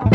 Hello 0.00 0.08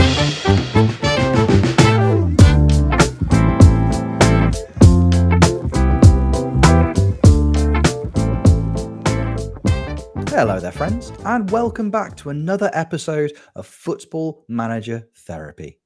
there, 10.60 10.72
friends, 10.72 11.12
and 11.24 11.52
welcome 11.52 11.92
back 11.92 12.18
to 12.18 12.32
another 12.32 12.72
episode 12.74 13.34
of 13.56 13.68
Football 13.68 14.44
Manager 14.48 15.08
Therapy. 15.18 15.80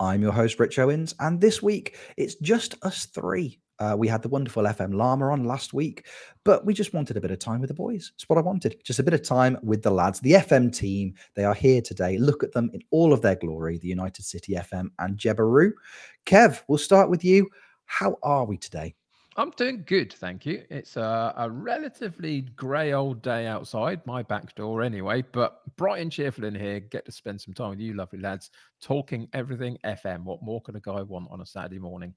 I'm 0.00 0.20
your 0.20 0.32
host, 0.32 0.58
Rich 0.58 0.80
Owens, 0.80 1.14
and 1.20 1.40
this 1.40 1.62
week 1.62 1.96
it's 2.16 2.34
just 2.34 2.74
us 2.84 3.06
three. 3.06 3.60
Uh, 3.78 3.94
we 3.98 4.06
had 4.06 4.22
the 4.22 4.28
wonderful 4.28 4.62
FM 4.62 4.94
Llama 4.94 5.30
on 5.30 5.44
last 5.44 5.74
week, 5.74 6.06
but 6.44 6.64
we 6.64 6.74
just 6.74 6.94
wanted 6.94 7.16
a 7.16 7.20
bit 7.20 7.30
of 7.30 7.38
time 7.38 7.60
with 7.60 7.68
the 7.68 7.74
boys. 7.74 8.12
It's 8.14 8.28
what 8.28 8.38
I 8.38 8.42
wanted. 8.42 8.76
Just 8.84 8.98
a 8.98 9.02
bit 9.02 9.14
of 9.14 9.22
time 9.22 9.58
with 9.62 9.82
the 9.82 9.90
lads, 9.90 10.20
the 10.20 10.32
FM 10.32 10.74
team. 10.74 11.14
They 11.34 11.44
are 11.44 11.54
here 11.54 11.82
today. 11.82 12.18
Look 12.18 12.44
at 12.44 12.52
them 12.52 12.70
in 12.72 12.80
all 12.90 13.12
of 13.12 13.22
their 13.22 13.36
glory, 13.36 13.78
the 13.78 13.88
United 13.88 14.24
City 14.24 14.54
FM 14.54 14.90
and 14.98 15.18
Jebaroo. 15.18 15.72
Kev, 16.26 16.62
we'll 16.68 16.78
start 16.78 17.10
with 17.10 17.24
you. 17.24 17.48
How 17.86 18.16
are 18.22 18.44
we 18.44 18.56
today? 18.56 18.94
I'm 19.36 19.50
doing 19.50 19.82
good, 19.84 20.12
thank 20.12 20.46
you. 20.46 20.62
It's 20.70 20.96
a, 20.96 21.34
a 21.36 21.50
relatively 21.50 22.42
grey 22.42 22.92
old 22.92 23.20
day 23.20 23.48
outside, 23.48 24.00
my 24.06 24.22
back 24.22 24.54
door 24.54 24.80
anyway, 24.80 25.24
but 25.32 25.62
bright 25.76 26.00
and 26.00 26.12
cheerful 26.12 26.44
in 26.44 26.54
here. 26.54 26.78
Get 26.78 27.04
to 27.06 27.12
spend 27.12 27.40
some 27.40 27.52
time 27.52 27.70
with 27.70 27.80
you, 27.80 27.94
lovely 27.94 28.20
lads, 28.20 28.50
talking 28.80 29.28
everything 29.32 29.76
FM. 29.84 30.22
What 30.22 30.42
more 30.42 30.60
could 30.60 30.76
a 30.76 30.80
guy 30.80 31.02
want 31.02 31.32
on 31.32 31.40
a 31.40 31.46
Saturday 31.46 31.80
morning? 31.80 32.14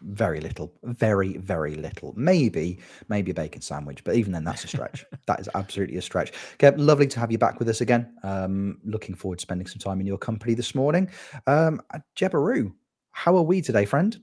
Very 0.00 0.40
little, 0.40 0.72
very, 0.84 1.36
very 1.38 1.74
little. 1.74 2.14
Maybe, 2.16 2.78
maybe 3.08 3.32
a 3.32 3.34
bacon 3.34 3.60
sandwich, 3.60 4.04
but 4.04 4.14
even 4.14 4.32
then, 4.32 4.44
that's 4.44 4.64
a 4.64 4.68
stretch. 4.68 5.04
that 5.26 5.40
is 5.40 5.48
absolutely 5.54 5.96
a 5.96 6.02
stretch. 6.02 6.32
Kev, 6.58 6.74
lovely 6.76 7.08
to 7.08 7.20
have 7.20 7.32
you 7.32 7.38
back 7.38 7.58
with 7.58 7.68
us 7.68 7.80
again. 7.80 8.14
Um, 8.22 8.78
looking 8.84 9.14
forward 9.16 9.40
to 9.40 9.42
spending 9.42 9.66
some 9.66 9.80
time 9.80 10.00
in 10.00 10.06
your 10.06 10.18
company 10.18 10.54
this 10.54 10.74
morning. 10.74 11.10
Um, 11.48 11.82
Jebaroo, 12.14 12.72
how 13.10 13.36
are 13.36 13.42
we 13.42 13.60
today, 13.60 13.84
friend? 13.84 14.20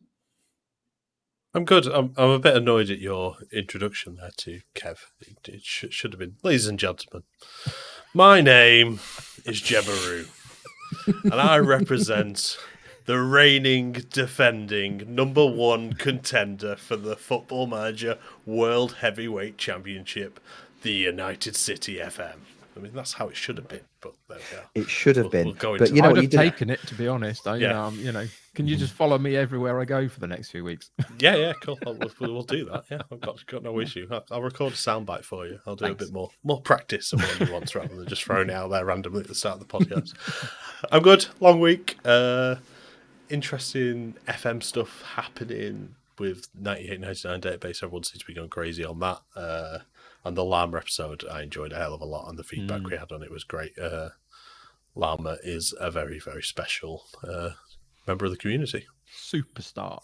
I'm 1.55 1.63
good. 1.63 1.87
I'm, 1.87 2.13
I'm 2.17 2.31
a 2.31 2.39
bit 2.39 2.57
annoyed 2.57 2.89
at 2.89 2.99
your 2.99 3.37
introduction 3.53 4.17
there 4.17 4.31
to 4.37 4.59
Kev. 4.75 4.97
It, 5.21 5.37
it 5.47 5.61
sh- 5.63 5.85
should 5.89 6.11
have 6.11 6.19
been, 6.19 6.35
ladies 6.43 6.67
and 6.67 6.77
gentlemen, 6.77 7.23
my 8.13 8.41
name 8.41 8.99
is 9.45 9.61
Jebaroo, 9.61 10.27
and 11.23 11.35
I 11.35 11.57
represent 11.59 12.57
the 13.05 13.19
reigning, 13.19 13.91
defending 14.11 15.03
number 15.13 15.45
one 15.45 15.93
contender 15.93 16.75
for 16.75 16.95
the 16.95 17.15
Football 17.15 17.67
Manager 17.67 18.17
World 18.45 18.93
Heavyweight 19.01 19.57
Championship, 19.57 20.39
the 20.81 20.91
United 20.91 21.55
City 21.55 21.97
FM. 21.97 22.37
I 22.77 22.81
mean, 22.81 22.91
that's 22.93 23.13
how 23.13 23.29
it 23.29 23.37
should 23.37 23.55
have 23.57 23.69
been, 23.69 23.79
but 24.01 24.15
there 24.27 24.37
we 24.51 24.57
are. 24.57 24.65
It 24.75 24.89
should 24.89 25.15
have 25.15 25.25
We'll- 25.25 25.31
been, 25.53 25.57
we'll 25.63 25.77
but 25.77 25.91
you 25.91 26.01
know 26.01 26.09
I'd 26.09 26.17
what 26.17 26.23
have 26.23 26.33
you 26.33 26.37
taken 26.37 26.69
it, 26.69 26.81
to 26.87 26.95
be 26.95 27.07
honest. 27.07 27.47
I, 27.47 27.55
you, 27.55 27.61
Yeah. 27.67 27.71
know, 27.71 27.81
um, 27.83 27.97
you 27.99 28.11
know, 28.11 28.27
can 28.53 28.67
you 28.67 28.75
just 28.75 28.91
follow 28.91 29.17
me 29.17 29.37
everywhere 29.37 29.79
I 29.79 29.85
go 29.85 30.09
for 30.09 30.19
the 30.19 30.27
next 30.27 30.49
few 30.51 30.63
weeks? 30.65 30.89
Yeah, 31.19 31.37
yeah, 31.37 31.53
cool. 31.61 31.79
We'll, 31.85 31.97
we'll 32.19 32.43
do 32.43 32.65
that. 32.65 32.83
Yeah, 32.91 32.99
I've 33.09 33.21
got, 33.21 33.45
got 33.45 33.63
no 33.63 33.79
issue. 33.79 34.05
I'll, 34.11 34.25
I'll 34.29 34.41
record 34.41 34.73
a 34.73 34.75
soundbite 34.75 35.23
for 35.23 35.47
you. 35.47 35.59
I'll 35.65 35.77
do 35.77 35.85
a 35.85 35.95
bit 35.95 36.11
more 36.11 36.29
more 36.43 36.59
practice 36.59 37.13
of 37.13 37.21
what 37.21 37.39
you 37.47 37.53
want 37.53 37.73
rather 37.73 37.95
than 37.95 38.07
just 38.07 38.23
throwing 38.25 38.49
it 38.49 38.53
out 38.53 38.71
there 38.71 38.83
randomly 38.83 39.21
at 39.21 39.27
the 39.29 39.35
start 39.35 39.61
of 39.61 39.65
the 39.65 39.73
podcast. 39.79 40.13
I'm 40.91 41.01
good. 41.01 41.27
Long 41.39 41.61
week. 41.61 41.97
Uh, 42.03 42.55
interesting 43.29 44.15
FM 44.27 44.61
stuff 44.63 45.01
happening 45.15 45.95
with 46.17 46.47
9899 46.59 47.41
database. 47.41 47.83
Everyone 47.83 48.03
seems 48.03 48.19
to 48.19 48.25
be 48.25 48.33
going 48.33 48.49
crazy 48.49 48.85
on 48.85 48.99
that. 48.99 49.19
Uh, 49.35 49.79
and 50.23 50.35
the 50.35 50.43
Llama 50.43 50.77
episode, 50.77 51.23
I 51.29 51.41
enjoyed 51.43 51.71
a 51.73 51.77
hell 51.77 51.93
of 51.93 52.01
a 52.01 52.05
lot, 52.05 52.29
and 52.29 52.37
the 52.39 52.43
feedback 52.43 52.81
Mm. 52.81 52.89
we 52.91 52.97
had 52.97 53.11
on 53.11 53.21
it 53.23 53.31
was 53.31 53.43
great. 53.43 53.77
Uh, 53.77 54.09
Llama 54.95 55.37
is 55.43 55.73
a 55.79 55.91
very, 55.91 56.19
very 56.19 56.41
special 56.41 57.03
uh, 57.27 57.51
member 58.07 58.25
of 58.25 58.31
the 58.31 58.37
community. 58.37 58.85
Superstar. 59.13 59.99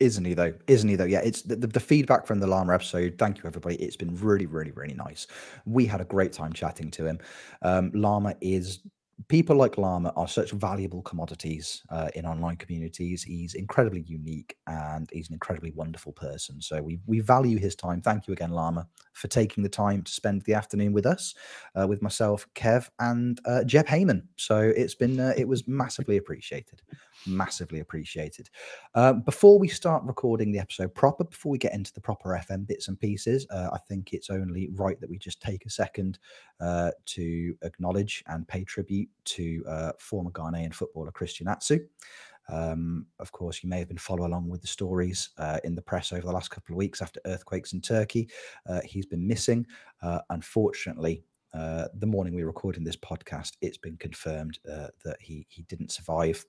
Isn't 0.00 0.24
he 0.24 0.34
though? 0.34 0.52
Isn't 0.66 0.88
he 0.88 0.96
though? 0.96 1.04
Yeah, 1.04 1.20
it's 1.20 1.42
the, 1.42 1.54
the, 1.54 1.68
the 1.68 1.80
feedback 1.80 2.26
from 2.26 2.40
the 2.40 2.48
Llama 2.48 2.74
episode. 2.74 3.14
Thank 3.16 3.38
you, 3.38 3.44
everybody. 3.46 3.76
It's 3.76 3.96
been 3.96 4.16
really, 4.16 4.46
really, 4.46 4.72
really 4.72 4.94
nice. 4.94 5.28
We 5.64 5.86
had 5.86 6.00
a 6.00 6.04
great 6.04 6.32
time 6.32 6.52
chatting 6.52 6.90
to 6.92 7.06
him. 7.06 7.20
Um, 7.62 7.92
Llama 7.94 8.34
is 8.40 8.80
people 9.28 9.56
like 9.56 9.78
Llama 9.78 10.12
are 10.16 10.28
such 10.28 10.50
valuable 10.50 11.02
commodities 11.02 11.82
uh, 11.90 12.08
in 12.14 12.26
online 12.26 12.56
communities. 12.56 13.22
He's 13.22 13.54
incredibly 13.54 14.02
unique 14.02 14.56
and 14.66 15.08
he's 15.12 15.28
an 15.28 15.34
incredibly 15.34 15.70
wonderful 15.70 16.12
person. 16.12 16.60
So 16.60 16.82
we 16.82 16.98
we 17.06 17.20
value 17.20 17.58
his 17.58 17.74
time. 17.74 18.00
Thank 18.00 18.26
you 18.26 18.32
again, 18.32 18.50
Llama, 18.50 18.86
for 19.12 19.28
taking 19.28 19.62
the 19.62 19.68
time 19.68 20.02
to 20.02 20.12
spend 20.12 20.42
the 20.42 20.54
afternoon 20.54 20.92
with 20.92 21.06
us, 21.06 21.34
uh, 21.74 21.86
with 21.86 22.02
myself, 22.02 22.46
Kev, 22.54 22.88
and 22.98 23.40
uh, 23.46 23.64
Jeb 23.64 23.86
Heyman. 23.86 24.22
So 24.36 24.58
it's 24.58 24.94
been 24.94 25.20
uh, 25.20 25.34
it 25.36 25.48
was 25.48 25.66
massively 25.68 26.16
appreciated 26.16 26.82
massively 27.26 27.80
appreciated. 27.80 28.50
Uh, 28.94 29.12
before 29.12 29.58
we 29.58 29.68
start 29.68 30.02
recording 30.04 30.52
the 30.52 30.58
episode 30.58 30.94
proper, 30.94 31.24
before 31.24 31.52
we 31.52 31.58
get 31.58 31.74
into 31.74 31.92
the 31.92 32.00
proper 32.00 32.30
FM 32.48 32.66
bits 32.66 32.88
and 32.88 32.98
pieces, 32.98 33.46
uh, 33.50 33.70
I 33.72 33.78
think 33.88 34.12
it's 34.12 34.30
only 34.30 34.70
right 34.74 35.00
that 35.00 35.10
we 35.10 35.18
just 35.18 35.40
take 35.40 35.66
a 35.66 35.70
second 35.70 36.18
uh, 36.60 36.90
to 37.06 37.56
acknowledge 37.62 38.22
and 38.26 38.46
pay 38.46 38.64
tribute 38.64 39.08
to 39.24 39.64
uh, 39.68 39.92
former 39.98 40.30
Ghanaian 40.30 40.74
footballer 40.74 41.12
Christian 41.12 41.48
Atsu. 41.48 41.80
Um, 42.48 43.06
of 43.20 43.32
course, 43.32 43.62
you 43.62 43.70
may 43.70 43.78
have 43.78 43.88
been 43.88 43.96
following 43.96 44.30
along 44.30 44.48
with 44.48 44.60
the 44.60 44.66
stories 44.66 45.30
uh, 45.38 45.60
in 45.64 45.74
the 45.74 45.82
press 45.82 46.12
over 46.12 46.26
the 46.26 46.32
last 46.32 46.50
couple 46.50 46.74
of 46.74 46.78
weeks 46.78 47.00
after 47.00 47.20
earthquakes 47.26 47.72
in 47.72 47.80
Turkey. 47.80 48.28
Uh, 48.68 48.80
he's 48.84 49.06
been 49.06 49.26
missing. 49.26 49.66
Uh, 50.02 50.20
unfortunately, 50.30 51.24
uh, 51.54 51.86
the 51.94 52.06
morning 52.06 52.34
we 52.34 52.42
were 52.42 52.48
recording 52.48 52.84
this 52.84 52.96
podcast, 52.96 53.52
it's 53.60 53.78
been 53.78 53.96
confirmed 53.96 54.58
uh, 54.70 54.88
that 55.04 55.16
he 55.20 55.46
he 55.48 55.62
didn't 55.62 55.92
survive. 55.92 56.44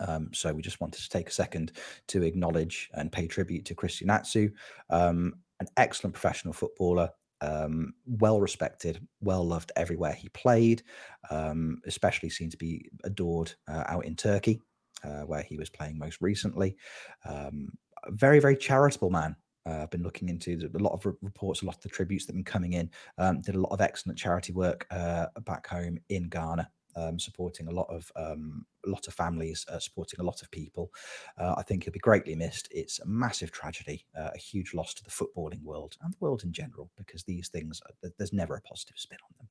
Um, 0.00 0.30
so 0.32 0.52
we 0.52 0.62
just 0.62 0.80
wanted 0.80 1.02
to 1.02 1.08
take 1.08 1.28
a 1.28 1.32
second 1.32 1.72
to 2.08 2.22
acknowledge 2.22 2.90
and 2.94 3.12
pay 3.12 3.26
tribute 3.26 3.64
to 3.66 3.74
Christian 3.74 4.10
Atsu, 4.10 4.50
um, 4.90 5.34
an 5.60 5.66
excellent 5.76 6.14
professional 6.14 6.52
footballer, 6.52 7.10
um, 7.40 7.94
well 8.06 8.40
respected, 8.40 9.00
well 9.20 9.44
loved 9.44 9.72
everywhere 9.76 10.12
he 10.12 10.28
played, 10.30 10.82
um, 11.30 11.80
especially 11.86 12.30
seemed 12.30 12.52
to 12.52 12.56
be 12.56 12.90
adored 13.04 13.52
uh, 13.68 13.84
out 13.86 14.04
in 14.04 14.16
Turkey, 14.16 14.60
uh, 15.04 15.22
where 15.22 15.42
he 15.42 15.56
was 15.56 15.70
playing 15.70 15.98
most 15.98 16.20
recently. 16.20 16.76
Um, 17.24 17.70
very, 18.08 18.40
very 18.40 18.56
charitable 18.56 19.10
man. 19.10 19.36
Uh, 19.66 19.82
I've 19.82 19.90
been 19.90 20.02
looking 20.02 20.28
into 20.28 20.70
a 20.74 20.78
lot 20.78 20.92
of 20.92 21.04
re- 21.04 21.12
reports, 21.20 21.62
a 21.62 21.66
lot 21.66 21.76
of 21.76 21.82
the 21.82 21.88
tributes 21.88 22.24
that 22.24 22.32
have 22.32 22.36
been 22.36 22.44
coming 22.44 22.72
in. 22.72 22.90
Um, 23.18 23.40
did 23.40 23.54
a 23.54 23.60
lot 23.60 23.72
of 23.72 23.80
excellent 23.80 24.18
charity 24.18 24.52
work 24.52 24.86
uh, 24.90 25.26
back 25.44 25.66
home 25.66 25.98
in 26.08 26.28
Ghana 26.28 26.70
um, 26.96 27.18
supporting 27.18 27.68
a 27.68 27.72
lot 27.72 27.86
of 27.90 28.10
um, 28.16 28.66
a 28.86 28.90
lot 28.90 29.06
of 29.06 29.14
families, 29.14 29.64
uh, 29.70 29.78
supporting 29.78 30.20
a 30.20 30.24
lot 30.24 30.42
of 30.42 30.50
people. 30.50 30.90
Uh, 31.36 31.54
I 31.56 31.62
think 31.62 31.84
he'll 31.84 31.92
be 31.92 31.98
greatly 31.98 32.34
missed. 32.34 32.68
It's 32.70 33.00
a 33.00 33.06
massive 33.06 33.52
tragedy, 33.52 34.06
uh, 34.18 34.30
a 34.34 34.38
huge 34.38 34.74
loss 34.74 34.94
to 34.94 35.04
the 35.04 35.10
footballing 35.10 35.62
world 35.62 35.96
and 36.02 36.12
the 36.12 36.18
world 36.20 36.44
in 36.44 36.52
general, 36.52 36.90
because 36.96 37.24
these 37.24 37.48
things 37.48 37.80
are- 37.86 38.10
there's 38.18 38.32
never 38.32 38.56
a 38.56 38.60
positive 38.62 38.98
spin 38.98 39.18
on 39.24 39.34
them. 39.38 39.48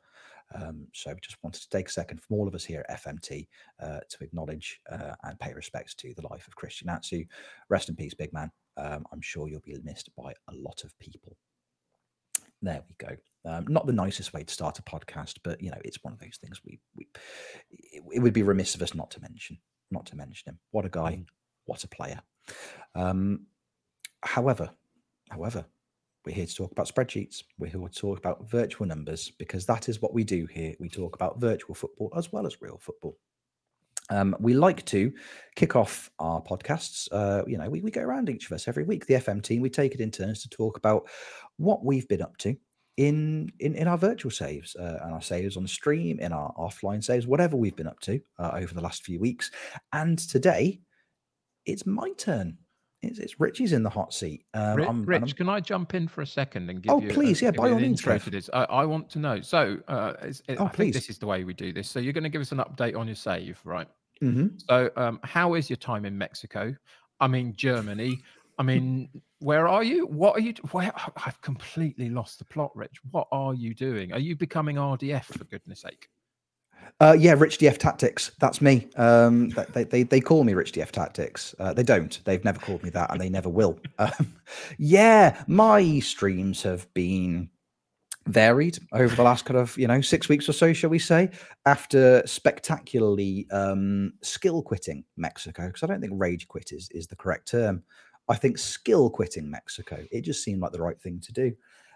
Um, 0.56 0.88
so 0.94 1.14
just 1.22 1.42
wanted 1.44 1.62
to 1.62 1.70
take 1.70 1.90
a 1.90 1.92
second 1.92 2.22
from 2.22 2.38
all 2.38 2.48
of 2.48 2.56
us 2.56 2.64
here 2.64 2.86
at 2.88 3.02
FMT 3.04 3.48
uh, 3.82 4.00
to 4.10 4.24
acknowledge 4.24 4.82
uh, 4.90 5.16
and 5.24 5.40
pay 5.40 5.54
respects 5.54 5.94
to 5.96 6.14
the 6.14 6.28
life 6.30 6.48
of 6.48 6.56
Christian 6.56 6.90
Atsu. 6.90 7.26
Rest 7.70 7.90
in 7.90 7.96
peace, 7.96 8.14
big 8.14 8.34
man. 8.34 8.52
Um, 8.78 9.06
I'm 9.12 9.22
sure 9.22 9.50
you'll 9.50 9.60
be 9.62 9.78
missed 9.84 10.10
by 10.16 10.34
a 10.48 10.54
lot 10.54 10.84
of 10.84 10.98
people. 11.00 11.36
There 12.62 12.84
we 12.88 12.96
go. 13.06 13.16
Um, 13.48 13.66
not 13.68 13.88
the 13.88 13.94
nicest 13.94 14.34
way 14.34 14.44
to 14.44 14.54
start 14.54 14.78
a 14.78 14.82
podcast, 14.82 15.36
but 15.44 15.62
you 15.62 15.72
know, 15.72 15.78
it's 15.86 16.04
one 16.04 16.14
of 16.14 16.20
those 16.20 16.38
things 16.42 16.62
we 16.66 16.80
we 16.96 17.08
it, 17.72 18.04
it 18.14 18.20
would 18.20 18.34
be 18.34 18.44
remiss 18.44 18.76
of 18.76 18.82
us 18.82 18.94
not 18.94 19.10
to 19.12 19.22
mention, 19.22 19.58
not 19.90 20.06
to 20.08 20.18
mention 20.18 20.50
him. 20.50 20.60
What 20.72 20.86
a 20.86 20.90
guy, 20.90 21.24
what 21.66 21.84
a 21.84 21.88
player. 21.88 22.20
Um, 22.94 23.46
however, 24.22 24.70
however, 25.30 25.66
we're 26.26 26.36
here 26.36 26.46
to 26.46 26.56
talk 26.56 26.74
about 26.74 26.94
spreadsheets. 26.94 27.44
We're 27.58 27.68
here 27.68 27.80
to 27.80 27.90
talk 27.90 28.18
about 28.18 28.50
virtual 28.50 28.86
numbers 28.86 29.32
because 29.40 29.66
that 29.68 29.88
is 29.88 30.02
what 30.02 30.14
we 30.14 30.26
do 30.26 30.46
here. 30.46 30.76
We 30.78 30.90
talk 30.90 31.16
about 31.16 31.40
virtual 31.40 31.74
football 31.74 32.12
as 32.18 32.34
well 32.34 32.46
as 32.46 32.62
real 32.62 32.78
football. 32.78 33.18
Um, 34.10 34.36
we 34.40 34.54
like 34.54 34.86
to 34.88 35.14
kick 35.56 35.76
off 35.78 36.10
our 36.20 36.42
podcasts. 36.42 37.08
Uh, 37.12 37.44
you 37.48 37.58
know, 37.58 37.70
we, 37.70 37.82
we 37.82 37.92
go 37.92 38.02
around 38.02 38.30
each 38.30 38.46
of 38.46 38.52
us 38.54 38.68
every 38.68 38.84
week. 38.84 39.06
The 39.06 39.16
FM 39.16 39.42
team, 39.42 39.62
we 39.62 39.70
take 39.70 39.94
it 39.94 40.02
in 40.02 40.12
turns 40.12 40.42
to 40.42 40.50
talk 40.50 40.78
about 40.78 41.08
what 41.58 41.86
we've 41.86 42.08
been 42.08 42.22
up 42.22 42.38
to 42.38 42.58
in 42.98 43.52
in, 43.60 43.76
in 43.76 43.88
our 43.88 43.98
virtual 43.98 44.32
saves 44.32 44.76
uh, 44.76 45.00
and 45.04 45.14
our 45.14 45.22
saves 45.22 45.56
on 45.56 45.64
the 45.64 45.70
stream, 45.70 46.20
in 46.20 46.34
our 46.34 46.54
offline 46.56 47.04
saves, 47.04 47.28
whatever 47.28 47.56
we've 47.56 47.76
been 47.76 47.88
up 47.88 48.00
to 48.02 48.20
uh, 48.40 48.52
over 48.56 48.74
the 48.74 48.82
last 48.82 49.04
few 49.04 49.20
weeks. 49.20 49.52
And 49.94 50.18
today, 50.18 50.82
it's 51.66 51.86
my 51.86 52.12
turn. 52.18 52.58
It's, 53.04 53.20
it's 53.20 53.40
Richie's 53.40 53.74
in 53.74 53.84
the 53.84 53.90
hot 53.92 54.12
seat. 54.14 54.44
Um, 54.56 54.76
Ri- 54.78 54.86
I'm- 54.86 55.06
Rich, 55.06 55.22
I'm- 55.22 55.30
can 55.32 55.50
I 55.50 55.60
jump 55.60 55.94
in 55.94 56.08
for 56.08 56.22
a 56.22 56.28
second 56.28 56.70
and 56.72 56.82
give 56.82 56.92
Oh, 56.92 57.00
you? 57.00 57.10
a- 57.10 57.14
please, 57.14 57.40
yeah, 57.42 57.52
by 57.52 57.70
all 57.70 57.76
means, 57.76 58.00
intro 58.02 58.18
to 58.18 58.30
this. 58.32 58.50
I, 58.52 58.64
I 58.64 58.86
want 58.86 59.10
to 59.12 59.20
know. 59.20 59.40
So, 59.42 59.78
uh, 59.88 60.14
it's, 60.24 60.42
it, 60.48 60.58
Oh, 60.60 60.66
I 60.66 60.70
think 60.70 60.74
please. 60.74 60.94
this 60.96 61.10
is 61.10 61.20
the 61.20 61.28
way 61.28 61.44
we 61.44 61.54
do 61.54 61.72
this. 61.72 61.88
So, 61.88 62.00
you're 62.00 62.14
going 62.14 62.24
to 62.24 62.30
give 62.30 62.42
us 62.42 62.52
an 62.52 62.58
update 62.58 62.98
on 62.98 63.06
your 63.08 63.16
save, 63.16 63.62
right? 63.64 63.88
Mhm. 64.24 64.60
So, 64.68 64.90
um, 64.96 65.20
how 65.24 65.54
is 65.54 65.70
your 65.70 65.78
time 65.78 66.06
in 66.06 66.18
Mexico? 66.18 66.76
I 67.20 67.28
mean, 67.28 67.54
Germany. 67.56 68.20
I 68.58 68.64
mean, 68.64 69.10
where 69.40 69.68
are 69.68 69.84
you? 69.84 70.08
What 70.08 70.36
are 70.36 70.40
you? 70.40 70.54
Where 70.72 70.92
I've 71.26 71.40
completely 71.42 72.10
lost 72.10 72.40
the 72.40 72.46
plot, 72.46 72.76
Rich. 72.76 73.00
What 73.12 73.28
are 73.32 73.54
you 73.54 73.74
doing? 73.74 74.12
Are 74.12 74.20
you 74.20 74.36
becoming 74.36 74.78
RDF 74.78 75.26
for 75.26 75.44
goodness 75.44 75.82
sake? 75.82 76.10
Uh, 77.00 77.16
yeah, 77.18 77.36
Rich 77.38 77.60
DF 77.60 77.78
Tactics. 77.78 78.32
That's 78.40 78.62
me. 78.62 78.88
Um, 78.96 79.50
they, 79.74 79.84
they, 79.84 80.04
they 80.04 80.22
call 80.22 80.44
me 80.44 80.54
Rich 80.54 80.72
DF 80.72 80.90
Tactics. 80.90 81.54
Uh, 81.60 81.74
they 81.74 81.84
don't. 81.84 82.20
They've 82.26 82.44
never 82.44 82.60
called 82.60 82.82
me 82.82 82.90
that, 82.92 83.12
and 83.12 83.22
they 83.22 83.30
never 83.30 83.50
will. 83.50 83.80
Um, 84.00 84.36
yeah, 84.78 85.44
my 85.48 86.00
streams 86.00 86.62
have 86.64 86.92
been 86.94 87.50
varied 88.28 88.78
over 88.92 89.16
the 89.16 89.24
last 89.24 89.46
kind 89.46 89.58
of 89.58 89.78
you 89.78 89.88
know 89.88 90.02
six 90.02 90.30
weeks 90.30 90.48
or 90.48 90.54
so, 90.54 90.72
shall 90.74 90.90
we 90.90 91.00
say? 91.00 91.30
After 91.66 92.22
spectacularly 92.26 93.48
um, 93.52 94.14
skill 94.22 94.62
quitting 94.62 95.04
Mexico, 95.18 95.68
because 95.68 95.84
I 95.84 95.88
don't 95.88 96.00
think 96.00 96.14
rage 96.16 96.48
quit 96.48 96.72
is 96.72 96.90
is 96.92 97.08
the 97.08 97.16
correct 97.16 97.48
term. 97.50 97.84
I 98.30 98.36
think 98.36 98.58
skill 98.58 99.10
quitting 99.10 99.50
Mexico. 99.50 100.06
It 100.12 100.22
just 100.22 100.44
seemed 100.44 100.62
like 100.62 100.72
the 100.72 100.82
right 100.82 101.00
thing 101.00 101.20
to 101.22 101.34
do. 101.34 101.54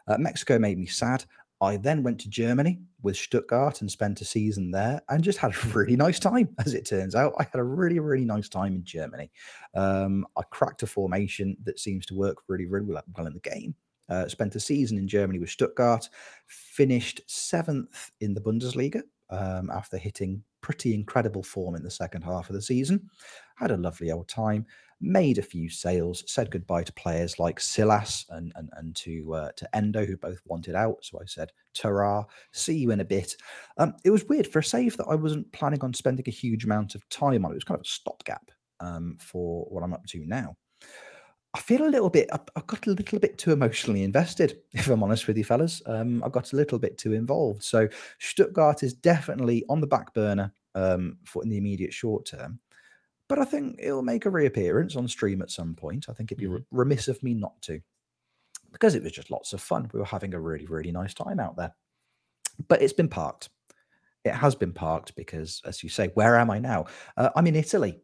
Uh, 0.08 0.18
Mexico 0.18 0.58
made 0.58 0.78
me 0.78 0.86
sad. 0.86 1.26
I 1.62 1.78
then 1.78 2.02
went 2.02 2.20
to 2.22 2.30
Germany 2.30 2.80
with 3.04 3.16
Stuttgart 3.16 3.82
and 3.82 3.92
spent 3.92 4.20
a 4.22 4.26
season 4.26 4.72
there 4.72 5.00
and 5.10 5.24
just 5.24 5.38
had 5.38 5.52
a 5.52 5.68
really 5.74 5.96
nice 5.96 6.20
time, 6.20 6.50
as 6.66 6.74
it 6.74 6.88
turns 6.88 7.14
out. 7.14 7.34
I 7.38 7.44
had 7.44 7.60
a 7.60 7.64
really, 7.64 8.00
really 8.00 8.26
nice 8.26 8.50
time 8.50 8.76
in 8.76 8.84
Germany. 8.84 9.32
Um, 9.76 10.26
I 10.36 10.42
cracked 10.50 10.82
a 10.82 10.88
formation 10.88 11.56
that 11.64 11.80
seems 11.80 12.06
to 12.08 12.16
work 12.16 12.38
really, 12.48 12.66
really 12.66 12.88
well 12.88 13.28
in 13.28 13.34
the 13.34 13.40
game. 13.40 13.76
Uh, 14.10 14.28
spent 14.28 14.56
a 14.56 14.60
season 14.60 14.98
in 14.98 15.08
Germany 15.08 15.40
with 15.40 15.50
Stuttgart, 15.50 16.10
finished 16.48 17.22
seventh 17.28 18.12
in 18.20 18.34
the 18.34 18.42
Bundesliga 18.42 19.04
um, 19.30 19.70
after 19.70 19.98
hitting 19.98 20.44
pretty 20.62 20.94
incredible 20.94 21.44
form 21.44 21.76
in 21.76 21.84
the 21.84 21.92
second 21.92 22.24
half 22.24 22.50
of 22.50 22.56
the 22.56 22.62
season. 22.62 23.10
Had 23.58 23.72
a 23.72 23.78
lovely 23.78 24.12
old 24.12 24.28
time 24.28 24.66
made 25.02 25.40
a 25.40 25.44
few 25.44 25.68
sales, 25.70 26.24
said 26.28 26.52
goodbye 26.52 26.84
to 26.84 26.94
players 26.94 27.40
like 27.40 27.60
Silas 27.60 28.26
and 28.30 28.54
and, 28.56 28.70
and 28.74 28.96
to 28.98 29.34
uh, 29.34 29.52
to 29.58 29.76
Endo, 29.76 30.06
who 30.06 30.16
both 30.16 30.40
wanted 30.46 30.76
out. 30.76 30.98
So 31.02 31.20
I 31.20 31.26
said, 31.26 31.52
"Ta 31.74 32.26
see 32.54 32.78
you 32.78 32.92
in 32.92 33.00
a 33.00 33.06
bit." 33.06 33.36
Um, 33.78 33.96
it 34.06 34.12
was 34.12 34.26
weird 34.26 34.48
for 34.48 34.60
a 34.60 34.64
save 34.64 34.98
that 34.98 35.08
I 35.08 35.16
wasn't 35.16 35.52
planning 35.52 35.82
on 35.82 35.94
spending 35.94 36.26
a 36.28 36.32
huge 36.32 36.64
amount 36.64 36.96
of 36.96 37.08
time 37.10 37.46
on. 37.46 37.52
It 37.52 37.56
was 37.56 37.64
kind 37.64 37.80
of 37.80 37.86
a 37.86 37.90
stopgap 37.90 38.52
um, 38.80 39.18
for 39.20 39.66
what 39.66 39.84
I'm 39.84 39.94
up 39.94 40.06
to 40.08 40.26
now. 40.26 40.56
I 41.54 41.60
feel 41.60 41.86
a 41.86 41.90
little 41.90 42.10
bit. 42.10 42.30
I, 42.32 42.40
I 42.56 42.62
got 42.66 42.88
a 42.88 42.92
little 42.92 43.20
bit 43.20 43.38
too 43.38 43.52
emotionally 43.52 44.04
invested, 44.04 44.60
if 44.72 44.88
I'm 44.88 45.04
honest 45.04 45.28
with 45.28 45.38
you, 45.38 45.44
fellas. 45.44 45.82
Um, 45.86 46.24
I 46.24 46.30
got 46.30 46.54
a 46.54 46.56
little 46.56 46.80
bit 46.80 46.98
too 46.98 47.14
involved. 47.14 47.64
So 47.64 47.88
Stuttgart 48.20 48.84
is 48.84 48.94
definitely 48.94 49.66
on 49.70 49.82
the 49.82 49.88
back 49.88 50.14
burner 50.14 50.54
um, 50.76 51.18
for 51.26 51.44
in 51.44 51.50
the 51.50 51.58
immediate 51.58 51.94
short 51.94 52.26
term 52.26 52.60
but 53.32 53.40
I 53.40 53.46
think 53.46 53.78
it'll 53.80 54.02
make 54.02 54.26
a 54.26 54.30
reappearance 54.30 54.98
on 54.98 55.08
stream 55.08 55.42
at 55.42 55.50
some 55.50 55.74
point. 55.74 56.08
I 56.10 56.12
think 56.12 56.34
it'd 56.34 56.42
be 56.42 56.48
mm-hmm. 56.48 56.78
remiss 56.78 57.08
of 57.08 57.24
me 57.24 57.34
not 57.34 57.54
to, 57.62 57.80
because 58.74 58.94
it 58.94 59.02
was 59.02 59.14
just 59.14 59.32
lots 59.32 59.54
of 59.54 59.62
fun. 59.62 59.90
We 59.94 60.02
were 60.02 60.06
having 60.06 60.34
a 60.34 60.40
really, 60.42 60.66
really 60.66 60.92
nice 60.92 61.14
time 61.14 61.40
out 61.40 61.56
there. 61.56 61.74
But 62.68 62.82
it's 62.82 62.92
been 62.92 63.08
parked. 63.08 63.48
It 64.26 64.34
has 64.34 64.54
been 64.54 64.74
parked 64.74 65.16
because, 65.16 65.62
as 65.64 65.82
you 65.82 65.88
say, 65.88 66.10
where 66.14 66.38
am 66.38 66.52
I 66.52 66.60
now? 66.60 66.88
Uh, 67.16 67.30
I'm 67.34 67.48
in 67.48 67.56
Italy. 67.56 68.02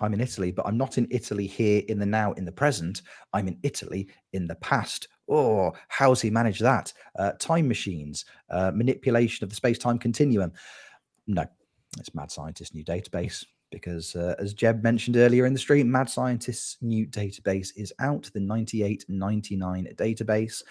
I'm 0.00 0.14
in 0.14 0.20
Italy, 0.20 0.50
but 0.50 0.66
I'm 0.66 0.76
not 0.76 0.98
in 0.98 1.06
Italy 1.10 1.46
here 1.46 1.82
in 1.88 1.98
the 1.98 2.06
now, 2.06 2.32
in 2.32 2.44
the 2.44 2.52
present. 2.52 3.02
I'm 3.32 3.48
in 3.48 3.58
Italy 3.62 4.08
in 4.32 4.46
the 4.46 4.56
past. 4.56 5.08
Oh, 5.28 5.72
how's 5.88 6.20
he 6.20 6.30
managed 6.30 6.62
that? 6.62 6.92
Uh, 7.18 7.32
time 7.38 7.66
machines, 7.66 8.24
uh, 8.50 8.72
manipulation 8.74 9.44
of 9.44 9.50
the 9.50 9.56
space 9.56 9.78
time 9.78 9.98
continuum. 9.98 10.52
No, 11.26 11.46
it's 11.98 12.14
mad 12.14 12.30
scientist 12.30 12.74
new 12.74 12.84
database 12.84 13.44
because, 13.70 14.14
uh, 14.14 14.34
as 14.38 14.54
Jeb 14.54 14.82
mentioned 14.82 15.16
earlier 15.16 15.46
in 15.46 15.52
the 15.52 15.58
stream, 15.58 15.90
Mad 15.90 16.08
Scientist's 16.08 16.76
new 16.80 17.06
database 17.06 17.70
is 17.76 17.92
out, 17.98 18.30
the 18.32 18.40
9899 18.40 19.94
database. 19.96 20.62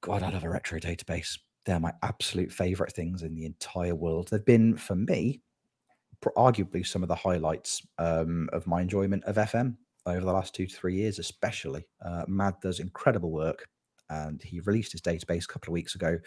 God, 0.00 0.22
I 0.22 0.30
love 0.30 0.44
a 0.44 0.48
retro 0.48 0.78
database. 0.78 1.38
They're 1.66 1.80
my 1.80 1.92
absolute 2.02 2.52
favorite 2.52 2.92
things 2.92 3.22
in 3.22 3.34
the 3.34 3.44
entire 3.44 3.94
world. 3.94 4.28
They've 4.28 4.44
been, 4.44 4.76
for 4.76 4.94
me, 4.94 5.42
arguably 6.36 6.86
some 6.86 7.02
of 7.02 7.08
the 7.08 7.14
highlights 7.14 7.86
um, 7.98 8.48
of 8.52 8.66
my 8.66 8.80
enjoyment 8.80 9.24
of 9.24 9.36
FM 9.36 9.76
over 10.06 10.20
the 10.20 10.32
last 10.32 10.54
two 10.54 10.66
to 10.66 10.74
three 10.74 10.96
years, 10.96 11.18
especially. 11.18 11.86
Uh, 12.04 12.24
Mad 12.28 12.54
does 12.62 12.80
incredible 12.80 13.30
work, 13.30 13.68
and 14.08 14.42
he 14.42 14.60
released 14.60 14.92
his 14.92 15.00
database 15.00 15.44
a 15.44 15.48
couple 15.48 15.70
of 15.70 15.74
weeks 15.74 15.94
ago. 15.94 16.18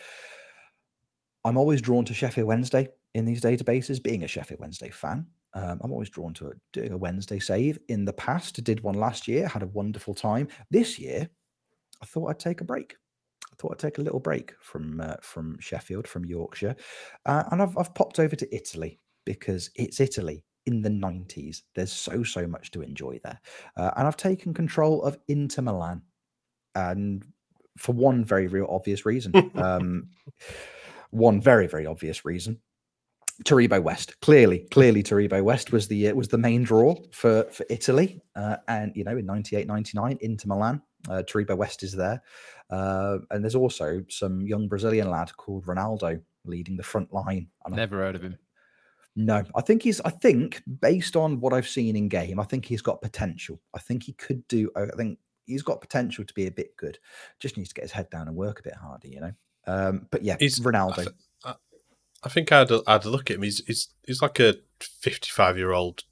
I'm 1.46 1.58
always 1.58 1.82
drawn 1.82 2.06
to 2.06 2.14
Sheffield 2.14 2.48
Wednesday 2.48 2.88
in 3.14 3.26
these 3.26 3.42
databases, 3.42 4.02
being 4.02 4.24
a 4.24 4.28
Sheffield 4.28 4.62
Wednesday 4.62 4.90
fan. 4.90 5.28
Um, 5.54 5.80
I'm 5.84 5.92
always 5.92 6.10
drawn 6.10 6.34
to 6.36 6.54
doing 6.72 6.94
a 6.94 6.98
Wednesday 6.98 7.40
save. 7.40 7.78
In 7.90 8.06
the 8.06 8.14
past, 8.14 8.64
did 8.64 8.82
one 8.82 8.96
last 8.96 9.28
year, 9.28 9.48
had 9.48 9.62
a 9.62 9.68
wonderful 9.68 10.14
time. 10.14 10.48
This 10.72 10.98
year, 10.98 11.30
I 12.02 12.06
thought 12.06 12.30
I'd 12.30 12.40
take 12.40 12.62
a 12.62 12.66
break. 12.66 12.96
I 13.52 13.56
thought 13.58 13.74
I'd 13.74 13.80
take 13.80 14.00
a 14.00 14.02
little 14.02 14.20
break 14.20 14.54
from 14.62 15.00
uh, 15.00 15.16
from 15.22 15.60
Sheffield, 15.60 16.08
from 16.08 16.26
Yorkshire, 16.26 16.76
uh, 17.26 17.44
and 17.52 17.62
I've 17.62 17.78
I've 17.78 17.94
popped 17.94 18.20
over 18.20 18.36
to 18.36 18.56
Italy 18.56 19.00
because 19.26 19.70
it's 19.76 20.00
Italy 20.00 20.44
in 20.66 20.82
the 20.82 20.90
90s. 20.90 21.62
There's 21.76 21.92
so 21.92 22.24
so 22.24 22.48
much 22.48 22.72
to 22.72 22.82
enjoy 22.82 23.20
there, 23.24 23.40
uh, 23.78 23.92
and 23.96 24.08
I've 24.08 24.18
taken 24.18 24.54
control 24.54 25.04
of 25.04 25.18
Inter 25.28 25.62
Milan, 25.62 26.02
and 26.76 27.26
for 27.78 27.94
one 27.94 28.24
very 28.24 28.48
real 28.48 28.68
obvious 28.70 29.06
reason. 29.06 29.52
um, 29.56 30.10
one 31.12 31.40
very 31.40 31.68
very 31.68 31.86
obvious 31.86 32.26
reason 32.26 32.60
Taribo 33.44 33.82
West, 33.82 34.20
clearly, 34.22 34.68
clearly 34.72 35.02
Taribo 35.02 35.44
West 35.44 35.72
was 35.72 35.88
the 35.88 36.10
uh, 36.10 36.14
was 36.14 36.28
the 36.28 36.38
main 36.38 36.64
draw 36.64 36.96
for 37.12 37.44
for 37.52 37.66
Italy, 37.70 38.22
uh, 38.36 38.58
and 38.68 38.92
you 38.96 39.04
know 39.04 39.18
in 39.18 39.26
98, 39.26 39.66
99 39.66 40.18
Inter 40.22 40.48
Milan, 40.48 40.82
uh, 41.10 41.24
Taribo 41.24 41.58
West 41.58 41.82
is 41.84 41.94
there, 41.94 42.22
uh, 42.70 43.18
and 43.32 43.44
there's 43.44 43.56
also 43.56 44.04
some 44.10 44.46
young 44.46 44.68
Brazilian 44.68 45.10
lad 45.10 45.36
called 45.36 45.66
Ronaldo 45.66 46.22
leading 46.46 46.78
the 46.78 46.84
front 46.84 47.12
line. 47.12 47.48
Never 47.70 47.98
heard 47.98 48.16
of 48.16 48.22
him. 48.22 48.38
No, 49.16 49.44
I 49.56 49.62
think 49.62 49.84
he's. 49.84 50.02
I 50.02 50.10
think 50.10 50.64
based 50.82 51.16
on 51.16 51.40
what 51.40 51.54
I've 51.54 51.68
seen 51.68 51.96
in 51.96 52.08
game, 52.08 52.40
I 52.40 52.44
think 52.44 52.66
he's 52.66 52.82
got 52.82 53.02
potential. 53.02 53.62
I 53.74 53.80
think 53.80 54.04
he 54.04 54.14
could 54.14 54.48
do. 54.48 54.72
I 54.76 54.88
think 54.98 55.20
he's 55.46 55.62
got 55.62 55.82
potential 55.82 56.26
to 56.26 56.34
be 56.34 56.48
a 56.48 56.52
bit 56.52 56.76
good. 56.78 56.98
Just 57.40 57.56
needs 57.58 57.70
to 57.70 57.76
get 57.76 57.84
his 57.84 57.92
head 57.92 58.10
down 58.10 58.28
and 58.28 58.36
work 58.36 58.60
a 58.60 58.64
bit 58.64 58.76
harder, 58.76 59.08
you 59.08 59.20
know. 59.20 59.32
Um, 59.68 60.08
but 60.10 60.24
yeah, 60.24 60.38
he's, 60.40 60.60
Ronaldo. 60.60 61.08
I 62.24 62.30
think 62.30 62.52
I'd 62.52 62.72
I'd 62.88 63.06
look 63.06 63.30
at 63.30 63.36
him. 63.36 63.44
He's 63.44 63.64
he's 63.66 63.90
he's 64.08 64.22
like 64.22 64.40
a 64.40 64.56
fifty 64.80 65.30
five 65.30 65.58
year 65.58 65.74
old, 65.74 66.04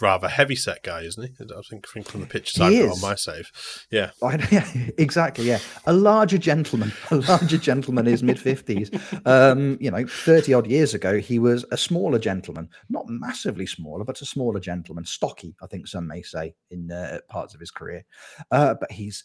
rather 0.00 0.28
heavy 0.28 0.56
set 0.56 0.82
guy, 0.82 1.02
isn't 1.02 1.22
he? 1.22 1.44
I 1.44 1.60
think, 1.68 1.88
think 1.88 2.08
from 2.08 2.20
the 2.20 2.26
pictures 2.26 2.60
I've 2.60 2.72
got 2.72 2.92
on 2.92 3.00
my 3.00 3.14
save. 3.14 3.50
Yeah. 3.90 4.10
I, 4.22 4.46
yeah, 4.50 4.68
exactly. 4.98 5.44
Yeah, 5.44 5.58
a 5.86 5.92
larger 5.92 6.38
gentleman, 6.38 6.92
a 7.10 7.16
larger 7.16 7.58
gentleman 7.58 8.06
is 8.06 8.22
mid 8.22 8.38
fifties. 8.38 8.90
Um, 9.24 9.78
you 9.80 9.90
know, 9.90 10.06
thirty 10.06 10.54
odd 10.54 10.66
years 10.66 10.94
ago, 10.94 11.18
he 11.18 11.38
was 11.38 11.64
a 11.70 11.76
smaller 11.76 12.18
gentleman, 12.18 12.68
not 12.88 13.08
massively 13.08 13.66
smaller, 13.66 14.04
but 14.04 14.20
a 14.20 14.26
smaller 14.26 14.60
gentleman, 14.60 15.04
stocky. 15.04 15.54
I 15.62 15.66
think 15.66 15.86
some 15.86 16.06
may 16.06 16.22
say 16.22 16.54
in 16.70 16.90
uh, 16.90 17.18
parts 17.28 17.54
of 17.54 17.60
his 17.60 17.70
career, 17.70 18.04
uh, 18.50 18.74
but 18.80 18.90
he's 18.92 19.24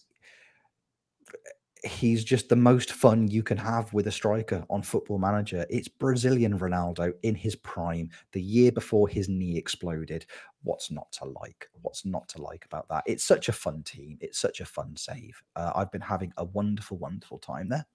he's 1.85 2.23
just 2.23 2.49
the 2.49 2.55
most 2.55 2.91
fun 2.91 3.27
you 3.27 3.43
can 3.43 3.57
have 3.57 3.93
with 3.93 4.07
a 4.07 4.11
striker 4.11 4.65
on 4.69 4.81
Football 4.81 5.19
Manager. 5.19 5.65
It's 5.69 5.87
Brazilian 5.87 6.57
Ronaldo 6.57 7.13
in 7.23 7.35
his 7.35 7.55
prime, 7.55 8.09
the 8.31 8.41
year 8.41 8.71
before 8.71 9.07
his 9.07 9.29
knee 9.29 9.57
exploded. 9.57 10.25
What's 10.65 10.91
not 10.91 11.11
to 11.13 11.25
like? 11.25 11.69
What's 11.81 12.05
not 12.05 12.27
to 12.29 12.41
like 12.41 12.65
about 12.65 12.89
that? 12.89 13.03
It's 13.05 13.23
such 13.23 13.47
a 13.47 13.53
fun 13.53 13.83
team. 13.83 14.17
It's 14.19 14.39
such 14.39 14.59
a 14.59 14.65
fun 14.65 14.95
save. 14.97 15.41
Uh, 15.55 15.71
I've 15.75 15.91
been 15.91 16.01
having 16.01 16.33
a 16.37 16.43
wonderful, 16.43 16.97
wonderful 16.97 17.37
time 17.37 17.69
there. 17.69 17.85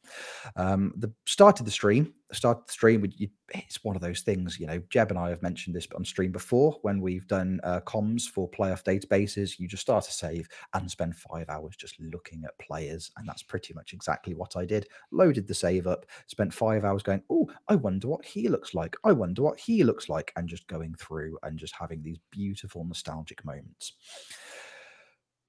Um, 0.57 0.95
the 0.97 1.13
start 1.27 1.59
of 1.61 1.67
the 1.67 1.73
stream, 1.73 2.15
start 2.33 2.67
the 2.67 2.73
stream, 2.73 3.05
you, 3.17 3.29
it's 3.49 3.83
one 3.83 3.97
of 3.97 4.03
those 4.03 4.21
things, 4.21 4.59
you 4.61 4.67
know, 4.67 4.81
Jeb 4.89 5.11
and 5.11 5.19
I 5.19 5.31
have 5.31 5.43
mentioned 5.43 5.75
this 5.75 5.89
on 5.97 6.05
stream 6.05 6.31
before 6.31 6.79
when 6.83 7.01
we've 7.01 7.27
done 7.27 7.61
uh, 7.65 7.81
comms 7.81 8.29
for 8.29 8.49
playoff 8.49 8.85
databases. 8.85 9.59
You 9.59 9.67
just 9.67 9.83
start 9.83 10.07
a 10.07 10.13
save 10.13 10.49
and 10.75 10.89
spend 10.89 11.17
five 11.17 11.49
hours 11.49 11.75
just 11.77 11.99
looking 12.01 12.45
at 12.45 12.59
players. 12.59 13.11
And 13.17 13.29
that's 13.29 13.43
pretty 13.43 13.75
much 13.75 13.93
exactly 13.93 14.35
what 14.35 14.57
I 14.57 14.65
did. 14.65 14.87
Loaded 15.11 15.49
the 15.49 15.55
save 15.55 15.89
up, 15.89 16.07
spent 16.29 16.55
five 16.55 16.85
hours 16.85 17.03
going, 17.03 17.23
oh, 17.31 17.51
I 17.69 17.75
wonder 17.75 18.07
what 18.07 18.25
he 18.25 18.49
looks 18.49 18.75
like. 18.75 18.97
I 19.03 19.13
wonder 19.13 19.43
what 19.43 19.59
he 19.59 19.83
looks 19.83 20.09
like. 20.09 20.33
And 20.37 20.49
just 20.49 20.69
going 20.69 20.95
through 20.95 21.37
and 21.43 21.59
just 21.59 21.75
having 21.75 22.03
these 22.03 22.19
beautiful 22.31 22.60
beautiful 22.61 22.85
nostalgic 22.85 23.45
moments. 23.45 23.95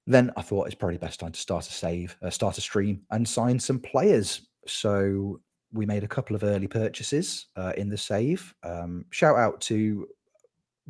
Then 0.06 0.32
I 0.36 0.42
thought 0.42 0.66
it's 0.66 0.74
probably 0.74 0.98
best 0.98 1.20
time 1.20 1.32
to 1.32 1.40
start 1.40 1.68
a 1.68 1.72
save, 1.72 2.16
uh, 2.22 2.30
start 2.30 2.58
a 2.58 2.60
stream, 2.60 3.02
and 3.10 3.28
sign 3.28 3.58
some 3.58 3.78
players. 3.78 4.48
So 4.66 5.40
we 5.72 5.86
made 5.86 6.04
a 6.04 6.08
couple 6.08 6.34
of 6.34 6.42
early 6.42 6.66
purchases 6.66 7.46
uh, 7.56 7.72
in 7.76 7.88
the 7.88 7.96
save. 7.96 8.54
Um, 8.62 9.04
shout 9.10 9.36
out 9.36 9.60
to 9.62 10.08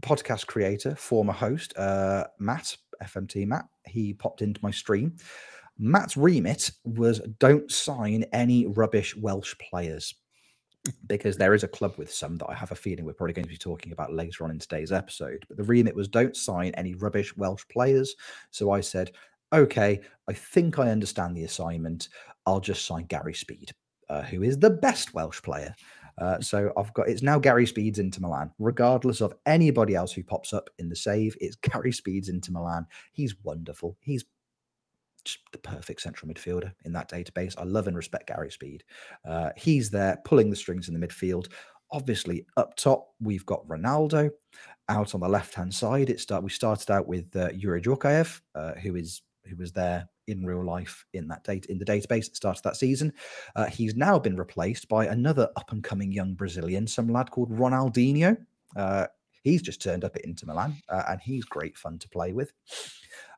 podcast 0.01 0.47
creator, 0.47 0.95
former 0.95 1.33
host 1.33 1.77
uh, 1.77 2.25
Matt 2.39 2.77
FMT 3.03 3.47
Matt. 3.47 3.67
He 3.87 4.15
popped 4.15 4.41
into 4.41 4.61
my 4.63 4.71
stream. 4.71 5.17
Matt's 5.79 6.17
remit 6.17 6.71
was 6.85 7.21
don't 7.39 7.71
sign 7.71 8.25
any 8.33 8.67
rubbish 8.67 9.17
Welsh 9.17 9.55
players 9.59 10.15
because 11.07 11.37
there 11.37 11.55
is 11.55 11.63
a 11.63 11.69
club 11.69 11.95
with 11.97 12.13
some 12.13 12.37
that 12.37 12.49
I 12.49 12.55
have 12.55 12.73
a 12.73 12.77
feeling 12.77 13.05
we're 13.05 13.13
probably 13.13 13.35
going 13.35 13.45
to 13.45 13.51
be 13.51 13.57
talking 13.57 13.93
about 13.93 14.13
later 14.13 14.45
on 14.45 14.51
in 14.51 14.59
today's 14.59 14.93
episode. 14.93 15.45
But 15.49 15.57
the 15.57 15.63
remit 15.63 15.95
was 15.95 16.09
don't 16.09 16.37
sign 16.37 16.73
any 16.75 16.95
rubbish 16.95 17.37
Welsh 17.37 17.65
players. 17.71 18.17
So 18.51 18.73
I 18.73 18.81
said, 18.81 19.13
okay, 19.53 20.01
I 20.29 20.33
think 20.33 20.79
I 20.79 20.91
understand 20.91 21.37
the 21.37 21.45
assignment. 21.45 22.09
I'll 22.47 22.61
just 22.61 22.85
sign 22.85 23.05
Gary 23.05 23.35
Speed, 23.35 23.73
uh, 24.09 24.23
who 24.23 24.43
is 24.43 24.59
the 24.59 24.71
best 24.71 25.15
Welsh 25.15 25.41
player. 25.43 25.75
Uh, 26.19 26.41
so 26.41 26.73
I've 26.77 26.93
got 26.95 27.09
it's 27.09 27.23
now 27.23 27.39
Gary 27.39 27.67
Speeds 27.67 27.99
into 27.99 28.21
Milan, 28.21 28.51
regardless 28.59 29.21
of 29.21 29.35
anybody 29.47 29.95
else 29.95 30.13
who 30.13 30.23
pops 30.23 30.53
up 30.53 30.69
in 30.79 30.89
the 30.89 30.97
save. 30.97 31.37
It's 31.41 31.57
Gary 31.57 31.93
Speeds 31.93 32.29
into 32.29 32.53
Milan. 32.53 32.87
He's 33.13 33.37
wonderful. 33.43 33.97
He's 34.01 34.25
the 35.53 35.59
perfect 35.59 36.01
central 36.01 36.33
midfielder 36.33 36.73
in 36.85 36.93
that 36.93 37.11
database. 37.11 37.55
I 37.59 37.65
love 37.65 37.87
and 37.87 37.97
respect 37.97 38.29
Gary 38.29 38.51
Speed. 38.51 38.85
Uh, 39.27 39.51
he's 39.57 39.91
there 39.91 40.19
pulling 40.25 40.51
the 40.51 40.57
strings 40.57 40.89
in 40.89 40.99
the 40.99 41.07
midfield. 41.07 41.49
Obviously, 41.91 42.47
up 42.57 42.75
top 42.77 43.09
we've 43.21 43.47
got 43.47 43.67
Ronaldo. 43.69 44.31
Out 44.89 45.15
on 45.15 45.21
the 45.21 45.29
left 45.29 45.55
hand 45.55 45.73
side, 45.73 46.11
it 46.11 46.21
start 46.21 46.43
we 46.43 46.51
started 46.51 46.91
out 46.91 47.07
with 47.07 47.35
uh, 47.37 47.51
Youri 47.51 47.83
Djorkaeff, 47.83 48.41
uh, 48.55 48.75
who 48.75 48.97
is 48.97 49.23
who 49.45 49.57
was 49.57 49.73
there 49.73 50.09
in 50.27 50.45
real 50.45 50.65
life 50.65 51.05
in 51.15 51.27
that 51.29 51.45
date 51.45 51.67
in 51.67 51.79
the 51.79 51.85
database 51.85 52.27
at 52.27 52.31
the 52.31 52.37
start 52.37 52.57
of 52.57 52.63
that 52.63 52.77
season. 52.77 53.13
Uh, 53.57 53.67
he's 53.67 53.95
now 53.95 54.19
been 54.19 54.37
replaced 54.37 54.89
by 54.89 55.07
another 55.07 55.49
up 55.57 55.73
and 55.73 55.83
coming 55.85 56.13
young 56.13 56.35
Brazilian, 56.35 56.87
some 56.87 57.09
lad 57.09 57.31
called 57.31 57.51
Ronaldinho. 57.51 58.37
Uh, 58.77 59.07
he's 59.43 59.63
just 59.63 59.83
turned 59.83 60.05
up 60.05 60.17
at 60.17 60.25
Inter 60.25 60.47
Milan, 60.47 60.77
uh, 60.89 61.03
and 61.09 61.21
he's 61.21 61.45
great 61.45 61.77
fun 61.77 61.99
to 61.99 62.09
play 62.09 62.33
with. 62.33 62.53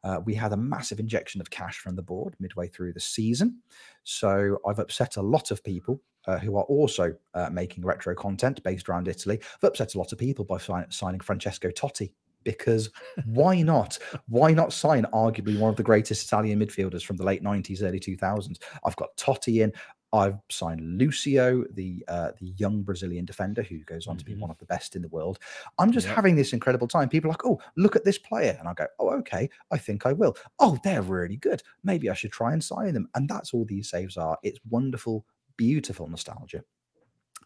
Uh, 0.03 0.21
we 0.25 0.35
had 0.35 0.53
a 0.53 0.57
massive 0.57 1.01
injection 1.01 1.41
of 1.41 1.51
cash 1.51 1.79
from 1.79 1.97
the 1.97 2.03
board 2.03 2.35
midway 2.39 2.69
through 2.69 2.93
the 2.93 3.01
season. 3.01 3.61
So 4.05 4.59
I've 4.67 4.79
upset 4.79 5.17
a 5.17 5.23
lot 5.23 5.51
of 5.51 5.65
people 5.65 6.01
uh, 6.27 6.39
who 6.39 6.57
are 6.57 6.65
also 6.65 7.15
uh, 7.35 7.51
making 7.51 7.85
retro 7.85 8.15
content 8.15 8.63
based 8.63 8.89
around 8.89 9.09
Italy. 9.09 9.41
I've 9.63 9.69
upset 9.69 9.95
a 9.95 9.99
lot 9.99 10.13
of 10.13 10.19
people 10.19 10.45
by 10.45 10.59
signing 10.91 11.21
Francesco 11.21 11.71
Totti 11.71 12.13
because 12.45 12.91
why 13.25 13.63
not? 13.63 13.99
Why 14.29 14.53
not 14.53 14.73
sign 14.73 15.07
arguably 15.13 15.59
one 15.59 15.71
of 15.71 15.77
the 15.77 15.83
greatest 15.83 16.27
Italian 16.27 16.61
midfielders 16.61 17.03
from 17.03 17.17
the 17.17 17.25
late 17.25 17.43
90s, 17.43 17.83
early 17.83 17.99
2000s? 17.99 18.59
I've 18.85 18.97
got 18.97 19.17
Totti 19.17 19.63
in. 19.63 19.73
I've 20.15 20.39
signed 20.51 20.81
Lucio, 20.99 21.65
the 21.73 22.05
uh, 22.09 22.31
the 22.41 22.55
young 22.57 22.83
Brazilian 22.83 23.25
defender 23.25 23.63
who 23.63 23.79
goes 23.81 24.07
on 24.07 24.17
to 24.17 24.25
be 24.25 24.33
Mhm. 24.35 24.39
one 24.41 24.51
of 24.51 24.59
the 24.59 24.65
best 24.67 24.95
in 24.97 25.03
the 25.03 25.09
world. 25.09 25.39
I'm 25.79 25.91
just 25.93 26.07
Yep. 26.07 26.17
having 26.17 26.37
this 26.37 26.53
incredible 26.53 26.87
time. 26.89 27.09
People 27.09 27.29
are 27.29 27.33
like, 27.35 27.45
oh, 27.45 27.61
look 27.77 27.97
at 27.97 28.05
this 28.05 28.19
player. 28.19 28.57
And 28.59 28.69
I 28.69 28.75
go, 28.75 28.87
oh, 29.01 29.11
okay, 29.21 29.51
I 29.73 29.79
think 29.79 30.07
I 30.07 30.13
will. 30.13 30.37
Oh, 30.61 30.79
they're 30.85 31.03
really 31.03 31.37
good. 31.37 31.63
Maybe 31.83 32.09
I 32.09 32.15
should 32.15 32.33
try 32.33 32.53
and 32.53 32.63
sign 32.63 32.95
them. 32.95 33.09
And 33.17 33.29
that's 33.29 33.53
all 33.53 33.65
these 33.65 33.91
saves 33.91 34.17
are. 34.17 34.39
It's 34.45 34.61
wonderful, 34.71 35.27
beautiful 35.57 36.07
nostalgia. 36.09 36.63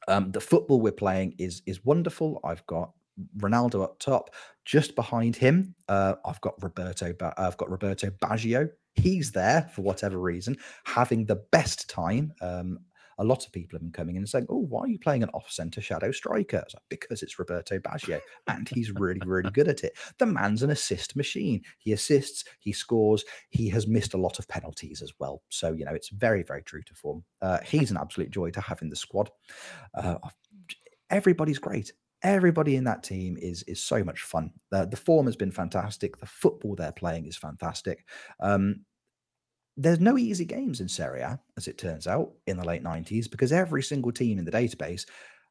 Um, 0.07 0.31
the 0.33 0.41
football 0.41 0.81
we're 0.81 0.93
playing 0.93 1.35
is 1.39 1.63
is 1.67 1.85
wonderful. 1.85 2.41
I've 2.45 2.65
got 2.67 2.93
Ronaldo 3.39 3.83
up 3.83 3.99
top. 3.99 4.31
Just 4.65 4.95
behind 4.95 5.37
him, 5.37 5.75
uh, 5.89 6.15
I've 6.25 6.41
got 6.41 6.63
Roberto. 6.63 7.13
Ba- 7.15 7.35
I've 7.37 7.57
got 7.57 7.71
Roberto 7.71 8.11
Baggio. 8.11 8.71
He's 8.99 9.33
there 9.33 9.71
for 9.75 9.83
whatever 9.83 10.19
reason, 10.19 10.57
having 10.85 11.27
the 11.27 11.43
best 11.53 11.89
time. 11.89 12.33
Um, 12.41 12.81
a 13.21 13.25
lot 13.25 13.45
of 13.45 13.53
people 13.53 13.77
have 13.77 13.83
been 13.83 13.93
coming 13.93 14.15
in 14.15 14.23
and 14.23 14.29
saying, 14.29 14.47
"Oh, 14.49 14.59
why 14.59 14.83
are 14.83 14.89
you 14.89 14.99
playing 14.99 15.23
an 15.23 15.31
off-center 15.31 15.81
shadow 15.81 16.13
striker?" 16.13 16.59
I 16.59 16.63
was 16.63 16.75
like, 16.75 16.83
because 16.89 17.23
it's 17.23 17.39
Roberto 17.39 17.79
Baggio, 17.79 18.21
and 18.47 18.69
he's 18.69 18.93
really, 18.93 19.21
really 19.27 19.51
good 19.51 19.69
at 19.69 19.83
it. 19.83 19.97
The 20.19 20.27
man's 20.27 20.63
an 20.63 20.71
assist 20.71 21.17
machine. 21.17 21.63
He 21.79 21.93
assists, 21.93 22.45
he 22.61 22.73
scores. 22.73 23.25
He 23.51 23.69
has 23.71 23.87
missed 23.89 24.15
a 24.15 24.19
lot 24.19 24.39
of 24.39 24.47
penalties 24.47 25.03
as 25.03 25.13
well. 25.19 25.43
So 25.49 25.73
you 25.73 25.85
know, 25.85 25.95
it's 25.95 26.11
very, 26.11 26.43
very 26.45 26.63
true 26.63 26.83
to 26.83 26.95
form. 26.95 27.25
Uh, 27.43 27.59
he's 27.65 27.91
an 27.91 27.97
absolute 27.97 28.31
joy 28.31 28.51
to 28.51 28.61
have 28.61 28.83
in 28.83 28.89
the 28.89 28.97
squad. 28.97 29.31
Uh, 29.95 30.19
everybody's 31.11 31.59
great. 31.59 31.93
Everybody 32.23 32.77
in 32.77 32.85
that 32.85 33.03
team 33.03 33.37
is 33.41 33.63
is 33.65 33.83
so 33.83 34.03
much 34.03 34.23
fun. 34.23 34.51
The, 34.71 34.87
the 34.87 34.97
form 34.97 35.27
has 35.27 35.37
been 35.37 35.53
fantastic. 35.53 36.17
The 36.17 36.27
football 36.27 36.75
they're 36.75 36.93
playing 36.93 37.27
is 37.27 37.37
fantastic. 37.37 38.07
Um, 38.41 38.81
there's 39.77 40.01
no 40.01 40.19
easy 40.19 40.45
games 40.45 40.81
in 40.81 40.89
Serie 40.89 41.21
A, 41.21 41.39
as 41.57 41.69
it 41.69 41.79
turns 41.79 42.09
out, 42.09 42.33
in 42.49 42.57
the 42.57 42.67
late 42.67 42.83
90s, 42.83 43.31
because 43.31 43.53
every 43.53 43.83
single 43.83 44.11
team 44.11 44.37
in 44.37 44.45
the 44.45 44.51
database 44.51 45.07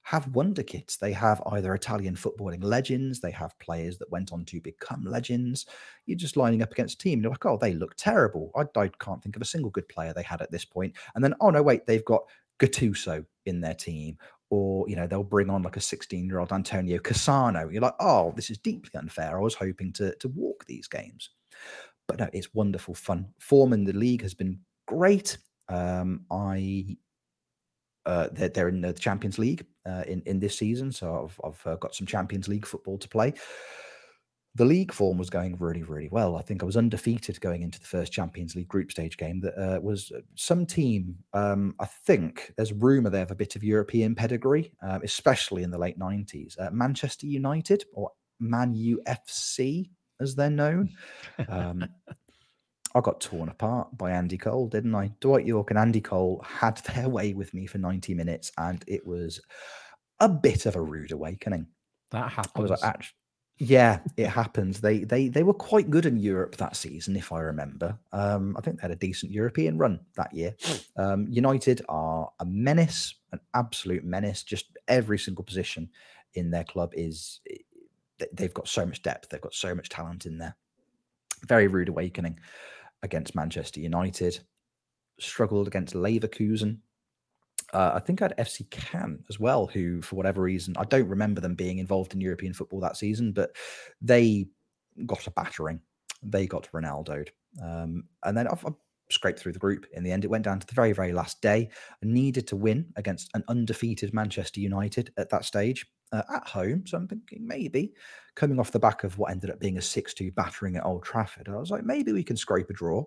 have 0.08 0.26
wonderkids. 0.28 0.98
They 0.98 1.14
have 1.14 1.42
either 1.52 1.74
Italian 1.74 2.16
footballing 2.16 2.64
legends, 2.64 3.20
they 3.22 3.32
have 3.32 3.58
players 3.60 3.98
that 3.98 4.12
went 4.12 4.34
on 4.34 4.46
to 4.46 4.62
become 4.62 5.04
legends. 5.06 5.66
You're 6.06 6.18
just 6.18 6.38
lining 6.38 6.62
up 6.62 6.72
against 6.72 6.96
a 6.96 6.98
team. 6.98 7.22
You're 7.22 7.32
like, 7.32 7.46
oh, 7.46 7.58
they 7.58 7.74
look 7.74 7.96
terrible. 7.96 8.52
I, 8.56 8.64
I 8.80 8.90
can't 9.00 9.24
think 9.24 9.36
of 9.36 9.42
a 9.42 9.46
single 9.46 9.72
good 9.72 9.88
player 9.90 10.14
they 10.14 10.24
had 10.24 10.42
at 10.42 10.52
this 10.52 10.66
point. 10.66 10.96
And 11.16 11.24
then, 11.24 11.34
oh 11.40 11.50
no, 11.50 11.62
wait, 11.62 11.86
they've 11.86 12.06
got 12.06 12.24
Gattuso 12.60 13.26
in 13.46 13.62
their 13.62 13.74
team, 13.74 14.18
or 14.50 14.88
you 14.88 14.96
know 14.96 15.08
they'll 15.08 15.24
bring 15.24 15.50
on 15.50 15.64
like 15.64 15.78
a 15.78 15.82
16 15.82 16.26
year 16.26 16.40
old 16.40 16.54
Antonio 16.54 17.00
Cassano. 17.00 17.72
You're 17.72 17.82
like, 17.82 17.96
oh, 18.00 18.34
this 18.36 18.50
is 18.50 18.58
deeply 18.58 18.92
unfair. 18.96 19.38
I 19.38 19.42
was 19.42 19.56
hoping 19.56 19.94
to 19.94 20.16
to 20.16 20.28
walk 20.30 20.66
these 20.66 20.88
games, 20.88 21.30
but 22.08 22.20
no, 22.20 22.30
it's 22.34 22.54
wonderful 22.54 22.94
fun. 22.94 23.28
Form 23.40 23.74
in 23.74 23.84
the 23.84 23.94
league 23.94 24.22
has 24.22 24.34
been 24.34 24.60
great. 24.88 25.38
Um, 25.70 26.26
I 26.32 26.98
uh, 28.06 28.30
they're, 28.32 28.50
they're 28.50 28.70
in 28.70 28.82
the 28.82 28.94
Champions 28.94 29.38
League 29.38 29.66
uh, 29.86 30.04
in 30.08 30.22
in 30.26 30.40
this 30.40 30.58
season, 30.58 30.92
so 30.92 31.26
I've 31.26 31.42
I've 31.44 31.68
uh, 31.68 31.76
got 31.76 31.94
some 31.94 32.08
Champions 32.08 32.48
League 32.48 32.66
football 32.66 32.98
to 32.98 33.10
play. 33.10 33.34
The 34.58 34.66
league 34.66 34.92
form 34.92 35.18
was 35.18 35.30
going 35.30 35.56
really, 35.60 35.84
really 35.84 36.10
well. 36.10 36.36
I 36.36 36.42
think 36.42 36.64
I 36.64 36.66
was 36.66 36.78
undefeated 36.78 37.40
going 37.42 37.62
into 37.62 37.80
the 37.80 37.86
first 37.86 38.12
Champions 38.12 38.56
League 38.56 38.68
group 38.68 38.92
stage 38.92 39.18
game. 39.18 39.40
That 39.42 39.58
uh, 39.58 39.80
was 39.80 40.12
uh, 40.12 40.22
some 40.36 40.66
team. 40.66 41.16
Um, 41.34 41.76
I 41.80 41.86
think 41.86 42.54
there's 42.58 42.74
rumor 42.74 43.10
they 43.10 43.20
have 43.20 43.32
a 43.32 43.36
bit 43.36 43.56
of 43.56 43.64
European 43.64 44.16
pedigree, 44.16 44.74
um, 44.82 45.02
especially 45.04 45.64
in 45.64 45.72
the 45.72 45.78
late 45.78 46.00
'90s. 46.00 46.60
Uh, 46.60 46.72
Manchester 46.72 47.28
United 47.28 47.86
or 47.94 48.12
Man 48.40 48.74
UFC, 48.74 49.90
as 50.20 50.36
they're 50.36 50.50
known. 50.50 50.90
Um, 51.50 51.88
I 52.96 53.02
got 53.02 53.22
torn 53.22 53.50
apart 53.50 53.96
by 53.96 54.12
Andy 54.12 54.40
Cole, 54.40 54.68
didn't 54.68 54.96
I? 54.96 55.12
Dwight 55.20 55.46
Yorke 55.46 55.70
and 55.70 55.78
Andy 55.78 56.02
Cole 56.02 56.44
had 56.44 56.78
their 56.96 57.10
way 57.10 57.34
with 57.34 57.54
me 57.54 57.68
for 57.68 57.78
90 57.78 58.16
minutes, 58.16 58.52
and 58.58 58.84
it 58.88 59.06
was 59.06 59.40
a 60.20 60.28
bit 60.28 60.66
of 60.66 60.76
a 60.76 60.82
rude 60.82 61.12
awakening. 61.12 61.68
That 62.12 62.32
happened. 62.32 62.54
I 62.56 62.62
was 62.62 62.72
like, 62.72 62.84
"Actu- 62.84 63.14
yeah, 63.60 64.00
it 64.18 64.28
happens. 64.28 64.82
They 64.82 65.00
they 65.00 65.30
they 65.30 65.44
were 65.44 65.54
quite 65.54 65.90
good 65.90 66.06
in 66.06 66.18
Europe 66.18 66.58
that 66.58 66.76
season, 66.76 67.16
if 67.16 67.32
I 67.32 67.40
remember. 67.40 67.98
Um, 68.12 68.56
I 68.58 68.62
think 68.62 68.78
they 68.78 68.84
had 68.84 68.92
a 68.92 68.96
decent 68.96 69.32
European 69.32 69.78
run 69.78 70.00
that 70.16 70.34
year. 70.34 70.56
Um, 70.96 71.28
United 71.30 71.82
are 71.90 72.32
a 72.40 72.46
menace, 72.46 73.16
an 73.32 73.40
absolute 73.56 74.04
menace. 74.04 74.44
Just 74.44 74.66
every 74.88 75.18
single 75.18 75.44
position 75.44 75.90
in 76.36 76.52
their 76.52 76.64
club 76.64 76.92
is 76.94 77.40
they've 78.34 78.54
got 78.54 78.68
so 78.68 78.86
much 78.86 79.02
depth. 79.02 79.30
They've 79.30 79.42
got 79.42 79.56
so 79.56 79.74
much 79.74 79.90
talent 79.90 80.28
in 80.28 80.38
there. 80.38 80.56
Very 81.48 81.68
rude 81.68 81.90
awakening 81.90 82.40
against 83.02 83.36
Manchester 83.36 83.80
United. 83.80 84.40
Struggled 85.20 85.68
against 85.68 85.96
Leverkusen. 85.96 86.78
Uh, 87.74 87.92
I 87.96 88.00
think 88.00 88.22
I 88.22 88.26
had 88.26 88.38
FC 88.38 88.70
Cannes 88.70 89.24
as 89.30 89.40
well, 89.40 89.68
who, 89.68 90.02
for 90.02 90.16
whatever 90.16 90.42
reason, 90.42 90.76
I 90.78 90.86
don't 90.86 91.08
remember 91.08 91.42
them 91.42 91.56
being 91.56 91.80
involved 91.80 92.14
in 92.14 92.22
European 92.22 92.54
football 92.54 92.80
that 92.82 92.98
season, 92.98 93.34
but 93.34 93.52
they 94.02 94.48
got 95.06 95.28
a 95.28 95.32
battering. 95.32 95.82
They 96.24 96.48
got 96.48 96.70
Ronaldoed. 96.74 97.30
Um, 97.62 98.06
and 98.24 98.38
then 98.38 98.48
I've, 98.48 98.66
I've 98.66 98.76
scraped 99.10 99.40
through 99.40 99.54
the 99.54 99.60
group. 99.60 99.86
In 99.94 100.04
the 100.04 100.12
end, 100.12 100.24
it 100.24 100.30
went 100.30 100.46
down 100.46 100.60
to 100.60 100.68
the 100.68 100.74
very, 100.74 100.94
very 100.94 101.12
last 101.12 101.42
day. 101.42 101.70
I 102.04 102.06
needed 102.06 102.48
to 102.48 102.56
win 102.56 102.88
against 102.96 103.30
an 103.34 103.44
undefeated 103.48 104.14
Manchester 104.14 104.60
United 104.60 105.12
at 105.18 105.30
that 105.30 105.46
stage 105.46 105.86
uh, 106.12 106.24
at 106.34 106.48
home. 106.48 106.84
So 106.86 106.98
I'm 106.98 107.08
thinking 107.08 107.46
maybe 107.46 107.94
coming 108.36 108.60
off 108.60 108.72
the 108.72 108.80
back 108.80 109.04
of 109.04 109.18
what 109.18 109.32
ended 109.32 109.50
up 109.50 109.60
being 109.60 109.78
a 109.78 109.82
6 109.82 110.14
2 110.14 110.32
battering 110.32 110.78
at 110.78 110.86
Old 110.86 111.04
Trafford, 111.04 111.50
I 111.50 111.58
was 111.58 111.72
like, 111.72 111.84
maybe 111.84 112.14
we 112.14 112.24
can 112.24 112.38
scrape 112.38 112.70
a 112.70 112.74
draw. 112.74 113.04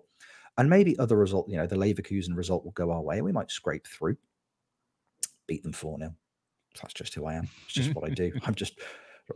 And 0.57 0.69
maybe 0.69 0.99
other 0.99 1.15
result, 1.15 1.49
you 1.49 1.55
know, 1.55 1.65
the 1.65 1.77
Leverkusen 1.77 2.35
result 2.35 2.65
will 2.65 2.73
go 2.73 2.91
our 2.91 3.01
way 3.01 3.15
and 3.15 3.25
we 3.25 3.31
might 3.31 3.49
scrape 3.49 3.87
through 3.87 4.17
beat 5.51 5.63
them 5.63 5.73
4 5.73 5.99
0. 5.99 6.15
That's 6.81 6.93
just 6.93 7.13
who 7.13 7.25
I 7.25 7.33
am. 7.33 7.49
It's 7.65 7.73
just 7.73 7.93
what 7.93 8.09
I 8.09 8.13
do. 8.13 8.31
I'm 8.45 8.55
just 8.55 8.79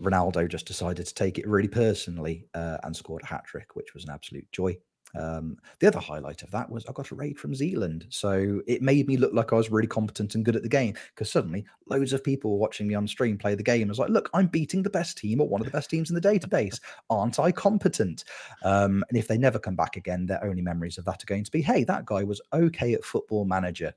Ronaldo 0.02 0.48
just 0.50 0.66
decided 0.66 1.06
to 1.06 1.14
take 1.14 1.38
it 1.38 1.48
really 1.48 1.68
personally 1.68 2.46
uh, 2.54 2.78
and 2.84 2.96
scored 2.96 3.24
a 3.24 3.28
hat 3.28 3.44
trick, 3.46 3.76
which 3.76 3.94
was 3.94 4.06
an 4.06 4.12
absolute 4.12 4.50
joy. 4.54 4.78
Um, 5.18 5.58
the 5.80 5.88
other 5.88 6.00
highlight 6.00 6.44
of 6.44 6.52
that 6.52 6.70
was 6.70 6.86
I 6.86 6.94
got 6.94 7.12
a 7.12 7.16
raid 7.16 7.38
from 7.38 7.54
Zealand. 7.54 8.06
So 8.10 8.62
it 8.66 8.82
made 8.82 9.08
me 9.08 9.18
look 9.18 9.34
like 9.34 9.52
I 9.52 9.58
was 9.58 9.70
really 9.70 9.88
competent 9.88 10.36
and 10.36 10.46
good 10.46 10.56
at 10.56 10.64
the 10.64 10.70
game 10.70 10.94
because 11.14 11.30
suddenly 11.30 11.66
loads 11.90 12.14
of 12.14 12.24
people 12.24 12.52
were 12.52 12.58
watching 12.58 12.88
me 12.88 12.96
on 12.96 13.08
stream 13.08 13.38
play 13.38 13.56
the 13.56 13.64
game. 13.64 13.88
I 13.88 13.92
was 13.92 14.00
like, 14.00 14.10
look, 14.10 14.30
I'm 14.34 14.48
beating 14.48 14.84
the 14.84 14.90
best 14.90 15.18
team 15.18 15.42
or 15.42 15.50
one 15.50 15.62
of 15.62 15.66
the 15.66 15.72
best 15.72 15.90
teams 15.90 16.10
in 16.10 16.16
the 16.16 16.22
database. 16.22 16.80
Aren't 17.10 17.40
I 17.40 17.52
competent? 17.52 18.24
Um, 18.64 19.04
and 19.10 19.18
if 19.18 19.28
they 19.28 19.38
never 19.38 19.60
come 19.60 19.76
back 19.76 19.98
again, 19.98 20.26
their 20.26 20.44
only 20.44 20.62
memories 20.62 20.98
of 20.98 21.06
that 21.06 21.24
are 21.24 21.28
going 21.28 21.44
to 21.44 21.52
be, 21.52 21.62
hey, 21.62 21.84
that 21.84 22.06
guy 22.06 22.24
was 22.24 22.42
okay 22.54 22.94
at 22.94 23.06
football 23.06 23.46
manager. 23.46 23.94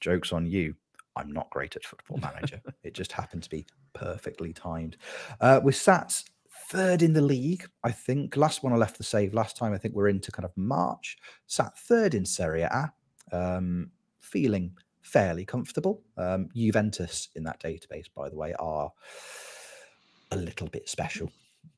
Joke's 0.00 0.32
on 0.32 0.46
you. 0.46 0.74
I'm 1.16 1.32
not 1.32 1.50
great 1.50 1.76
at 1.76 1.84
football 1.84 2.18
manager. 2.18 2.60
it 2.82 2.94
just 2.94 3.12
happened 3.12 3.42
to 3.44 3.50
be 3.50 3.66
perfectly 3.94 4.52
timed. 4.52 4.96
Uh, 5.40 5.60
we 5.62 5.72
sat 5.72 6.22
third 6.68 7.02
in 7.02 7.12
the 7.12 7.20
league, 7.20 7.66
I 7.84 7.90
think. 7.92 8.36
Last 8.36 8.62
one 8.62 8.72
I 8.72 8.76
left 8.76 8.98
the 8.98 9.04
save 9.04 9.34
last 9.34 9.56
time. 9.56 9.72
I 9.72 9.78
think 9.78 9.94
we're 9.94 10.08
into 10.08 10.32
kind 10.32 10.44
of 10.44 10.52
March. 10.56 11.16
Sat 11.46 11.76
third 11.78 12.14
in 12.14 12.24
Serie 12.24 12.62
A, 12.62 12.92
um, 13.30 13.90
feeling 14.20 14.76
fairly 15.02 15.44
comfortable. 15.44 16.02
Um, 16.16 16.48
Juventus 16.54 17.28
in 17.34 17.44
that 17.44 17.60
database, 17.60 18.06
by 18.14 18.28
the 18.28 18.36
way, 18.36 18.54
are 18.58 18.90
a 20.30 20.36
little 20.36 20.68
bit 20.68 20.88
special. 20.88 21.30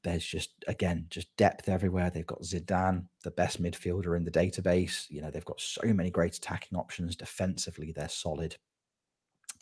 There's 0.02 0.24
just 0.24 0.50
again 0.68 1.06
just 1.10 1.34
depth 1.36 1.68
everywhere. 1.68 2.10
They've 2.10 2.26
got 2.26 2.42
Zidane, 2.42 3.06
the 3.22 3.30
best 3.30 3.62
midfielder 3.62 4.16
in 4.16 4.24
the 4.24 4.30
database. 4.30 5.06
You 5.10 5.22
know 5.22 5.30
they've 5.30 5.44
got 5.44 5.60
so 5.60 5.82
many 5.92 6.10
great 6.10 6.36
attacking 6.36 6.78
options. 6.78 7.16
Defensively, 7.16 7.92
they're 7.92 8.08
solid. 8.08 8.56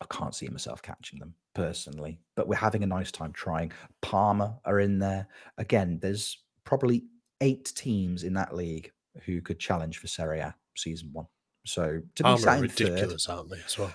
I 0.03 0.15
can't 0.15 0.35
see 0.35 0.49
myself 0.49 0.83
catching 0.83 1.19
them 1.19 1.35
personally, 1.55 2.19
but 2.35 2.49
we're 2.49 2.57
having 2.57 2.83
a 2.83 2.87
nice 2.87 3.13
time 3.13 3.33
trying. 3.33 3.73
Parma 4.01 4.59
are 4.65 4.81
in 4.81 4.99
there. 4.99 5.29
Again, 5.59 5.99
there's 6.03 6.39
probably 6.65 7.05
eight 7.41 7.73
teams 7.75 8.25
in 8.25 8.35
that 8.35 8.55
league 8.55 8.91
who 9.25 9.41
could 9.41 9.59
challenge 9.59 9.99
for 9.99 10.09
Serie 10.09 10.41
A 10.41 10.55
season 10.77 11.11
one. 11.13 11.27
So 11.65 12.01
to 12.17 12.23
Parma 12.23 12.37
be 12.37 12.43
sat 12.43 12.63
in 12.63 12.69
third, 12.69 12.89
ridiculous, 12.89 13.29
aren't 13.29 13.51
they? 13.51 13.61
As 13.65 13.79
well. 13.79 13.95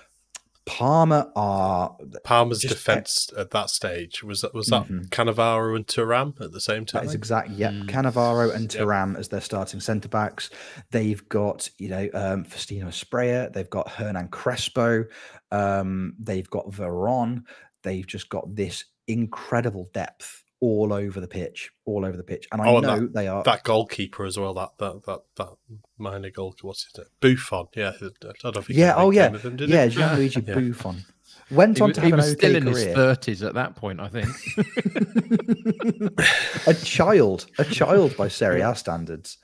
Parma 0.67 1.31
are 1.35 1.95
Parma's 2.23 2.59
Just- 2.59 2.73
defense 2.75 3.31
at 3.37 3.51
that 3.51 3.69
stage 3.69 4.21
was 4.21 4.41
that 4.41 4.53
was 4.53 4.67
that 4.67 4.83
Mhm. 4.87 5.09
Cannavaro 5.09 5.75
and 5.75 5.87
Thuram 5.87 6.39
at 6.41 6.51
the 6.51 6.59
same 6.61 6.85
time. 6.85 7.05
is 7.05 7.15
exactly 7.15 7.55
yeah. 7.55 7.71
Mm. 7.71 7.89
Cannavaro 7.89 8.53
and 8.53 8.73
Yep. 8.73 9.17
As 9.17 9.29
their 9.29 9.41
starting 9.41 9.79
centre 9.79 10.09
backs. 10.09 10.49
They've 10.91 11.27
got 11.29 11.69
you 11.77 11.89
know 11.89 12.09
um, 12.13 12.43
Faustino 12.45 12.83
Asprilla. 12.87 13.51
They've 13.51 13.69
got 13.69 13.89
Hernan 13.91 14.27
Crespo. 14.27 15.05
Um, 15.51 16.15
they've 16.19 16.49
got 16.49 16.69
Veron. 16.69 17.43
They've 17.83 18.05
just 18.05 18.27
got 18.29 18.55
this 18.55 18.83
incredible 19.07 19.89
depth 19.93 20.43
all 20.59 20.91
over 20.91 21.19
the 21.19 21.27
pitch, 21.27 21.71
all 21.85 22.03
over 22.05 22.17
the 22.17 22.23
pitch. 22.23 22.47
And 22.51 22.61
I 22.61 22.67
Oh, 22.67 22.77
and 22.77 22.87
know 22.87 23.07
they 23.07 23.27
are. 23.27 23.43
that 23.43 23.63
goalkeeper 23.63 24.25
as 24.25 24.37
well. 24.39 24.53
That 24.55 24.71
that 24.79 25.03
that 25.05 25.19
that 25.35 25.49
minor 25.97 26.29
goalkeeper. 26.31 26.67
What's 26.67 26.85
his 26.85 26.97
name? 26.97 27.07
Buffon. 27.35 27.67
Yeah, 27.75 27.91
I 27.99 28.09
don't 28.41 28.55
know 28.55 28.61
if 28.61 28.67
he 28.67 28.73
yeah. 28.75 28.95
Oh 28.95 29.07
linked 29.09 29.15
yeah. 29.15 29.37
him, 29.49 29.55
did 29.55 29.69
Yeah. 29.69 29.85
he? 29.85 29.95
Gianluigi 29.97 30.41
Yeah. 30.47 30.55
Buffon 30.55 31.05
went 31.51 31.77
He 31.77 31.83
on 31.83 31.89
was, 31.89 31.95
to 31.95 32.01
he 32.01 32.09
have 32.09 32.19
an 32.19 32.25
was 32.25 32.31
still 32.33 32.49
okay 32.49 32.57
in 32.57 32.65
his 32.67 32.85
thirties 32.95 33.43
at 33.43 33.53
that 33.53 33.75
point, 33.75 33.99
I 33.99 34.07
think. 34.09 34.27
a 36.67 36.73
child, 36.73 37.47
a 37.59 37.65
child 37.65 38.15
by 38.17 38.27
Serie 38.27 38.61
A 38.61 38.75
standards. 38.75 39.37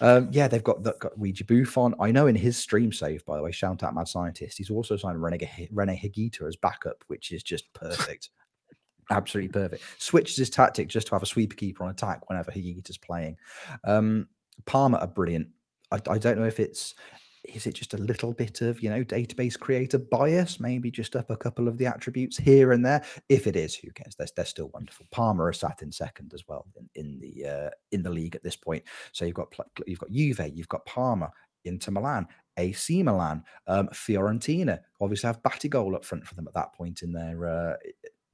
Um, 0.00 0.28
yeah, 0.30 0.46
they've 0.46 0.62
got 0.62 0.82
that 0.82 0.98
got 0.98 1.12
Gigi 1.22 1.44
Buffon. 1.44 1.94
I 2.00 2.10
know 2.10 2.26
in 2.26 2.36
his 2.36 2.58
stream 2.58 2.92
save, 2.92 3.24
by 3.24 3.36
the 3.36 3.42
way, 3.42 3.52
shout 3.52 3.82
out 3.82 3.94
Mad 3.94 4.08
Scientist. 4.08 4.58
He's 4.58 4.70
also 4.70 4.96
signed 4.96 5.22
Rene, 5.22 5.68
Rene 5.72 5.96
Higuita 5.98 6.46
as 6.46 6.56
backup, 6.56 7.02
which 7.06 7.32
is 7.32 7.42
just 7.42 7.72
perfect. 7.72 8.30
Absolutely 9.10 9.52
perfect. 9.52 9.82
Switches 9.98 10.36
his 10.36 10.50
tactic 10.50 10.88
just 10.88 11.06
to 11.08 11.14
have 11.14 11.22
a 11.22 11.26
sweeper 11.26 11.54
keeper 11.54 11.84
on 11.84 11.90
attack 11.90 12.28
whenever 12.28 12.50
Higuita's 12.50 12.98
playing. 12.98 13.36
Um, 13.84 14.28
Parma 14.64 14.98
are 14.98 15.06
brilliant. 15.06 15.48
I, 15.92 16.00
I 16.08 16.18
don't 16.18 16.38
know 16.38 16.46
if 16.46 16.58
it's 16.58 16.94
is 17.44 17.64
it 17.64 17.74
just 17.74 17.94
a 17.94 17.98
little 17.98 18.32
bit 18.32 18.60
of 18.60 18.82
you 18.82 18.90
know 18.90 19.04
database 19.04 19.56
creator 19.56 19.98
bias 19.98 20.58
maybe 20.58 20.90
just 20.90 21.14
up 21.14 21.30
a 21.30 21.36
couple 21.36 21.68
of 21.68 21.78
the 21.78 21.86
attributes 21.86 22.36
here 22.36 22.72
and 22.72 22.84
there 22.84 23.04
if 23.28 23.46
it 23.46 23.54
is 23.54 23.72
who 23.72 23.88
cares 23.92 24.16
they're, 24.16 24.26
they're 24.34 24.44
still 24.44 24.68
wonderful 24.74 25.06
Parma 25.12 25.46
is 25.46 25.60
sat 25.60 25.80
in 25.80 25.92
second 25.92 26.32
as 26.34 26.42
well 26.48 26.66
in, 26.76 26.88
in 26.96 27.20
the 27.20 27.48
uh, 27.48 27.70
in 27.92 28.02
the 28.02 28.10
league 28.10 28.34
at 28.34 28.42
this 28.42 28.56
point 28.56 28.82
so 29.12 29.24
you've 29.24 29.36
got 29.36 29.54
you've 29.86 30.00
got 30.00 30.10
juve 30.10 30.40
you've 30.54 30.68
got 30.68 30.84
Parma 30.86 31.30
Inter 31.66 31.92
Milan, 31.92 32.26
AC 32.56 33.02
Milan, 33.02 33.44
um, 33.66 33.88
Fiorentina. 33.88 34.80
Obviously, 35.00 35.26
have 35.26 35.42
Batigol 35.42 35.94
up 35.94 36.04
front 36.04 36.26
for 36.26 36.34
them 36.34 36.46
at 36.48 36.54
that 36.54 36.72
point 36.72 37.02
in 37.02 37.12
their 37.12 37.46
uh, 37.46 37.74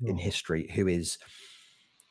in 0.06 0.16
history, 0.16 0.71
who 0.75 0.88
is 0.88 1.18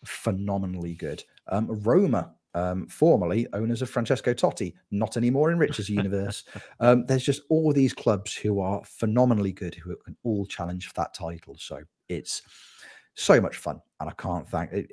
phenomenally 0.05 0.95
good. 0.95 1.23
Um, 1.47 1.67
Roma, 1.83 2.33
um, 2.53 2.87
formerly 2.87 3.47
owners 3.53 3.81
of 3.81 3.89
Francesco 3.89 4.33
Totti, 4.33 4.73
not 4.91 5.17
anymore 5.17 5.51
in 5.51 5.57
Rich's 5.57 5.89
universe. 5.89 6.43
Um, 6.79 7.05
there's 7.05 7.23
just 7.23 7.43
all 7.49 7.71
these 7.71 7.93
clubs 7.93 8.35
who 8.35 8.59
are 8.59 8.81
phenomenally 8.83 9.51
good, 9.51 9.75
who 9.75 9.95
can 10.03 10.17
all 10.23 10.47
challenge 10.47 10.87
for 10.87 10.93
that 10.95 11.13
title. 11.13 11.55
So 11.59 11.83
it's 12.09 12.41
so 13.13 13.39
much 13.39 13.57
fun, 13.57 13.79
and 13.99 14.09
I 14.09 14.13
can't 14.13 14.47
thank 14.49 14.71
it. 14.71 14.91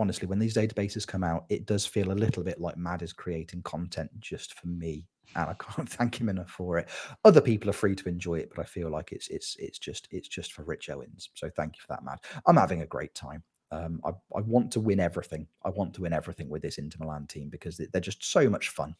Honestly, 0.00 0.26
when 0.26 0.38
these 0.38 0.54
databases 0.56 1.06
come 1.06 1.22
out, 1.22 1.44
it 1.50 1.66
does 1.66 1.84
feel 1.84 2.10
a 2.10 2.14
little 2.14 2.42
bit 2.42 2.58
like 2.60 2.76
Mad 2.78 3.02
is 3.02 3.12
creating 3.12 3.62
content 3.62 4.10
just 4.18 4.54
for 4.54 4.66
me, 4.66 5.06
and 5.36 5.50
I 5.50 5.54
can't 5.54 5.88
thank 5.98 6.20
him 6.20 6.30
enough 6.30 6.50
for 6.50 6.78
it. 6.78 6.88
Other 7.24 7.42
people 7.42 7.68
are 7.68 7.74
free 7.74 7.94
to 7.96 8.08
enjoy 8.08 8.36
it, 8.36 8.50
but 8.54 8.62
I 8.62 8.64
feel 8.64 8.90
like 8.90 9.12
it's 9.12 9.28
it's 9.28 9.56
it's 9.58 9.78
just 9.78 10.08
it's 10.10 10.28
just 10.28 10.52
for 10.54 10.62
Rich 10.64 10.88
Owens. 10.88 11.28
So 11.34 11.50
thank 11.54 11.76
you 11.76 11.82
for 11.82 11.88
that, 11.90 12.02
Mad. 12.02 12.18
I'm 12.46 12.56
having 12.56 12.80
a 12.82 12.86
great 12.86 13.14
time. 13.14 13.42
Um, 13.72 14.00
I, 14.04 14.10
I 14.36 14.40
want 14.40 14.72
to 14.72 14.80
win 14.80 14.98
everything. 14.98 15.46
I 15.64 15.68
want 15.70 15.94
to 15.94 16.02
win 16.02 16.12
everything 16.12 16.48
with 16.48 16.62
this 16.62 16.78
Inter 16.78 16.96
Milan 17.00 17.26
team 17.28 17.48
because 17.50 17.76
they- 17.76 17.86
they're 17.92 18.00
just 18.00 18.24
so 18.24 18.50
much 18.50 18.70
fun. 18.70 18.96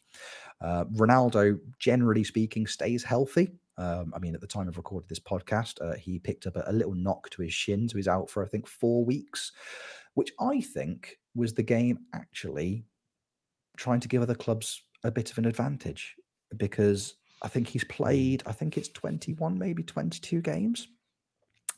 Uh, 0.61 0.85
Ronaldo, 0.85 1.59
generally 1.79 2.23
speaking, 2.23 2.65
stays 2.67 3.03
healthy. 3.03 3.51
Um, 3.77 4.13
I 4.15 4.19
mean, 4.19 4.35
at 4.35 4.41
the 4.41 4.47
time 4.47 4.67
of 4.67 4.77
recording 4.77 5.07
this 5.09 5.19
podcast, 5.19 5.81
uh, 5.81 5.97
he 5.97 6.19
picked 6.19 6.45
up 6.47 6.55
a, 6.55 6.63
a 6.67 6.71
little 6.71 6.93
knock 6.93 7.29
to 7.31 7.41
his 7.41 7.53
shin, 7.53 7.89
so 7.89 7.97
he's 7.97 8.07
out 8.07 8.29
for 8.29 8.43
I 8.45 8.47
think 8.47 8.67
four 8.67 9.03
weeks, 9.03 9.51
which 10.13 10.31
I 10.39 10.61
think 10.61 11.17
was 11.35 11.53
the 11.53 11.63
game 11.63 11.99
actually 12.13 12.85
trying 13.77 13.99
to 14.01 14.07
give 14.07 14.21
other 14.21 14.35
clubs 14.35 14.83
a 15.03 15.11
bit 15.11 15.31
of 15.31 15.37
an 15.37 15.45
advantage 15.45 16.15
because 16.57 17.15
I 17.41 17.47
think 17.47 17.67
he's 17.67 17.83
played, 17.85 18.43
I 18.45 18.51
think 18.51 18.77
it's 18.77 18.89
21, 18.89 19.57
maybe 19.57 19.83
22 19.83 20.41
games. 20.41 20.87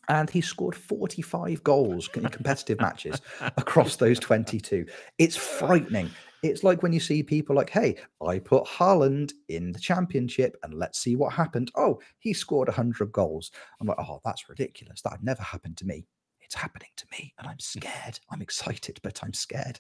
And 0.10 0.30
he 0.30 0.41
scored 0.41 0.76
45 0.76 1.63
goals 1.63 2.10
in 2.13 2.28
competitive 2.28 2.82
matches 2.82 3.22
across 3.41 3.96
those 3.96 4.19
22. 4.19 4.86
It's 5.17 5.38
frightening. 5.38 6.10
It's 6.41 6.62
like 6.62 6.84
when 6.84 6.91
you 6.91 7.00
see 7.00 7.24
people 7.24 7.56
like, 7.56 7.69
hey, 7.69 7.96
I 8.22 8.39
put 8.39 8.65
Haaland 8.65 9.32
in 9.48 9.72
the 9.72 9.80
championship 9.80 10.58
and 10.63 10.74
let's 10.74 11.00
see 11.00 11.15
what 11.15 11.32
happened. 11.32 11.72
Oh, 11.76 12.02
he 12.19 12.34
scored 12.34 12.67
100 12.67 13.13
goals. 13.13 13.52
I'm 13.80 13.88
like, 13.88 13.98
oh, 13.98 14.19
that's 14.26 14.50
ridiculous. 14.50 15.02
That 15.02 15.13
had 15.13 15.24
never 15.24 15.41
happened 15.41 15.78
to 15.78 15.86
me. 15.86 16.06
It's 16.43 16.56
happening 16.56 16.89
to 16.97 17.06
me 17.12 17.34
and 17.39 17.47
I'm 17.47 17.60
scared. 17.60 18.19
I'm 18.32 18.41
excited, 18.41 18.99
but 19.03 19.19
I'm 19.23 19.34
scared. 19.34 19.79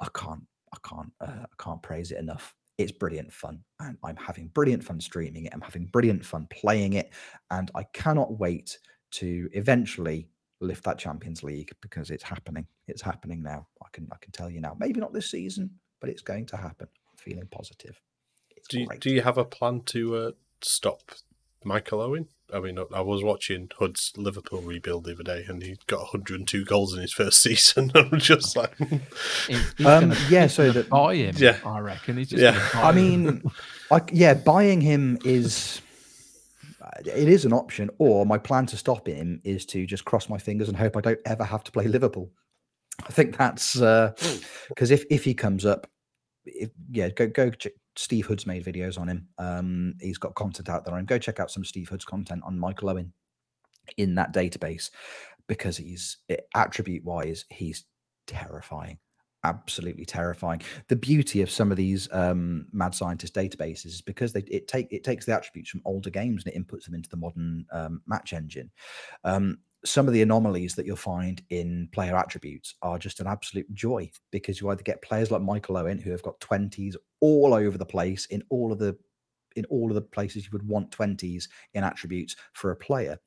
I 0.00 0.08
can't, 0.14 0.44
I 0.72 0.76
can't, 0.88 1.12
uh, 1.20 1.44
I 1.44 1.62
can't 1.62 1.82
praise 1.82 2.10
it 2.12 2.18
enough. 2.18 2.54
It's 2.78 2.92
brilliant 2.92 3.32
fun. 3.32 3.60
And 3.80 3.96
I'm 4.04 4.16
having 4.16 4.48
brilliant 4.48 4.84
fun 4.84 5.00
streaming 5.00 5.46
it. 5.46 5.52
I'm 5.54 5.60
having 5.60 5.86
brilliant 5.86 6.24
fun 6.24 6.46
playing 6.50 6.92
it. 6.94 7.12
And 7.50 7.70
I 7.74 7.84
cannot 7.92 8.38
wait 8.38 8.78
to 9.12 9.48
eventually 9.52 10.28
lift 10.60 10.84
that 10.84 10.98
Champions 10.98 11.42
League 11.42 11.70
because 11.80 12.10
it's 12.10 12.22
happening. 12.22 12.66
It's 12.86 13.02
happening 13.02 13.42
now. 13.42 13.66
I 13.82 13.86
can 13.92 14.08
I 14.12 14.16
can 14.20 14.32
tell 14.32 14.50
you 14.50 14.60
now. 14.60 14.76
Maybe 14.78 15.00
not 15.00 15.12
this 15.12 15.30
season, 15.30 15.70
but 16.00 16.10
it's 16.10 16.22
going 16.22 16.46
to 16.46 16.56
happen. 16.56 16.88
I'm 17.10 17.16
feeling 17.16 17.48
positive. 17.50 18.00
It's 18.56 18.68
Do 18.68 18.80
you, 18.80 18.86
great. 18.86 19.00
do 19.00 19.10
you 19.10 19.22
have 19.22 19.38
a 19.38 19.44
plan 19.44 19.82
to 19.86 20.16
uh, 20.16 20.30
stop 20.62 21.02
Michael 21.64 22.00
Owen? 22.00 22.28
I 22.52 22.60
mean, 22.60 22.78
I 22.94 23.00
was 23.02 23.22
watching 23.22 23.70
Hood's 23.78 24.12
Liverpool 24.16 24.62
rebuild 24.62 25.04
the 25.04 25.12
other 25.12 25.22
day, 25.22 25.44
and 25.48 25.62
he 25.62 25.76
got 25.86 26.00
102 26.00 26.64
goals 26.64 26.94
in 26.94 27.00
his 27.02 27.12
first 27.12 27.40
season. 27.42 27.92
I'm 27.94 28.18
just 28.18 28.56
like, 28.56 28.76
He- 28.78 29.54
he's 29.76 29.86
Um, 29.86 30.14
yeah, 30.30 30.46
so 30.46 30.72
that- 30.72 30.88
buy 30.88 31.14
him. 31.16 31.34
Yeah. 31.38 31.58
I 31.64 31.78
reckon 31.80 32.16
he's 32.16 32.30
just. 32.30 32.42
Yeah. 32.42 32.58
buy 32.72 32.82
I 32.82 32.92
mean, 32.92 33.42
I, 33.90 34.00
yeah, 34.12 34.34
buying 34.34 34.80
him 34.80 35.18
is 35.24 35.82
uh, 36.80 36.88
it 37.04 37.28
is 37.28 37.44
an 37.44 37.52
option, 37.52 37.90
or 37.98 38.24
my 38.24 38.38
plan 38.38 38.64
to 38.66 38.76
stop 38.76 39.06
him 39.06 39.40
is 39.44 39.66
to 39.66 39.84
just 39.86 40.04
cross 40.04 40.28
my 40.28 40.38
fingers 40.38 40.68
and 40.68 40.76
hope 40.76 40.96
I 40.96 41.00
don't 41.02 41.20
ever 41.26 41.44
have 41.44 41.64
to 41.64 41.72
play 41.72 41.86
Liverpool. 41.86 42.30
I 43.06 43.12
think 43.12 43.36
that's 43.36 43.74
because 43.74 44.90
if 44.90 45.04
if 45.10 45.22
he 45.24 45.34
comes 45.34 45.64
up, 45.66 45.86
if, 46.46 46.70
yeah, 46.90 47.10
go 47.10 47.26
go. 47.28 47.50
Steve 47.98 48.26
Hood's 48.26 48.46
made 48.46 48.64
videos 48.64 48.96
on 48.96 49.08
him. 49.08 49.26
Um, 49.38 49.94
he's 50.00 50.18
got 50.18 50.36
content 50.36 50.68
out 50.68 50.84
there 50.84 50.94
on 50.94 51.00
him. 51.00 51.06
Go 51.06 51.18
check 51.18 51.40
out 51.40 51.50
some 51.50 51.64
Steve 51.64 51.88
Hood's 51.88 52.04
content 52.04 52.42
on 52.44 52.56
Michael 52.56 52.90
Owen 52.90 53.12
in 53.96 54.14
that 54.14 54.32
database 54.32 54.90
because 55.48 55.76
he's 55.76 56.18
attribute 56.54 57.04
wise, 57.04 57.44
he's 57.50 57.86
terrifying 58.28 58.98
absolutely 59.44 60.04
terrifying. 60.04 60.60
The 60.88 60.96
beauty 60.96 61.42
of 61.42 61.50
some 61.50 61.70
of 61.70 61.76
these 61.76 62.08
um, 62.12 62.66
mad 62.72 62.92
scientist 62.92 63.34
databases 63.34 63.86
is 63.86 64.02
because 64.02 64.32
they 64.32 64.40
it 64.40 64.66
take 64.66 64.92
it 64.92 65.04
takes 65.04 65.26
the 65.26 65.32
attributes 65.32 65.70
from 65.70 65.80
older 65.84 66.10
games 66.10 66.44
and 66.44 66.52
it 66.52 66.58
inputs 66.58 66.84
them 66.84 66.94
into 66.94 67.08
the 67.08 67.16
modern 67.16 67.64
um, 67.72 68.02
match 68.04 68.32
engine. 68.32 68.70
Um, 69.22 69.58
some 69.84 70.08
of 70.08 70.12
the 70.12 70.22
anomalies 70.22 70.74
that 70.74 70.86
you'll 70.86 70.96
find 70.96 71.40
in 71.50 71.88
player 71.92 72.16
attributes 72.16 72.74
are 72.82 72.98
just 72.98 73.20
an 73.20 73.28
absolute 73.28 73.72
joy 73.72 74.10
because 74.32 74.60
you 74.60 74.68
either 74.70 74.82
get 74.82 75.02
players 75.02 75.30
like 75.30 75.40
Michael 75.40 75.76
Owen 75.76 75.98
who 75.98 76.10
have 76.10 76.22
got 76.22 76.40
20s 76.40 76.96
all 77.20 77.54
over 77.54 77.78
the 77.78 77.86
place 77.86 78.26
in 78.26 78.42
all 78.50 78.72
of 78.72 78.78
the 78.78 78.96
in 79.56 79.64
all 79.66 79.88
of 79.90 79.94
the 79.94 80.00
places 80.00 80.44
you 80.44 80.50
would 80.52 80.66
want 80.66 80.90
20s 80.90 81.48
in 81.74 81.82
attributes 81.82 82.36
for 82.52 82.70
a 82.70 82.76
player. 82.76 83.18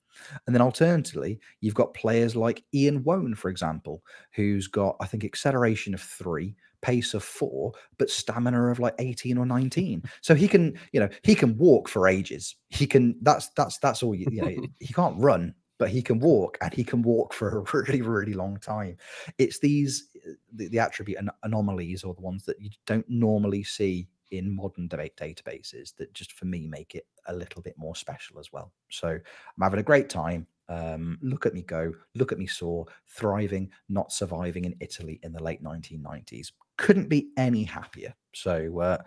And 0.45 0.55
then 0.55 0.61
alternatively, 0.61 1.39
you've 1.59 1.75
got 1.75 1.93
players 1.93 2.35
like 2.35 2.63
Ian 2.73 3.03
Wone, 3.03 3.35
for 3.35 3.49
example, 3.49 4.01
who's 4.33 4.67
got, 4.67 4.95
I 4.99 5.07
think, 5.07 5.23
acceleration 5.23 5.93
of 5.93 6.01
three, 6.01 6.55
pace 6.81 7.13
of 7.13 7.23
four, 7.23 7.73
but 7.97 8.09
stamina 8.09 8.71
of 8.71 8.79
like 8.79 8.95
18 8.99 9.37
or 9.37 9.45
19. 9.45 10.03
So 10.21 10.35
he 10.35 10.47
can, 10.47 10.77
you 10.91 10.99
know, 10.99 11.09
he 11.23 11.35
can 11.35 11.57
walk 11.57 11.87
for 11.87 12.07
ages. 12.07 12.55
He 12.69 12.87
can, 12.87 13.15
that's, 13.21 13.49
that's, 13.49 13.77
that's 13.79 14.03
all 14.03 14.15
you, 14.15 14.27
you 14.31 14.41
know, 14.41 14.67
he 14.79 14.93
can't 14.93 15.19
run, 15.19 15.53
but 15.81 15.89
he 15.89 16.03
can 16.03 16.19
walk 16.19 16.59
and 16.61 16.71
he 16.71 16.83
can 16.83 17.01
walk 17.01 17.33
for 17.33 17.57
a 17.57 17.63
really, 17.73 18.03
really 18.03 18.33
long 18.33 18.55
time. 18.57 18.95
It's 19.39 19.57
these, 19.57 20.09
uh, 20.15 20.33
the, 20.53 20.67
the 20.67 20.77
attribute 20.77 21.17
an- 21.17 21.31
anomalies 21.41 22.03
or 22.03 22.13
the 22.13 22.21
ones 22.21 22.45
that 22.45 22.61
you 22.61 22.69
don't 22.85 23.09
normally 23.09 23.63
see 23.63 24.07
in 24.29 24.55
modern 24.55 24.87
debate 24.87 25.17
databases 25.17 25.95
that 25.95 26.13
just 26.13 26.33
for 26.33 26.45
me 26.45 26.67
make 26.67 26.93
it 26.93 27.07
a 27.25 27.33
little 27.33 27.63
bit 27.63 27.73
more 27.79 27.95
special 27.95 28.37
as 28.37 28.53
well. 28.53 28.71
So 28.91 29.07
I'm 29.07 29.63
having 29.63 29.79
a 29.79 29.83
great 29.83 30.07
time. 30.07 30.45
Um, 30.71 31.19
look 31.21 31.45
at 31.45 31.53
me 31.53 31.63
go, 31.63 31.91
look 32.15 32.31
at 32.31 32.37
me 32.37 32.47
soar, 32.47 32.85
thriving, 33.05 33.69
not 33.89 34.13
surviving 34.13 34.63
in 34.63 34.75
Italy 34.79 35.19
in 35.21 35.33
the 35.33 35.43
late 35.43 35.61
1990s. 35.61 36.53
Couldn't 36.77 37.09
be 37.09 37.27
any 37.35 37.65
happier. 37.65 38.15
So, 38.33 38.79
uh, 38.79 38.97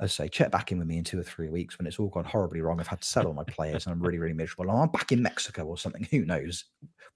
as 0.00 0.12
I 0.12 0.24
say, 0.24 0.28
check 0.28 0.52
back 0.52 0.70
in 0.70 0.78
with 0.78 0.86
me 0.86 0.98
in 0.98 1.04
two 1.04 1.18
or 1.18 1.24
three 1.24 1.48
weeks 1.48 1.76
when 1.76 1.88
it's 1.88 1.98
all 1.98 2.10
gone 2.10 2.24
horribly 2.24 2.60
wrong. 2.60 2.78
I've 2.78 2.86
had 2.86 3.00
to 3.00 3.08
sell 3.08 3.26
all 3.26 3.34
my 3.34 3.42
players 3.42 3.86
and 3.86 3.92
I'm 3.92 4.00
really, 4.00 4.18
really 4.18 4.34
miserable. 4.34 4.70
I'm 4.70 4.88
back 4.88 5.10
in 5.10 5.20
Mexico 5.20 5.64
or 5.64 5.76
something. 5.76 6.04
Who 6.12 6.24
knows? 6.24 6.66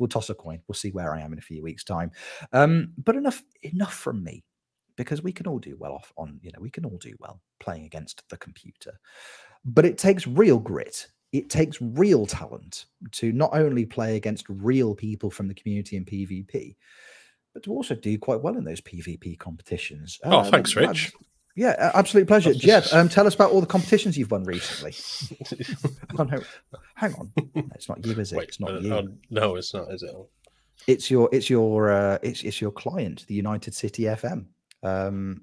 We'll 0.00 0.08
toss 0.08 0.28
a 0.28 0.34
coin. 0.34 0.60
We'll 0.66 0.74
see 0.74 0.90
where 0.90 1.14
I 1.14 1.20
am 1.20 1.32
in 1.32 1.38
a 1.38 1.42
few 1.42 1.62
weeks' 1.62 1.84
time. 1.84 2.10
Um, 2.52 2.94
but 2.98 3.14
enough, 3.14 3.44
enough 3.62 3.94
from 3.94 4.24
me 4.24 4.42
because 4.96 5.22
we 5.22 5.32
can 5.32 5.46
all 5.46 5.60
do 5.60 5.76
well 5.78 5.92
off 5.92 6.12
on, 6.18 6.40
you 6.42 6.50
know, 6.52 6.60
we 6.60 6.70
can 6.70 6.84
all 6.84 6.98
do 6.98 7.14
well 7.20 7.40
playing 7.60 7.84
against 7.84 8.28
the 8.28 8.36
computer. 8.38 8.98
But 9.64 9.84
it 9.84 9.98
takes 9.98 10.26
real 10.26 10.58
grit 10.58 11.06
it 11.34 11.50
takes 11.50 11.82
real 11.82 12.26
talent 12.26 12.86
to 13.10 13.32
not 13.32 13.50
only 13.52 13.84
play 13.84 14.14
against 14.14 14.46
real 14.48 14.94
people 14.94 15.32
from 15.32 15.48
the 15.48 15.54
community 15.54 15.96
in 15.96 16.04
PvP, 16.04 16.76
but 17.52 17.64
to 17.64 17.72
also 17.72 17.96
do 17.96 18.16
quite 18.18 18.40
well 18.40 18.56
in 18.56 18.62
those 18.62 18.80
PvP 18.80 19.36
competitions. 19.36 20.20
Oh, 20.22 20.38
um, 20.38 20.44
thanks, 20.44 20.76
Rich. 20.76 21.12
Yeah, 21.56 21.90
absolute 21.92 22.28
pleasure. 22.28 22.54
Jeff, 22.54 22.92
um, 22.94 23.08
tell 23.08 23.26
us 23.26 23.34
about 23.34 23.50
all 23.50 23.60
the 23.60 23.66
competitions 23.66 24.16
you've 24.16 24.30
won 24.30 24.44
recently. 24.44 24.94
oh, 26.18 26.22
no. 26.22 26.40
Hang 26.94 27.14
on, 27.14 27.32
it's 27.74 27.88
not 27.88 28.06
you, 28.06 28.12
is 28.12 28.32
it? 28.32 28.36
Wait, 28.36 28.48
it's 28.48 28.60
not 28.60 28.70
uh, 28.70 28.78
you. 28.78 28.94
Uh, 28.94 29.02
no, 29.30 29.56
it's 29.56 29.74
not, 29.74 29.92
is 29.92 30.04
it? 30.04 30.14
It's 30.86 31.10
your, 31.10 31.28
it's 31.32 31.50
your, 31.50 31.90
uh, 31.90 32.18
it's 32.22 32.44
it's 32.44 32.60
your 32.60 32.70
client, 32.70 33.24
the 33.26 33.34
United 33.34 33.74
City 33.74 34.04
FM. 34.04 34.46
Um, 34.84 35.42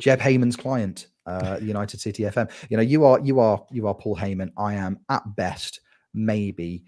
Jeb 0.00 0.20
Heyman's 0.20 0.56
client 0.56 1.06
uh, 1.26 1.58
United 1.60 2.00
City 2.00 2.24
FM. 2.24 2.50
You 2.68 2.76
know, 2.76 2.82
you 2.82 3.04
are 3.04 3.20
you 3.20 3.40
are 3.40 3.64
you 3.70 3.86
are 3.86 3.94
Paul 3.94 4.16
Heyman. 4.16 4.50
I 4.56 4.74
am 4.74 4.98
at 5.08 5.22
best 5.36 5.80
maybe 6.14 6.84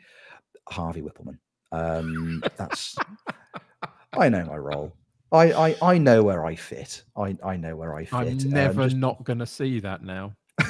Harvey 0.69 1.03
Wippleman. 1.03 1.39
Um, 1.71 2.43
that's 2.57 2.97
I 4.17 4.29
know 4.29 4.45
my 4.45 4.57
role. 4.57 4.93
I, 5.31 5.53
I 5.53 5.77
I 5.83 5.99
know 5.99 6.23
where 6.23 6.45
I 6.45 6.57
fit. 6.57 7.05
I 7.17 7.37
I 7.45 7.57
know 7.57 7.77
where 7.77 7.95
I 7.95 8.05
fit. 8.05 8.15
I'm 8.15 8.29
um, 8.29 8.51
never 8.51 8.83
um, 8.83 8.89
just... 8.89 8.97
not 8.99 9.25
going 9.25 9.39
to 9.39 9.47
see 9.47 9.81
that 9.81 10.03
now. 10.03 10.35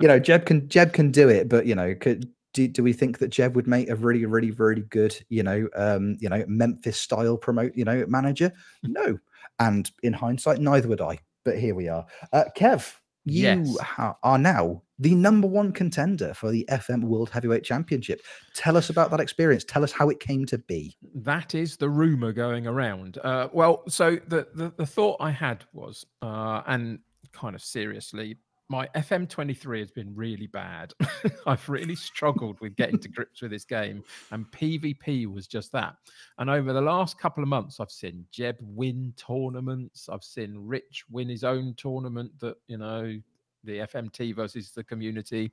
you 0.00 0.08
know, 0.08 0.18
Jeb 0.18 0.44
can 0.44 0.68
Jeb 0.68 0.92
can 0.92 1.10
do 1.10 1.28
it, 1.28 1.48
but 1.48 1.66
you 1.66 1.74
know, 1.74 1.94
could 1.94 2.30
do, 2.66 2.68
do 2.68 2.82
we 2.82 2.92
think 2.92 3.18
that 3.18 3.28
Jeb 3.28 3.56
would 3.56 3.66
make 3.66 3.88
a 3.88 3.96
really, 3.96 4.24
really, 4.26 4.50
really 4.52 4.82
good, 4.82 5.16
you 5.28 5.42
know, 5.42 5.68
um, 5.76 6.16
you 6.20 6.28
know, 6.28 6.44
Memphis 6.46 6.98
style 6.98 7.36
promote, 7.36 7.74
you 7.74 7.84
know, 7.84 8.04
manager? 8.08 8.52
No. 8.82 9.18
And 9.58 9.90
in 10.02 10.12
hindsight, 10.12 10.60
neither 10.60 10.88
would 10.88 11.00
I 11.00 11.18
but 11.48 11.58
here 11.58 11.74
we 11.74 11.88
are. 11.88 12.04
Uh, 12.30 12.44
Kev, 12.54 12.94
you 13.24 13.42
yes. 13.42 13.78
ha- 13.80 14.16
are 14.22 14.36
now 14.36 14.82
the 14.98 15.14
number 15.14 15.46
one 15.46 15.72
contender 15.72 16.34
for 16.34 16.50
the 16.50 16.66
FM 16.70 17.04
World 17.04 17.30
Heavyweight 17.30 17.64
Championship. 17.64 18.20
Tell 18.54 18.76
us 18.76 18.90
about 18.90 19.10
that 19.12 19.20
experience. 19.20 19.64
Tell 19.64 19.82
us 19.82 19.90
how 19.90 20.10
it 20.10 20.20
came 20.20 20.44
to 20.44 20.58
be. 20.58 20.94
That 21.14 21.54
is 21.54 21.78
the 21.78 21.88
rumor 21.88 22.32
going 22.32 22.66
around. 22.66 23.16
Uh, 23.24 23.48
well, 23.50 23.82
so 23.88 24.18
the, 24.26 24.48
the, 24.54 24.74
the 24.76 24.84
thought 24.84 25.16
I 25.20 25.30
had 25.30 25.64
was, 25.72 26.04
uh, 26.20 26.62
and 26.66 26.98
kind 27.32 27.54
of 27.54 27.62
seriously, 27.62 28.36
my 28.68 28.86
FM23 28.94 29.80
has 29.80 29.90
been 29.90 30.14
really 30.14 30.46
bad. 30.46 30.92
I've 31.46 31.66
really 31.68 31.96
struggled 31.96 32.60
with 32.60 32.76
getting 32.76 32.98
to 32.98 33.08
grips 33.08 33.40
with 33.40 33.50
this 33.50 33.64
game, 33.64 34.02
and 34.30 34.50
PvP 34.52 35.32
was 35.32 35.46
just 35.46 35.72
that. 35.72 35.94
And 36.38 36.50
over 36.50 36.72
the 36.72 36.80
last 36.80 37.18
couple 37.18 37.42
of 37.42 37.48
months, 37.48 37.80
I've 37.80 37.90
seen 37.90 38.26
Jeb 38.30 38.56
win 38.60 39.14
tournaments. 39.16 40.08
I've 40.10 40.24
seen 40.24 40.54
Rich 40.56 41.04
win 41.10 41.28
his 41.28 41.44
own 41.44 41.74
tournament 41.76 42.32
that, 42.40 42.56
you 42.66 42.76
know, 42.76 43.18
the 43.64 43.78
FMT 43.78 44.34
versus 44.36 44.70
the 44.70 44.84
community. 44.84 45.50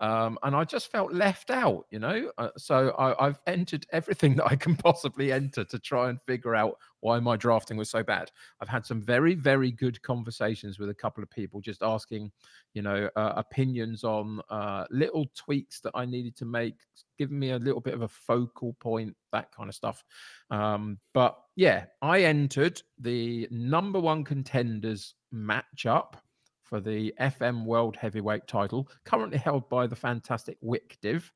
Um, 0.00 0.38
and 0.42 0.54
I 0.54 0.64
just 0.64 0.90
felt 0.92 1.12
left 1.12 1.50
out, 1.50 1.86
you 1.90 1.98
know. 1.98 2.30
Uh, 2.38 2.50
so 2.56 2.94
I, 2.98 3.26
have 3.26 3.40
entered 3.46 3.86
everything 3.92 4.36
that 4.36 4.46
I 4.46 4.56
can 4.56 4.76
possibly 4.76 5.32
enter 5.32 5.64
to 5.64 5.78
try 5.78 6.08
and 6.08 6.20
figure 6.22 6.54
out 6.54 6.76
why 7.00 7.18
my 7.18 7.36
drafting 7.36 7.76
was 7.76 7.90
so 7.90 8.02
bad. 8.02 8.30
I've 8.60 8.68
had 8.68 8.86
some 8.86 9.02
very, 9.02 9.34
very 9.34 9.70
good 9.70 10.00
conversations 10.02 10.78
with 10.78 10.90
a 10.90 10.94
couple 10.94 11.22
of 11.22 11.30
people, 11.30 11.60
just 11.60 11.82
asking, 11.82 12.30
you 12.74 12.82
know, 12.82 13.08
uh, 13.16 13.32
opinions 13.36 14.04
on 14.04 14.40
uh, 14.50 14.84
little 14.90 15.26
tweaks 15.34 15.80
that 15.80 15.92
I 15.94 16.04
needed 16.04 16.36
to 16.36 16.44
make, 16.44 16.76
giving 17.18 17.38
me 17.38 17.50
a 17.50 17.58
little 17.58 17.80
bit 17.80 17.94
of 17.94 18.02
a 18.02 18.08
focal 18.08 18.74
point, 18.74 19.16
that 19.32 19.52
kind 19.52 19.68
of 19.68 19.74
stuff. 19.74 20.04
Um, 20.50 20.98
but 21.12 21.36
yeah, 21.56 21.86
I 22.02 22.22
entered 22.22 22.80
the 23.00 23.48
number 23.50 23.98
one 23.98 24.24
contenders 24.24 25.14
matchup 25.34 26.14
for 26.68 26.80
the 26.80 27.14
FM 27.18 27.64
World 27.64 27.96
Heavyweight 27.96 28.46
title, 28.46 28.88
currently 29.04 29.38
held 29.38 29.68
by 29.68 29.86
the 29.86 29.96
fantastic 29.96 30.58
Wikdiv. 30.60 31.30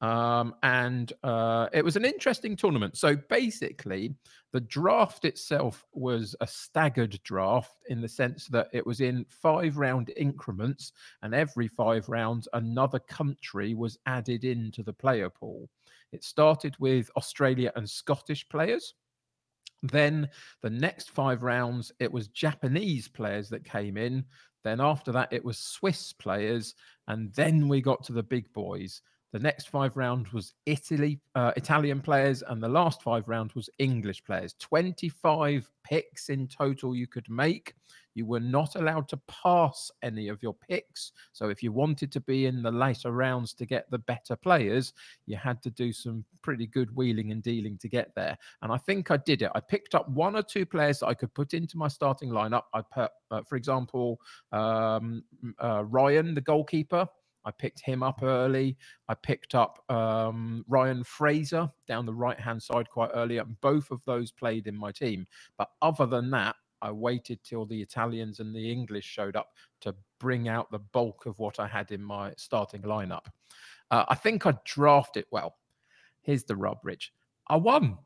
Um, 0.00 0.54
and 0.62 1.12
uh, 1.24 1.68
it 1.72 1.84
was 1.84 1.96
an 1.96 2.04
interesting 2.04 2.54
tournament. 2.54 2.96
So 2.96 3.16
basically, 3.16 4.14
the 4.52 4.60
draft 4.60 5.24
itself 5.24 5.84
was 5.92 6.36
a 6.40 6.46
staggered 6.46 7.18
draft 7.24 7.74
in 7.88 8.00
the 8.00 8.08
sense 8.08 8.46
that 8.48 8.68
it 8.72 8.86
was 8.86 9.00
in 9.00 9.24
five 9.28 9.76
round 9.76 10.12
increments, 10.16 10.92
and 11.22 11.34
every 11.34 11.66
five 11.66 12.08
rounds, 12.08 12.46
another 12.52 13.00
country 13.00 13.74
was 13.74 13.98
added 14.06 14.44
into 14.44 14.82
the 14.82 14.92
player 14.92 15.30
pool. 15.30 15.68
It 16.12 16.22
started 16.22 16.76
with 16.78 17.10
Australia 17.16 17.72
and 17.74 17.88
Scottish 17.88 18.48
players. 18.48 18.94
Then 19.82 20.28
the 20.60 20.70
next 20.70 21.10
five 21.10 21.42
rounds, 21.42 21.92
it 22.00 22.12
was 22.12 22.28
Japanese 22.28 23.06
players 23.08 23.48
that 23.50 23.64
came 23.64 23.96
in. 23.96 24.24
Then 24.68 24.82
after 24.82 25.12
that, 25.12 25.32
it 25.32 25.42
was 25.42 25.56
Swiss 25.56 26.12
players, 26.12 26.74
and 27.06 27.32
then 27.32 27.68
we 27.68 27.80
got 27.80 28.04
to 28.04 28.12
the 28.12 28.22
big 28.22 28.52
boys. 28.52 29.00
The 29.32 29.38
next 29.38 29.70
five 29.70 29.96
rounds 29.96 30.30
was 30.30 30.52
Italy, 30.66 31.20
uh, 31.34 31.52
Italian 31.56 32.02
players, 32.02 32.42
and 32.46 32.62
the 32.62 32.68
last 32.68 33.02
five 33.02 33.26
rounds 33.28 33.54
was 33.54 33.70
English 33.78 34.22
players. 34.24 34.54
Twenty-five 34.58 35.70
picks 35.84 36.28
in 36.28 36.48
total 36.48 36.94
you 36.94 37.06
could 37.06 37.30
make. 37.30 37.72
You 38.18 38.26
were 38.26 38.40
not 38.40 38.74
allowed 38.74 39.06
to 39.10 39.16
pass 39.28 39.92
any 40.02 40.26
of 40.26 40.42
your 40.42 40.52
picks. 40.52 41.12
So 41.32 41.50
if 41.50 41.62
you 41.62 41.70
wanted 41.70 42.10
to 42.10 42.20
be 42.20 42.46
in 42.46 42.62
the 42.64 42.72
later 42.72 43.12
rounds 43.12 43.54
to 43.54 43.64
get 43.64 43.88
the 43.92 43.98
better 43.98 44.34
players, 44.34 44.92
you 45.26 45.36
had 45.36 45.62
to 45.62 45.70
do 45.70 45.92
some 45.92 46.24
pretty 46.42 46.66
good 46.66 46.92
wheeling 46.96 47.30
and 47.30 47.44
dealing 47.44 47.78
to 47.78 47.88
get 47.88 48.12
there. 48.16 48.36
And 48.62 48.72
I 48.72 48.76
think 48.76 49.12
I 49.12 49.18
did 49.18 49.42
it. 49.42 49.52
I 49.54 49.60
picked 49.60 49.94
up 49.94 50.08
one 50.08 50.34
or 50.34 50.42
two 50.42 50.66
players 50.66 50.98
that 50.98 51.06
I 51.06 51.14
could 51.14 51.32
put 51.32 51.54
into 51.54 51.78
my 51.78 51.86
starting 51.86 52.30
lineup. 52.30 52.64
I 52.74 52.82
put, 52.82 53.12
uh, 53.30 53.42
for 53.48 53.54
example, 53.54 54.20
um, 54.50 55.22
uh, 55.62 55.84
Ryan, 55.84 56.34
the 56.34 56.40
goalkeeper. 56.40 57.06
I 57.44 57.52
picked 57.52 57.80
him 57.80 58.02
up 58.02 58.24
early. 58.24 58.76
I 59.08 59.14
picked 59.14 59.54
up 59.54 59.78
um, 59.88 60.64
Ryan 60.66 61.04
Fraser 61.04 61.70
down 61.86 62.04
the 62.04 62.12
right 62.12 62.40
hand 62.40 62.60
side 62.60 62.90
quite 62.90 63.10
early. 63.14 63.38
And 63.38 63.58
both 63.60 63.92
of 63.92 64.00
those 64.06 64.32
played 64.32 64.66
in 64.66 64.76
my 64.76 64.90
team. 64.90 65.24
But 65.56 65.70
other 65.80 66.04
than 66.04 66.32
that, 66.32 66.56
I 66.82 66.90
waited 66.90 67.42
till 67.44 67.66
the 67.66 67.80
Italians 67.80 68.40
and 68.40 68.54
the 68.54 68.70
English 68.70 69.04
showed 69.04 69.36
up 69.36 69.52
to 69.80 69.94
bring 70.18 70.48
out 70.48 70.70
the 70.70 70.78
bulk 70.78 71.26
of 71.26 71.38
what 71.38 71.60
I 71.60 71.66
had 71.66 71.90
in 71.90 72.02
my 72.02 72.32
starting 72.36 72.82
lineup. 72.82 73.26
Uh, 73.90 74.04
I 74.08 74.14
think 74.14 74.46
I 74.46 74.54
drafted 74.64 75.24
well. 75.30 75.56
Here's 76.22 76.44
the 76.44 76.56
rub, 76.56 76.78
Rich. 76.82 77.12
I 77.48 77.56
won. 77.56 77.98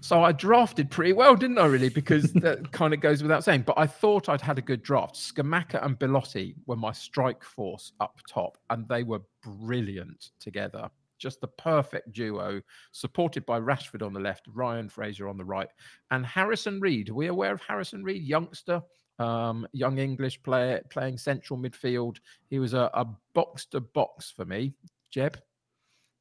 So 0.00 0.22
I 0.22 0.32
drafted 0.32 0.90
pretty 0.90 1.12
well, 1.12 1.36
didn't 1.36 1.58
I, 1.58 1.66
really? 1.66 1.88
Because 1.88 2.32
that 2.34 2.70
kind 2.72 2.94
of 2.94 3.00
goes 3.00 3.22
without 3.22 3.44
saying. 3.44 3.62
But 3.62 3.78
I 3.78 3.86
thought 3.86 4.28
I'd 4.28 4.40
had 4.40 4.58
a 4.58 4.62
good 4.62 4.82
draft. 4.82 5.14
Scamacca 5.14 5.84
and 5.84 5.98
Belotti 5.98 6.54
were 6.66 6.76
my 6.76 6.92
strike 6.92 7.42
force 7.42 7.92
up 8.00 8.20
top, 8.28 8.58
and 8.70 8.88
they 8.88 9.02
were 9.02 9.20
brilliant 9.42 10.30
together 10.38 10.90
just 11.18 11.40
the 11.40 11.48
perfect 11.48 12.12
duo, 12.12 12.60
supported 12.92 13.44
by 13.46 13.60
Rashford 13.60 14.04
on 14.04 14.12
the 14.12 14.20
left, 14.20 14.46
Ryan 14.52 14.88
Fraser 14.88 15.28
on 15.28 15.36
the 15.36 15.44
right, 15.44 15.68
and 16.10 16.24
Harrison 16.24 16.80
Reed. 16.80 17.10
Are 17.10 17.14
we 17.14 17.26
aware 17.26 17.52
of 17.52 17.60
Harrison 17.60 18.02
Reed, 18.02 18.22
youngster, 18.22 18.82
um, 19.18 19.66
young 19.72 19.98
English 19.98 20.42
player 20.42 20.82
playing 20.90 21.18
central 21.18 21.58
midfield? 21.58 22.18
He 22.48 22.58
was 22.58 22.74
a, 22.74 23.06
box 23.34 23.66
to 23.66 23.80
box 23.80 24.30
for 24.30 24.44
me. 24.44 24.74
Jeb, 25.10 25.38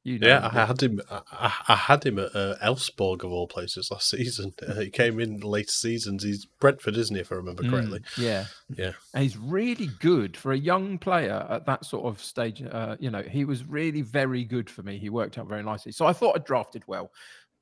you 0.06 0.20
know 0.20 0.28
yeah, 0.28 0.50
I 0.54 0.66
had 0.68 0.82
him. 0.82 1.02
I, 1.10 1.52
I, 1.68 1.76
had 1.76 2.06
him 2.06 2.20
at 2.20 2.36
uh, 2.36 2.56
Elfsborg 2.64 3.24
of 3.24 3.32
all 3.32 3.48
places 3.48 3.90
last 3.92 4.08
season. 4.12 4.54
Uh, 4.66 4.76
he 4.76 4.92
came 4.92 5.20
in 5.20 5.40
later 5.40 5.72
seasons. 5.72 6.24
He's 6.24 6.46
Brentford, 6.46 6.96
isn't 6.96 7.16
he? 7.16 7.22
If 7.22 7.32
I 7.32 7.36
remember 7.36 7.64
mm, 7.64 7.72
correctly. 7.72 8.00
Mm, 8.00 8.24
yeah, 8.24 8.46
yeah. 8.78 8.92
And 9.16 9.24
he's 9.24 9.36
really 9.36 9.90
good 10.00 10.38
for 10.38 10.52
a 10.52 10.58
young 10.58 11.00
player 11.00 11.48
at 11.50 11.66
that 11.66 11.86
sort 11.86 12.06
of 12.06 12.22
stage. 12.22 12.62
Uh, 12.62 12.96
you 13.00 13.10
know, 13.10 13.24
he 13.24 13.46
was 13.46 13.66
really 13.66 14.04
very 14.04 14.44
good 14.44 14.70
for 14.70 14.84
me. 14.84 15.00
He 15.00 15.10
worked 15.10 15.40
out 15.40 15.48
very 15.48 15.64
nicely. 15.64 15.92
So 15.92 16.06
I 16.06 16.14
thought 16.14 16.36
I 16.36 16.40
drafted 16.40 16.84
well. 16.86 17.12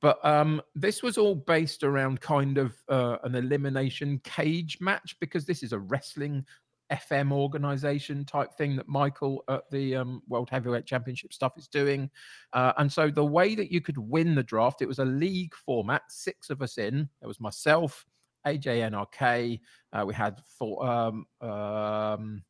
But 0.02 0.22
um, 0.22 0.60
this 0.74 1.02
was 1.02 1.16
all 1.16 1.34
based 1.34 1.82
around 1.82 2.20
kind 2.20 2.58
of 2.58 2.74
uh, 2.90 3.16
an 3.22 3.34
elimination 3.34 4.20
cage 4.22 4.76
match 4.82 5.16
because 5.18 5.46
this 5.46 5.62
is 5.62 5.72
a 5.72 5.78
wrestling 5.78 6.44
FM 6.92 7.32
organization 7.32 8.24
type 8.24 8.54
thing 8.54 8.76
that 8.76 8.88
Michael 8.88 9.42
at 9.48 9.70
the 9.70 9.96
um, 9.96 10.22
World 10.28 10.50
Heavyweight 10.50 10.86
Championship 10.86 11.32
stuff 11.32 11.52
is 11.56 11.68
doing. 11.68 12.10
Uh, 12.52 12.72
and 12.78 12.92
so 12.92 13.10
the 13.10 13.24
way 13.24 13.54
that 13.54 13.72
you 13.72 13.80
could 13.80 13.98
win 13.98 14.34
the 14.34 14.42
draft, 14.42 14.82
it 14.82 14.88
was 14.88 14.98
a 14.98 15.04
league 15.04 15.54
format, 15.54 16.02
six 16.08 16.50
of 16.50 16.62
us 16.62 16.78
in. 16.78 17.08
There 17.20 17.28
was 17.28 17.40
myself, 17.40 18.04
AJNRK. 18.46 19.60
Uh, 19.92 20.04
we 20.06 20.14
had 20.14 20.40
four, 20.58 20.86
um, 20.86 21.26
um, 21.40 22.42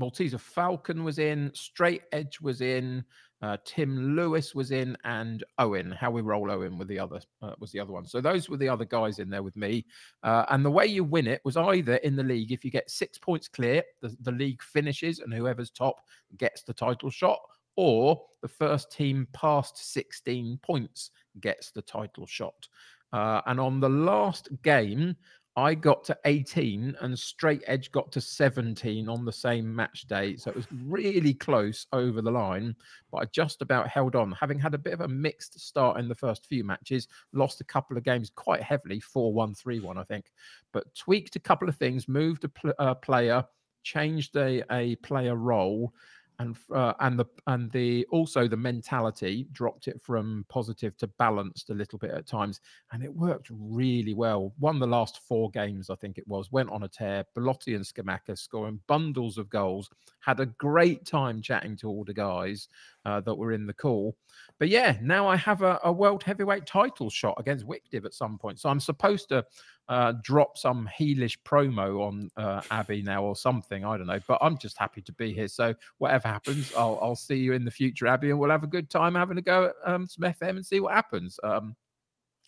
Malteser 0.00 0.40
Falcon 0.40 1.04
was 1.04 1.18
in, 1.18 1.50
Straight 1.54 2.02
Edge 2.12 2.40
was 2.40 2.60
in, 2.60 3.04
Uh, 3.42 3.56
Tim 3.64 4.14
Lewis 4.16 4.54
was 4.54 4.70
in, 4.70 4.96
and 5.04 5.44
Owen. 5.58 5.90
How 5.92 6.10
we 6.10 6.20
roll 6.20 6.50
Owen 6.50 6.76
with 6.76 6.88
the 6.88 6.98
other 6.98 7.20
uh, 7.42 7.54
was 7.58 7.72
the 7.72 7.80
other 7.80 7.92
one. 7.92 8.06
So 8.06 8.20
those 8.20 8.48
were 8.48 8.56
the 8.56 8.68
other 8.68 8.84
guys 8.84 9.18
in 9.18 9.30
there 9.30 9.42
with 9.42 9.56
me. 9.56 9.86
Uh, 10.22 10.44
and 10.50 10.64
the 10.64 10.70
way 10.70 10.86
you 10.86 11.04
win 11.04 11.26
it 11.26 11.40
was 11.44 11.56
either 11.56 11.96
in 11.96 12.16
the 12.16 12.22
league 12.22 12.52
if 12.52 12.64
you 12.64 12.70
get 12.70 12.90
six 12.90 13.18
points 13.18 13.48
clear, 13.48 13.82
the, 14.02 14.14
the 14.22 14.32
league 14.32 14.62
finishes, 14.62 15.20
and 15.20 15.32
whoever's 15.32 15.70
top 15.70 16.00
gets 16.36 16.62
the 16.62 16.74
title 16.74 17.10
shot, 17.10 17.40
or 17.76 18.20
the 18.42 18.48
first 18.48 18.92
team 18.92 19.26
past 19.32 19.92
16 19.92 20.58
points 20.62 21.10
gets 21.40 21.70
the 21.70 21.82
title 21.82 22.26
shot. 22.26 22.68
Uh, 23.12 23.40
and 23.46 23.58
on 23.58 23.80
the 23.80 23.88
last 23.88 24.48
game, 24.62 25.16
I 25.56 25.74
got 25.74 26.04
to 26.04 26.18
18 26.24 26.96
and 27.00 27.18
Straight 27.18 27.62
Edge 27.66 27.90
got 27.90 28.12
to 28.12 28.20
17 28.20 29.08
on 29.08 29.24
the 29.24 29.32
same 29.32 29.74
match 29.74 30.06
day. 30.06 30.36
So 30.36 30.50
it 30.50 30.56
was 30.56 30.68
really 30.84 31.34
close 31.34 31.86
over 31.92 32.22
the 32.22 32.30
line, 32.30 32.76
but 33.10 33.18
I 33.18 33.24
just 33.26 33.60
about 33.60 33.88
held 33.88 34.14
on. 34.14 34.32
Having 34.32 34.60
had 34.60 34.74
a 34.74 34.78
bit 34.78 34.92
of 34.92 35.00
a 35.00 35.08
mixed 35.08 35.58
start 35.58 35.98
in 35.98 36.08
the 36.08 36.14
first 36.14 36.46
few 36.46 36.62
matches, 36.62 37.08
lost 37.32 37.60
a 37.60 37.64
couple 37.64 37.96
of 37.96 38.04
games 38.04 38.30
quite 38.34 38.62
heavily 38.62 39.00
4 39.00 39.32
1, 39.34 39.54
3 39.54 39.80
1, 39.80 39.98
I 39.98 40.04
think, 40.04 40.26
but 40.72 40.94
tweaked 40.94 41.34
a 41.34 41.40
couple 41.40 41.68
of 41.68 41.76
things, 41.76 42.08
moved 42.08 42.44
a 42.44 42.48
pl- 42.48 42.74
uh, 42.78 42.94
player, 42.94 43.44
changed 43.82 44.36
a, 44.36 44.62
a 44.70 44.94
player 44.96 45.34
role 45.34 45.92
and 46.40 46.56
uh, 46.74 46.94
and 47.00 47.18
the 47.18 47.26
and 47.46 47.70
the 47.70 48.06
also 48.10 48.48
the 48.48 48.56
mentality 48.56 49.46
dropped 49.52 49.88
it 49.88 50.00
from 50.00 50.44
positive 50.48 50.96
to 50.96 51.06
balanced 51.06 51.68
a 51.68 51.74
little 51.74 51.98
bit 51.98 52.10
at 52.10 52.26
times 52.26 52.60
and 52.92 53.04
it 53.04 53.14
worked 53.14 53.48
really 53.50 54.14
well. 54.14 54.52
Won 54.58 54.78
the 54.78 54.86
last 54.86 55.20
four 55.28 55.50
games 55.50 55.90
i 55.90 55.94
think 55.94 56.16
it 56.16 56.26
was 56.26 56.50
went 56.50 56.70
on 56.70 56.84
a 56.84 56.88
tear. 56.88 57.24
Belotti 57.34 57.74
and 57.74 57.84
Scamacca 57.84 58.38
scoring 58.38 58.80
bundles 58.86 59.36
of 59.36 59.50
goals. 59.50 59.90
Had 60.20 60.40
a 60.40 60.46
great 60.46 61.04
time 61.06 61.42
chatting 61.42 61.76
to 61.76 61.88
all 61.88 62.04
the 62.04 62.14
guys 62.14 62.68
uh, 63.04 63.20
that 63.20 63.34
were 63.34 63.52
in 63.52 63.66
the 63.66 63.72
call 63.72 64.16
but 64.58 64.68
yeah 64.68 64.96
now 65.00 65.26
i 65.26 65.36
have 65.36 65.62
a, 65.62 65.78
a 65.84 65.92
world 65.92 66.22
heavyweight 66.22 66.66
title 66.66 67.10
shot 67.10 67.34
against 67.38 67.66
Wikdiv 67.66 68.04
at 68.04 68.14
some 68.14 68.38
point 68.38 68.58
so 68.58 68.68
i'm 68.68 68.80
supposed 68.80 69.28
to 69.28 69.44
uh, 69.90 70.12
drop 70.22 70.56
some 70.56 70.88
heelish 70.96 71.36
promo 71.44 72.02
on 72.06 72.30
uh, 72.36 72.62
Abby 72.70 73.02
now 73.02 73.24
or 73.24 73.34
something. 73.34 73.84
I 73.84 73.96
don't 73.96 74.06
know, 74.06 74.20
but 74.28 74.38
I'm 74.40 74.56
just 74.56 74.78
happy 74.78 75.02
to 75.02 75.12
be 75.12 75.32
here. 75.32 75.48
So 75.48 75.74
whatever 75.98 76.28
happens, 76.28 76.72
I'll, 76.76 76.96
I'll 77.02 77.16
see 77.16 77.34
you 77.34 77.54
in 77.54 77.64
the 77.64 77.72
future, 77.72 78.06
Abby, 78.06 78.30
and 78.30 78.38
we'll 78.38 78.50
have 78.50 78.62
a 78.62 78.68
good 78.68 78.88
time 78.88 79.16
having 79.16 79.36
a 79.36 79.42
go 79.42 79.64
at 79.64 79.74
um, 79.84 80.06
some 80.06 80.32
FM 80.32 80.50
and 80.50 80.64
see 80.64 80.78
what 80.78 80.94
happens. 80.94 81.40
Um, 81.42 81.74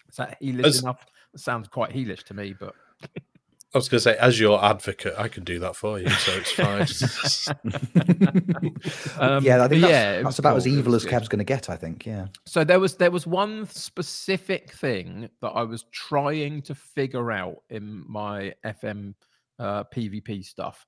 is 0.09 0.17
that 0.17 0.41
heelish 0.41 0.83
enough? 0.83 1.05
It 1.35 1.41
sounds 1.41 1.67
quite 1.67 1.91
heelish 1.91 2.23
to 2.25 2.35
me, 2.35 2.55
but. 2.59 2.75
I 3.75 3.79
was 3.79 3.89
going 3.89 4.01
to 4.01 4.03
say, 4.03 4.17
as 4.19 4.39
your 4.39 4.63
advocate, 4.63 5.15
I 5.17 5.29
can 5.29 5.45
do 5.45 5.59
that 5.61 5.75
for 5.77 5.99
you, 5.99 6.11
so 6.11 6.33
it's 6.33 6.53
fine. 6.53 7.57
um, 9.19 9.43
yeah, 9.43 9.65
I 9.65 9.69
think 9.69 9.81
that's, 9.81 9.91
yeah, 9.91 10.23
that's 10.23 10.39
about 10.39 10.51
cool. 10.51 10.57
as 10.59 10.69
evil 10.69 10.95
as 10.95 11.07
Kev's 11.07 11.29
going 11.29 11.39
to 11.39 11.45
get. 11.45 11.71
I 11.71 11.77
think. 11.77 12.05
Yeah. 12.05 12.27
So 12.45 12.65
there 12.65 12.79
was 12.79 12.97
there 12.97 13.11
was 13.11 13.27
one 13.27 13.67
specific 13.67 14.73
thing 14.73 15.31
that 15.41 15.49
I 15.49 15.63
was 15.63 15.85
trying 15.91 16.61
to 16.63 16.75
figure 16.75 17.33
out 17.33 17.63
in 17.71 18.05
my 18.07 18.53
FM 18.63 19.15
uh, 19.59 19.85
PvP 19.85 20.45
stuff, 20.45 20.87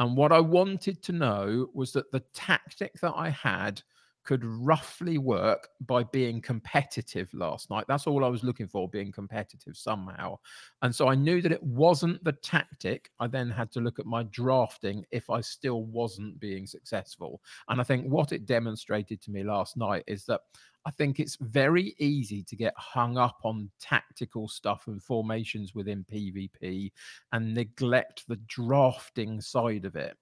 and 0.00 0.16
what 0.16 0.32
I 0.32 0.40
wanted 0.40 1.04
to 1.04 1.12
know 1.12 1.68
was 1.72 1.92
that 1.92 2.10
the 2.10 2.24
tactic 2.34 2.94
that 3.00 3.14
I 3.14 3.30
had 3.30 3.80
could 4.24 4.44
roughly 4.44 5.18
work 5.18 5.68
by 5.86 6.02
being 6.02 6.40
competitive 6.40 7.32
last 7.34 7.70
night. 7.70 7.84
That's 7.86 8.06
all 8.06 8.24
I 8.24 8.28
was 8.28 8.42
looking 8.42 8.66
for, 8.66 8.88
being 8.88 9.12
competitive 9.12 9.76
somehow. 9.76 10.38
And 10.82 10.94
so 10.94 11.08
I 11.08 11.14
knew 11.14 11.42
that 11.42 11.52
it 11.52 11.62
wasn't 11.62 12.22
the 12.24 12.32
tactic. 12.32 13.10
I 13.20 13.26
then 13.26 13.50
had 13.50 13.70
to 13.72 13.80
look 13.80 13.98
at 13.98 14.06
my 14.06 14.22
drafting 14.24 15.04
if 15.10 15.30
I 15.30 15.40
still 15.40 15.84
wasn't 15.84 16.40
being 16.40 16.66
successful. 16.66 17.40
And 17.68 17.80
I 17.80 17.84
think 17.84 18.06
what 18.06 18.32
it 18.32 18.46
demonstrated 18.46 19.20
to 19.22 19.30
me 19.30 19.42
last 19.42 19.76
night 19.76 20.04
is 20.06 20.24
that 20.26 20.40
I 20.86 20.90
think 20.90 21.18
it's 21.18 21.36
very 21.36 21.94
easy 21.98 22.42
to 22.42 22.56
get 22.56 22.74
hung 22.76 23.16
up 23.16 23.38
on 23.42 23.70
tactical 23.80 24.48
stuff 24.48 24.86
and 24.86 25.02
formations 25.02 25.74
within 25.74 26.04
PvP 26.04 26.92
and 27.32 27.54
neglect 27.54 28.24
the 28.28 28.36
drafting 28.48 29.40
side 29.40 29.86
of 29.86 29.96
it 29.96 30.16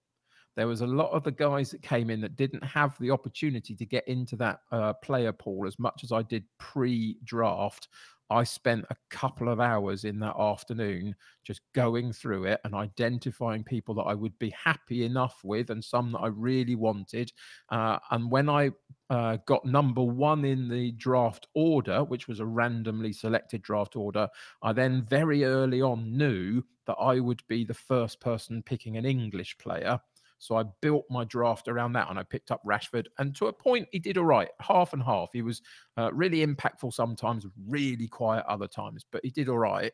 there 0.56 0.66
was 0.66 0.80
a 0.80 0.86
lot 0.86 1.10
of 1.10 1.24
the 1.24 1.32
guys 1.32 1.70
that 1.70 1.82
came 1.82 2.10
in 2.10 2.20
that 2.20 2.36
didn't 2.36 2.64
have 2.64 2.98
the 2.98 3.10
opportunity 3.10 3.74
to 3.74 3.86
get 3.86 4.06
into 4.06 4.36
that 4.36 4.60
uh, 4.70 4.92
player 4.94 5.32
pool 5.32 5.66
as 5.66 5.78
much 5.78 6.04
as 6.04 6.12
I 6.12 6.22
did 6.22 6.44
pre-draft. 6.58 7.88
I 8.32 8.44
spent 8.44 8.86
a 8.88 8.96
couple 9.10 9.50
of 9.50 9.60
hours 9.60 10.04
in 10.04 10.18
that 10.20 10.36
afternoon 10.38 11.14
just 11.44 11.60
going 11.74 12.12
through 12.12 12.44
it 12.44 12.60
and 12.64 12.74
identifying 12.74 13.62
people 13.62 13.94
that 13.96 14.04
I 14.04 14.14
would 14.14 14.38
be 14.38 14.50
happy 14.50 15.04
enough 15.04 15.40
with 15.44 15.68
and 15.68 15.84
some 15.84 16.12
that 16.12 16.20
I 16.20 16.28
really 16.28 16.74
wanted. 16.74 17.30
Uh, 17.68 17.98
and 18.10 18.30
when 18.30 18.48
I 18.48 18.70
uh, 19.10 19.36
got 19.46 19.66
number 19.66 20.02
one 20.02 20.46
in 20.46 20.68
the 20.68 20.92
draft 20.92 21.46
order, 21.54 22.04
which 22.04 22.26
was 22.26 22.40
a 22.40 22.46
randomly 22.46 23.12
selected 23.12 23.60
draft 23.60 23.96
order, 23.96 24.26
I 24.62 24.72
then 24.72 25.02
very 25.02 25.44
early 25.44 25.82
on 25.82 26.16
knew 26.16 26.62
that 26.86 26.94
I 26.94 27.20
would 27.20 27.42
be 27.48 27.64
the 27.64 27.74
first 27.74 28.18
person 28.20 28.62
picking 28.62 28.96
an 28.96 29.04
English 29.04 29.58
player. 29.58 30.00
So 30.42 30.56
I 30.56 30.64
built 30.80 31.04
my 31.08 31.22
draft 31.22 31.68
around 31.68 31.92
that 31.92 32.10
and 32.10 32.18
I 32.18 32.24
picked 32.24 32.50
up 32.50 32.60
Rashford. 32.66 33.06
And 33.18 33.32
to 33.36 33.46
a 33.46 33.52
point, 33.52 33.86
he 33.92 34.00
did 34.00 34.18
all 34.18 34.24
right, 34.24 34.48
half 34.58 34.92
and 34.92 35.00
half. 35.00 35.28
He 35.32 35.40
was 35.40 35.62
uh, 35.96 36.12
really 36.12 36.44
impactful 36.44 36.92
sometimes, 36.92 37.46
really 37.68 38.08
quiet 38.08 38.44
other 38.48 38.66
times, 38.66 39.06
but 39.12 39.24
he 39.24 39.30
did 39.30 39.48
all 39.48 39.58
right. 39.58 39.92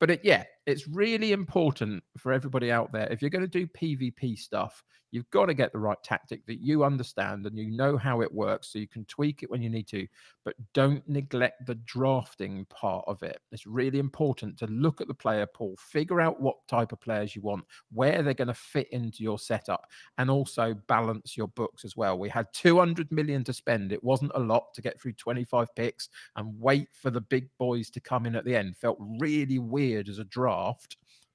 But 0.00 0.10
it, 0.10 0.20
yeah, 0.24 0.44
it's 0.66 0.86
really 0.88 1.32
important 1.32 2.02
for 2.16 2.32
everybody 2.32 2.70
out 2.70 2.92
there. 2.92 3.10
If 3.10 3.20
you're 3.20 3.30
going 3.30 3.48
to 3.48 3.48
do 3.48 3.66
PvP 3.66 4.38
stuff, 4.38 4.84
You've 5.12 5.30
got 5.30 5.46
to 5.46 5.54
get 5.54 5.72
the 5.72 5.78
right 5.78 6.02
tactic 6.02 6.46
that 6.46 6.62
you 6.62 6.84
understand 6.84 7.44
and 7.44 7.58
you 7.58 7.70
know 7.70 7.98
how 7.98 8.22
it 8.22 8.32
works 8.32 8.72
so 8.72 8.78
you 8.78 8.88
can 8.88 9.04
tweak 9.04 9.42
it 9.42 9.50
when 9.50 9.60
you 9.60 9.68
need 9.68 9.86
to, 9.88 10.06
but 10.42 10.54
don't 10.72 11.06
neglect 11.06 11.66
the 11.66 11.74
drafting 11.74 12.64
part 12.70 13.04
of 13.06 13.22
it. 13.22 13.38
It's 13.52 13.66
really 13.66 13.98
important 13.98 14.56
to 14.58 14.66
look 14.68 15.02
at 15.02 15.08
the 15.08 15.14
player 15.14 15.46
pool, 15.46 15.74
figure 15.78 16.22
out 16.22 16.40
what 16.40 16.66
type 16.66 16.92
of 16.92 17.00
players 17.02 17.36
you 17.36 17.42
want, 17.42 17.64
where 17.92 18.22
they're 18.22 18.32
going 18.32 18.48
to 18.48 18.54
fit 18.54 18.88
into 18.90 19.22
your 19.22 19.38
setup, 19.38 19.86
and 20.16 20.30
also 20.30 20.74
balance 20.88 21.36
your 21.36 21.48
books 21.48 21.84
as 21.84 21.94
well. 21.94 22.18
We 22.18 22.30
had 22.30 22.46
200 22.54 23.12
million 23.12 23.44
to 23.44 23.52
spend. 23.52 23.92
It 23.92 24.02
wasn't 24.02 24.32
a 24.34 24.40
lot 24.40 24.72
to 24.72 24.80
get 24.80 24.98
through 24.98 25.12
25 25.12 25.74
picks 25.76 26.08
and 26.36 26.58
wait 26.58 26.88
for 26.94 27.10
the 27.10 27.20
big 27.20 27.50
boys 27.58 27.90
to 27.90 28.00
come 28.00 28.24
in 28.24 28.34
at 28.34 28.46
the 28.46 28.56
end. 28.56 28.78
Felt 28.78 28.96
really 29.20 29.58
weird 29.58 30.08
as 30.08 30.18
a 30.18 30.24
draft 30.24 30.51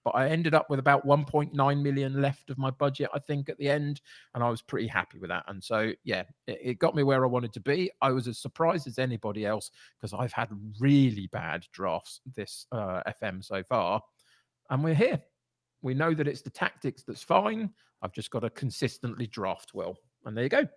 but 0.07 0.15
I 0.15 0.29
ended 0.29 0.53
up 0.53 0.69
with 0.69 0.79
about 0.79 1.05
1.9 1.05 1.81
million 1.81 2.21
left 2.21 2.49
of 2.49 2.57
my 2.57 2.71
budget, 2.71 3.09
I 3.13 3.19
think, 3.19 3.49
at 3.49 3.57
the 3.57 3.67
end, 3.67 3.99
and 4.33 4.41
I 4.41 4.49
was 4.49 4.61
pretty 4.61 4.87
happy 4.87 5.19
with 5.19 5.29
that. 5.29 5.43
And 5.49 5.61
so, 5.61 5.91
yeah, 6.05 6.23
it, 6.47 6.59
it 6.63 6.79
got 6.79 6.95
me 6.95 7.03
where 7.03 7.25
I 7.25 7.27
wanted 7.27 7.51
to 7.51 7.59
be. 7.59 7.91
I 8.01 8.11
was 8.11 8.25
as 8.29 8.37
surprised 8.37 8.87
as 8.87 8.99
anybody 8.99 9.45
else 9.45 9.69
because 9.99 10.13
I've 10.13 10.31
had 10.31 10.47
really 10.79 11.27
bad 11.33 11.65
drafts 11.73 12.21
this 12.37 12.67
uh, 12.71 13.01
FM 13.21 13.43
so 13.43 13.63
far, 13.63 14.01
and 14.69 14.81
we're 14.81 14.95
here. 14.95 15.21
We 15.81 15.93
know 15.93 16.13
that 16.13 16.27
it's 16.27 16.41
the 16.41 16.51
tactics 16.51 17.03
that's 17.03 17.23
fine. 17.23 17.69
I've 18.01 18.13
just 18.13 18.31
got 18.31 18.39
to 18.39 18.49
consistently 18.49 19.27
draft 19.27 19.73
well, 19.73 19.97
and 20.23 20.37
there 20.37 20.45
you 20.45 20.49
go. 20.49 20.67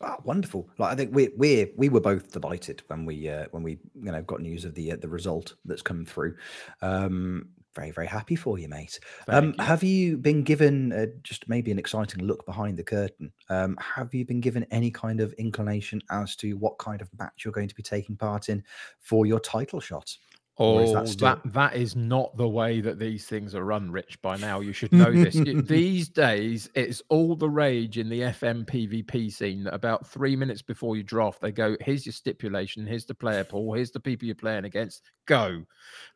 Oh, 0.00 0.16
wonderful! 0.24 0.68
Like 0.78 0.92
I 0.92 0.94
think 0.94 1.14
we 1.14 1.30
we 1.36 1.72
we 1.76 1.88
were 1.88 2.00
both 2.00 2.30
delighted 2.30 2.82
when 2.88 3.06
we 3.06 3.28
uh, 3.30 3.46
when 3.50 3.62
we 3.62 3.78
you 3.94 4.12
know 4.12 4.22
got 4.22 4.42
news 4.42 4.64
of 4.64 4.74
the 4.74 4.92
uh, 4.92 4.96
the 4.96 5.08
result 5.08 5.54
that's 5.64 5.82
come 5.82 6.04
through. 6.04 6.36
Um, 6.82 7.48
very 7.76 7.90
very 7.90 8.06
happy 8.06 8.34
for 8.34 8.58
you 8.58 8.68
mate 8.68 8.98
um, 9.28 9.54
you. 9.58 9.64
have 9.64 9.82
you 9.82 10.16
been 10.16 10.42
given 10.42 10.92
uh, 10.92 11.06
just 11.22 11.46
maybe 11.46 11.70
an 11.70 11.78
exciting 11.78 12.24
look 12.24 12.44
behind 12.46 12.76
the 12.76 12.82
curtain 12.82 13.30
um, 13.50 13.76
have 13.76 14.12
you 14.14 14.24
been 14.24 14.40
given 14.40 14.66
any 14.70 14.90
kind 14.90 15.20
of 15.20 15.32
inclination 15.34 16.00
as 16.10 16.34
to 16.34 16.54
what 16.54 16.78
kind 16.78 17.02
of 17.02 17.10
match 17.18 17.44
you're 17.44 17.52
going 17.52 17.68
to 17.68 17.74
be 17.74 17.82
taking 17.82 18.16
part 18.16 18.48
in 18.48 18.64
for 19.00 19.26
your 19.26 19.38
title 19.38 19.78
shot 19.78 20.16
Oh, 20.58 20.94
that, 20.94 21.08
still... 21.08 21.28
that, 21.28 21.52
that 21.52 21.76
is 21.76 21.96
not 21.96 22.34
the 22.38 22.48
way 22.48 22.80
that 22.80 22.98
these 22.98 23.26
things 23.26 23.54
are 23.54 23.62
run, 23.62 23.90
Rich. 23.90 24.22
By 24.22 24.38
now, 24.38 24.60
you 24.60 24.72
should 24.72 24.92
know 24.92 25.12
this. 25.12 25.34
these 25.66 26.08
days, 26.08 26.70
it's 26.74 27.02
all 27.10 27.36
the 27.36 27.50
rage 27.50 27.98
in 27.98 28.08
the 28.08 28.20
FM 28.20 28.64
PvP 28.64 29.30
scene. 29.30 29.64
That 29.64 29.74
about 29.74 30.06
three 30.06 30.34
minutes 30.34 30.62
before 30.62 30.96
you 30.96 31.02
draft, 31.02 31.42
they 31.42 31.52
go, 31.52 31.76
"Here's 31.80 32.06
your 32.06 32.14
stipulation. 32.14 32.86
Here's 32.86 33.04
the 33.04 33.14
player 33.14 33.44
pool. 33.44 33.74
Here's 33.74 33.90
the 33.90 34.00
people 34.00 34.24
you're 34.24 34.34
playing 34.34 34.64
against. 34.64 35.10
Go," 35.26 35.62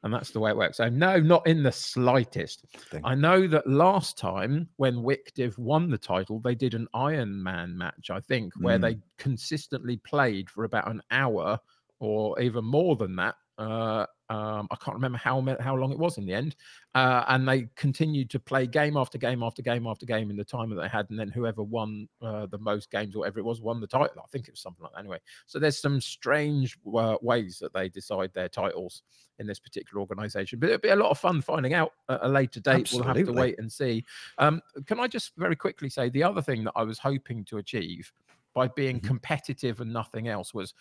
and 0.04 0.14
that's 0.14 0.30
the 0.30 0.40
way 0.40 0.50
it 0.50 0.56
works. 0.56 0.78
So, 0.78 0.88
no, 0.88 1.20
not 1.20 1.46
in 1.46 1.62
the 1.62 1.72
slightest. 1.72 2.64
I 3.04 3.14
know 3.14 3.46
that 3.46 3.66
last 3.66 4.16
time 4.16 4.68
when 4.76 4.96
Wikdiv 4.96 5.58
won 5.58 5.90
the 5.90 5.98
title, 5.98 6.40
they 6.40 6.54
did 6.54 6.72
an 6.72 6.88
Iron 6.94 7.42
Man 7.42 7.76
match, 7.76 8.08
I 8.10 8.20
think, 8.20 8.54
where 8.56 8.78
mm. 8.78 8.82
they 8.82 8.98
consistently 9.18 9.98
played 9.98 10.48
for 10.48 10.64
about 10.64 10.90
an 10.90 11.02
hour 11.10 11.58
or 11.98 12.40
even 12.40 12.64
more 12.64 12.96
than 12.96 13.16
that. 13.16 13.34
Uh, 13.58 14.06
um, 14.30 14.68
I 14.70 14.76
can't 14.76 14.94
remember 14.94 15.18
how 15.18 15.42
how 15.60 15.74
long 15.74 15.90
it 15.90 15.98
was 15.98 16.16
in 16.16 16.24
the 16.24 16.32
end, 16.32 16.54
uh, 16.94 17.24
and 17.28 17.46
they 17.48 17.68
continued 17.74 18.30
to 18.30 18.38
play 18.38 18.66
game 18.66 18.96
after 18.96 19.18
game 19.18 19.42
after 19.42 19.60
game 19.60 19.86
after 19.88 20.06
game 20.06 20.30
in 20.30 20.36
the 20.36 20.44
time 20.44 20.70
that 20.70 20.76
they 20.80 20.88
had, 20.88 21.10
and 21.10 21.18
then 21.18 21.28
whoever 21.28 21.62
won 21.64 22.08
uh, 22.22 22.46
the 22.46 22.58
most 22.58 22.90
games 22.92 23.16
or 23.16 23.20
whatever 23.20 23.40
it 23.40 23.44
was 23.44 23.60
won 23.60 23.80
the 23.80 23.88
title. 23.88 24.22
I 24.22 24.28
think 24.28 24.46
it 24.46 24.52
was 24.52 24.60
something 24.60 24.84
like 24.84 24.92
that. 24.92 25.00
Anyway, 25.00 25.18
so 25.46 25.58
there's 25.58 25.78
some 25.78 26.00
strange 26.00 26.78
uh, 26.96 27.18
ways 27.20 27.58
that 27.58 27.72
they 27.72 27.88
decide 27.88 28.32
their 28.32 28.48
titles 28.48 29.02
in 29.40 29.46
this 29.48 29.58
particular 29.58 30.00
organisation, 30.00 30.60
but 30.60 30.68
it'll 30.68 30.80
be 30.80 30.90
a 30.90 30.96
lot 30.96 31.10
of 31.10 31.18
fun 31.18 31.42
finding 31.42 31.74
out 31.74 31.92
at 32.08 32.20
a 32.22 32.28
later 32.28 32.60
date. 32.60 32.82
Absolutely. 32.82 33.06
We'll 33.08 33.16
have 33.16 33.26
to 33.26 33.32
wait 33.40 33.58
and 33.58 33.72
see. 33.72 34.04
Um, 34.38 34.62
can 34.86 35.00
I 35.00 35.08
just 35.08 35.34
very 35.36 35.56
quickly 35.56 35.88
say 35.88 36.08
the 36.08 36.22
other 36.22 36.42
thing 36.42 36.62
that 36.64 36.72
I 36.76 36.84
was 36.84 36.98
hoping 37.00 37.44
to 37.46 37.58
achieve 37.58 38.12
by 38.54 38.68
being 38.68 39.00
Mhm. 39.00 39.06
competitive 39.06 39.80
and 39.80 39.92
nothing 39.92 40.28
else 40.28 40.54
was 40.54 40.74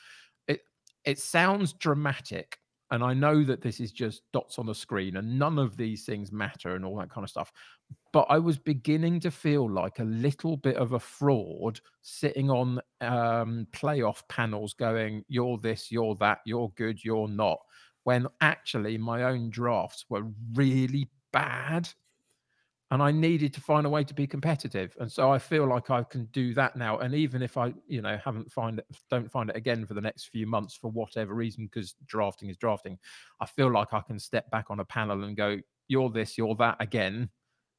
it 0.48 0.62
it 1.06 1.20
sounds 1.20 1.74
dramatic 1.74 2.60
and 2.92 3.04
I 3.04 3.14
know 3.14 3.44
that 3.44 3.62
this 3.62 3.80
is 3.80 3.92
just 3.92 4.24
dots 4.34 4.58
on 4.58 4.66
the 4.66 4.74
screen 4.74 5.18
and 5.18 5.38
none 5.38 5.60
of 5.60 5.78
these 5.78 6.06
things 6.06 6.32
matter 6.32 6.76
and 6.76 6.84
all 6.84 6.98
that 6.98 7.12
kind 7.12 7.24
of 7.24 7.30
stuff. 7.30 7.52
But 8.12 8.26
I 8.30 8.40
was 8.40 8.58
beginning 8.58 9.20
to 9.22 9.32
feel 9.32 9.70
like 9.70 10.00
a 10.00 10.04
little 10.04 10.58
bit 10.58 10.76
of 10.76 10.94
a 10.94 11.00
fraud 11.00 11.80
sitting 12.02 12.50
on 12.50 12.80
um, 13.02 13.68
playoff 13.72 14.28
panels 14.28 14.74
going, 14.74 15.24
you're 15.28 15.60
this, 15.60 15.92
you're 15.92 16.16
that, 16.16 16.40
you're 16.46 16.72
good, 16.76 17.04
you're 17.04 17.28
not. 17.28 17.60
When 18.04 18.28
actually 18.42 18.98
my 18.98 19.24
own 19.24 19.52
drafts 19.52 20.06
were 20.10 20.26
really 20.54 21.10
bad 21.32 21.90
and 22.92 23.04
I 23.04 23.12
needed 23.12 23.54
to 23.54 23.62
find 23.62 23.86
a 23.86 23.90
way 23.90 24.04
to 24.04 24.14
be 24.14 24.26
competitive. 24.26 24.96
And 25.00 25.12
so 25.12 25.32
I 25.32 25.38
feel 25.38 25.68
like 25.68 25.92
I 25.92 26.04
can 26.04 26.26
do 26.32 26.54
that 26.56 26.76
now. 26.76 26.98
And 27.00 27.14
even 27.14 27.44
if 27.44 27.56
I, 27.56 27.74
you 27.88 28.02
know, 28.02 28.18
haven't 28.24 28.52
find 28.52 28.80
it, 28.80 28.86
don't 29.12 29.32
find 29.32 29.50
it 29.50 29.56
again 29.56 29.86
for 29.86 29.94
the 29.94 30.02
next 30.02 30.30
few 30.30 30.48
months 30.48 30.76
for 30.76 30.90
whatever 30.90 31.36
reason, 31.36 31.66
because 31.66 31.96
drafting 32.08 32.50
is 32.50 32.58
drafting, 32.58 32.98
I 33.42 33.46
feel 33.46 33.72
like 33.72 33.94
I 33.94 34.02
can 34.02 34.18
step 34.20 34.50
back 34.50 34.66
on 34.72 34.80
a 34.80 34.86
panel 34.86 35.24
and 35.24 35.38
go, 35.38 35.60
"You're 35.88 36.10
this, 36.10 36.38
you're 36.38 36.56
that" 36.56 36.78
again, 36.80 37.30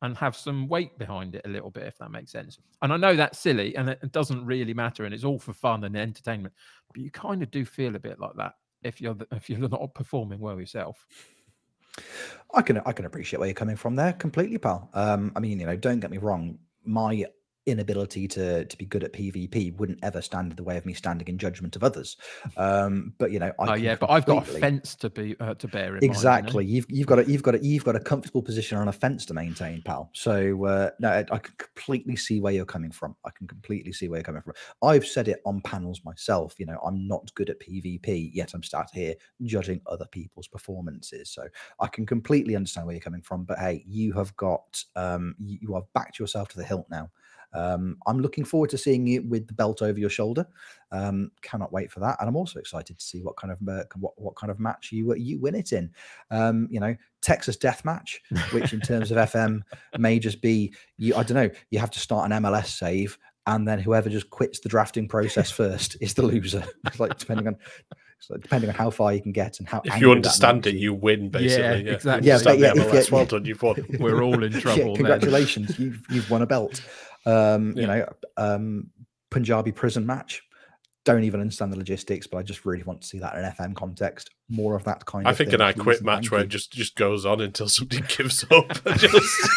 and 0.03 0.17
have 0.17 0.37
some 0.37 0.69
weight 0.69 0.97
behind 0.99 1.35
it 1.35 1.43
a 1.45 1.49
little 1.49 1.71
bit, 1.71 1.85
if 1.85 1.99
that 1.99 2.11
makes 2.11 2.33
sense. 2.33 2.59
And 2.81 2.93
I 2.93 2.97
know 2.97 3.17
that's 3.17 3.39
silly, 3.39 3.75
and 3.77 3.89
it 3.91 4.13
doesn't 4.13 4.47
really 4.47 4.75
matter, 4.75 5.05
and 5.05 5.13
it's 5.13 5.25
all 5.25 5.39
for 5.39 5.53
fun 5.53 5.85
and 5.85 5.97
entertainment. 5.97 6.55
But 6.93 7.03
you 7.03 7.11
kind 7.11 7.43
of 7.43 7.51
do 7.51 7.65
feel 7.65 7.97
a 7.97 8.01
bit 8.01 8.19
like 8.21 8.35
that 8.37 8.55
if 8.83 9.01
you're 9.01 9.15
the, 9.15 9.27
if 9.33 9.51
you're 9.51 9.59
not 9.69 9.95
performing 9.95 10.41
well 10.41 10.59
yourself. 10.59 11.05
I 12.55 12.63
can 12.63 12.79
I 12.79 12.93
can 12.93 13.05
appreciate 13.05 13.39
where 13.39 13.49
you're 13.49 13.55
coming 13.55 13.77
from 13.77 13.97
there 13.97 14.13
completely, 14.13 14.59
pal. 14.59 14.91
Um, 14.95 15.33
I 15.37 15.41
mean, 15.41 15.61
you 15.61 15.67
know, 15.67 15.77
don't 15.77 16.01
get 16.01 16.11
me 16.11 16.19
wrong. 16.19 16.59
My 16.85 17.27
inability 17.67 18.27
to 18.27 18.65
to 18.65 18.77
be 18.77 18.87
good 18.87 19.05
at 19.05 19.13
PvP 19.13 19.77
wouldn't 19.77 19.99
ever 20.03 20.23
stand 20.23 20.53
in 20.53 20.57
the 20.57 20.63
way 20.63 20.77
of 20.77 20.87
me 20.87 20.95
standing 20.95 21.29
in 21.29 21.39
judgment 21.39 21.77
of 21.77 21.85
others. 21.85 22.17
Um, 22.57 23.15
but 23.19 23.31
you 23.31 23.39
know, 23.39 23.53
I 23.59 23.71
Oh 23.71 23.75
yeah, 23.75 23.97
but 23.97 24.11
I've 24.11 24.27
got 24.27 24.49
a 24.49 24.53
fence 24.53 24.95
to 24.97 25.11
be 25.11 25.37
uh, 25.41 25.55
to 25.55 25.69
bear 25.69 25.89
in 25.89 25.93
mind, 25.93 26.03
you 26.03 26.09
know? 26.09 26.13
Exactly. 26.13 26.67
You've 26.67 26.87
you've 26.89 27.07
got 27.07 27.19
a 27.19 27.31
you've 27.31 27.43
got 27.43 27.55
a 27.55 27.65
you've 27.65 27.85
got 27.85 27.97
a 27.97 28.01
comfortable 28.01 28.43
position 28.43 28.79
on 28.79 28.89
a 28.89 28.93
fence 28.93 29.27
to 29.27 29.35
maintain, 29.35 29.83
pal. 29.83 30.11
So 30.15 30.65
uh, 30.65 30.91
no, 30.99 31.11
I, 31.11 31.19
I 31.31 31.39
can 31.39 31.55
completely 31.59 32.17
see 32.17 32.41
where 32.41 32.53
you're 32.53 32.65
coming 32.65 32.91
from. 32.91 33.15
I 33.25 33.31
can 33.31 33.47
completely 33.47 33.93
see 33.93 34.09
where 34.09 34.19
you're 34.19 34.25
coming 34.25 34.43
from. 34.43 34.55
I've 34.83 35.07
said 35.07 35.29
it 35.29 35.41
on 35.45 35.61
panels 35.61 36.01
myself. 36.05 36.55
You 36.59 36.67
know, 36.67 36.79
I'm 36.85 37.07
not 37.07 37.33
good 37.35 37.51
at 37.51 37.61
PvP, 37.61 38.31
yet 38.33 38.55
I'm 38.55 38.63
sat 38.63 38.89
here 38.93 39.15
judging 39.43 39.81
other 39.87 40.07
people's 40.07 40.49
performances. 40.49 41.31
So 41.31 41.47
I 41.79 41.87
can 41.89 42.07
completely 42.07 42.57
understand 42.57 42.87
where 42.87 42.95
you're 42.95 43.03
coming 43.03 43.23
from. 43.23 43.45
But 43.45 43.59
hey, 43.59 43.85
you 43.87 44.13
have 44.15 44.35
got 44.37 44.83
um, 44.97 45.35
you, 45.39 45.59
you 45.61 45.75
have 45.75 45.93
backed 45.93 46.19
yourself 46.19 46.49
to 46.49 46.57
the 46.57 46.65
hilt 46.65 46.87
now. 46.91 47.11
Um, 47.53 47.97
I'm 48.07 48.21
looking 48.21 48.45
forward 48.45 48.71
to 48.71 48.79
seeing 48.79 49.07
you 49.07 49.23
with 49.23 49.47
the 49.47 49.55
belt 49.55 49.83
over 49.83 49.99
your 49.99 50.11
shoulder. 50.11 50.47
Um, 50.93 51.31
cannot 51.43 51.73
wait 51.73 51.91
for 51.93 52.01
that, 52.01 52.17
and 52.21 52.29
I'm 52.29 52.37
also 52.37 52.59
excited 52.59 52.99
to 52.99 53.05
see 53.05 53.21
what 53.23 53.37
kind 53.37 53.53
of 53.53 53.59
uh, 53.69 53.85
what, 53.97 54.13
what 54.21 54.37
kind 54.37 54.51
of 54.51 54.59
match 54.59 54.91
you 54.93 55.15
you 55.15 55.39
win 55.39 55.55
it 55.55 55.73
in. 55.73 55.91
Um, 56.31 56.67
you 56.71 56.81
know, 56.81 56.97
Texas 57.23 57.57
Death 57.57 57.85
Match, 57.85 58.21
which 58.53 58.73
in 58.73 58.81
terms 58.81 59.11
of 59.11 59.17
FM 59.33 59.63
may 59.99 60.19
just 60.19 60.41
be 60.43 60.73
you. 60.97 61.15
I 61.15 61.23
don't 61.23 61.37
know. 61.37 61.51
You 61.71 61.79
have 61.79 61.91
to 61.93 62.01
start 62.01 62.31
an 62.31 62.43
MLS 62.43 62.67
save, 62.67 63.19
and 63.47 63.67
then 63.69 63.79
whoever 63.79 64.09
just 64.09 64.31
quits 64.31 64.61
the 64.61 64.69
drafting 64.69 65.07
process 65.09 65.51
first 65.51 65.97
is 66.01 66.15
the 66.15 66.23
loser. 66.23 66.65
It's 66.87 66.99
like 67.01 67.19
depending 67.19 67.47
on. 67.47 67.57
So 68.23 68.37
depending 68.37 68.69
on 68.69 68.77
how 68.77 68.91
far 68.91 69.15
you 69.15 69.23
can 69.23 69.33
get 69.33 69.61
and 69.61 69.69
how 69.69 69.81
If 69.83 69.99
you 69.99 70.13
understand 70.13 70.67
it, 70.67 70.75
you 70.75 70.93
win 70.93 71.31
basically. 71.31 71.87
Yeah, 71.87 71.95
exactly. 71.95 72.29
You 72.29 72.35
Yeah, 72.35 72.41
but 72.45 72.59
yeah, 72.59 72.73
if 72.77 72.77
you- 73.09 73.13
well 73.15 73.23
yeah. 73.23 73.29
done, 73.29 73.45
you've 73.47 73.63
won. 73.63 73.83
We're 73.99 74.23
all 74.23 74.45
in 74.45 74.53
trouble. 74.61 74.79
yeah, 74.79 74.85
then. 74.85 74.95
congratulations, 74.97 75.79
you've 75.79 76.03
you've 76.11 76.29
won 76.31 76.43
a 76.43 76.47
belt. 76.47 76.83
Um, 77.27 77.73
Yeah. 77.77 77.81
You 77.81 77.87
know, 77.87 78.09
um, 78.37 78.91
Punjabi 79.31 79.73
prison 79.73 80.07
match. 80.07 80.43
Don't 81.07 81.25
even 81.25 81.41
understand 81.41 81.73
the 81.73 81.79
logistics, 81.79 82.27
but 82.27 82.37
I 82.39 82.43
just 82.43 82.67
really 82.67 82.83
want 82.83 83.01
to 83.01 83.07
see 83.07 83.19
that 83.21 83.35
in 83.35 83.43
an 83.45 83.53
FM 83.53 83.75
context. 83.75 84.31
More 84.51 84.75
of 84.77 84.85
that 84.85 85.07
kind 85.07 85.27
I 85.27 85.31
of. 85.31 85.37
think 85.39 85.49
thing, 85.51 85.55
an 85.55 85.63
I 85.63 85.73
please 85.73 85.83
quit 85.83 86.03
match 86.05 86.25
thank 86.25 86.33
where 86.33 86.41
it 86.43 86.49
just 86.49 86.73
just 86.73 86.95
goes 86.95 87.25
on 87.25 87.41
until 87.41 87.69
somebody 87.69 88.03
gives 88.17 88.45
up. 88.51 88.69
Just- 88.99 89.49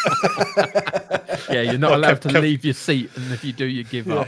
yeah, 1.50 1.62
you're 1.62 1.78
not 1.78 1.94
allowed 1.94 2.22
to 2.22 2.30
Kev- 2.30 2.36
Kev- 2.36 2.42
leave 2.42 2.64
your 2.66 2.74
seat, 2.74 3.10
and 3.16 3.32
if 3.34 3.44
you 3.44 3.52
do, 3.52 3.66
you 3.66 3.84
give 3.84 4.08
Yeah. 4.08 4.16
up. 4.22 4.28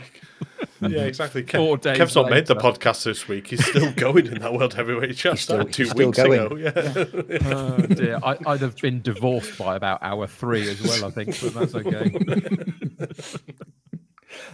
Yeah, 0.81 0.87
exactly. 1.05 1.43
Four 1.43 1.77
days 1.77 1.97
Kev's 1.97 2.15
not 2.15 2.29
made 2.29 2.45
the 2.47 2.55
podcast 2.55 3.03
this 3.03 3.27
week. 3.27 3.47
He's 3.47 3.65
still 3.65 3.91
going 3.95 4.27
in 4.27 4.39
that 4.39 4.53
World 4.53 4.73
Heavyweight 4.73 5.15
Champ. 5.17 5.37
still- 5.39 5.55
Started 5.57 5.73
two 5.73 5.85
still 5.85 6.07
weeks 6.07 6.17
going. 6.17 6.39
ago. 6.39 6.55
Yeah. 6.55 7.37
Oh 7.53 7.77
dear, 7.77 8.19
I, 8.23 8.37
I'd 8.45 8.61
have 8.61 8.75
been 8.77 9.01
divorced 9.01 9.57
by 9.57 9.75
about 9.75 9.99
hour 10.01 10.27
three 10.27 10.69
as 10.69 10.81
well. 10.81 11.05
I 11.05 11.09
think, 11.11 11.39
but 11.41 11.53
that's 11.53 11.75
okay. 11.75 12.15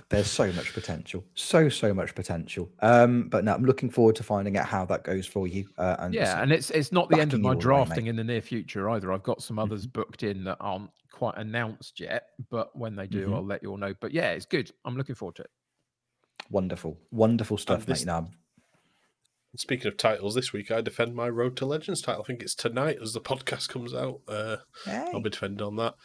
There's 0.10 0.28
so 0.30 0.52
much 0.52 0.74
potential, 0.74 1.24
so 1.34 1.68
so 1.70 1.92
much 1.94 2.14
potential. 2.14 2.70
Um, 2.82 3.30
but 3.30 3.44
no, 3.46 3.54
I'm 3.56 3.64
looking 3.66 3.90
forward 3.90 4.16
to 4.18 4.24
finding 4.24 4.58
out 4.58 4.68
how 4.68 4.86
that 4.86 5.04
goes 5.04 5.26
for 5.26 5.48
you. 5.48 5.70
Uh, 5.78 5.96
and 6.00 6.14
Yeah, 6.14 6.40
and 6.42 6.52
it's 6.52 6.70
it's 6.70 6.92
not 6.92 7.10
the 7.10 7.20
end 7.20 7.34
of 7.34 7.40
my 7.40 7.50
you 7.52 7.56
all 7.56 7.62
the 7.62 7.68
way, 7.68 7.76
drafting 7.86 8.06
in 8.08 8.16
the 8.16 8.24
near 8.24 8.42
future 8.42 8.90
either. 8.92 9.12
I've 9.12 9.24
got 9.24 9.42
some 9.42 9.58
others 9.58 9.88
booked 9.88 10.22
in 10.24 10.44
that 10.44 10.58
aren't 10.60 10.92
quite 11.12 11.36
announced 11.38 12.00
yet, 12.00 12.28
but 12.52 12.76
when 12.78 12.96
they 12.96 13.08
do, 13.08 13.28
Mhm. 13.30 13.36
I'll 13.36 13.46
let 13.46 13.64
you 13.64 13.72
all 13.72 13.78
know. 13.78 13.94
But 14.00 14.12
yeah, 14.12 14.32
it's 14.32 14.46
good. 14.46 14.72
I'm 14.86 14.98
looking 14.98 15.16
forward 15.16 15.38
to 15.38 15.44
it. 15.44 15.50
Wonderful, 16.50 16.98
wonderful 17.12 17.58
stuff, 17.58 17.86
this- 17.86 18.02
mate. 18.02 18.08
Now, 18.08 18.28
Speaking 19.58 19.88
of 19.88 19.98
titles, 19.98 20.34
this 20.34 20.54
week 20.54 20.72
I 20.72 20.80
defend 20.80 21.14
my 21.14 21.28
Road 21.28 21.58
to 21.58 21.66
Legends 21.66 22.02
title. 22.02 22.22
I 22.22 22.26
think 22.26 22.42
it's 22.42 22.56
tonight 22.56 23.00
as 23.02 23.12
the 23.12 23.20
podcast 23.22 23.68
comes 23.68 23.94
out. 23.94 24.22
Uh, 24.28 24.58
I'll 25.14 25.22
be 25.22 25.30
defending 25.30 25.66
on 25.68 25.76
that. 25.76 25.96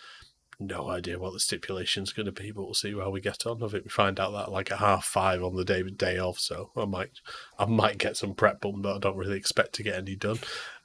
No 0.59 0.89
idea 0.89 1.19
what 1.19 1.33
the 1.33 1.39
stipulation's 1.39 2.13
going 2.13 2.27
to 2.27 2.33
be, 2.33 2.51
but 2.51 2.65
we'll 2.65 2.75
see 2.75 2.93
how 2.93 3.11
we 3.11 3.21
get 3.21 3.47
on. 3.47 3.63
I 3.63 3.69
think 3.69 3.85
we 3.85 3.91
find 3.91 4.19
out 4.19 4.33
that 4.33 4.51
like 4.51 4.73
at 4.73 4.79
half 4.79 5.05
five 5.05 5.43
on 5.45 5.55
the 5.55 5.67
day 5.67 5.83
day 5.83 6.19
off, 6.19 6.39
so 6.39 6.71
I 6.77 6.87
might 6.87 7.11
I 7.59 7.67
might 7.67 7.99
get 7.99 8.17
some 8.17 8.35
prep 8.35 8.63
done, 8.63 8.81
but 8.81 8.97
I 8.97 8.99
don't 8.99 9.19
really 9.19 9.37
expect 9.37 9.75
to 9.75 9.83
get 9.83 9.97
any 9.97 10.17
done. 10.17 10.39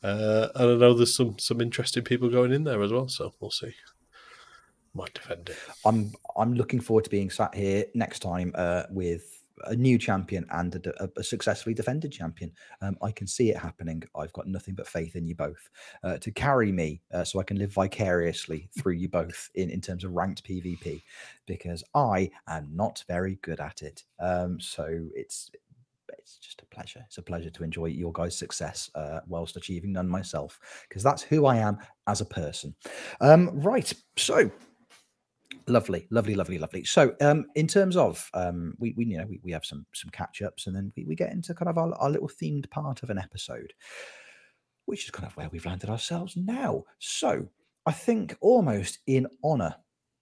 Uh, 0.03 0.49
and 0.55 0.71
I 0.71 0.75
know 0.75 0.93
there's 0.93 1.15
some 1.15 1.39
some 1.39 1.61
interesting 1.61 2.03
people 2.03 2.29
going 2.29 2.51
in 2.51 2.65
there 2.65 2.83
as 2.83 2.91
well, 2.91 3.07
so 3.07 3.33
we'll 3.39 3.49
see. 3.49 3.73
Might 4.93 5.13
defend 5.13 5.49
it. 5.49 5.57
I'm 5.85 6.11
I'm 6.37 6.53
looking 6.53 6.81
forward 6.81 7.05
to 7.05 7.09
being 7.09 7.29
sat 7.29 7.55
here 7.55 7.85
next 7.93 8.19
time 8.19 8.51
uh, 8.55 8.83
with 8.89 9.43
a 9.65 9.75
new 9.75 9.97
champion 9.97 10.45
and 10.51 10.75
a, 10.75 11.09
a 11.17 11.23
successfully 11.23 11.73
defended 11.75 12.11
champion. 12.11 12.51
Um, 12.81 12.97
I 13.01 13.11
can 13.11 13.27
see 13.27 13.51
it 13.51 13.57
happening. 13.57 14.03
I've 14.15 14.33
got 14.33 14.47
nothing 14.47 14.73
but 14.75 14.87
faith 14.87 15.15
in 15.15 15.27
you 15.27 15.35
both 15.35 15.69
uh, 16.03 16.17
to 16.17 16.31
carry 16.31 16.71
me, 16.71 17.01
uh, 17.13 17.23
so 17.23 17.39
I 17.39 17.43
can 17.43 17.57
live 17.57 17.71
vicariously 17.71 18.69
through 18.77 18.93
you 18.93 19.07
both 19.07 19.49
in 19.55 19.69
in 19.69 19.79
terms 19.79 20.03
of 20.03 20.11
ranked 20.11 20.43
PvP, 20.43 21.01
because 21.45 21.83
I 21.93 22.31
am 22.47 22.69
not 22.73 23.03
very 23.07 23.35
good 23.43 23.59
at 23.59 23.83
it. 23.83 24.03
Um, 24.19 24.59
so 24.59 25.07
it's 25.15 25.51
it's 26.17 26.37
just 26.37 26.61
a 26.61 26.65
pleasure. 26.65 27.03
It's 27.07 27.17
a 27.17 27.21
pleasure 27.21 27.49
to 27.49 27.63
enjoy 27.63 27.85
your 27.85 28.11
guys' 28.11 28.37
success 28.37 28.89
uh, 28.95 29.21
whilst 29.27 29.55
achieving 29.55 29.93
none 29.93 30.09
myself, 30.09 30.59
because 30.89 31.01
that's 31.01 31.21
who 31.23 31.45
I 31.45 31.57
am 31.57 31.77
as 32.07 32.19
a 32.19 32.25
person. 32.25 32.75
Um, 33.21 33.61
right. 33.61 33.93
So 34.17 34.51
lovely, 35.67 36.07
lovely, 36.09 36.35
lovely, 36.35 36.57
lovely. 36.57 36.83
So 36.83 37.15
um, 37.21 37.45
in 37.55 37.67
terms 37.67 37.97
of 37.97 38.29
um, 38.33 38.75
we, 38.79 38.93
we 38.97 39.05
you 39.05 39.17
know 39.17 39.25
we, 39.27 39.39
we 39.43 39.51
have 39.51 39.65
some 39.65 39.85
some 39.93 40.09
catch 40.11 40.41
ups, 40.41 40.67
and 40.67 40.75
then 40.75 40.91
we, 40.95 41.05
we 41.05 41.15
get 41.15 41.31
into 41.31 41.53
kind 41.53 41.69
of 41.69 41.77
our, 41.77 41.93
our 41.95 42.09
little 42.09 42.29
themed 42.29 42.69
part 42.69 43.03
of 43.03 43.09
an 43.09 43.17
episode, 43.17 43.73
which 44.85 45.05
is 45.05 45.11
kind 45.11 45.27
of 45.27 45.35
where 45.37 45.49
we've 45.49 45.65
landed 45.65 45.89
ourselves 45.89 46.35
now. 46.35 46.83
So 46.99 47.47
I 47.85 47.91
think 47.91 48.37
almost 48.41 48.99
in 49.07 49.27
honor, 49.43 49.75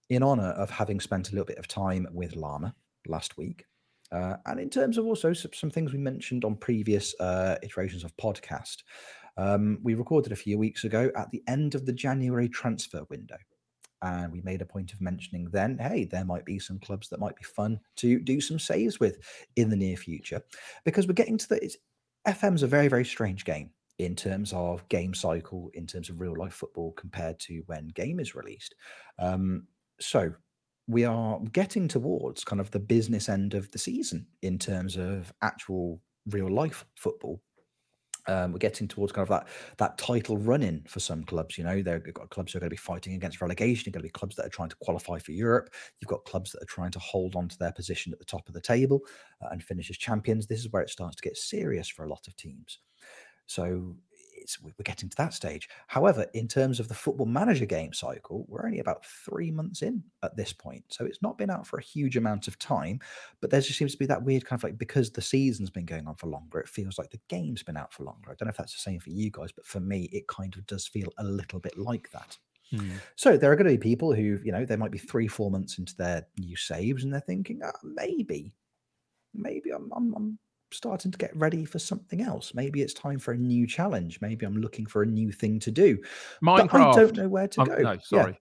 in 0.09 0.23
honor 0.23 0.51
of 0.51 0.69
having 0.69 0.99
spent 0.99 1.29
a 1.29 1.31
little 1.31 1.45
bit 1.45 1.57
of 1.57 1.67
time 1.67 2.07
with 2.13 2.35
Llama 2.35 2.73
last 3.07 3.37
week. 3.37 3.65
Uh, 4.11 4.35
and 4.47 4.59
in 4.59 4.69
terms 4.71 4.97
of 4.97 5.05
also 5.05 5.33
some, 5.33 5.53
some 5.53 5.69
things 5.69 5.93
we 5.93 5.99
mentioned 5.99 6.43
on 6.43 6.55
previous 6.55 7.13
uh, 7.19 7.57
iterations 7.61 8.03
of 8.03 8.15
podcast, 8.17 8.77
um, 9.37 9.79
we 9.83 9.93
recorded 9.93 10.31
a 10.31 10.37
few 10.37 10.57
weeks 10.57 10.83
ago 10.83 11.11
at 11.15 11.29
the 11.31 11.43
end 11.47 11.75
of 11.75 11.85
the 11.85 11.93
January 11.93 12.49
transfer 12.49 13.03
window. 13.09 13.37
And 14.01 14.31
we 14.31 14.41
made 14.41 14.61
a 14.61 14.65
point 14.65 14.93
of 14.93 15.01
mentioning 15.01 15.49
then, 15.51 15.77
hey, 15.77 16.05
there 16.05 16.25
might 16.25 16.45
be 16.45 16.59
some 16.59 16.79
clubs 16.79 17.09
that 17.09 17.19
might 17.19 17.35
be 17.35 17.43
fun 17.43 17.79
to 17.97 18.19
do 18.19 18.39
some 18.39 18.59
saves 18.59 18.99
with 18.99 19.17
in 19.55 19.69
the 19.69 19.75
near 19.75 19.97
future. 19.97 20.41
Because 20.85 21.07
we're 21.07 21.13
getting 21.13 21.37
to 21.37 21.49
the 21.49 21.75
FM's 22.27 22.63
a 22.63 22.67
very, 22.67 22.87
very 22.87 23.05
strange 23.05 23.45
game 23.45 23.71
in 23.97 24.15
terms 24.15 24.53
of 24.53 24.87
game 24.87 25.13
cycle, 25.13 25.69
in 25.73 25.85
terms 25.85 26.09
of 26.09 26.21
real 26.21 26.35
life 26.37 26.53
football 26.53 26.93
compared 26.93 27.39
to 27.39 27.63
when 27.65 27.89
game 27.89 28.19
is 28.19 28.35
released. 28.35 28.75
Um, 29.19 29.67
so 29.99 30.31
we 30.87 31.05
are 31.05 31.39
getting 31.51 31.87
towards 31.87 32.43
kind 32.43 32.59
of 32.59 32.71
the 32.71 32.79
business 32.79 33.29
end 33.29 33.53
of 33.53 33.69
the 33.71 33.77
season 33.77 34.25
in 34.41 34.57
terms 34.57 34.97
of 34.97 35.31
actual 35.41 36.01
real 36.27 36.49
life 36.49 36.85
football. 36.95 37.41
Um, 38.27 38.51
we're 38.51 38.59
getting 38.59 38.87
towards 38.87 39.11
kind 39.11 39.23
of 39.23 39.29
that 39.29 39.47
that 39.77 39.97
title 39.97 40.37
run-in 40.37 40.83
for 40.87 40.99
some 40.99 41.23
clubs. 41.23 41.57
You 41.57 41.63
know, 41.63 41.81
they've 41.81 42.13
got 42.13 42.29
clubs 42.29 42.53
who 42.53 42.57
are 42.57 42.59
going 42.59 42.69
to 42.69 42.73
be 42.73 42.77
fighting 42.77 43.13
against 43.13 43.41
relegation. 43.41 43.83
You've 43.85 43.93
got 43.93 43.99
to 43.99 44.03
be 44.03 44.09
clubs 44.09 44.35
that 44.35 44.45
are 44.45 44.49
trying 44.49 44.69
to 44.69 44.75
qualify 44.81 45.19
for 45.19 45.31
Europe. 45.31 45.69
You've 45.99 46.09
got 46.09 46.25
clubs 46.25 46.51
that 46.51 46.61
are 46.61 46.67
trying 46.67 46.91
to 46.91 46.99
hold 46.99 47.35
on 47.35 47.47
to 47.47 47.57
their 47.57 47.71
position 47.71 48.13
at 48.13 48.19
the 48.19 48.25
top 48.25 48.47
of 48.47 48.53
the 48.53 48.61
table 48.61 49.01
uh, 49.41 49.49
and 49.51 49.63
finish 49.63 49.89
as 49.89 49.97
champions. 49.97 50.47
This 50.47 50.59
is 50.59 50.71
where 50.71 50.81
it 50.81 50.89
starts 50.89 51.15
to 51.17 51.21
get 51.21 51.37
serious 51.37 51.87
for 51.87 52.05
a 52.05 52.09
lot 52.09 52.27
of 52.27 52.35
teams. 52.35 52.79
So 53.47 53.95
it's 54.49 54.61
we're 54.61 54.71
getting 54.83 55.09
to 55.09 55.17
that 55.17 55.33
stage. 55.33 55.69
However, 55.87 56.25
in 56.33 56.47
terms 56.47 56.79
of 56.79 56.87
the 56.87 56.93
football 56.93 57.25
manager 57.25 57.65
game 57.65 57.93
cycle, 57.93 58.45
we're 58.47 58.65
only 58.65 58.79
about 58.79 59.05
three 59.05 59.51
months 59.51 59.81
in 59.81 60.03
at 60.23 60.35
this 60.35 60.53
point. 60.53 60.83
So 60.89 61.05
it's 61.05 61.21
not 61.21 61.37
been 61.37 61.49
out 61.49 61.67
for 61.67 61.77
a 61.77 61.83
huge 61.83 62.17
amount 62.17 62.47
of 62.47 62.57
time, 62.57 62.99
but 63.41 63.51
there 63.51 63.61
just 63.61 63.77
seems 63.77 63.91
to 63.91 63.99
be 63.99 64.05
that 64.07 64.23
weird 64.23 64.45
kind 64.45 64.59
of 64.59 64.63
like 64.63 64.77
because 64.77 65.11
the 65.11 65.21
season's 65.21 65.69
been 65.69 65.85
going 65.85 66.07
on 66.07 66.15
for 66.15 66.27
longer, 66.27 66.59
it 66.59 66.69
feels 66.69 66.97
like 66.97 67.11
the 67.11 67.19
game's 67.29 67.63
been 67.63 67.77
out 67.77 67.93
for 67.93 68.03
longer. 68.03 68.31
I 68.31 68.35
don't 68.35 68.47
know 68.47 68.51
if 68.51 68.57
that's 68.57 68.73
the 68.73 68.79
same 68.79 68.99
for 68.99 69.11
you 69.11 69.29
guys, 69.29 69.51
but 69.51 69.65
for 69.65 69.79
me, 69.79 70.09
it 70.11 70.27
kind 70.27 70.55
of 70.55 70.65
does 70.65 70.87
feel 70.87 71.11
a 71.17 71.23
little 71.23 71.59
bit 71.59 71.77
like 71.77 72.09
that. 72.11 72.37
Hmm. 72.71 72.97
So 73.15 73.37
there 73.37 73.51
are 73.51 73.55
going 73.55 73.69
to 73.69 73.77
be 73.77 73.89
people 73.89 74.13
who, 74.13 74.39
you 74.43 74.51
know, 74.51 74.65
they 74.65 74.75
might 74.75 74.91
be 74.91 74.99
three, 74.99 75.27
four 75.27 75.49
months 75.51 75.77
into 75.77 75.95
their 75.95 76.27
new 76.39 76.55
saves 76.55 77.03
and 77.03 77.11
they're 77.11 77.19
thinking, 77.21 77.61
"Ah, 77.63 77.71
maybe, 77.83 78.53
maybe 79.33 79.71
I'm, 79.71 79.91
I'm, 79.95 80.13
I'm 80.15 80.39
starting 80.71 81.11
to 81.11 81.17
get 81.17 81.35
ready 81.35 81.65
for 81.65 81.79
something 81.79 82.21
else. 82.21 82.53
Maybe 82.53 82.81
it's 82.81 82.93
time 82.93 83.19
for 83.19 83.31
a 83.31 83.37
new 83.37 83.65
challenge. 83.67 84.19
Maybe 84.21 84.45
I'm 84.45 84.57
looking 84.57 84.85
for 84.85 85.01
a 85.01 85.05
new 85.05 85.31
thing 85.31 85.59
to 85.61 85.71
do. 85.71 85.97
But 86.41 86.73
I 86.73 86.91
don't 86.93 87.15
know 87.15 87.27
where 87.27 87.47
to 87.47 87.61
Um, 87.61 87.67
go. 87.67 87.75
no, 87.77 87.91
Yeah. 87.93 87.97
sorry, 88.03 88.39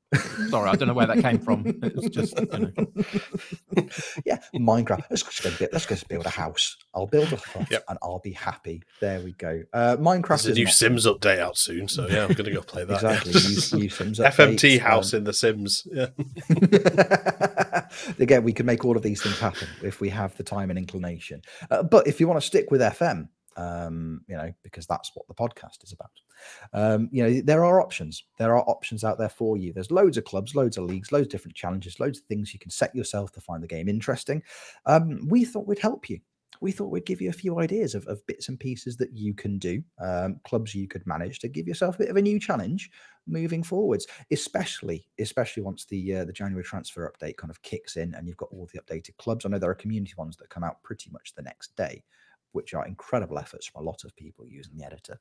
sorry, 0.50 0.68
I 0.70 0.76
don't 0.76 0.88
know 0.88 0.94
where 0.94 1.06
that 1.06 1.20
came 1.20 1.38
from. 1.38 1.64
It's 1.82 2.08
just, 2.10 2.38
you 2.38 2.46
know. 2.46 2.72
yeah, 4.26 4.38
Minecraft. 4.54 5.04
Let's 5.10 5.22
just 5.22 5.42
go 5.42 5.50
build, 5.58 5.70
let's 5.72 5.86
just 5.86 6.08
build 6.08 6.26
a 6.26 6.30
house. 6.30 6.76
I'll 6.94 7.06
build 7.06 7.32
a 7.32 7.36
hut 7.36 7.68
Yep. 7.70 7.84
and 7.88 7.98
I'll 8.02 8.20
be 8.20 8.32
happy. 8.32 8.82
There 9.00 9.20
we 9.20 9.32
go. 9.32 9.62
Uh, 9.72 9.96
Minecraft 9.98 10.28
There's 10.28 10.46
a 10.46 10.52
new 10.54 10.64
not- 10.64 10.74
Sims 10.74 11.06
update 11.06 11.38
out 11.38 11.56
soon, 11.56 11.88
so 11.88 12.06
yeah, 12.08 12.22
I'm 12.24 12.32
going 12.34 12.44
to 12.44 12.50
go 12.52 12.60
play 12.62 12.84
that. 12.84 13.02
yeah. 13.02 13.12
exactly. 13.18 13.78
New, 13.78 13.84
new 13.84 13.88
Sims 13.90 14.18
FMT 14.36 14.80
house 14.80 15.12
um, 15.14 15.18
in 15.18 15.24
The 15.24 15.32
Sims. 15.32 15.86
Yeah. 15.90 16.08
Again, 18.18 18.42
we 18.44 18.52
can 18.52 18.66
make 18.66 18.84
all 18.84 18.96
of 18.96 19.02
these 19.02 19.22
things 19.22 19.38
happen 19.38 19.68
if 19.82 20.00
we 20.00 20.08
have 20.10 20.36
the 20.36 20.42
time 20.42 20.70
and 20.70 20.78
inclination. 20.78 21.40
Uh, 21.70 21.82
but 21.82 22.06
if 22.06 22.17
you 22.20 22.28
want 22.28 22.40
to 22.40 22.46
stick 22.46 22.70
with 22.70 22.80
FM, 22.80 23.28
um, 23.56 24.22
you 24.28 24.36
know, 24.36 24.52
because 24.62 24.86
that's 24.86 25.10
what 25.14 25.26
the 25.28 25.34
podcast 25.34 25.82
is 25.82 25.92
about. 25.92 26.10
Um, 26.72 27.08
you 27.10 27.22
know, 27.22 27.40
there 27.40 27.64
are 27.64 27.80
options. 27.80 28.24
There 28.38 28.54
are 28.56 28.62
options 28.68 29.04
out 29.04 29.18
there 29.18 29.28
for 29.28 29.56
you. 29.56 29.72
There's 29.72 29.90
loads 29.90 30.16
of 30.16 30.24
clubs, 30.24 30.54
loads 30.54 30.76
of 30.76 30.84
leagues, 30.84 31.12
loads 31.12 31.26
of 31.26 31.30
different 31.30 31.56
challenges, 31.56 32.00
loads 32.00 32.18
of 32.18 32.24
things 32.24 32.52
you 32.52 32.60
can 32.60 32.70
set 32.70 32.94
yourself 32.94 33.32
to 33.32 33.40
find 33.40 33.62
the 33.62 33.68
game 33.68 33.88
interesting. 33.88 34.42
Um, 34.86 35.26
we 35.28 35.44
thought 35.44 35.66
we'd 35.66 35.78
help 35.78 36.08
you. 36.08 36.20
We 36.60 36.72
thought 36.72 36.90
we'd 36.90 37.06
give 37.06 37.20
you 37.20 37.30
a 37.30 37.32
few 37.32 37.60
ideas 37.60 37.94
of, 37.94 38.06
of 38.06 38.26
bits 38.26 38.48
and 38.48 38.58
pieces 38.58 38.96
that 38.98 39.16
you 39.16 39.34
can 39.34 39.58
do, 39.58 39.82
um, 40.00 40.40
clubs 40.44 40.74
you 40.74 40.88
could 40.88 41.06
manage 41.06 41.38
to 41.40 41.48
give 41.48 41.66
yourself 41.66 41.96
a 41.96 41.98
bit 41.98 42.10
of 42.10 42.16
a 42.16 42.22
new 42.22 42.40
challenge 42.40 42.90
moving 43.26 43.62
forwards, 43.62 44.06
especially 44.30 45.06
especially 45.18 45.62
once 45.62 45.84
the 45.84 46.16
uh, 46.16 46.24
the 46.24 46.32
January 46.32 46.64
transfer 46.64 47.12
update 47.12 47.36
kind 47.36 47.50
of 47.50 47.60
kicks 47.62 47.96
in 47.96 48.14
and 48.14 48.26
you've 48.26 48.36
got 48.36 48.50
all 48.50 48.68
the 48.72 48.80
updated 48.80 49.16
clubs. 49.18 49.44
I 49.44 49.48
know 49.48 49.58
there 49.58 49.70
are 49.70 49.74
community 49.74 50.14
ones 50.16 50.36
that 50.38 50.50
come 50.50 50.64
out 50.64 50.82
pretty 50.82 51.10
much 51.10 51.34
the 51.34 51.42
next 51.42 51.76
day, 51.76 52.02
which 52.52 52.74
are 52.74 52.86
incredible 52.86 53.38
efforts 53.38 53.66
from 53.66 53.82
a 53.82 53.84
lot 53.84 54.04
of 54.04 54.16
people 54.16 54.46
using 54.46 54.76
the 54.76 54.84
editor. 54.84 55.18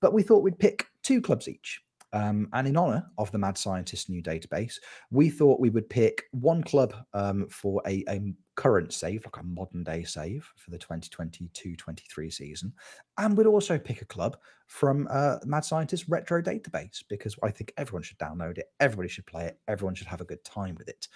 But 0.00 0.14
we 0.14 0.22
thought 0.22 0.42
we'd 0.42 0.58
pick 0.58 0.86
two 1.02 1.20
clubs 1.20 1.48
each. 1.48 1.82
Um, 2.12 2.48
and 2.52 2.66
in 2.66 2.76
honor 2.76 3.06
of 3.18 3.30
the 3.32 3.38
Mad 3.38 3.58
Scientist 3.58 4.08
new 4.08 4.22
database, 4.22 4.74
we 5.10 5.28
thought 5.28 5.60
we 5.60 5.70
would 5.70 5.90
pick 5.90 6.24
one 6.32 6.62
club 6.62 6.94
um, 7.12 7.48
for 7.48 7.82
a, 7.86 8.04
a 8.08 8.32
current 8.56 8.92
save, 8.92 9.24
like 9.24 9.36
a 9.36 9.46
modern 9.46 9.84
day 9.84 10.02
save 10.04 10.50
for 10.56 10.70
the 10.70 10.78
2022 10.78 11.76
23 11.76 12.30
season. 12.30 12.72
And 13.18 13.36
we'd 13.36 13.46
also 13.46 13.78
pick 13.78 14.02
a 14.02 14.06
club 14.06 14.38
from 14.66 15.06
uh, 15.10 15.36
Mad 15.44 15.64
Scientist 15.64 16.06
Retro 16.08 16.42
Database 16.42 17.04
because 17.08 17.36
I 17.42 17.50
think 17.50 17.72
everyone 17.76 18.02
should 18.02 18.18
download 18.18 18.58
it, 18.58 18.66
everybody 18.80 19.08
should 19.08 19.26
play 19.26 19.44
it, 19.44 19.58
everyone 19.68 19.94
should 19.94 20.06
have 20.06 20.20
a 20.20 20.26
good 20.26 20.44
time 20.44 20.76
with 20.76 20.88
it. 20.88 21.08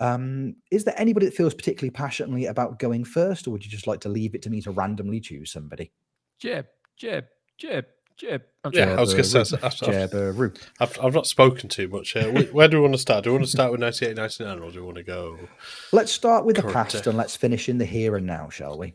Um, 0.00 0.56
is 0.70 0.84
there 0.84 0.94
anybody 0.96 1.26
that 1.26 1.34
feels 1.34 1.54
particularly 1.54 1.90
passionately 1.90 2.46
about 2.46 2.78
going 2.78 3.04
first, 3.04 3.46
or 3.46 3.50
would 3.50 3.64
you 3.64 3.70
just 3.70 3.86
like 3.86 4.00
to 4.00 4.08
leave 4.08 4.34
it 4.34 4.42
to 4.42 4.50
me 4.50 4.62
to 4.62 4.70
randomly 4.70 5.20
choose 5.20 5.52
somebody? 5.52 5.92
Jib, 6.38 6.66
jib, 6.96 7.26
jib, 7.58 7.84
jib. 8.20 8.42
I'm 8.64 8.72
Yeah, 8.74 8.84
sorry. 8.84 8.96
I 8.96 9.00
was 9.00 9.12
going 9.12 9.24
to 9.24 9.44
say, 9.44 9.56
Jabberoo. 9.56 10.56
I've, 10.78 10.90
I've, 10.90 10.98
I've, 10.98 11.04
I've 11.06 11.14
not 11.14 11.26
spoken 11.26 11.68
too 11.68 11.88
much. 11.88 12.14
Uh, 12.16 12.30
where 12.52 12.68
do 12.68 12.76
we 12.76 12.82
want 12.82 12.94
to 12.94 12.98
start? 12.98 13.24
Do 13.24 13.30
we 13.30 13.34
want 13.36 13.46
to 13.46 13.50
start 13.50 13.70
with 13.72 13.80
98, 13.80 14.16
99, 14.16 14.58
or 14.58 14.70
do 14.70 14.80
we 14.80 14.84
want 14.86 14.96
to 14.98 15.02
go? 15.02 15.38
Let's 15.92 16.12
start 16.12 16.44
with 16.44 16.56
the 16.56 16.62
past 16.62 17.02
day. 17.04 17.10
and 17.10 17.16
let's 17.18 17.36
finish 17.36 17.68
in 17.68 17.78
the 17.78 17.84
here 17.86 18.16
and 18.16 18.26
now, 18.26 18.48
shall 18.50 18.78
we? 18.78 18.94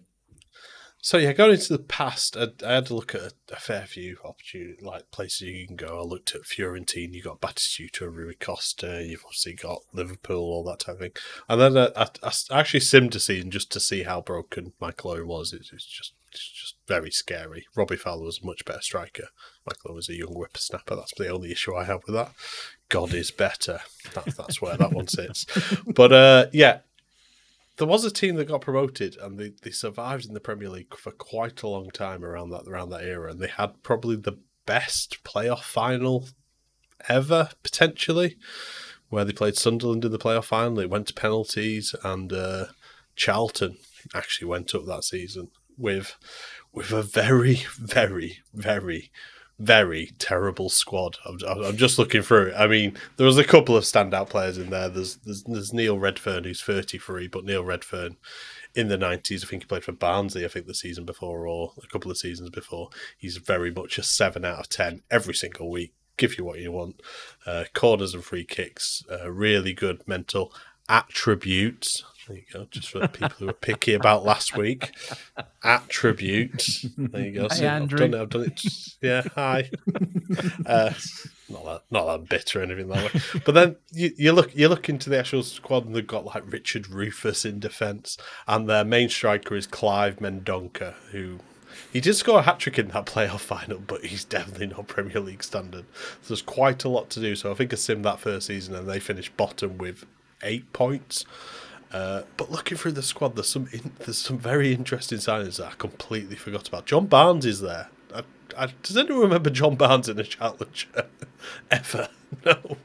So 1.02 1.18
yeah, 1.20 1.34
going 1.34 1.52
into 1.52 1.72
the 1.72 1.84
past, 1.84 2.36
I, 2.36 2.48
I 2.66 2.74
had 2.74 2.88
to 2.88 2.96
look 2.96 3.14
at 3.14 3.22
a, 3.22 3.32
a 3.52 3.56
fair 3.58 3.86
few 3.86 4.18
opportunity 4.26 4.84
like 4.84 5.12
places 5.12 5.42
you 5.42 5.68
can 5.68 5.76
go. 5.76 6.00
I 6.00 6.04
looked 6.04 6.34
at 6.34 6.42
Fiorentina, 6.42 7.14
you 7.14 7.22
got 7.22 7.40
Batistuta, 7.42 8.12
Rui 8.12 8.34
Costa, 8.40 9.04
you've 9.08 9.24
obviously 9.24 9.54
got 9.54 9.82
Liverpool, 9.94 10.40
all 10.40 10.64
that 10.64 10.80
type 10.80 10.96
of 10.96 11.02
thing. 11.02 11.12
And 11.48 11.62
then 11.62 11.78
I 11.78 11.86
I, 11.96 12.04
I, 12.04 12.08
I 12.24 12.28
s- 12.30 12.50
actually 12.52 12.80
simmed 12.80 13.14
a 13.14 13.20
season 13.20 13.52
just 13.52 13.72
to 13.74 13.80
see 13.80 14.02
how 14.02 14.20
broken 14.22 14.74
Michael 14.82 15.12
Owen 15.12 15.28
was. 15.28 15.54
It's, 15.54 15.72
it's 15.72 15.86
just 15.86 16.14
it's 16.25 16.25
just 16.40 16.76
very 16.88 17.12
scary. 17.12 17.66
Robbie 17.76 17.98
Fowler 17.98 18.26
was 18.26 18.40
a 18.42 18.46
much 18.46 18.66
better 18.66 18.82
striker. 18.82 19.28
Michael 19.66 19.96
was 19.96 20.10
a 20.10 20.16
young 20.16 20.34
whippersnapper. 20.34 20.96
That's 20.96 21.14
the 21.18 21.30
only 21.30 21.52
issue 21.52 21.76
I 21.76 21.84
have 21.86 22.02
with 22.06 22.16
that. 22.16 22.32
God 22.90 23.14
is 23.14 23.32
better. 23.32 23.80
That, 24.14 24.26
that's 24.38 24.62
where 24.62 24.78
that 24.78 24.94
one 24.94 25.08
sits. 25.08 25.46
But 25.88 26.14
uh, 26.14 26.46
yeah, 26.54 26.80
there 27.78 27.88
was 27.88 28.06
a 28.06 28.12
team 28.12 28.36
that 28.36 28.48
got 28.48 28.62
promoted 28.62 29.18
and 29.18 29.38
they, 29.38 29.54
they 29.62 29.72
survived 29.72 30.26
in 30.26 30.34
the 30.34 30.40
Premier 30.40 30.70
League 30.70 30.96
for 30.96 31.12
quite 31.12 31.62
a 31.62 31.68
long 31.68 31.90
time 31.90 32.24
around 32.24 32.50
that 32.52 32.68
around 32.68 32.90
that 32.90 33.04
era, 33.04 33.32
and 33.32 33.40
they 33.40 33.48
had 33.48 33.84
probably 33.84 34.16
the 34.16 34.40
best 34.66 35.24
playoff 35.24 35.62
final 35.62 36.28
ever 37.10 37.50
potentially, 37.64 38.38
where 39.10 39.26
they 39.26 39.34
played 39.34 39.58
Sunderland 39.58 40.06
in 40.06 40.12
the 40.12 40.18
playoff 40.18 40.46
final. 40.46 40.80
It 40.80 40.90
went 40.90 41.08
to 41.08 41.14
penalties, 41.14 41.96
and 42.04 42.32
uh, 42.32 42.66
Charlton 43.16 43.78
actually 44.14 44.48
went 44.48 44.74
up 44.76 44.86
that 44.86 45.04
season 45.04 45.50
with 45.78 46.16
with 46.74 46.92
a 46.92 47.04
very 47.04 47.66
very 47.78 48.40
very 48.54 49.12
very 49.58 50.12
terrible 50.20 50.70
squad. 50.70 51.18
I'm, 51.26 51.38
I'm 51.48 51.78
just 51.78 51.98
looking 51.98 52.22
through. 52.22 52.54
I 52.56 52.68
mean, 52.68 52.98
there 53.16 53.26
was 53.26 53.38
a 53.38 53.44
couple 53.46 53.78
of 53.78 53.86
standout 53.86 54.30
players 54.30 54.58
in 54.58 54.70
there. 54.70 54.90
There's 54.90 55.16
there's, 55.18 55.44
there's 55.44 55.74
Neil 55.74 55.98
Redfearn, 55.98 56.44
who's 56.44 56.62
33, 56.62 57.28
but 57.28 57.46
Neil 57.46 57.64
Redfearn 57.64 58.18
in 58.76 58.90
the 58.90 58.98
90s, 58.98 59.44
I 59.44 59.48
think 59.48 59.64
he 59.64 59.68
played 59.68 59.86
for 59.86 59.94
Barnsley, 59.94 60.44
I 60.44 60.50
think 60.50 60.68
the 60.68 60.74
season 60.74 61.06
before 61.06 61.48
or 61.48 61.72
a 61.82 61.88
couple 61.88 62.12
of 62.12 62.18
seasons 62.18 62.50
before. 62.50 62.90
He's 63.18 63.38
very 63.38 63.72
much 63.72 63.98
a 63.98 64.04
7 64.04 64.44
out 64.44 64.60
of 64.60 64.70
10 64.70 65.02
every 65.10 65.34
single 65.34 65.72
week. 65.72 65.94
Give 66.18 66.38
you 66.38 66.44
what 66.44 66.60
you 66.60 66.72
want. 66.72 67.02
Uh, 67.46 67.66
corners 67.74 68.14
and 68.14 68.24
free 68.24 68.44
kicks, 68.44 69.04
uh, 69.10 69.32
really 69.32 69.74
good 69.74 70.06
mental 70.08 70.54
attributes. 70.90 72.04
There 72.28 72.38
you 72.38 72.44
go, 72.52 72.68
just 72.72 72.90
for 72.90 73.00
the 73.00 73.08
people 73.08 73.36
who 73.38 73.46
were 73.48 73.54
picky 73.54 73.94
about 73.94 74.26
last 74.26 74.58
week. 74.58 74.92
Attributes. 75.64 76.86
There 76.98 77.22
you 77.22 77.32
go. 77.34 77.44
Hey, 77.50 77.56
See, 77.56 77.66
I've 77.66 77.82
Andrew. 77.84 78.00
done 78.00 78.14
it. 78.14 78.22
I've 78.22 78.30
done 78.30 78.44
it. 78.44 78.62
Yeah, 79.02 79.22
hi. 79.36 79.70
Uh, 80.66 80.94
not 81.50 81.66
that, 81.66 81.82
not 81.92 82.06
that 82.06 82.30
bitter 82.30 82.60
or 82.60 82.64
anything 82.64 82.88
that 82.88 83.14
way. 83.14 83.22
But 83.46 83.54
then 83.54 83.76
you, 83.92 84.12
you 84.18 84.32
look, 84.32 84.56
you 84.56 84.68
look 84.68 84.90
into 84.90 85.10
the 85.10 85.20
actual 85.20 85.44
squad, 85.44 85.86
and 85.86 85.96
they've 85.96 86.06
got 86.06 86.26
like 86.26 86.52
Richard 86.52 86.90
Rufus 86.90 87.46
in 87.46 87.60
defence, 87.60 88.18
and 88.48 88.68
their 88.68 88.84
main 88.84 89.10
striker 89.10 89.56
is 89.56 89.68
Clive 89.68 90.18
Mendonca, 90.18 90.96
who 91.12 91.40
he 91.94 92.02
did 92.02 92.16
score 92.16 92.40
a 92.40 92.42
hat 92.42 92.60
trick 92.60 92.80
in 92.80 92.88
that 92.90 93.06
playoff 93.06 93.42
final, 93.42 93.80
but 93.80 94.06
he's 94.06 94.26
definitely 94.26 94.68
not 94.68 94.88
Premier 94.88 95.20
League 95.20 95.44
standard. 95.44 95.86
So 96.24 96.30
there's 96.30 96.42
quite 96.42 96.84
a 96.84 96.90
lot 96.90 97.10
to 97.12 97.20
do. 97.20 97.36
So 97.36 97.52
I 97.52 97.54
think 97.54 97.72
I 97.72 97.76
sim 97.76 98.02
that 98.02 98.20
first 98.20 98.48
season, 98.48 98.74
and 98.74 98.90
they 98.90 99.00
finished 99.00 99.38
bottom 99.38 99.78
with 99.78 100.06
eight 100.42 100.74
points. 100.74 101.26
Uh, 101.92 102.24
but 102.38 102.52
looking 102.52 102.78
through 102.78 102.92
the 102.92 103.04
squad, 103.04 103.36
there's 103.36 103.50
some 103.50 103.68
in, 103.72 103.92
there's 104.00 104.18
some 104.18 104.38
very 104.38 104.74
interesting 104.74 105.18
signings 105.20 105.58
that 105.58 105.68
I 105.68 105.76
completely 105.76 106.36
forgot 106.36 106.68
about. 106.68 106.86
John 106.86 107.06
Barnes 107.06 107.46
is 107.46 107.62
there. 107.62 107.90
I, 108.14 108.24
I, 108.58 108.68
does 108.84 108.98
anyone 108.98 109.22
remember 109.22 109.50
John 109.50 109.76
Barnes 109.76 110.10
in 110.10 110.20
a 110.20 110.24
challenge 110.24 110.90
ever? 111.72 112.10
No, 112.46 112.78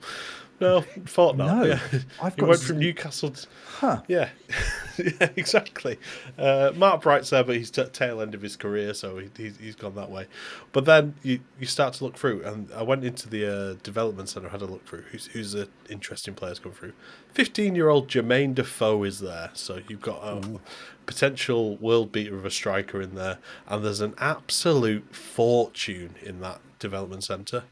no, 0.60 0.84
not. 1.16 1.36
No, 1.36 1.64
yeah. 1.64 1.80
I've 2.22 2.34
he 2.34 2.40
got 2.40 2.48
went 2.48 2.60
z- 2.60 2.66
from 2.66 2.78
Newcastle. 2.78 3.30
To, 3.30 3.46
Huh. 3.80 4.02
yeah, 4.08 4.28
yeah, 4.98 5.30
exactly. 5.36 5.98
Uh, 6.38 6.70
Mark 6.76 7.00
Bright's 7.02 7.30
there, 7.30 7.42
but 7.42 7.56
he's 7.56 7.70
t- 7.70 7.84
tail 7.92 8.20
end 8.20 8.34
of 8.34 8.42
his 8.42 8.56
career, 8.56 8.92
so 8.92 9.16
he, 9.18 9.30
he's, 9.36 9.56
he's 9.56 9.74
gone 9.74 9.94
that 9.94 10.10
way. 10.10 10.26
But 10.72 10.84
then 10.84 11.14
you, 11.22 11.40
you 11.58 11.66
start 11.66 11.94
to 11.94 12.04
look 12.04 12.16
through, 12.18 12.42
and 12.44 12.70
I 12.74 12.82
went 12.82 13.04
into 13.04 13.28
the 13.28 13.46
uh, 13.46 13.74
development 13.82 14.28
centre, 14.28 14.50
had 14.50 14.60
a 14.62 14.66
look 14.66 14.86
through 14.86 15.02
who's 15.10 15.26
who's 15.26 15.52
the 15.52 15.68
interesting 15.88 16.34
players 16.34 16.58
come 16.58 16.72
through. 16.72 16.92
Fifteen 17.32 17.74
year 17.74 17.88
old 17.88 18.08
Jermaine 18.08 18.54
Defoe 18.54 19.02
is 19.04 19.20
there, 19.20 19.50
so 19.54 19.80
you've 19.88 20.02
got 20.02 20.22
a 20.22 20.60
potential 21.06 21.76
world 21.78 22.12
beater 22.12 22.36
of 22.36 22.44
a 22.44 22.50
striker 22.50 23.00
in 23.00 23.14
there, 23.14 23.38
and 23.66 23.84
there's 23.84 24.00
an 24.02 24.14
absolute 24.18 25.14
fortune 25.16 26.14
in 26.22 26.40
that 26.40 26.60
development 26.78 27.24
centre. 27.24 27.64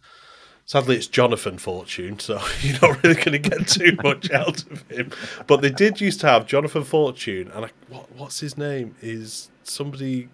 Sadly, 0.69 0.97
it's 0.97 1.07
Jonathan 1.07 1.57
Fortune, 1.57 2.19
so 2.19 2.43
you're 2.61 2.79
not 2.83 3.03
really 3.03 3.15
going 3.15 3.33
to 3.33 3.39
get 3.39 3.67
too 3.67 3.97
much 4.05 4.31
out 4.33 4.71
of 4.71 4.83
him. 4.91 5.11
But 5.47 5.63
they 5.63 5.71
did 5.71 5.99
used 5.99 6.21
to 6.21 6.27
have 6.27 6.47
Jonathan 6.47 6.85
Fortune, 6.85 7.51
and 7.55 7.65
I, 7.65 7.71
what, 7.89 8.13
what's 8.13 8.41
his 8.41 8.59
name? 8.59 8.95
Is 9.01 9.49
somebody 9.65 10.29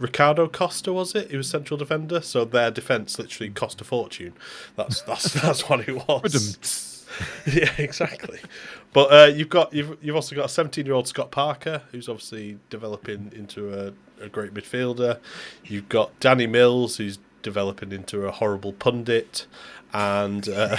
Ricardo 0.00 0.48
Costa? 0.48 0.92
Was 0.92 1.14
it? 1.14 1.30
He 1.30 1.36
was 1.36 1.48
central 1.48 1.78
defender, 1.78 2.20
so 2.20 2.44
their 2.44 2.72
defense 2.72 3.16
literally 3.16 3.50
cost 3.50 3.80
a 3.80 3.84
fortune. 3.84 4.32
That's 4.74 5.02
that's 5.02 5.32
that's 5.40 5.68
what 5.68 5.88
it 5.88 6.08
was. 6.08 7.06
yeah, 7.46 7.70
exactly. 7.78 8.40
But 8.92 9.12
uh, 9.12 9.32
you've 9.32 9.50
got 9.50 9.72
you've 9.72 9.98
you've 10.02 10.16
also 10.16 10.34
got 10.34 10.46
a 10.46 10.48
17 10.48 10.84
year 10.84 10.96
old 10.96 11.06
Scott 11.06 11.30
Parker 11.30 11.82
who's 11.92 12.08
obviously 12.08 12.58
developing 12.70 13.30
into 13.36 13.72
a, 13.72 13.92
a 14.20 14.28
great 14.28 14.52
midfielder. 14.52 15.20
You've 15.62 15.88
got 15.88 16.18
Danny 16.18 16.48
Mills 16.48 16.96
who's 16.96 17.20
developing 17.42 17.92
into 17.92 18.26
a 18.26 18.30
horrible 18.30 18.72
pundit, 18.72 19.46
and 19.92 20.48
uh, 20.48 20.76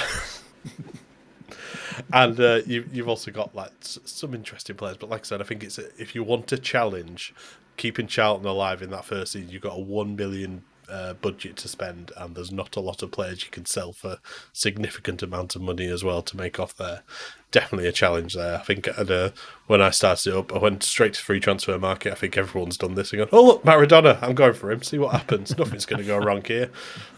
and 2.13 2.39
uh, 2.39 2.61
you, 2.65 2.85
you've 2.91 3.09
also 3.09 3.31
got 3.31 3.53
like 3.55 3.71
some 3.81 4.33
interesting 4.33 4.75
players. 4.75 4.97
But 4.97 5.09
like 5.09 5.21
I 5.21 5.23
said, 5.23 5.41
I 5.41 5.45
think 5.45 5.63
it's 5.63 5.77
a, 5.77 5.85
if 6.01 6.15
you 6.15 6.23
want 6.23 6.51
a 6.51 6.57
challenge, 6.57 7.33
keeping 7.77 8.07
Charlton 8.07 8.45
alive 8.45 8.81
in 8.81 8.89
that 8.91 9.05
first 9.05 9.33
season, 9.33 9.49
you've 9.49 9.61
got 9.61 9.77
a 9.77 9.81
one 9.81 10.15
billion 10.15 10.63
uh, 10.89 11.13
budget 11.13 11.55
to 11.57 11.67
spend, 11.67 12.11
and 12.17 12.35
there's 12.35 12.51
not 12.51 12.75
a 12.75 12.79
lot 12.79 13.01
of 13.03 13.11
players 13.11 13.43
you 13.43 13.51
can 13.51 13.65
sell 13.65 13.93
for 13.93 14.17
significant 14.53 15.21
amount 15.21 15.55
of 15.55 15.61
money 15.61 15.87
as 15.87 16.03
well 16.03 16.21
to 16.21 16.37
make 16.37 16.59
off 16.59 16.75
there. 16.75 17.03
Definitely 17.51 17.87
a 17.87 17.91
challenge 17.91 18.35
there. 18.35 18.55
I 18.55 18.59
think 18.59 18.87
uh, 18.87 19.29
when 19.65 19.81
I 19.81 19.89
started 19.89 20.29
it 20.29 20.35
up, 20.35 20.53
I 20.53 20.59
went 20.59 20.83
straight 20.83 21.15
to 21.15 21.21
free 21.21 21.39
transfer 21.39 21.77
market. 21.79 22.11
I 22.11 22.15
think 22.15 22.37
everyone's 22.37 22.77
done 22.77 22.93
this 22.93 23.11
and 23.11 23.19
gone, 23.19 23.29
oh 23.31 23.43
look, 23.43 23.63
Maradona, 23.63 24.21
I'm 24.21 24.35
going 24.35 24.53
for 24.53 24.71
him. 24.71 24.83
See 24.83 24.99
what 24.99 25.13
happens. 25.13 25.57
Nothing's 25.57 25.85
going 25.85 26.01
to 26.01 26.07
go 26.07 26.17
wrong 26.17 26.43
here. 26.43 26.69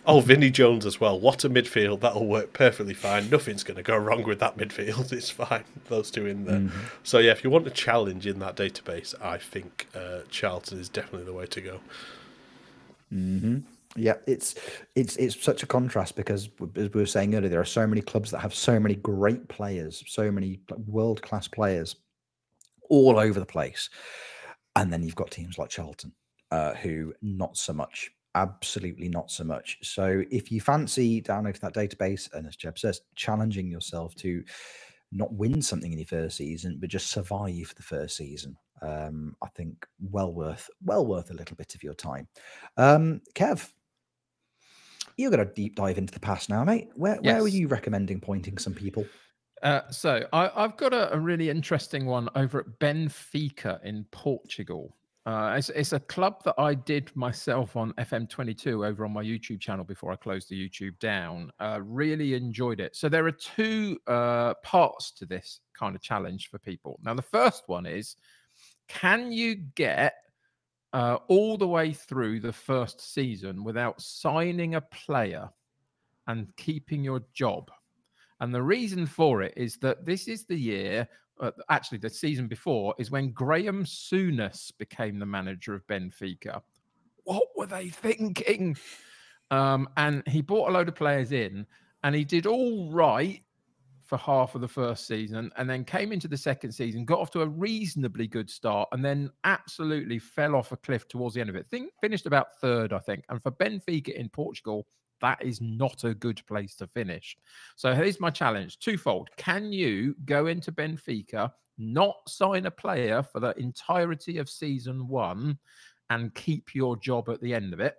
Oh, 0.06 0.22
Vinnie 0.22 0.50
Jones 0.50 0.86
as 0.86 1.02
well. 1.02 1.20
What 1.20 1.44
a 1.44 1.50
midfield. 1.50 2.00
That'll 2.00 2.26
work 2.26 2.54
perfectly 2.54 2.94
fine. 2.94 3.30
Nothing's 3.30 3.64
going 3.64 3.78
to 3.78 3.84
go 3.84 3.98
wrong 3.98 4.24
with 4.24 4.40
that 4.40 4.58
midfield. 4.58 5.12
It's 5.22 5.30
fine. 5.30 5.66
Those 5.90 6.10
two 6.10 6.26
in 6.26 6.46
there. 6.46 6.60
Mm-hmm. 6.60 6.80
So 7.04 7.20
yeah, 7.20 7.32
if 7.32 7.44
you 7.44 7.50
want 7.50 7.68
a 7.68 7.72
challenge 7.72 8.26
in 8.26 8.40
that 8.40 8.56
database, 8.56 9.14
I 9.22 9.38
think 9.38 9.88
uh, 9.94 10.20
Charlton 10.30 10.80
is 10.80 10.88
definitely 10.88 11.26
the 11.26 11.34
way 11.34 11.46
to 11.48 11.62
go. 11.62 11.82
Mm-hmm. 13.14 13.60
Yeah, 13.96 14.16
it's 14.26 14.56
it's 14.96 15.18
it's 15.18 15.42
such 15.42 15.64
a 15.64 15.68
contrast 15.68 16.16
because 16.16 16.50
as 16.78 16.94
we 16.94 17.02
were 17.02 17.06
saying 17.06 17.36
earlier, 17.36 17.50
there 17.50 17.60
are 17.60 17.66
so 17.66 17.86
many 17.86 18.02
clubs 18.02 18.32
that 18.32 18.40
have 18.40 18.54
so 18.54 18.80
many 18.80 18.96
great 18.96 19.50
players, 19.50 20.04
so 20.08 20.32
many 20.32 20.62
world 20.88 21.22
class 21.22 21.48
players, 21.48 21.98
all 22.90 23.20
over 23.20 23.40
the 23.40 23.46
place, 23.46 23.90
and 24.78 24.94
then 24.94 25.04
you've 25.04 25.16
got 25.16 25.30
teams 25.30 25.58
like 25.58 25.70
Charlton, 25.70 26.14
uh, 26.52 26.74
who 26.76 27.14
not 27.22 27.58
so 27.58 27.74
much, 27.74 28.12
absolutely 28.36 29.10
not 29.10 29.30
so 29.30 29.44
much. 29.44 29.78
So 29.82 30.24
if 30.32 30.54
you 30.54 30.62
fancy 30.62 31.20
downloading 31.20 31.60
that 31.62 31.74
database, 31.74 32.32
and 32.34 32.48
as 32.48 32.56
Jeb 32.56 32.80
says, 32.80 33.02
challenging 33.16 33.70
yourself 33.70 34.16
to 34.16 34.42
not 35.12 35.34
win 35.34 35.62
something 35.62 35.92
in 35.92 36.00
your 36.00 36.08
first 36.08 36.38
season, 36.38 36.78
but 36.80 36.90
just 36.90 37.12
survive 37.12 37.74
the 37.76 37.84
first 37.84 38.16
season, 38.16 38.56
um, 38.82 39.36
I 39.42 39.48
think 39.50 39.86
well 40.00 40.34
worth 40.34 40.70
well 40.84 41.06
worth 41.06 41.32
a 41.32 41.36
little 41.36 41.56
bit 41.56 41.76
of 41.76 41.84
your 41.84 41.94
time. 41.94 42.28
Um, 42.78 43.22
Kev, 43.36 43.70
you're 45.18 45.32
going 45.32 45.46
to 45.46 45.54
deep 45.54 45.76
dive 45.76 45.98
into 45.98 46.14
the 46.14 46.20
past 46.20 46.50
now, 46.50 46.64
mate. 46.64 46.90
Where 46.96 47.20
yes. 47.22 47.34
where 47.34 47.42
were 47.44 47.48
you 47.48 47.68
recommending 47.68 48.20
pointing 48.20 48.58
some 48.58 48.74
people? 48.74 49.06
Uh, 49.62 49.82
so 49.92 50.26
I, 50.34 50.50
have 50.56 50.76
got 50.78 50.92
a, 50.92 51.14
a, 51.14 51.20
really 51.20 51.50
interesting 51.50 52.08
one 52.08 52.30
over 52.36 52.62
at 52.62 52.80
Benfica 52.80 53.80
in 53.84 54.06
Portugal. 54.10 54.96
Uh, 55.28 55.54
it's, 55.56 55.70
it's, 55.70 55.94
a 55.94 56.00
club 56.00 56.44
that 56.46 56.56
I 56.58 56.74
did 56.74 57.16
myself 57.16 57.76
on 57.76 57.94
FM22 57.94 58.88
over 58.88 59.06
on 59.06 59.14
my 59.14 59.24
YouTube 59.24 59.60
channel 59.60 59.86
before 59.86 60.12
I 60.12 60.16
closed 60.16 60.50
the 60.50 60.68
YouTube 60.68 60.98
down. 60.98 61.52
Uh, 61.60 61.80
really 61.84 62.34
enjoyed 62.34 62.80
it. 62.80 62.96
So 62.96 63.08
there 63.08 63.28
are 63.28 63.32
two 63.32 64.00
uh, 64.08 64.56
parts 64.64 65.12
to 65.12 65.28
this 65.28 65.60
kind 65.78 65.96
of 65.96 66.02
challenge 66.02 66.50
for 66.50 66.58
people. 66.58 67.00
Now 67.04 67.14
the 67.14 67.22
first 67.22 67.66
one 67.68 67.86
is 67.86 68.16
can 68.92 69.32
you 69.32 69.56
get 69.56 70.16
uh, 70.94 71.18
all 71.30 71.58
the 71.58 71.68
way 71.68 71.94
through 71.94 72.42
the 72.42 72.52
first 72.52 73.14
season 73.14 73.64
without 73.64 74.02
signing 74.02 74.76
a 74.76 74.82
player 74.82 75.50
and 76.28 76.54
keeping 76.58 77.04
your 77.04 77.22
job? 77.34 77.72
And 78.42 78.54
the 78.54 78.62
reason 78.62 79.06
for 79.06 79.44
it 79.44 79.54
is 79.56 79.78
that 79.78 80.06
this 80.06 80.28
is 80.28 80.46
the 80.46 80.58
year, 80.58 81.08
uh, 81.40 81.52
actually, 81.70 82.00
the 82.00 82.10
season 82.10 82.48
before, 82.48 82.94
is 82.98 83.12
when 83.12 83.32
Graham 83.32 83.86
Souness 83.86 84.72
became 84.78 85.20
the 85.20 85.26
manager 85.26 85.74
of 85.74 85.88
Benfica. 85.88 86.62
What 87.24 87.48
were 87.56 87.68
they 87.68 87.90
thinking? 87.90 88.76
Um, 89.52 89.88
and 89.96 90.24
he 90.28 90.42
brought 90.42 90.70
a 90.70 90.74
load 90.74 90.90
of 90.90 90.96
players 90.96 91.32
in 91.32 91.66
and 92.04 92.16
he 92.16 92.24
did 92.24 92.46
all 92.46 92.92
right 92.92 93.42
for 94.12 94.18
half 94.18 94.56
of 94.56 94.62
the 94.62 94.68
first 94.68 95.08
season 95.08 95.50
and 95.56 95.70
then 95.70 95.86
came 95.86 96.12
into 96.12 96.28
the 96.28 96.36
second 96.36 96.74
season, 96.74 97.06
got 97.06 97.20
off 97.20 97.32
to 97.32 97.44
a 97.44 97.48
reasonably 97.48 98.28
good 98.28 98.50
start, 98.50 98.90
and 98.92 99.06
then 99.06 99.32
absolutely 99.46 100.20
fell 100.20 100.54
off 100.54 100.74
a 100.74 100.76
cliff 100.76 101.08
towards 101.08 101.34
the 101.34 101.40
end 101.40 101.50
of 101.50 101.56
it. 101.56 101.66
Think 101.70 101.94
finished 102.02 102.26
about 102.26 102.60
third, 102.60 102.92
I 102.92 103.00
think. 103.00 103.24
And 103.30 103.42
for 103.42 103.52
Benfica 103.52 104.10
in 104.10 104.28
Portugal, 104.28 104.86
that 105.22 105.42
is 105.42 105.62
not 105.62 106.04
a 106.04 106.14
good 106.14 106.46
place 106.46 106.76
to 106.76 106.88
finish. 106.88 107.38
So 107.78 107.94
here's 107.94 108.20
my 108.20 108.30
challenge 108.30 108.80
twofold. 108.80 109.30
Can 109.38 109.72
you 109.72 110.14
go 110.26 110.48
into 110.48 110.74
Benfica, 110.74 111.50
not 111.78 112.18
sign 112.28 112.66
a 112.66 112.72
player 112.72 113.24
for 113.24 113.40
the 113.40 113.58
entirety 113.58 114.40
of 114.40 114.50
season 114.50 115.08
one, 115.08 115.58
and 116.10 116.36
keep 116.36 116.76
your 116.76 116.98
job 116.98 117.30
at 117.30 117.40
the 117.40 117.54
end 117.54 117.72
of 117.72 117.80
it? 117.80 117.96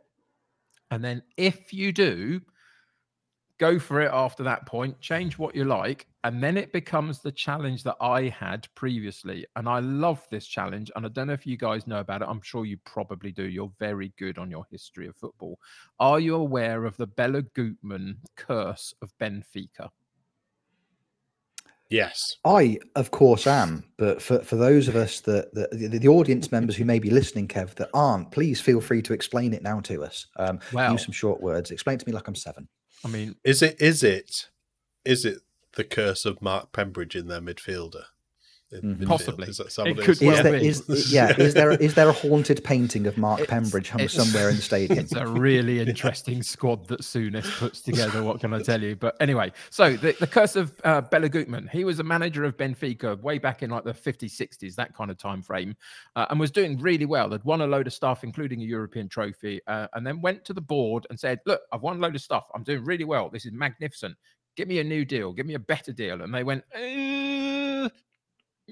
And 0.91 1.03
then 1.03 1.23
if 1.39 1.73
you 1.73 1.91
do, 1.91 2.43
go 3.63 3.79
for 3.79 4.01
it 4.01 4.11
after 4.13 4.43
that 4.43 4.67
point, 4.67 5.01
change 5.01 5.39
what 5.39 5.55
you 5.55 5.65
like, 5.65 6.09
and 6.25 6.43
then 6.43 6.57
it 6.57 6.73
becomes 6.73 7.21
the 7.21 7.31
challenge 7.31 7.85
that 7.85 7.95
I 8.01 8.23
had 8.29 8.67
previously. 8.75 9.47
And 9.55 9.69
I 9.69 9.79
love 9.79 10.27
this 10.31 10.47
challenge. 10.47 10.91
And 10.97 11.07
I 11.07 11.09
don't 11.09 11.29
know 11.29 11.33
if 11.33 11.47
you 11.47 11.57
guys 11.57 11.87
know 11.87 12.01
about 12.01 12.23
it. 12.23 12.29
I'm 12.29 12.43
sure 12.43 12.65
you 12.65 12.77
probably 12.85 13.31
do. 13.31 13.45
You're 13.45 13.71
very 13.79 14.13
good 14.19 14.37
on 14.37 14.51
your 14.51 14.67
history 14.69 15.07
of 15.07 15.15
football. 15.15 15.61
Are 16.01 16.19
you 16.19 16.35
aware 16.35 16.87
of 16.87 16.97
the 16.97 17.07
Béla 17.07 17.47
Guttmann 17.57 18.17
curse 18.37 18.95
of 19.01 19.13
Benfica? 19.21 19.91
Yes. 21.89 22.39
I, 22.45 22.79
of 22.97 23.13
course, 23.13 23.47
am. 23.47 23.85
But 23.97 24.21
for, 24.21 24.41
for 24.41 24.57
those 24.57 24.89
of 24.89 24.97
us 24.97 25.21
that, 25.21 25.55
that 25.55 25.71
the, 25.71 25.99
the, 25.99 26.09
audience 26.09 26.51
members 26.51 26.75
who 26.75 26.85
may 26.85 26.99
be 26.99 27.11
listening, 27.11 27.47
Kev, 27.47 27.77
that 27.77 27.91
aren't, 27.95 28.33
please 28.33 28.61
feel 28.61 28.81
free 28.81 29.03
to 29.03 29.13
explain 29.13 29.53
it 29.53 29.63
now 29.63 29.79
to 29.81 30.03
us. 30.03 30.27
Um, 30.37 30.59
well, 30.73 30.91
use 30.91 31.05
some 31.05 31.13
short 31.13 31.41
words. 31.41 31.71
Explain 31.71 31.99
to 31.99 32.07
me 32.07 32.13
like 32.13 32.27
I'm 32.27 32.35
seven. 32.35 32.67
I 33.05 33.09
mean, 33.09 33.37
is 33.45 33.63
it 33.63 33.81
is 33.81 34.03
it 34.03 34.51
is 35.05 35.25
it 35.25 35.39
the 35.75 35.85
curse 35.85 36.25
of 36.25 36.43
Mark 36.43 36.73
Pembridge 36.73 37.17
in 37.17 37.29
their 37.29 37.41
midfielder? 37.41 38.05
Mm-hmm. 38.73 39.07
Possibly. 39.07 39.49
Is 39.49 39.59
that 39.59 39.87
it 39.87 39.99
could 39.99 40.23
is, 40.23 40.43
there, 40.43 40.55
is, 40.55 41.13
yeah, 41.13 41.35
is 41.37 41.53
there 41.55 41.73
is 41.73 41.95
there 41.95 42.09
a 42.09 42.13
haunted 42.13 42.65
painting 42.65 43.07
of 43.07 43.19
Mark 43.19 43.41
it's, 43.41 43.51
Pembridge 43.51 43.93
it's, 43.99 44.15
somewhere 44.15 44.49
in 44.49 44.57
the 44.57 44.63
stadium? 44.73 44.99
It's 44.99 45.13
a 45.13 45.27
really 45.27 45.81
interesting 45.81 46.43
squad 46.43 46.89
that 46.89 47.01
Souness 47.01 47.59
puts 47.59 47.83
together. 47.83 48.23
What 48.23 48.41
can 48.41 48.55
I 48.55 48.63
tell 48.63 48.83
you? 48.83 48.97
But 48.97 49.17
anyway, 49.21 49.53
so 49.71 49.97
the, 49.97 50.17
the 50.19 50.27
curse 50.27 50.57
of 50.57 50.73
uh, 50.85 51.03
Béla 51.03 51.29
Guttmann. 51.29 51.69
He 51.71 51.85
was 51.85 51.99
a 51.99 52.05
manager 52.05 52.45
of 52.45 52.57
Benfica 52.57 53.21
way 53.21 53.39
back 53.39 53.63
in 53.63 53.71
like 53.71 53.85
the 53.85 53.93
50s, 53.93 54.33
60s, 54.33 54.75
that 54.77 54.95
kind 54.95 55.11
of 55.11 55.19
time 55.19 55.43
frame, 55.43 55.77
uh, 56.17 56.27
and 56.31 56.41
was 56.41 56.51
doing 56.51 56.79
really 56.79 57.07
well. 57.07 57.29
They'd 57.29 57.45
won 57.45 57.61
a 57.61 57.67
load 57.67 57.87
of 57.87 57.93
stuff, 57.93 58.25
including 58.25 58.63
a 58.63 58.65
European 58.65 59.09
trophy, 59.09 59.61
uh, 59.67 59.89
and 59.95 60.07
then 60.07 60.21
went 60.21 60.45
to 60.47 60.55
the 60.55 60.61
board 60.61 61.07
and 61.11 61.21
said, 61.21 61.41
"Look, 61.45 61.61
I've 61.73 61.83
won 61.83 61.99
a 61.99 62.01
load 62.01 62.15
of 62.15 62.23
stuff. 62.23 62.49
I'm 62.55 62.63
doing 62.63 62.85
really 62.85 63.05
well. 63.05 63.29
This 63.29 63.45
is 63.45 63.53
magnificent. 63.53 64.17
Give 64.57 64.69
me 64.69 64.81
a 64.81 64.85
new 64.85 65.05
deal. 65.05 65.33
Give 65.33 65.47
me 65.47 65.55
a 65.55 65.59
better 65.59 65.93
deal." 65.93 66.23
And 66.23 66.35
they 66.35 66.45
went. 66.45 66.65
Uh, 66.75 67.89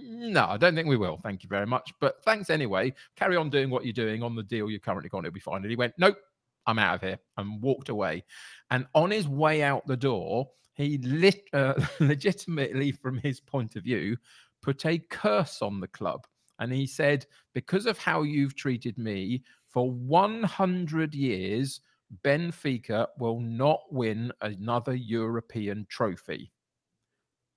no, 0.03 0.47
I 0.47 0.57
don't 0.57 0.75
think 0.75 0.89
we 0.89 0.97
will. 0.97 1.19
Thank 1.23 1.43
you 1.43 1.49
very 1.49 1.67
much. 1.67 1.93
But 2.01 2.23
thanks 2.25 2.51
anyway. 2.51 2.95
Carry 3.17 3.37
on 3.37 3.51
doing 3.51 3.71
what 3.71 3.85
you're 3.85 3.93
doing 3.93 4.23
on 4.23 4.35
the 4.35 4.43
deal 4.43 4.71
you're 4.71 4.81
currently 4.81 5.09
got. 5.09 5.21
It'll 5.21 5.33
be 5.33 5.41
fine. 5.41 5.63
And 5.63 5.71
he 5.71 5.77
went, 5.77 5.95
Nope, 5.99 6.19
I'm 6.67 6.79
out 6.79 6.97
of 6.97 7.01
here 7.03 7.19
and 7.37 7.61
walked 7.63 7.89
away. 7.89 8.25
And 8.71 8.87
on 8.95 9.11
his 9.11 9.29
way 9.29 9.63
out 9.63 9.87
the 9.87 9.97
door, 9.97 10.51
he 10.75 10.99
lit, 10.99 11.43
uh, 11.53 11.75
legitimately, 12.01 12.93
from 12.93 13.19
his 13.19 13.41
point 13.41 13.77
of 13.77 13.85
view, 13.85 14.17
put 14.63 14.87
a 14.87 14.99
curse 14.99 15.63
on 15.63 15.81
the 15.81 15.89
club. 15.89 16.27
And 16.59 16.73
he 16.73 16.87
said, 16.87 17.27
Because 17.55 17.87
of 17.87 17.99
how 17.99 18.23
you've 18.23 18.55
treated 18.55 18.99
me 18.99 19.43
for 19.69 19.91
100 19.91 21.15
years, 21.15 21.81
Benfica 22.25 23.07
will 23.19 23.41
not 23.41 23.83
win 23.91 24.33
another 24.41 24.95
European 24.95 25.87
trophy. 25.89 26.51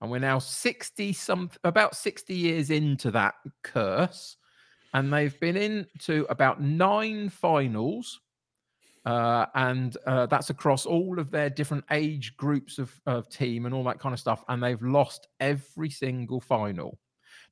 And 0.03 0.11
we're 0.11 0.19
now 0.19 0.37
60 0.37 1.13
some 1.13 1.49
about 1.63 1.95
60 1.95 2.35
years 2.35 2.71
into 2.71 3.09
that 3.11 3.35
curse. 3.63 4.35
And 4.93 5.11
they've 5.11 5.39
been 5.39 5.55
into 5.55 6.25
about 6.29 6.61
nine 6.61 7.29
finals. 7.29 8.19
Uh, 9.05 9.45
and 9.55 9.95
uh, 10.05 10.25
that's 10.25 10.49
across 10.49 10.85
all 10.85 11.19
of 11.19 11.31
their 11.31 11.49
different 11.49 11.85
age 11.89 12.35
groups 12.35 12.79
of, 12.79 12.93
of 13.05 13.29
team 13.29 13.65
and 13.65 13.73
all 13.73 13.83
that 13.85 13.99
kind 13.99 14.11
of 14.11 14.19
stuff. 14.19 14.43
And 14.49 14.61
they've 14.61 14.81
lost 14.81 15.29
every 15.39 15.89
single 15.89 16.41
final. 16.41 16.99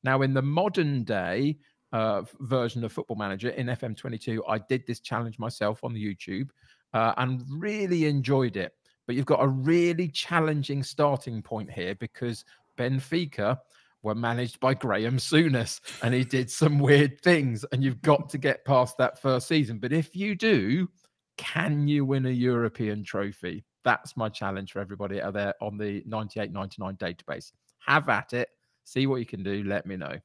Now, 0.04 0.22
in 0.22 0.34
the 0.34 0.42
modern 0.42 1.06
day 1.06 1.58
uh, 1.94 2.24
version 2.42 2.84
of 2.84 2.92
Football 2.92 3.16
Manager 3.16 3.50
in 3.52 3.68
FM22, 3.68 4.40
I 4.46 4.60
did 4.60 4.86
this 4.86 5.00
challenge 5.00 5.40
myself 5.40 5.82
on 5.86 5.94
the 5.94 6.04
YouTube 6.04 6.50
uh, 6.94 7.14
and 7.16 7.46
really 7.50 8.08
enjoyed 8.08 8.58
it. 8.58 8.74
But 9.12 9.18
you've 9.18 9.26
got 9.26 9.44
a 9.44 9.48
really 9.50 10.08
challenging 10.08 10.84
starting 10.84 11.42
point 11.42 11.70
here 11.70 11.96
because 11.96 12.46
Benfica 12.78 13.60
were 14.04 14.16
managed 14.16 14.62
by 14.62 14.74
Graham 14.74 15.18
Souness 15.18 15.82
and 16.02 16.14
he 16.14 16.24
did 16.24 16.50
some 16.50 16.80
weird 16.80 17.20
things. 17.20 17.66
And 17.74 17.84
you've 17.84 18.02
got 18.02 18.30
to 18.30 18.38
get 18.38 18.64
past 18.64 18.98
that 19.00 19.22
first 19.22 19.50
season. 19.50 19.80
But 19.80 19.92
if 19.92 20.16
you 20.16 20.34
do, 20.34 20.88
can 21.36 21.90
you 21.90 22.06
win 22.06 22.26
a 22.26 22.30
European 22.30 23.04
trophy? 23.04 23.66
That's 23.84 24.16
my 24.16 24.30
challenge 24.30 24.72
for 24.72 24.80
everybody 24.80 25.22
out 25.22 25.34
there 25.34 25.56
on 25.60 25.78
the 25.78 26.02
98 26.06 26.54
99 26.54 26.96
database. 26.96 27.52
Have 27.80 28.08
at 28.08 28.32
it, 28.32 28.48
see 28.86 29.08
what 29.08 29.18
you 29.18 29.26
can 29.26 29.44
do. 29.44 29.66
Let 29.66 29.86
me 29.86 29.98
know. 29.98 30.16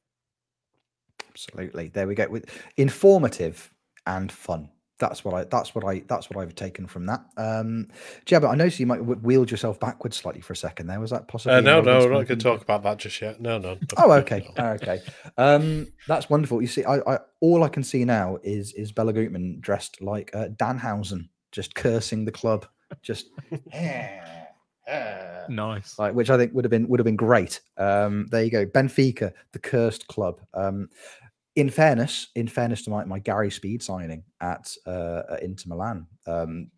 Absolutely. 1.29 1.89
There 1.89 2.07
we 2.07 2.15
go. 2.15 2.29
With 2.29 2.49
informative 2.77 3.69
and 4.05 4.31
fun 4.31 4.69
that's 4.99 5.23
what 5.23 5.33
I 5.35 5.43
that's 5.43 5.75
what 5.75 5.85
I 5.85 6.03
that's 6.07 6.29
what 6.29 6.41
I've 6.41 6.55
taken 6.55 6.87
from 6.87 7.05
that. 7.05 7.21
Um, 7.37 7.87
Jebba, 8.25 8.49
I 8.49 8.55
noticed 8.55 8.79
you 8.79 8.87
might 8.87 8.97
w- 8.97 9.19
wheeled 9.21 9.51
yourself 9.51 9.79
backwards 9.79 10.17
slightly 10.17 10.41
for 10.41 10.53
a 10.53 10.55
second. 10.55 10.87
There 10.87 10.99
was 10.99 11.11
that 11.11 11.27
possibly? 11.27 11.55
Uh, 11.57 11.61
no, 11.61 11.81
no, 11.81 11.91
audience 11.91 12.03
we're 12.05 12.11
not 12.13 12.27
going 12.27 12.39
to 12.39 12.43
talk 12.43 12.61
about 12.61 12.83
that 12.83 12.97
just 12.97 13.21
yet. 13.21 13.39
No, 13.39 13.57
no. 13.59 13.77
Oh, 13.97 14.11
okay, 14.13 14.47
Oh, 14.57 14.65
okay. 14.69 14.99
Um, 15.37 15.87
that's 16.07 16.29
wonderful. 16.29 16.61
You 16.61 16.67
see, 16.67 16.83
I, 16.83 16.97
I 16.97 17.19
all 17.41 17.63
I 17.63 17.69
can 17.69 17.83
see 17.83 18.05
now 18.05 18.37
is 18.43 18.73
is 18.73 18.91
Béla 18.91 19.13
Guttmann 19.13 19.59
dressed 19.59 20.01
like 20.01 20.31
uh, 20.35 20.47
Danhausen, 20.55 21.29
just 21.51 21.75
cursing 21.75 22.25
the 22.25 22.31
club, 22.31 22.65
just 23.03 23.27
Nice. 25.49 25.97
like 25.99 26.13
which 26.13 26.29
I 26.29 26.37
think 26.37 26.53
would 26.53 26.65
have 26.65 26.71
been 26.71 26.87
would 26.87 26.99
have 26.99 27.05
been 27.05 27.15
great. 27.15 27.61
Um, 27.77 28.27
there 28.31 28.43
you 28.43 28.51
go, 28.51 28.65
Benfica, 28.65 29.31
the 29.51 29.59
cursed 29.59 30.07
club. 30.07 30.41
Um, 30.53 30.89
in 31.57 31.71
fairness, 31.71 32.27
in 32.35 32.47
fairness 32.47 32.83
to 32.83 32.91
my, 32.91 33.03
my 33.03 33.17
Gary 33.17 33.49
Speed 33.49 33.81
signing 33.81 34.23
at 34.39 34.71
uh, 34.85 35.23
at 35.31 35.41
Inter 35.41 35.69
Milan, 35.69 36.05
um, 36.27 36.69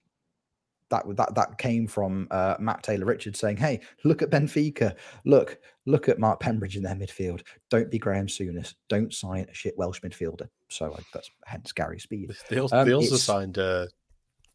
that 0.89 1.03
that 1.17 1.35
that 1.35 1.57
came 1.57 1.85
from 1.85 2.29
uh, 2.31 2.55
Matt 2.59 2.81
Taylor 2.81 3.05
Richards 3.05 3.39
saying, 3.39 3.57
"Hey, 3.57 3.81
look 4.05 4.21
at 4.21 4.29
Benfica. 4.29 4.95
Look, 5.25 5.59
look 5.85 6.07
at 6.07 6.17
Mark 6.17 6.39
Pembridge 6.39 6.77
in 6.77 6.83
their 6.83 6.95
midfield. 6.95 7.41
Don't 7.69 7.91
be 7.91 7.99
Graham 7.99 8.27
Souness. 8.27 8.73
Don't 8.87 9.13
sign 9.13 9.47
a 9.51 9.53
shit 9.53 9.77
Welsh 9.77 9.99
midfielder." 9.99 10.47
So 10.69 10.91
like, 10.91 11.03
that's 11.13 11.29
hence 11.43 11.73
Gary 11.73 11.99
Speed. 11.99 12.31
They 12.49 12.59
also, 12.61 12.77
Um, 12.77 12.87
they 12.87 12.93
also 12.93 13.17
signed 13.17 13.57
uh, 13.57 13.87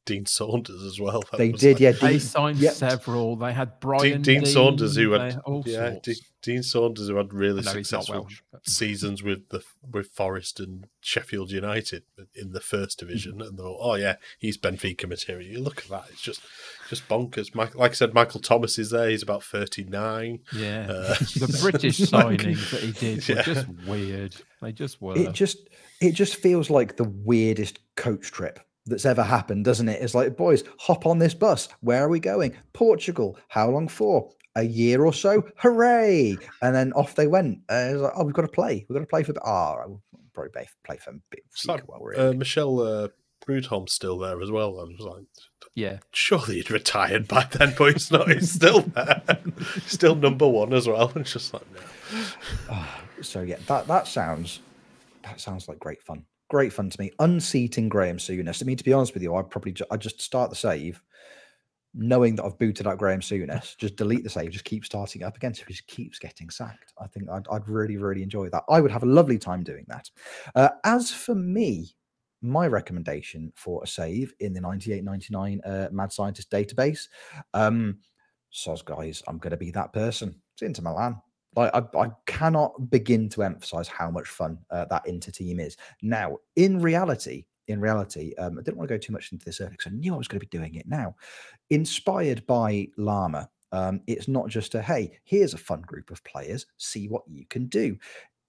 Dean 0.07 0.27
Saunders 0.27 0.83
as 0.83 1.01
well. 1.01 1.23
That 1.31 1.39
They 1.39 1.53
did, 1.53 1.75
like- 1.75 1.81
yeah. 1.81 1.93
They 1.93 2.11
Dean- 2.13 2.21
signed 2.21 2.59
yep. 2.59 2.75
several. 2.75 3.37
They 3.37 3.53
had 3.53 3.71
Dean, 3.71 3.79
Brian 3.81 4.23
Deane 4.23 4.45
Saunders, 4.47 4.97
who 4.97 5.13
had 5.13 5.41
yeah. 5.65 5.97
Dean, 6.03 6.15
Dean 6.43 6.63
Saunders, 6.63 7.09
who 7.09 7.17
had 7.17 7.33
really 7.33 7.61
I 7.61 7.73
know 7.73 7.79
he's 7.79 7.91
not 7.91 8.03
successful 8.05 8.23
Welsh. 8.25 8.43
but- 8.53 8.69
seasons 8.69 9.23
with 9.23 9.49
the 9.49 9.63
with 9.91 10.09
Forest 10.09 10.61
and 10.61 10.87
Sheffield 11.01 11.51
United 11.51 12.03
in 12.35 12.53
the 12.53 12.61
first 12.61 12.99
Mm-hmm. 12.99 13.07
division, 13.07 13.41
and 13.43 13.59
they're 13.59 13.65
all, 13.67 13.79
oh 13.81 13.95
yeah, 13.95 14.17
he's 14.39 14.59
Benfica 14.59 15.09
material. 15.09 15.49
You 15.51 15.61
look 15.61 15.79
at 15.79 15.89
that; 15.89 16.05
it's 16.11 16.21
just 16.21 16.43
just 16.91 17.09
bonkers. 17.09 17.55
Mike, 17.55 17.75
like 17.75 17.93
I 17.93 17.95
said, 17.95 18.13
Michael 18.13 18.41
Thomas 18.41 18.79
is 18.79 18.91
there. 18.91 19.09
He's 19.09 19.23
about 19.23 19.43
thirty 19.43 19.85
nine. 19.85 20.41
Yeah. 20.55 20.87
Uh, 20.89 21.15
the 21.19 21.59
British 21.71 22.13
Michael- 22.13 22.31
signings 22.31 22.71
that 22.73 22.81
he 22.83 22.93
did 22.93 23.27
were 23.29 23.35
Yeah. 23.37 23.43
just 23.43 23.69
weird. 23.87 24.37
They 24.61 24.73
just 24.73 25.01
were. 25.01 25.17
it 25.17 25.33
just 25.33 25.59
it 26.01 26.13
just 26.13 26.37
feels 26.37 26.69
like 26.69 26.97
the 26.97 27.05
weirdest 27.05 27.79
coach 27.97 28.31
trip 28.33 28.61
that's 28.87 29.07
ever 29.07 29.23
happened 29.23 29.65
doesn't 29.65 29.89
it 29.89 30.01
it's 30.03 30.15
like 30.15 30.37
boys 30.37 30.65
hop 30.79 31.07
on 31.07 31.19
this 31.19 31.35
bus 31.35 31.69
where 31.81 32.05
are 32.05 32.09
we 32.09 32.21
going 32.21 32.55
portugal 32.73 33.39
how 33.49 33.69
long 33.69 33.89
for 33.89 34.31
a 34.57 34.63
year 34.63 35.05
or 35.05 35.13
so 35.13 35.43
hooray 35.57 36.37
and 36.63 36.75
then 36.75 36.93
off 36.93 37.15
they 37.15 37.27
went 37.27 37.59
uh, 37.71 37.75
it 37.75 37.93
was 37.95 38.03
like, 38.03 38.13
oh 38.17 38.25
we've 38.25 38.35
got 38.35 38.43
to 38.43 38.49
play 38.49 38.85
we've 38.89 38.97
got 38.97 39.01
to 39.01 39.07
play 39.07 39.23
for 39.23 39.35
oh 39.47 39.77
we'll 39.87 40.03
probably 40.33 40.51
play, 40.51 40.69
play 40.85 40.97
for 40.97 41.15
It's 41.33 41.67
like, 41.67 41.83
Benfica 41.83 41.87
while 41.87 42.01
we're 42.01 42.17
uh. 42.17 42.33
Michel 42.33 42.81
uh, 42.81 43.09
Preud'homme's 43.47 43.93
still 43.93 44.19
there 44.19 44.41
as 44.41 44.51
well. 44.51 44.81
I 44.81 44.85
was 44.85 45.01
like, 45.01 45.25
yeah. 45.75 45.99
surely 46.13 46.57
he'd 46.57 46.71
retired 46.71 47.29
by 47.29 47.47
then, 47.51 47.75
but 47.77 47.93
he's 47.93 48.11
not. 48.11 48.31
He's 48.31 48.51
still 48.51 48.81
there, 48.95 49.23
still 49.87 50.15
number 50.15 50.49
one 50.49 50.73
as 50.73 50.89
well. 50.89 51.13
It's 51.17 51.35
just 51.35 51.53
like, 51.53 51.63
no. 51.75 52.23
Ah, 52.71 53.03
so 53.23 53.43
yeah 53.43 53.57
that 53.67 53.87
that 53.87 54.07
sounds 54.07 54.61
that 55.23 55.41
sounds 55.41 55.69
like 55.69 55.79
great 55.79 56.03
fun 56.03 56.25
great 56.55 56.73
fun 56.73 56.89
to 56.89 57.01
me 57.01 57.11
unseating 57.19 57.89
graham 57.89 58.17
souness 58.17 58.63
i 58.63 58.65
mean 58.65 58.77
to 58.77 58.85
be 58.85 58.93
honest 58.93 59.13
with 59.13 59.25
you 59.25 59.35
i'd 59.35 59.51
probably 59.51 59.73
ju- 59.73 59.85
i'd 59.91 60.01
just 60.01 60.21
start 60.21 60.51
the 60.51 60.55
save 60.55 61.03
knowing 61.95 62.35
that 62.35 62.45
I've 62.45 62.59
booted 62.59 62.87
out 62.87 62.99
Graham 62.99 63.21
Souness, 63.21 63.77
just 63.77 63.97
delete 63.97 64.25
the 64.25 64.31
save, 64.31 64.51
just 64.51 64.65
keep 64.65 64.85
starting 64.85 65.23
up 65.23 65.37
again. 65.37 65.55
So 65.55 65.63
he 65.67 65.73
just 65.73 65.87
keeps 65.87 66.19
getting 66.19 66.51
sacked. 66.51 66.93
I 67.01 67.07
think 67.07 67.31
I'd, 67.31 67.47
I'd 67.51 67.69
really, 67.69 67.97
really 67.97 68.23
enjoy 68.23 68.49
that. 68.51 68.65
I 68.69 68.81
would 68.81 68.91
have 68.91 69.05
a 69.05 69.07
lovely 69.07 69.39
time 69.39 69.63
doing 69.63 69.85
that. 69.87 70.11
Uh, 70.57 70.71
as 70.85 71.13
for 71.13 71.37
me, 71.37 71.95
my 72.43 72.67
recommendation 72.67 73.53
for 73.55 73.81
a 73.85 73.87
save 73.87 74.35
in 74.41 74.53
the 74.53 74.61
9899 74.61 75.61
uh, 75.65 75.89
Mad 75.93 76.13
Scientist 76.13 76.51
database, 76.51 77.07
um, 77.55 77.99
soz 78.53 78.85
guys, 78.85 79.23
I'm 79.29 79.39
going 79.39 79.53
to 79.53 79.57
be 79.57 79.71
that 79.71 79.93
person. 79.93 80.35
It's 80.55 80.63
Inter 80.63 80.83
Milan. 80.83 81.21
Like 81.57 81.71
I, 81.75 81.83
I 81.99 82.11
cannot 82.27 82.91
begin 82.91 83.29
to 83.31 83.43
emphasize 83.43 83.89
how 83.89 84.11
much 84.11 84.29
fun 84.29 84.59
uh, 84.71 84.87
that 84.87 85.07
Inter 85.07 85.31
team 85.31 85.61
is. 85.61 85.77
Now, 86.03 86.39
in 86.57 86.81
reality, 86.81 87.45
in 87.69 87.81
reality, 87.81 88.35
um, 88.39 88.59
I 88.59 88.63
didn't 88.63 88.77
want 88.77 88.89
to 88.89 88.95
go 88.95 88.99
too 88.99 89.13
much 89.13 89.33
into 89.33 89.45
this 89.45 89.61
earlier 89.61 89.71
because 89.71 89.93
I 89.93 89.97
knew 89.97 90.15
I 90.15 90.19
was 90.19 90.29
going 90.29 90.41
to 90.41 90.47
be 90.47 90.59
doing 90.59 90.75
it 90.75 90.87
now. 90.87 91.15
Inspired 91.71 92.47
by 92.47 92.89
Llama, 92.97 93.49
um, 93.73 94.01
it's 94.07 94.29
not 94.29 94.49
just 94.49 94.75
a 94.75 94.83
hey, 94.83 95.19
here's 95.25 95.55
a 95.55 95.59
fun 95.59 95.83
group 95.83 96.11
of 96.11 96.23
players, 96.25 96.67
see 96.77 97.09
what 97.09 97.23
you 97.27 97.45
can 97.47 97.67
do. 97.67 97.97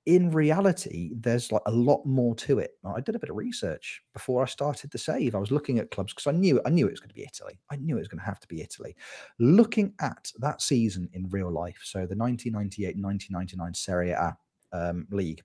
In 0.06 0.30
reality, 0.30 1.12
there's 1.16 1.51
like 1.51 1.64
a 1.66 1.72
lot 1.72 2.06
more 2.06 2.36
to 2.36 2.60
it. 2.60 2.72
I 2.86 3.01
did 3.01 3.16
a 3.16 3.20
bit 3.20 3.32
of 3.32 3.36
research 3.36 4.01
before 4.14 4.43
I 4.43 4.45
started 4.45 4.91
the 4.91 4.99
save. 4.99 5.34
I 5.34 5.39
was 5.39 5.51
looking 5.51 5.80
at 5.80 5.89
clubs 5.89 6.14
because 6.14 6.28
I 6.28 6.38
knew 6.38 6.62
I 6.66 6.70
knew 6.70 6.88
it 6.88 6.91
was 6.91 6.99
going 6.99 7.10
to 7.10 7.16
be 7.16 7.24
Italy. 7.24 7.60
I 7.72 7.78
knew 7.78 7.95
it 7.95 7.99
was 7.99 8.08
going 8.08 8.20
to 8.20 8.26
have 8.26 8.39
to 8.41 8.47
be 8.47 8.62
Italy. 8.62 8.95
Looking 9.39 9.93
at 9.99 10.32
that 10.39 10.62
season 10.62 11.10
in 11.14 11.30
real 11.30 11.51
life, 11.51 11.80
so 11.84 12.06
the 12.06 12.16
1998-1999 12.16 13.76
Serie 13.76 14.12
A 14.12 14.38
um, 14.72 15.08
league, 15.10 15.41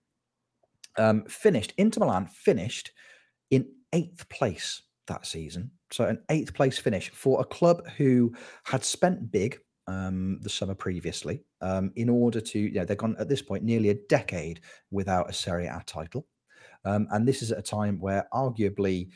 um, 0.99 1.25
finished 1.25 1.73
Inter 1.79 2.01
Milan 2.01 2.27
finished 2.27 2.93
in 3.51 3.67
eighth 3.93 4.29
place 4.29 4.83
that 5.07 5.27
season. 5.27 5.71
So 5.91 6.05
an 6.05 6.23
eighth 6.31 6.55
place 6.55 6.79
finish 6.79 7.11
for 7.11 7.41
a 7.41 7.45
club 7.45 7.87
who 7.97 8.35
had 8.65 8.85
spent 8.85 9.31
big 9.31 9.59
um, 9.91 10.39
the 10.43 10.49
summer 10.49 10.75
previously 10.75 11.43
um, 11.61 11.93
in 11.97 12.09
order 12.09 12.41
to, 12.41 12.59
you 12.59 12.73
know, 12.73 12.85
they've 12.85 12.97
gone 12.97 13.17
at 13.19 13.29
this 13.29 13.43
point 13.43 13.65
nearly 13.65 13.91
a 13.91 13.99
decade 14.09 14.61
without 14.91 15.29
a 15.29 15.33
Serie 15.33 15.67
A 15.67 15.83
title. 15.85 16.27
Um, 16.85 17.09
and 17.11 17.27
this 17.27 17.43
is 17.43 17.51
at 17.53 17.59
a 17.59 17.63
time 17.63 17.99
where 18.01 18.27
arguably 18.33 19.09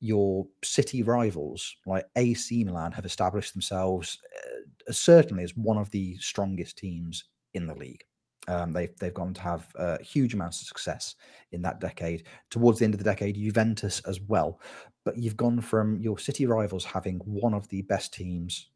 your 0.00 0.46
city 0.64 1.02
rivals 1.02 1.76
like 1.86 2.06
AC 2.16 2.64
Milan 2.64 2.90
have 2.92 3.04
established 3.04 3.52
themselves 3.52 4.18
uh, 4.34 4.92
certainly 4.92 5.44
as 5.44 5.56
one 5.56 5.78
of 5.78 5.90
the 5.90 6.16
strongest 6.18 6.78
teams 6.78 7.24
in 7.54 7.66
the 7.66 7.74
league. 7.74 8.02
Um, 8.48 8.72
they've 8.72 8.96
they've 8.98 9.14
gone 9.14 9.34
to 9.34 9.40
have 9.40 9.68
uh, 9.78 9.98
huge 9.98 10.34
amounts 10.34 10.60
of 10.60 10.66
success 10.66 11.14
in 11.52 11.62
that 11.62 11.78
decade. 11.78 12.24
Towards 12.50 12.80
the 12.80 12.84
end 12.84 12.94
of 12.94 12.98
the 12.98 13.04
decade, 13.04 13.36
Juventus 13.36 14.00
as 14.08 14.20
well. 14.20 14.60
But 15.04 15.16
you've 15.16 15.36
gone 15.36 15.60
from 15.60 16.00
your 16.00 16.18
city 16.18 16.46
rivals 16.46 16.84
having 16.84 17.18
one 17.18 17.54
of 17.54 17.68
the 17.68 17.82
best 17.82 18.12
teams, 18.12 18.70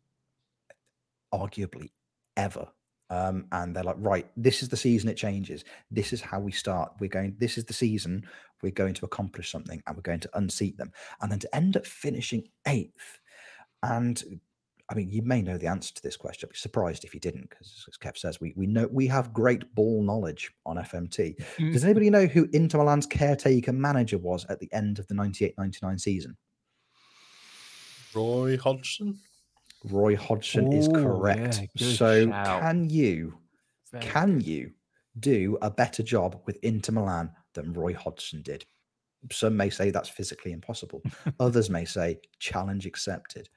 arguably 1.32 1.90
ever. 2.36 2.68
Um, 3.08 3.46
and 3.52 3.74
they're 3.74 3.84
like, 3.84 3.96
right, 3.98 4.26
this 4.36 4.62
is 4.62 4.68
the 4.68 4.76
season 4.76 5.08
it 5.08 5.16
changes. 5.16 5.64
This 5.90 6.12
is 6.12 6.20
how 6.20 6.40
we 6.40 6.50
start. 6.50 6.92
We're 6.98 7.08
going, 7.08 7.36
this 7.38 7.56
is 7.56 7.64
the 7.64 7.72
season 7.72 8.26
we're 8.62 8.72
going 8.72 8.94
to 8.94 9.04
accomplish 9.04 9.50
something 9.50 9.82
and 9.86 9.96
we're 9.96 10.02
going 10.02 10.20
to 10.20 10.30
unseat 10.34 10.76
them. 10.76 10.92
And 11.20 11.30
then 11.30 11.38
to 11.40 11.54
end 11.54 11.76
up 11.76 11.86
finishing 11.86 12.48
eighth. 12.66 13.20
And 13.82 14.22
I 14.88 14.94
mean, 14.94 15.08
you 15.10 15.22
may 15.22 15.42
know 15.42 15.58
the 15.58 15.66
answer 15.66 15.92
to 15.94 16.02
this 16.02 16.16
question. 16.16 16.48
I'd 16.48 16.52
be 16.52 16.58
surprised 16.58 17.04
if 17.04 17.12
you 17.12 17.20
didn't, 17.20 17.50
because 17.50 17.84
as 17.88 17.98
Kev 17.98 18.16
says, 18.16 18.40
we 18.40 18.54
we 18.56 18.66
know 18.66 18.88
we 18.90 19.08
have 19.08 19.32
great 19.32 19.74
ball 19.74 20.02
knowledge 20.02 20.52
on 20.64 20.76
FMT. 20.76 21.36
Does 21.72 21.84
anybody 21.84 22.08
know 22.08 22.26
who 22.26 22.48
Inter 22.52 22.78
Milan's 22.78 23.06
caretaker 23.06 23.72
manager 23.72 24.18
was 24.18 24.46
at 24.48 24.60
the 24.60 24.72
end 24.72 25.00
of 25.00 25.06
the 25.08 25.14
98-99 25.14 26.00
season? 26.00 26.36
Roy 28.14 28.56
Hodgson. 28.56 29.18
Roy 29.90 30.16
Hodgson 30.16 30.72
is 30.72 30.88
correct. 30.88 31.62
yeah, 31.74 31.92
so 31.92 32.28
shout. 32.28 32.60
can 32.62 32.90
you 32.90 33.38
can 34.00 34.40
you 34.40 34.72
do 35.18 35.58
a 35.62 35.70
better 35.70 36.02
job 36.02 36.40
with 36.46 36.58
Inter 36.62 36.92
Milan 36.92 37.30
than 37.54 37.72
Roy 37.72 37.94
Hodgson 37.94 38.42
did? 38.42 38.64
Some 39.32 39.56
may 39.56 39.70
say 39.70 39.90
that's 39.90 40.08
physically 40.08 40.52
impossible. 40.52 41.02
Others 41.40 41.70
may 41.70 41.84
say 41.84 42.18
challenge 42.38 42.86
accepted. 42.86 43.48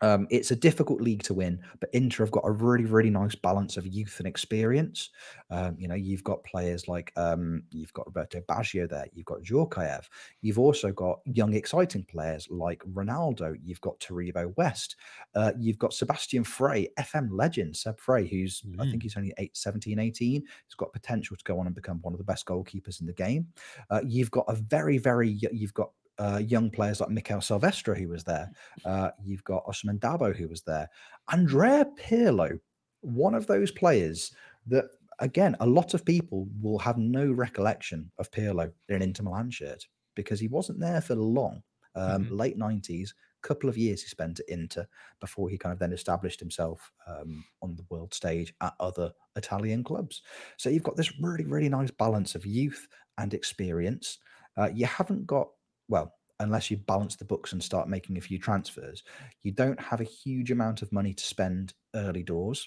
Um, 0.00 0.26
it's 0.30 0.50
a 0.50 0.56
difficult 0.56 1.00
league 1.00 1.22
to 1.24 1.34
win, 1.34 1.60
but 1.80 1.90
Inter 1.92 2.24
have 2.24 2.30
got 2.30 2.44
a 2.46 2.50
really, 2.50 2.84
really 2.84 3.10
nice 3.10 3.34
balance 3.34 3.76
of 3.76 3.86
youth 3.86 4.16
and 4.18 4.26
experience. 4.26 5.10
Um, 5.50 5.76
you 5.78 5.88
know, 5.88 5.94
you've 5.94 6.24
got 6.24 6.44
players 6.44 6.88
like 6.88 7.12
um, 7.16 7.62
you've 7.70 7.92
got 7.92 8.06
Roberto 8.06 8.40
Baggio 8.42 8.88
there, 8.88 9.06
you've 9.12 9.26
got 9.26 9.42
Djorkaeff, 9.42 10.06
you've 10.40 10.58
also 10.58 10.92
got 10.92 11.20
young, 11.24 11.54
exciting 11.54 12.04
players 12.04 12.48
like 12.50 12.82
Ronaldo, 12.92 13.56
you've 13.62 13.80
got 13.80 13.98
Taribo 14.00 14.54
West, 14.56 14.96
uh, 15.34 15.52
you've 15.58 15.78
got 15.78 15.90
Sébastien 15.90 16.46
Frey, 16.46 16.88
FM 16.98 17.28
legend 17.32 17.76
Seb 17.76 17.98
Frey, 17.98 18.26
who's 18.26 18.62
I 18.78 18.90
think 18.90 19.02
he's 19.02 19.16
only 19.16 19.34
eight, 19.38 19.56
17, 19.56 19.98
18. 19.98 20.42
He's 20.42 20.74
got 20.76 20.92
potential 20.92 21.36
to 21.36 21.44
go 21.44 21.58
on 21.58 21.66
and 21.66 21.74
become 21.74 21.98
one 22.02 22.14
of 22.14 22.18
the 22.18 22.24
best 22.24 22.46
goalkeepers 22.46 23.00
in 23.00 23.06
the 23.06 23.12
game. 23.12 23.48
Uh, 23.90 24.00
you've 24.06 24.30
got 24.30 24.44
a 24.48 24.54
very, 24.54 24.98
very, 24.98 25.28
you've 25.52 25.74
got 25.74 25.90
uh, 26.20 26.38
young 26.38 26.70
players 26.70 27.00
like 27.00 27.08
Mikaël 27.10 27.42
Silvestre 27.42 27.94
who 27.94 28.08
was 28.08 28.22
there. 28.24 28.50
Uh, 28.84 29.10
you've 29.24 29.44
got 29.44 29.64
Ousmane 29.66 29.98
Dabo 29.98 30.34
who 30.36 30.48
was 30.48 30.62
there. 30.62 30.88
Andrea 31.32 31.86
Pirlo, 31.98 32.60
one 33.00 33.34
of 33.34 33.46
those 33.46 33.70
players 33.70 34.32
that, 34.66 34.84
again, 35.18 35.56
a 35.60 35.66
lot 35.66 35.94
of 35.94 36.04
people 36.04 36.46
will 36.60 36.78
have 36.78 36.98
no 36.98 37.30
recollection 37.32 38.10
of 38.18 38.30
Pirlo 38.30 38.72
in 38.88 38.96
an 38.96 39.02
Inter 39.02 39.24
Milan 39.24 39.50
shirt 39.50 39.86
because 40.14 40.38
he 40.38 40.48
wasn't 40.48 40.78
there 40.80 41.00
for 41.00 41.14
long. 41.14 41.62
Um, 41.94 42.24
Mhm. 42.26 42.38
Late 42.38 42.56
90s, 42.58 43.14
couple 43.42 43.70
of 43.70 43.78
years 43.78 44.02
he 44.02 44.08
spent 44.08 44.38
at 44.40 44.48
Inter 44.48 44.86
before 45.18 45.48
he 45.48 45.56
kind 45.58 45.72
of 45.72 45.78
then 45.78 45.92
established 45.94 46.38
himself 46.40 46.92
um, 47.06 47.42
on 47.62 47.74
the 47.74 47.86
world 47.88 48.12
stage 48.12 48.54
at 48.60 48.74
other 48.78 49.12
Italian 49.36 49.82
clubs. 49.82 50.22
So 50.58 50.68
you've 50.68 50.82
got 50.82 50.96
this 50.96 51.18
really, 51.20 51.46
really 51.46 51.68
nice 51.70 51.90
balance 51.90 52.34
of 52.34 52.44
youth 52.44 52.86
and 53.18 53.32
experience. 53.34 54.18
Uh, 54.58 54.70
you 54.74 54.86
haven't 54.86 55.26
got, 55.26 55.48
well, 55.90 56.14
unless 56.38 56.70
you 56.70 56.78
balance 56.78 57.16
the 57.16 57.24
books 57.26 57.52
and 57.52 57.62
start 57.62 57.88
making 57.88 58.16
a 58.16 58.22
few 58.22 58.38
transfers, 58.38 59.02
you 59.42 59.52
don't 59.52 59.78
have 59.78 60.00
a 60.00 60.04
huge 60.04 60.50
amount 60.50 60.80
of 60.80 60.90
money 60.90 61.12
to 61.12 61.24
spend 61.24 61.74
early 61.94 62.22
doors 62.22 62.66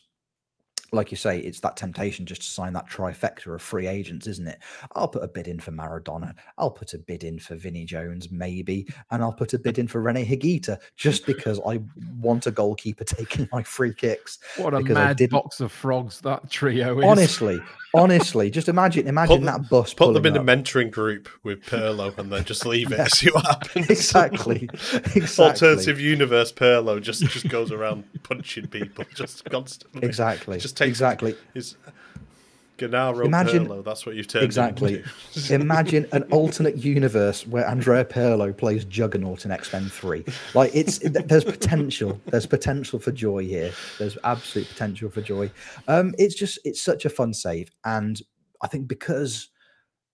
like 0.94 1.12
you 1.12 1.18
say, 1.18 1.40
it's 1.40 1.60
that 1.62 1.76
temptation 1.76 2.26
just 2.26 2.42
to 2.44 2.48
sign 2.48 2.74
that 2.74 2.88
trifecta 2.88 3.54
of 3.54 3.62
free 3.62 3.88
agents, 3.88 4.28
isn't 4.28 4.48
it? 4.48 4.60
I'll 4.96 5.08
put 5.08 5.24
a 5.24 5.28
bid 5.28 5.48
in 5.48 5.60
for 5.60 5.72
Maradona. 5.72 6.34
I'll 6.58 6.72
put 6.72 6.94
a 6.94 7.00
bid 7.00 7.24
in 7.24 7.40
for 7.40 7.56
Vinnie 7.56 7.86
Jones, 7.86 8.32
maybe, 8.32 8.88
and 9.12 9.24
I'll 9.24 9.34
put 9.34 9.54
a 9.54 9.60
bid 9.60 9.80
in 9.80 9.88
for 9.88 10.02
Rene 10.02 10.26
Higuita 10.26 10.80
just 10.96 11.26
because 11.26 11.60
I 11.68 11.82
want 12.20 12.48
a 12.48 12.52
goalkeeper 12.52 13.04
taking 13.04 13.50
my 13.52 13.64
free 13.64 13.94
kicks. 13.94 14.40
What 14.58 14.74
a 14.74 14.82
mad 14.82 15.20
box 15.30 15.60
of 15.60 15.72
frogs 15.72 16.22
that 16.22 16.50
trio 16.50 17.00
is. 17.00 17.06
Honestly, 17.06 17.60
honestly, 17.94 18.50
just 18.50 18.68
imagine, 18.70 19.08
imagine 19.08 19.38
Put 19.40 19.46
that 19.46 19.70
bus. 19.70 19.94
Put 19.94 20.14
them 20.14 20.26
in 20.26 20.36
a 20.36 20.44
mentoring 20.44 20.92
group 20.92 21.30
with 21.44 21.64
Pirlo 21.66 22.18
and 22.18 22.32
then 22.32 22.44
just 22.44 22.66
leave 22.66 22.92
it 22.92 23.00
and 23.00 23.10
see 23.12 23.30
what 23.32 23.46
happens. 23.46 23.90
Exactly, 23.90 24.70
exactly, 25.16 25.46
Alternative 25.46 26.00
universe 26.00 26.52
Pirlo 26.52 27.02
just 27.02 27.24
just 27.28 27.50
goes 27.50 27.72
around 27.72 28.04
punching 28.24 28.68
people 28.68 29.06
just 29.16 29.46
constantly. 29.46 30.08
exactly, 30.08 30.58
Just 30.60 30.78
takes 30.78 30.90
exactly. 30.90 31.36
Is 31.54 31.76
Gennaro 32.78 33.26
Imagine- 33.26 33.68
Pirlo? 33.68 33.84
That's 33.84 34.06
what 34.06 34.16
you've 34.16 34.28
turned 34.28 34.46
Exactly. 34.46 35.04
Imagine 35.50 36.08
an 36.12 36.24
alternate 36.24 36.78
universe 36.78 37.46
where 37.48 37.68
Andrea 37.68 38.06
Pirlo 38.06 38.56
plays 38.56 38.86
Juggernaut 38.86 39.46
in 39.46 39.52
X 39.52 39.72
Men 39.72 39.90
Three. 39.90 40.26
Like 40.54 40.72
it's 40.74 41.00
there's 41.00 41.44
potential. 41.44 42.20
There's 42.28 42.46
potential 42.46 43.00
for 43.00 43.12
joy 43.12 43.46
here. 43.46 43.72
There's 44.00 44.18
absolute 44.24 44.68
potential 44.68 45.10
for 45.10 45.22
joy. 45.22 45.52
Um, 45.88 46.14
it's 46.18 46.36
just 46.36 46.60
it's 46.64 46.82
such 46.82 47.06
a 47.06 47.10
fun 47.10 47.34
save, 47.34 47.70
and 47.86 48.22
I 48.62 48.68
think 48.68 48.88
because 48.88 49.50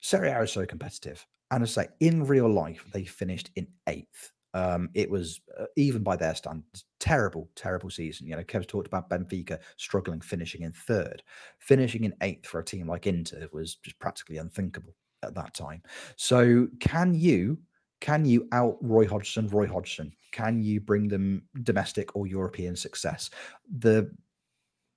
Serie 0.01 0.29
A 0.29 0.41
is 0.41 0.51
so 0.51 0.65
competitive, 0.65 1.25
and 1.51 1.63
as 1.63 1.77
I 1.77 1.83
say, 1.83 1.89
in 1.99 2.25
real 2.25 2.49
life 2.49 2.85
they 2.91 3.05
finished 3.05 3.51
in 3.55 3.67
eighth. 3.87 4.31
Um, 4.53 4.89
it 4.93 5.09
was 5.09 5.41
uh, 5.59 5.65
even 5.75 6.03
by 6.03 6.15
their 6.15 6.35
standards, 6.35 6.85
terrible, 6.99 7.49
terrible 7.55 7.89
season. 7.89 8.27
You 8.27 8.35
know, 8.35 8.43
Kev's 8.43 8.65
talked 8.65 8.87
about 8.87 9.09
Benfica 9.09 9.59
struggling, 9.77 10.21
finishing 10.21 10.63
in 10.63 10.71
third 10.71 11.23
finishing 11.59 12.03
in 12.03 12.15
eighth 12.21 12.47
for 12.47 12.59
a 12.59 12.65
team 12.65 12.87
like 12.87 13.07
Inter 13.07 13.47
was 13.53 13.75
just 13.75 13.99
practically 13.99 14.37
unthinkable 14.37 14.95
at 15.23 15.35
that 15.35 15.53
time. 15.53 15.81
So 16.15 16.67
can 16.79 17.13
you 17.13 17.59
can 18.01 18.25
you 18.25 18.47
out 18.53 18.77
Roy 18.81 19.05
Hodgson, 19.07 19.47
Roy 19.49 19.67
Hodgson? 19.67 20.13
Can 20.31 20.61
you 20.61 20.79
bring 20.79 21.07
them 21.07 21.43
domestic 21.63 22.15
or 22.15 22.27
European 22.27 22.75
success? 22.75 23.29
The 23.77 24.11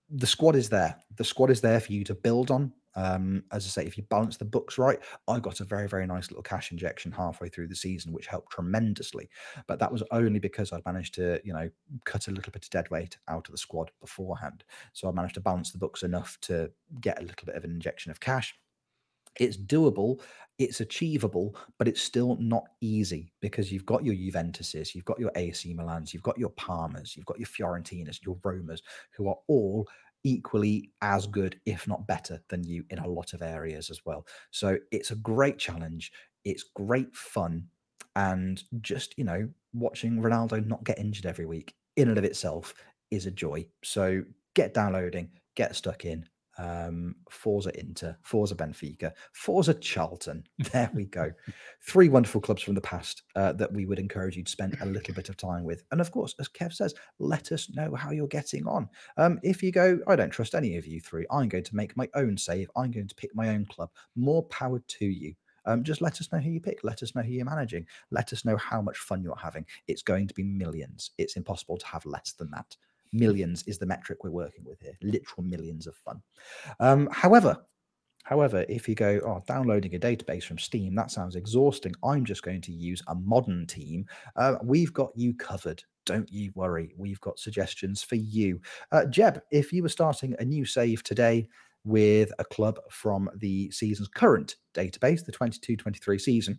the 0.09 0.27
squad 0.27 0.57
is 0.57 0.69
there. 0.69 0.97
The 1.17 1.25
squad 1.25 1.51
is 1.51 1.61
there 1.61 1.81
for 1.81 1.93
you 1.93 2.05
to 2.05 2.15
build 2.15 2.51
on. 2.51 2.73
Um, 2.95 3.45
as 3.53 3.65
I 3.65 3.69
say, 3.69 3.87
if 3.87 3.97
you 3.97 4.05
balance 4.05 4.37
the 4.37 4.45
books 4.45 4.79
right, 4.79 4.99
I 5.29 5.39
got 5.41 5.61
a 5.61 5.65
very, 5.65 5.89
very 5.89 6.07
nice 6.07 6.31
little 6.31 6.43
cash 6.43 6.73
injection 6.73 7.13
halfway 7.13 7.49
through 7.49 7.69
the 7.69 7.77
season, 7.77 8.13
which 8.13 8.27
helped 8.27 8.53
tremendously. 8.53 9.29
But 9.67 9.79
that 9.79 9.93
was 9.93 10.03
only 10.11 10.39
because 10.39 10.73
I'd 10.73 10.85
managed 10.85 11.15
to, 11.15 11.41
you 11.45 11.53
know, 11.53 11.71
cut 12.05 12.29
a 12.29 12.33
little 12.33 12.53
bit 12.53 12.65
of 12.65 12.71
dead 12.71 12.91
weight 12.91 13.17
out 13.29 13.49
of 13.49 13.53
the 13.53 13.59
squad 13.59 13.91
beforehand. 14.01 14.65
So 14.93 15.09
I 15.09 15.13
managed 15.13 15.35
to 15.35 15.41
balance 15.41 15.73
the 15.73 15.79
books 15.79 16.03
enough 16.03 16.39
to 16.43 16.71
get 17.01 17.19
a 17.19 17.25
little 17.25 17.47
bit 17.47 17.57
of 17.57 17.65
an 17.65 17.71
injection 17.71 18.11
of 18.11 18.21
cash. 18.21 18.55
It's 19.41 19.57
doable, 19.57 20.21
it's 20.59 20.81
achievable, 20.81 21.57
but 21.79 21.89
it's 21.89 22.03
still 22.03 22.37
not 22.37 22.65
easy 22.83 23.33
because 23.41 23.73
you've 23.73 23.87
got 23.87 24.05
your 24.05 24.15
Juventuses, 24.15 24.95
you've 24.95 25.07
got 25.07 25.19
your 25.19 25.33
AC 25.37 25.73
Milans, 25.73 26.13
you've 26.13 26.23
got 26.23 26.37
your 26.37 26.51
Parmas, 26.51 27.17
you've 27.17 27.25
got 27.25 27.39
your 27.39 27.47
Fiorentinas, 27.47 28.23
your 28.23 28.37
Romas, 28.37 28.83
who 29.17 29.29
are 29.29 29.39
all 29.49 29.89
equally 30.25 30.91
as 31.01 31.27
good, 31.27 31.61
if 31.67 31.87
not 31.89 32.07
better, 32.07 32.43
than 32.49 32.65
you 32.65 32.85
in 32.91 32.99
a 32.99 33.09
lot 33.09 33.33
of 33.33 33.43
areas 33.43 33.91
as 33.91 34.05
well. 34.05 34.27
So 34.51 34.79
it's 34.91 35.11
a 35.11 35.17
great 35.17 35.59
challenge. 35.59 36.13
It's 36.45 36.65
great 36.75 37.15
fun. 37.15 37.67
And 38.17 38.63
just, 38.81 39.17
you 39.17 39.25
know, 39.25 39.49
watching 39.73 40.21
Ronaldo 40.21 40.67
not 40.67 40.85
get 40.85 40.99
injured 40.99 41.27
every 41.27 41.47
week 41.47 41.75
in 41.97 42.09
and 42.09 42.19
of 42.19 42.25
itself 42.25 42.75
is 43.11 43.27
a 43.27 43.31
joy. 43.31 43.67
So 43.83 44.23
get 44.55 44.75
downloading, 44.75 45.31
get 45.55 45.75
stuck 45.77 46.05
in. 46.05 46.27
Um, 46.59 47.17
Forza 47.31 47.79
Inter, 47.79 48.17
Forza 48.23 48.55
Benfica, 48.55 49.13
Forza 49.33 49.75
Charlton. 49.75 50.45
There 50.73 50.91
we 50.95 51.07
go. 51.07 51.33
Three 51.87 52.09
wonderful 52.09 52.41
clubs 52.41 52.63
from 52.63 52.75
the 52.75 52.81
past 52.81 53.23
uh, 53.37 53.53
that 53.55 53.73
we 53.73 53.85
would 53.85 53.99
encourage 53.99 54.37
you 54.37 54.45
to 54.45 54.51
spend 54.51 54.77
a 54.81 54.87
little 54.87 55.15
bit 55.15 55.29
of 55.29 55.37
time 55.37 55.65
with. 55.65 55.85
And 55.91 56.01
of 56.01 56.11
course, 56.11 56.35
as 56.39 56.49
Kev 56.49 56.73
says, 56.73 56.95
let 57.19 57.53
us 57.53 57.71
know 57.75 57.95
how 57.95 58.11
you're 58.11 58.27
getting 58.29 58.67
on. 58.67 58.89
Um, 59.17 59.39
if 59.43 59.63
you 59.63 59.73
go, 59.73 59.99
I 60.07 60.17
don't 60.17 60.31
trust 60.31 60.55
any 60.55 60.77
of 60.77 60.87
you 60.87 61.01
three, 61.01 61.27
I'm 61.31 61.49
going 61.49 61.65
to 61.65 61.77
make 61.77 61.97
my 61.97 62.09
own 62.15 62.37
save. 62.37 62.71
I'm 62.77 62.91
going 62.91 63.09
to 63.09 63.15
pick 63.15 63.35
my 63.35 63.49
own 63.51 63.67
club. 63.67 63.91
More 64.17 64.45
power 64.45 64.79
to 64.79 65.07
you. 65.07 65.35
Um, 65.65 65.85
just 65.85 66.01
let 66.01 66.21
us 66.21 66.33
know 66.33 66.39
who 66.39 66.51
you 66.51 66.61
pick. 66.61 66.81
Let 66.83 67.03
us 67.03 67.15
know 67.15 67.23
who 67.23 67.33
you're 67.33 67.45
managing. 67.45 67.87
Let 68.11 68.33
us 68.33 68.45
know 68.45 68.57
how 68.57 68.83
much 68.83 68.99
fun 68.99 69.23
you're 69.23 69.37
having. 69.37 69.65
It's 69.87 70.03
going 70.03 70.29
to 70.29 70.35
be 70.35 70.43
millions. 70.43 71.13
It's 71.19 71.37
impossible 71.37 71.79
to 71.79 71.87
have 71.87 72.05
less 72.05 72.33
than 72.33 72.51
that. 72.51 72.77
Millions 73.13 73.63
is 73.67 73.79
the 73.79 73.87
metric 73.87 74.25
we're 74.25 74.31
working 74.31 74.65
with 74.65 74.81
here. 74.81 74.97
Literal 75.03 75.45
millions 75.45 75.87
of 75.87 75.95
fun. 75.97 76.23
Um, 76.81 77.09
however, 77.13 77.57
However, 78.25 78.65
if 78.69 78.89
you 78.89 78.95
go, 78.95 79.21
oh, 79.27 79.43
downloading 79.47 79.95
a 79.95 79.99
database 79.99 80.45
from 80.45 80.59
Steam, 80.59 80.95
that 80.95 81.11
sounds 81.11 81.35
exhausting. 81.35 81.93
I'm 82.05 82.25
just 82.25 82.43
going 82.43 82.61
to 82.63 82.73
use 82.73 83.03
a 83.09 83.15
modern 83.15 83.67
team. 83.67 84.07
Uh, 84.37 84.57
we've 84.63 84.93
got 84.93 85.11
you 85.17 85.35
covered. 85.35 85.83
Don't 86.07 86.31
you 86.31 86.53
worry. 86.55 86.95
We've 86.97 87.21
got 87.21 87.39
suggestions 87.39 88.03
for 88.03 88.15
you. 88.15 88.61
Uh, 88.93 89.07
Jeb, 89.07 89.43
if 89.51 89.73
you 89.73 89.83
were 89.83 89.89
starting 89.89 90.37
a 90.39 90.45
new 90.45 90.65
save 90.65 91.03
today 91.03 91.49
with 91.85 92.33
a 92.39 92.45
club 92.45 92.79
from 92.91 93.29
the 93.37 93.71
season's 93.73 94.09
current 94.09 94.57
database, 94.73 95.25
the 95.25 95.33
22 95.33 95.77
23 95.77 96.19
season, 96.19 96.59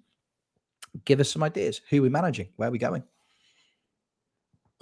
give 1.06 1.22
us 1.22 1.32
some 1.32 1.44
ideas. 1.44 1.82
Who 1.90 2.00
are 2.00 2.04
we 2.04 2.10
managing? 2.10 2.50
Where 2.58 2.68
are 2.68 2.72
we 2.72 2.78
going? 2.78 3.04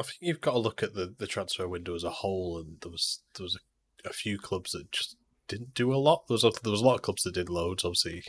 I 0.01 0.03
think 0.03 0.17
you've 0.21 0.41
got 0.41 0.53
to 0.53 0.59
look 0.59 0.81
at 0.81 0.95
the, 0.95 1.13
the 1.17 1.27
transfer 1.27 1.67
window 1.67 1.93
as 1.93 2.03
a 2.03 2.09
whole, 2.09 2.57
and 2.57 2.77
there 2.81 2.91
was 2.91 3.21
there 3.37 3.43
was 3.43 3.55
a, 3.55 4.09
a 4.09 4.13
few 4.13 4.39
clubs 4.39 4.71
that 4.71 4.91
just 4.91 5.15
didn't 5.47 5.75
do 5.75 5.93
a 5.93 5.97
lot. 5.97 6.27
There 6.27 6.33
was 6.33 6.43
a, 6.43 6.51
there 6.63 6.71
was 6.71 6.81
a 6.81 6.85
lot 6.85 6.95
of 6.95 7.01
clubs 7.03 7.21
that 7.23 7.35
did 7.35 7.49
loads. 7.49 7.85
Obviously, 7.85 8.23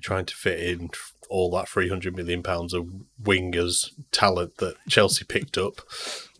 trying 0.00 0.26
to 0.26 0.34
fit 0.34 0.58
in 0.58 0.90
all 1.30 1.50
that 1.52 1.68
three 1.68 1.88
hundred 1.88 2.16
million 2.16 2.42
pounds 2.42 2.74
of 2.74 2.88
wingers 3.22 3.92
talent 4.10 4.56
that 4.56 4.74
Chelsea 4.88 5.24
picked 5.24 5.56
up. 5.56 5.80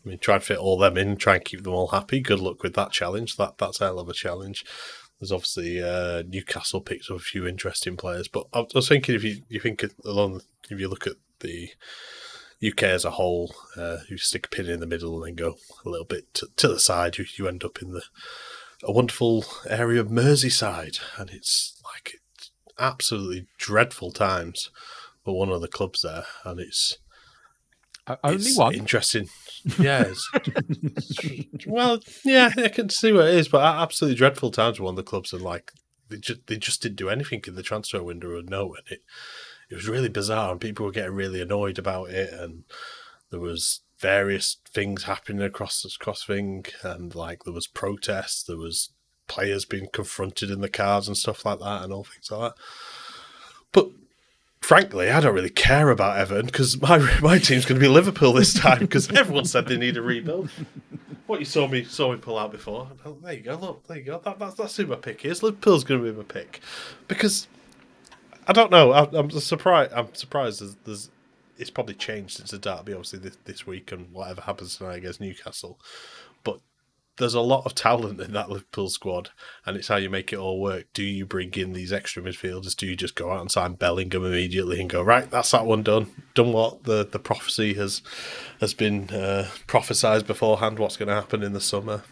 I 0.04 0.08
mean, 0.08 0.18
try 0.18 0.36
and 0.36 0.44
fit 0.44 0.58
all 0.58 0.78
them 0.78 0.96
in, 0.96 1.16
try 1.16 1.36
and 1.36 1.44
keep 1.44 1.62
them 1.62 1.72
all 1.72 1.88
happy. 1.88 2.20
Good 2.20 2.40
luck 2.40 2.62
with 2.62 2.74
that 2.74 2.90
challenge. 2.90 3.36
That 3.36 3.58
that's 3.58 3.80
a 3.80 3.84
hell 3.84 4.00
of 4.00 4.08
a 4.08 4.14
challenge. 4.14 4.64
There's 5.20 5.32
obviously 5.32 5.80
uh, 5.80 6.24
Newcastle 6.26 6.80
picked 6.80 7.10
up 7.10 7.16
a 7.16 7.20
few 7.20 7.46
interesting 7.46 7.96
players, 7.96 8.28
but 8.28 8.46
I 8.52 8.64
was 8.74 8.88
thinking 8.88 9.14
if 9.14 9.22
you 9.22 9.42
you 9.48 9.60
think 9.60 9.84
along 10.04 10.42
if 10.68 10.80
you 10.80 10.88
look 10.88 11.06
at 11.06 11.16
the 11.40 11.70
UK 12.64 12.84
as 12.84 13.04
a 13.04 13.12
whole, 13.12 13.54
uh, 13.76 13.98
you 14.08 14.16
stick 14.18 14.46
a 14.46 14.48
pin 14.48 14.66
in 14.68 14.80
the 14.80 14.86
middle 14.86 15.22
and 15.22 15.26
then 15.26 15.34
go 15.34 15.56
a 15.84 15.88
little 15.88 16.06
bit 16.06 16.32
to, 16.34 16.48
to 16.56 16.68
the 16.68 16.80
side, 16.80 17.18
you, 17.18 17.26
you 17.36 17.48
end 17.48 17.64
up 17.64 17.82
in 17.82 17.92
the 17.92 18.02
a 18.84 18.92
wonderful 18.92 19.44
area 19.68 20.00
of 20.00 20.08
Merseyside, 20.08 21.00
and 21.18 21.30
it's 21.30 21.80
like 21.84 22.20
it's 22.34 22.50
absolutely 22.78 23.46
dreadful 23.58 24.12
times 24.12 24.70
for 25.24 25.36
one 25.36 25.48
of 25.48 25.60
the 25.60 25.68
clubs 25.68 26.02
there, 26.02 26.24
and 26.44 26.60
it's 26.60 26.98
Only 28.22 28.36
it's 28.36 28.56
one. 28.58 28.74
interesting. 28.74 29.28
Yeah, 29.80 30.12
well, 31.66 31.98
yeah, 32.24 32.50
I 32.56 32.68
can 32.68 32.88
see 32.88 33.12
what 33.12 33.26
it 33.26 33.34
is, 33.34 33.48
but 33.48 33.62
absolutely 33.62 34.16
dreadful 34.16 34.52
times 34.52 34.76
for 34.76 34.84
one 34.84 34.92
of 34.92 34.96
the 34.96 35.02
clubs, 35.02 35.32
and 35.32 35.42
like 35.42 35.72
they 36.08 36.18
just 36.18 36.46
they 36.46 36.56
just 36.56 36.82
didn't 36.82 36.98
do 36.98 37.08
anything 37.08 37.42
in 37.48 37.56
the 37.56 37.64
transfer 37.64 38.00
window 38.00 38.38
or 38.38 38.42
no, 38.42 38.74
and 38.74 38.84
it 38.88 39.00
it 39.68 39.74
was 39.74 39.88
really 39.88 40.08
bizarre, 40.08 40.52
and 40.52 40.60
people 40.60 40.86
were 40.86 40.92
getting 40.92 41.14
really 41.14 41.40
annoyed 41.40 41.78
about 41.78 42.10
it, 42.10 42.32
and 42.32 42.64
there 43.30 43.40
was 43.40 43.80
various 43.98 44.58
things 44.68 45.04
happening 45.04 45.42
across 45.42 45.84
across 45.84 46.24
thing, 46.24 46.64
and 46.82 47.14
like 47.14 47.44
there 47.44 47.54
was 47.54 47.66
protests, 47.66 48.42
there 48.42 48.56
was 48.56 48.90
players 49.26 49.64
being 49.64 49.88
confronted 49.92 50.50
in 50.50 50.60
the 50.60 50.68
cars 50.68 51.08
and 51.08 51.16
stuff 51.16 51.44
like 51.44 51.58
that, 51.60 51.82
and 51.82 51.92
all 51.92 52.04
things 52.04 52.30
like 52.30 52.52
that. 52.52 52.62
But 53.72 53.90
frankly, 54.60 55.10
I 55.10 55.20
don't 55.20 55.34
really 55.34 55.50
care 55.50 55.90
about 55.90 56.18
Everton 56.18 56.46
because 56.46 56.80
my 56.80 56.98
my 57.22 57.38
team's 57.38 57.64
going 57.64 57.80
to 57.80 57.84
be 57.84 57.92
Liverpool 57.92 58.32
this 58.32 58.54
time 58.54 58.80
because 58.80 59.10
everyone 59.12 59.44
said 59.44 59.66
they 59.66 59.76
need 59.76 59.96
a 59.96 60.02
rebuild. 60.02 60.50
What 61.26 61.40
you 61.40 61.46
saw 61.46 61.66
me 61.66 61.82
saw 61.82 62.12
me 62.12 62.18
pull 62.18 62.38
out 62.38 62.52
before. 62.52 62.88
There 63.22 63.32
you 63.32 63.40
go. 63.40 63.56
Look, 63.56 63.86
there 63.88 63.98
you 63.98 64.04
go. 64.04 64.20
That, 64.24 64.38
that's 64.38 64.54
that's 64.54 64.76
who 64.76 64.86
my 64.86 64.96
pick 64.96 65.24
is. 65.24 65.42
Liverpool's 65.42 65.82
going 65.82 66.04
to 66.04 66.12
be 66.12 66.16
my 66.16 66.22
pick 66.22 66.60
because 67.08 67.48
I 68.46 68.52
don't 68.52 68.70
know. 68.70 68.92
I, 68.92 69.08
I'm 69.12 69.30
surprised. 69.30 69.92
I'm 69.92 70.14
surprised. 70.14 70.60
There's, 70.60 70.76
there's 70.84 71.10
it's 71.58 71.70
probably 71.70 71.94
changed 71.94 72.36
since 72.36 72.50
the 72.50 72.58
derby, 72.58 72.92
obviously 72.92 73.18
this, 73.18 73.38
this 73.44 73.66
week 73.66 73.92
and 73.92 74.12
whatever 74.12 74.42
happens 74.42 74.76
tonight 74.76 74.98
against 74.98 75.20
Newcastle. 75.20 75.80
But 76.44 76.60
there's 77.18 77.34
a 77.34 77.40
lot 77.40 77.64
of 77.64 77.74
talent 77.74 78.20
in 78.20 78.32
that 78.34 78.50
Liverpool 78.50 78.90
squad, 78.90 79.30
and 79.64 79.76
it's 79.76 79.88
how 79.88 79.96
you 79.96 80.10
make 80.10 80.32
it 80.32 80.38
all 80.38 80.60
work. 80.60 80.86
Do 80.92 81.02
you 81.02 81.24
bring 81.24 81.52
in 81.54 81.72
these 81.72 81.92
extra 81.92 82.22
midfielders? 82.22 82.76
Do 82.76 82.86
you 82.86 82.94
just 82.94 83.14
go 83.14 83.32
out 83.32 83.40
and 83.40 83.50
sign 83.50 83.74
Bellingham 83.74 84.24
immediately 84.24 84.80
and 84.80 84.90
go 84.90 85.02
right? 85.02 85.30
That's 85.30 85.50
that 85.52 85.66
one 85.66 85.82
done. 85.82 86.12
Done 86.34 86.52
what 86.52 86.84
the 86.84 87.06
the 87.10 87.18
prophecy 87.18 87.74
has 87.74 88.02
has 88.60 88.74
been 88.74 89.10
uh, 89.10 89.48
prophesized 89.66 90.26
beforehand. 90.26 90.78
What's 90.78 90.96
going 90.96 91.08
to 91.08 91.14
happen 91.14 91.42
in 91.42 91.52
the 91.54 91.60
summer? 91.60 92.02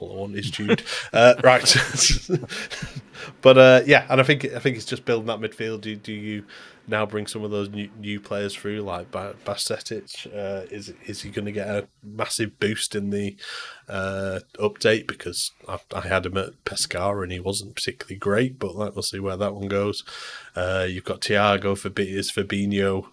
All 0.00 0.12
I 0.12 0.16
want 0.16 0.36
is 0.36 0.50
Jude. 0.50 0.82
uh, 1.12 1.34
right, 1.44 1.76
but 3.42 3.58
uh, 3.58 3.82
yeah, 3.86 4.06
and 4.08 4.20
I 4.20 4.24
think 4.24 4.44
I 4.46 4.58
think 4.58 4.76
it's 4.76 4.86
just 4.86 5.04
building 5.04 5.26
that 5.26 5.40
midfield. 5.40 5.82
Do, 5.82 5.94
do 5.94 6.12
you 6.12 6.44
now 6.86 7.06
bring 7.06 7.26
some 7.26 7.44
of 7.44 7.50
those 7.50 7.68
new, 7.68 7.88
new 7.98 8.18
players 8.18 8.54
through, 8.54 8.80
like 8.80 9.10
Bajcetic? 9.10 10.26
Uh, 10.26 10.66
is 10.70 10.92
is 11.06 11.22
he 11.22 11.30
going 11.30 11.44
to 11.44 11.52
get 11.52 11.68
a 11.68 11.86
massive 12.02 12.58
boost 12.58 12.94
in 12.94 13.10
the 13.10 13.36
uh, 13.88 14.40
update? 14.58 15.06
Because 15.06 15.52
I, 15.68 15.78
I, 15.94 16.00
had 16.00 16.26
him 16.26 16.36
at 16.36 16.64
Pescara 16.64 17.22
and 17.22 17.32
he 17.32 17.40
wasn't 17.40 17.74
particularly 17.74 18.16
great, 18.16 18.58
but 18.58 18.74
we'll 18.74 19.02
see 19.02 19.20
where 19.20 19.36
that 19.36 19.54
one 19.54 19.68
goes. 19.68 20.02
Uh, 20.56 20.86
you've 20.88 21.04
got 21.04 21.20
Thiago 21.20 21.76
for 21.76 21.90
is 22.00 22.32
Fabinho. 22.32 23.06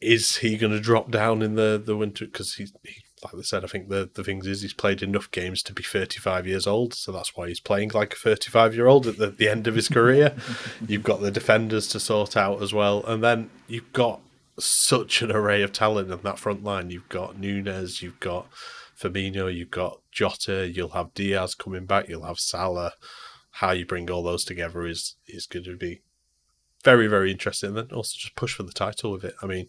Is 0.00 0.36
he 0.36 0.56
going 0.56 0.72
to 0.72 0.80
drop 0.80 1.10
down 1.10 1.42
in 1.42 1.54
the 1.54 1.82
the 1.82 1.96
winter? 1.96 2.26
Because 2.26 2.54
he, 2.54 2.68
he 2.84 3.02
like 3.24 3.34
I 3.34 3.42
said, 3.42 3.64
I 3.64 3.68
think 3.68 3.88
the 3.88 4.10
the 4.12 4.24
things 4.24 4.46
is 4.46 4.62
he's 4.62 4.74
played 4.74 5.02
enough 5.02 5.30
games 5.30 5.62
to 5.64 5.72
be 5.72 5.82
35 5.82 6.46
years 6.46 6.66
old, 6.66 6.94
so 6.94 7.12
that's 7.12 7.36
why 7.36 7.48
he's 7.48 7.60
playing 7.60 7.90
like 7.90 8.14
a 8.14 8.16
35 8.16 8.74
year 8.74 8.86
old 8.86 9.06
at 9.06 9.16
the, 9.16 9.28
the 9.28 9.48
end 9.48 9.66
of 9.66 9.74
his 9.74 9.88
career. 9.88 10.34
you've 10.86 11.02
got 11.02 11.20
the 11.20 11.30
defenders 11.30 11.88
to 11.88 12.00
sort 12.00 12.36
out 12.36 12.62
as 12.62 12.72
well, 12.72 13.04
and 13.04 13.22
then 13.22 13.50
you've 13.68 13.92
got 13.92 14.20
such 14.58 15.22
an 15.22 15.30
array 15.30 15.62
of 15.62 15.72
talent 15.72 16.12
on 16.12 16.20
that 16.22 16.38
front 16.38 16.64
line. 16.64 16.90
You've 16.90 17.08
got 17.08 17.38
Nunez, 17.38 18.02
you've 18.02 18.20
got 18.20 18.46
Firmino, 18.98 19.52
you've 19.52 19.70
got 19.70 20.00
Jota, 20.12 20.68
you'll 20.68 20.90
have 20.90 21.14
Diaz 21.14 21.54
coming 21.54 21.86
back, 21.86 22.08
you'll 22.08 22.26
have 22.26 22.38
Salah. 22.38 22.92
How 23.54 23.72
you 23.72 23.84
bring 23.84 24.10
all 24.10 24.22
those 24.22 24.44
together 24.44 24.86
is 24.86 25.16
is 25.26 25.46
going 25.46 25.64
to 25.64 25.76
be 25.76 26.02
very 26.84 27.06
very 27.06 27.30
interesting. 27.30 27.70
And 27.70 27.78
then 27.78 27.96
also 27.96 28.16
just 28.16 28.36
push 28.36 28.54
for 28.54 28.62
the 28.62 28.72
title 28.72 29.12
with 29.12 29.24
it. 29.24 29.34
I 29.42 29.46
mean, 29.46 29.66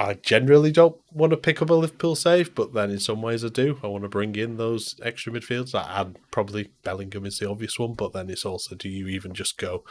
I 0.00 0.14
generally 0.14 0.70
don't 0.70 0.96
want 1.12 1.30
to 1.30 1.36
pick 1.36 1.60
up 1.60 1.70
a 1.70 1.74
Liverpool 1.74 2.14
save, 2.14 2.54
but 2.54 2.72
then 2.72 2.88
in 2.88 3.00
some 3.00 3.20
ways 3.20 3.44
I 3.44 3.48
do. 3.48 3.80
I 3.82 3.88
want 3.88 4.04
to 4.04 4.08
bring 4.08 4.36
in 4.36 4.56
those 4.56 4.94
extra 5.02 5.32
midfielders. 5.32 5.74
I 5.74 6.00
add 6.00 6.16
probably 6.30 6.70
Bellingham 6.84 7.26
is 7.26 7.40
the 7.40 7.50
obvious 7.50 7.80
one, 7.80 7.94
but 7.94 8.12
then 8.12 8.30
it's 8.30 8.44
also 8.44 8.76
do 8.76 8.88
you 8.88 9.08
even 9.08 9.34
just 9.34 9.58
go? 9.58 9.84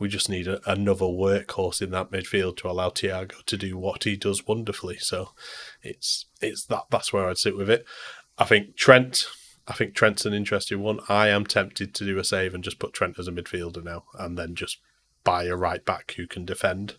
We 0.00 0.08
just 0.08 0.28
need 0.28 0.48
a, 0.48 0.60
another 0.68 1.06
workhorse 1.06 1.80
in 1.80 1.90
that 1.92 2.10
midfield 2.10 2.56
to 2.58 2.68
allow 2.68 2.90
Thiago 2.90 3.44
to 3.44 3.56
do 3.56 3.78
what 3.78 4.02
he 4.02 4.16
does 4.16 4.48
wonderfully. 4.48 4.98
So 4.98 5.30
it's 5.80 6.26
it's 6.42 6.64
that 6.66 6.86
that's 6.90 7.12
where 7.12 7.28
I'd 7.28 7.38
sit 7.38 7.56
with 7.56 7.70
it. 7.70 7.86
I 8.36 8.44
think 8.44 8.76
Trent. 8.76 9.26
I 9.68 9.74
think 9.74 9.94
Trent's 9.94 10.26
an 10.26 10.34
interesting 10.34 10.80
one. 10.80 11.00
I 11.08 11.28
am 11.28 11.44
tempted 11.44 11.94
to 11.94 12.04
do 12.04 12.18
a 12.18 12.24
save 12.24 12.54
and 12.54 12.62
just 12.64 12.78
put 12.78 12.92
Trent 12.92 13.18
as 13.18 13.28
a 13.28 13.32
midfielder 13.32 13.82
now, 13.82 14.04
and 14.18 14.36
then 14.36 14.56
just 14.56 14.78
buy 15.22 15.44
a 15.44 15.56
right 15.56 15.84
back 15.84 16.14
who 16.16 16.26
can 16.26 16.44
defend. 16.44 16.94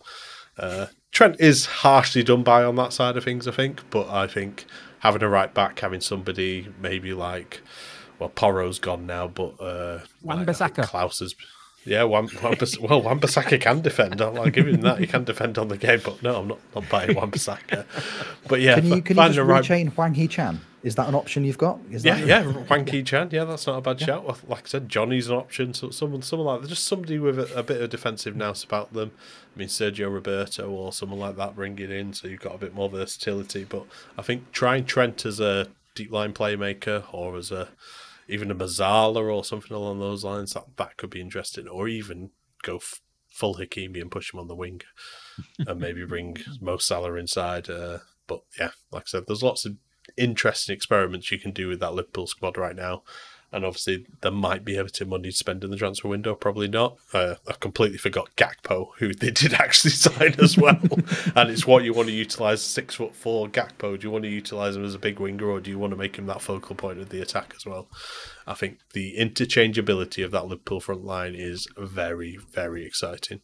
Uh, 0.58 0.88
Trent 1.12 1.40
is 1.40 1.66
harshly 1.66 2.24
done 2.24 2.44
by 2.44 2.64
on 2.64 2.76
that 2.76 2.94
side 2.94 3.18
of 3.18 3.24
things, 3.24 3.48
I 3.48 3.52
think. 3.52 3.82
But 3.90 4.10
I 4.10 4.28
think 4.28 4.66
having 5.00 5.24
a 5.24 5.30
right 5.30 5.54
back, 5.54 5.80
having 5.80 6.02
somebody 6.02 6.68
maybe 6.82 7.14
like, 7.14 7.62
well, 8.20 8.30
Porro's 8.30 8.80
gone 8.80 9.06
now, 9.06 9.28
but 9.28 9.60
uh, 9.62 10.00
Wan-Bissaka. 10.24 10.84
Klaus 10.84 11.20
has. 11.20 11.36
Yeah, 11.86 12.04
Wan, 12.04 12.28
Wan, 12.44 12.58
well, 12.82 13.02
Wan-Bissaka 13.02 13.62
can 13.62 13.80
defend. 13.80 14.22
I'll 14.22 14.50
give 14.50 14.68
him 14.68 14.82
that. 14.82 15.00
He 15.00 15.08
can 15.08 15.24
defend 15.24 15.58
on 15.58 15.70
the 15.70 15.78
game, 15.78 16.02
but 16.04 16.22
no, 16.22 16.42
I'm 16.42 16.48
not, 16.50 16.60
not 16.76 16.90
buying 16.90 17.16
Wan-Bissaka. 17.16 17.86
But 18.50 18.60
yeah, 18.60 18.76
can 18.76 18.88
you, 18.88 19.02
can 19.02 19.16
you 19.16 19.24
just 19.24 19.40
rechain 19.40 19.86
right... 19.86 19.94
Hwang 19.94 20.14
Hee-chan? 20.14 20.60
Is 20.88 20.96
that 20.96 21.10
an 21.10 21.16
option 21.16 21.44
you've 21.44 21.58
got? 21.58 21.80
Is 21.92 22.06
yeah, 22.06 22.16
that... 22.16 22.26
yeah, 22.26 22.44
Hwang 22.44 22.88
Hee-chan. 22.92 23.30
Yeah, 23.34 23.44
that's 23.44 23.68
not 23.68 23.78
a 23.78 23.82
bad 23.82 24.00
yeah. 24.00 24.08
shout. 24.08 24.50
Like 24.50 24.64
I 24.64 24.68
said, 24.68 24.88
Johnny's 24.88 25.28
an 25.28 25.36
option. 25.36 25.74
So 25.74 25.90
someone, 25.90 26.22
someone 26.22 26.48
like 26.48 26.62
that. 26.62 26.70
Just 26.70 26.86
somebody 26.86 27.20
with 27.20 27.38
a, 27.38 27.54
a 27.60 27.62
bit 27.62 27.82
of 27.82 27.90
defensive 27.90 28.38
nous 28.38 28.64
about 28.64 28.94
them. 28.94 29.12
I 29.54 29.60
mean, 29.60 29.68
Sergio 29.68 30.12
Roberto 30.12 30.70
or 30.70 30.94
someone 30.94 31.20
like 31.20 31.36
that, 31.36 31.56
bring 31.56 31.78
it 31.78 31.92
in 31.92 32.14
so 32.14 32.30
you've 32.30 32.40
got 32.40 32.56
a 32.56 32.58
bit 32.58 32.74
more 32.74 32.90
versatility. 32.90 33.66
But 33.66 33.86
I 34.18 34.22
think 34.22 34.54
trying 34.54 34.86
Trent 34.86 35.26
as 35.26 35.42
a 35.42 35.68
deep 35.94 36.10
lying 36.10 36.32
playmaker 36.32 37.04
or 37.12 37.36
as 37.36 37.52
a 37.52 37.68
even 38.30 38.50
a 38.50 38.56
Mezzala 38.56 39.34
or 39.34 39.44
something 39.44 39.76
along 39.76 40.00
those 40.00 40.24
lines, 40.24 40.54
that, 40.54 40.64
that 40.78 40.96
could 40.96 41.10
be 41.10 41.20
interesting. 41.20 41.68
Or 41.68 41.90
even 41.90 42.30
go 42.64 42.78
f- 42.78 43.02
full 43.30 43.56
Hakimi 43.56 44.00
and 44.00 44.10
push 44.10 44.34
him 44.34 44.40
on 44.40 44.48
the 44.48 44.56
wing 44.56 44.82
and 45.60 45.82
maybe 45.82 46.06
bring 46.06 46.38
Mo 46.62 46.78
Salah 46.78 47.16
inside. 47.16 47.70
Uh, 47.70 48.00
but 48.26 48.42
yeah, 48.58 48.72
like 48.90 49.04
I 49.04 49.08
said, 49.08 49.24
there's 49.28 49.44
lots 49.44 49.66
of 49.66 49.76
interesting 50.18 50.76
experiments 50.76 51.32
you 51.32 51.40
can 51.40 51.52
do 51.52 51.68
with 51.68 51.80
that 51.80 51.94
Liverpool 51.94 52.28
squad 52.28 52.58
right 52.58 52.76
now. 52.76 53.04
And 53.50 53.64
obviously, 53.64 54.06
there 54.22 54.32
might 54.32 54.66
be 54.66 54.78
Everton 54.78 55.08
money 55.08 55.30
to 55.30 55.36
spend 55.36 55.64
in 55.64 55.72
the 55.72 55.78
transfer 55.78 56.10
window. 56.10 56.36
Probably 56.36 56.68
not. 56.68 56.98
Uh, 57.14 57.36
I 57.48 57.54
completely 57.54 57.98
forgot 57.98 58.36
Gakpo, 58.36 58.90
who 58.98 59.14
they 59.14 59.32
did 59.32 59.54
actually 59.60 59.92
sign 59.92 60.36
as 60.40 60.58
well. 60.58 60.80
and 61.36 61.50
it's 61.50 61.66
what 61.66 61.86
you 61.86 61.94
want 61.94 62.10
to 62.10 62.14
utilise 62.14 62.62
six 62.62 62.96
foot 62.96 63.16
four 63.16 63.48
Gakpo. 63.48 63.98
Do 63.98 64.06
you 64.06 64.12
want 64.12 64.26
to 64.26 64.30
utilise 64.30 64.76
him 64.76 64.84
as 64.84 64.96
a 64.96 65.00
big 65.00 65.20
winger, 65.20 65.50
or 65.50 65.62
do 65.62 65.72
you 65.72 65.80
want 65.80 65.92
to 65.92 65.98
make 65.98 66.18
him 66.18 66.26
that 66.26 66.42
focal 66.42 66.76
point 66.76 67.00
of 67.00 67.08
the 67.08 67.22
attack 67.22 67.54
as 67.56 67.66
well? 67.66 67.88
I 68.46 68.54
think 68.54 68.80
the 68.92 69.16
interchangeability 69.18 70.26
of 70.26 70.32
that 70.32 70.48
Liverpool 70.48 70.82
front 70.82 71.06
line 71.06 71.34
is 71.34 71.68
very, 71.78 72.38
very 72.52 72.86
exciting. 72.86 73.40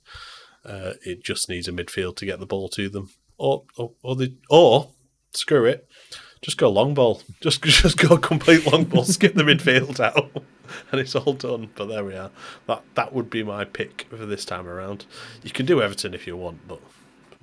Uh, 0.66 0.94
it 1.06 1.24
just 1.24 1.48
needs 1.48 1.70
a 1.70 1.72
midfield 1.72 2.18
to 2.18 2.26
get 2.26 2.42
the 2.42 2.46
ball 2.46 2.68
to 2.70 2.90
them, 2.90 3.10
or 3.38 3.64
or 3.78 3.92
or, 4.02 4.18
the, 4.18 4.36
or 4.50 4.90
screw 5.34 5.64
it 5.66 5.88
just 6.44 6.58
go 6.58 6.70
long 6.70 6.94
ball. 6.94 7.22
Just 7.42 7.64
just 7.64 7.98
go 7.98 8.18
complete 8.18 8.72
long 8.72 8.84
ball. 8.84 9.04
skip 9.04 9.34
the 9.34 9.44
midfield 9.44 10.00
out, 10.00 10.32
and 10.92 11.02
it's 11.02 11.16
all 11.16 11.34
done. 11.34 11.70
But 11.76 11.86
there 11.88 12.06
we 12.06 12.16
are. 12.16 12.30
That 12.68 12.84
that 12.94 13.14
would 13.14 13.30
be 13.30 13.44
my 13.44 13.66
pick 13.66 14.08
for 14.10 14.26
this 14.26 14.46
time 14.46 14.68
around. 14.68 15.06
You 15.42 15.52
can 15.52 15.66
do 15.66 15.82
Everton 15.82 16.14
if 16.14 16.28
you 16.28 16.38
want, 16.38 16.66
but 16.68 16.80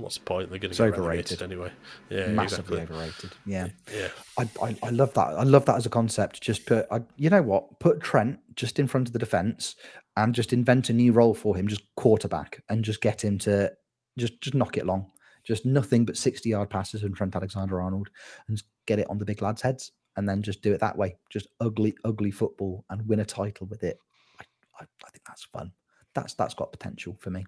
what's 0.01 0.17
the 0.17 0.25
point? 0.25 0.51
They're 0.51 0.59
going 0.59 0.73
to 0.73 0.77
get 0.77 0.99
overrated 0.99 1.43
anyway. 1.43 1.71
Yeah, 2.09 2.29
massively 2.29 2.79
exactly. 2.79 2.97
overrated. 2.97 3.31
Yeah, 3.47 3.69
yeah. 3.95 4.09
I, 4.39 4.49
I, 4.63 4.77
I 4.83 4.91
love 4.91 5.13
that. 5.15 5.29
I 5.29 5.43
love 5.43 5.67
that 5.67 5.77
as 5.77 5.87
a 5.87 5.91
concept. 5.91 6.41
Just 6.41 6.67
put, 6.67 6.87
I, 6.91 7.03
you 7.17 7.31
know 7.31 7.43
what? 7.43 7.79
Put 7.81 8.01
Trent 8.01 8.39
just 8.57 8.79
in 8.79 8.87
front 8.87 9.09
of 9.09 9.13
the 9.13 9.19
defense 9.19 9.77
and 10.17 10.35
just 10.35 10.53
invent 10.53 10.91
a 10.91 10.93
new 10.93 11.13
role 11.13 11.35
for 11.35 11.57
him. 11.57 11.69
Just 11.69 11.83
quarterback 11.97 12.63
and 12.69 12.85
just 12.85 13.01
get 13.01 13.23
him 13.23 13.39
to 13.41 13.73
just 14.19 14.41
just 14.41 14.55
knock 14.55 14.77
it 14.77 14.87
long. 14.87 15.11
Just 15.45 15.65
nothing 15.65 16.05
but 16.05 16.17
60 16.17 16.49
yard 16.51 16.71
passes 16.71 17.01
from 17.01 17.15
Trent 17.15 17.35
Alexander 17.35 17.81
Arnold 17.81 18.11
and 18.49 18.63
get 18.87 18.99
it 18.99 19.09
on 19.11 19.19
the 19.19 19.25
big 19.25 19.43
lads' 19.43 19.63
heads 19.63 19.93
and 20.17 20.29
then 20.29 20.43
just 20.43 20.63
do 20.63 20.73
it 20.73 20.81
that 20.81 20.97
way. 20.97 21.17
Just 21.31 21.49
ugly, 21.61 21.95
ugly 22.05 22.31
football 22.31 22.85
and 22.91 23.07
win 23.07 23.21
a 23.21 23.25
title 23.25 23.67
with 23.67 23.83
it. 23.83 23.99
I, 24.39 24.45
I, 24.81 24.85
I 25.07 25.11
think 25.11 25.25
that's 25.27 25.45
fun. 25.45 25.73
That's 26.15 26.35
that's 26.35 26.55
got 26.55 26.73
potential 26.73 27.17
for 27.21 27.31
me. 27.31 27.47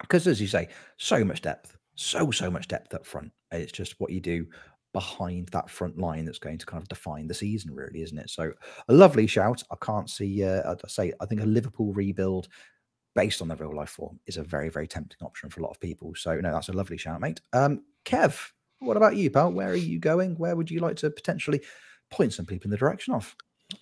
Because 0.00 0.26
as 0.26 0.40
you 0.40 0.46
say, 0.46 0.68
so 0.96 1.24
much 1.24 1.42
depth, 1.42 1.76
so 1.94 2.30
so 2.30 2.50
much 2.50 2.68
depth 2.68 2.94
up 2.94 3.06
front. 3.06 3.32
It's 3.50 3.72
just 3.72 3.98
what 4.00 4.10
you 4.10 4.20
do 4.20 4.46
behind 4.92 5.48
that 5.48 5.70
front 5.70 5.98
line 5.98 6.24
that's 6.24 6.38
going 6.38 6.58
to 6.58 6.66
kind 6.66 6.82
of 6.82 6.88
define 6.88 7.26
the 7.26 7.34
season, 7.34 7.74
really, 7.74 8.02
isn't 8.02 8.18
it? 8.18 8.30
So 8.30 8.52
a 8.88 8.92
lovely 8.92 9.26
shout. 9.26 9.62
I 9.70 9.76
can't 9.82 10.08
see. 10.08 10.44
Uh, 10.44 10.74
I 10.74 10.88
say 10.88 11.12
I 11.20 11.26
think 11.26 11.40
a 11.40 11.46
Liverpool 11.46 11.92
rebuild 11.92 12.48
based 13.14 13.42
on 13.42 13.48
the 13.48 13.56
real 13.56 13.74
life 13.74 13.90
form 13.90 14.18
is 14.26 14.36
a 14.36 14.42
very, 14.42 14.68
very 14.68 14.86
tempting 14.86 15.24
option 15.24 15.50
for 15.50 15.60
a 15.60 15.62
lot 15.62 15.70
of 15.70 15.80
people. 15.80 16.14
So, 16.14 16.36
no, 16.36 16.52
that's 16.52 16.68
a 16.68 16.72
lovely 16.72 16.96
shout, 16.96 17.20
mate. 17.20 17.40
Um, 17.52 17.82
Kev, 18.04 18.50
what 18.82 18.96
about 18.96 19.16
you, 19.16 19.30
pal? 19.30 19.52
Where 19.52 19.70
are 19.70 19.74
you 19.74 19.98
going? 19.98 20.36
Where 20.36 20.56
would 20.56 20.70
you 20.70 20.80
like 20.80 20.96
to 20.96 21.10
potentially 21.10 21.62
point 22.10 22.32
some 22.32 22.46
people 22.46 22.66
in 22.66 22.70
the 22.70 22.76
direction 22.76 23.14
of? 23.14 23.34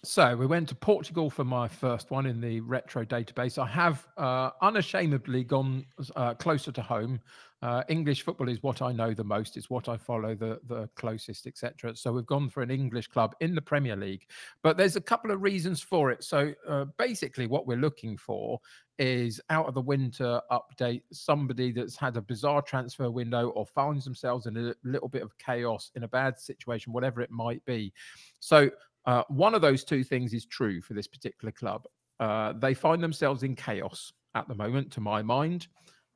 So 0.05 0.37
we 0.37 0.47
went 0.47 0.69
to 0.69 0.75
Portugal 0.75 1.31
for 1.31 1.45
my 1.45 1.67
first 1.69 2.11
one 2.11 2.27
in 2.27 2.41
the 2.41 2.61
retro 2.61 3.05
database. 3.05 3.59
I 3.59 3.67
have 3.67 4.07
uh, 4.17 4.51
unashamedly 4.63 5.45
gone 5.45 5.87
uh, 6.17 6.35
closer 6.35 6.73
to 6.73 6.83
home. 6.83 7.21
Uh, 7.63 7.83
English 7.89 8.23
football 8.23 8.49
is 8.49 8.63
what 8.63 8.81
I 8.81 8.93
know 8.93 9.13
the 9.13 9.25
most. 9.25 9.57
It's 9.57 9.69
what 9.69 9.89
I 9.89 9.97
follow 9.97 10.35
the 10.35 10.61
the 10.67 10.89
closest, 10.97 11.47
etc. 11.47 11.95
So 11.95 12.13
we've 12.13 12.27
gone 12.27 12.49
for 12.49 12.63
an 12.63 12.71
English 12.71 13.09
club 13.09 13.35
in 13.41 13.55
the 13.55 13.61
Premier 13.61 13.97
League, 13.97 14.27
but 14.63 14.77
there's 14.77 14.97
a 14.97 15.01
couple 15.01 15.31
of 15.31 15.43
reasons 15.43 15.83
for 15.83 16.11
it. 16.11 16.25
So 16.25 16.55
uh, 16.67 16.87
basically, 16.97 17.47
what 17.47 17.67
we're 17.67 17.77
looking 17.77 18.17
for 18.17 18.61
is 18.99 19.41
out 19.49 19.67
of 19.67 19.75
the 19.75 19.81
winter 19.81 20.41
update 20.51 21.03
somebody 21.11 21.73
that's 21.73 21.97
had 21.97 22.17
a 22.17 22.23
bizarre 22.23 22.61
transfer 22.61 23.11
window 23.11 23.49
or 23.51 23.65
finds 23.65 24.05
themselves 24.05 24.47
in 24.47 24.57
a 24.57 24.75
little 24.85 25.09
bit 25.09 25.23
of 25.23 25.37
chaos 25.39 25.91
in 25.95 26.05
a 26.05 26.09
bad 26.09 26.39
situation, 26.39 26.93
whatever 26.93 27.23
it 27.23 27.31
might 27.31 27.65
be. 27.65 27.93
So 28.41 28.71
uh, 29.11 29.25
one 29.27 29.57
of 29.57 29.61
those 29.61 29.83
two 29.83 30.05
things 30.05 30.33
is 30.33 30.47
true 30.47 30.81
for 30.81 30.95
this 30.95 31.09
particular 31.09 31.51
club. 31.51 31.85
Uh, 32.21 32.53
they 32.53 32.75
find 32.75 33.03
themselves 33.03 33.43
in 33.43 33.57
chaos 33.57 34.13
at 34.37 34.47
the 34.47 34.55
moment, 34.55 34.93
to 34.93 35.01
my 35.01 35.21
mind. 35.21 35.67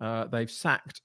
Uh, 0.01 0.27
they've 0.27 0.51
sacked 0.51 1.01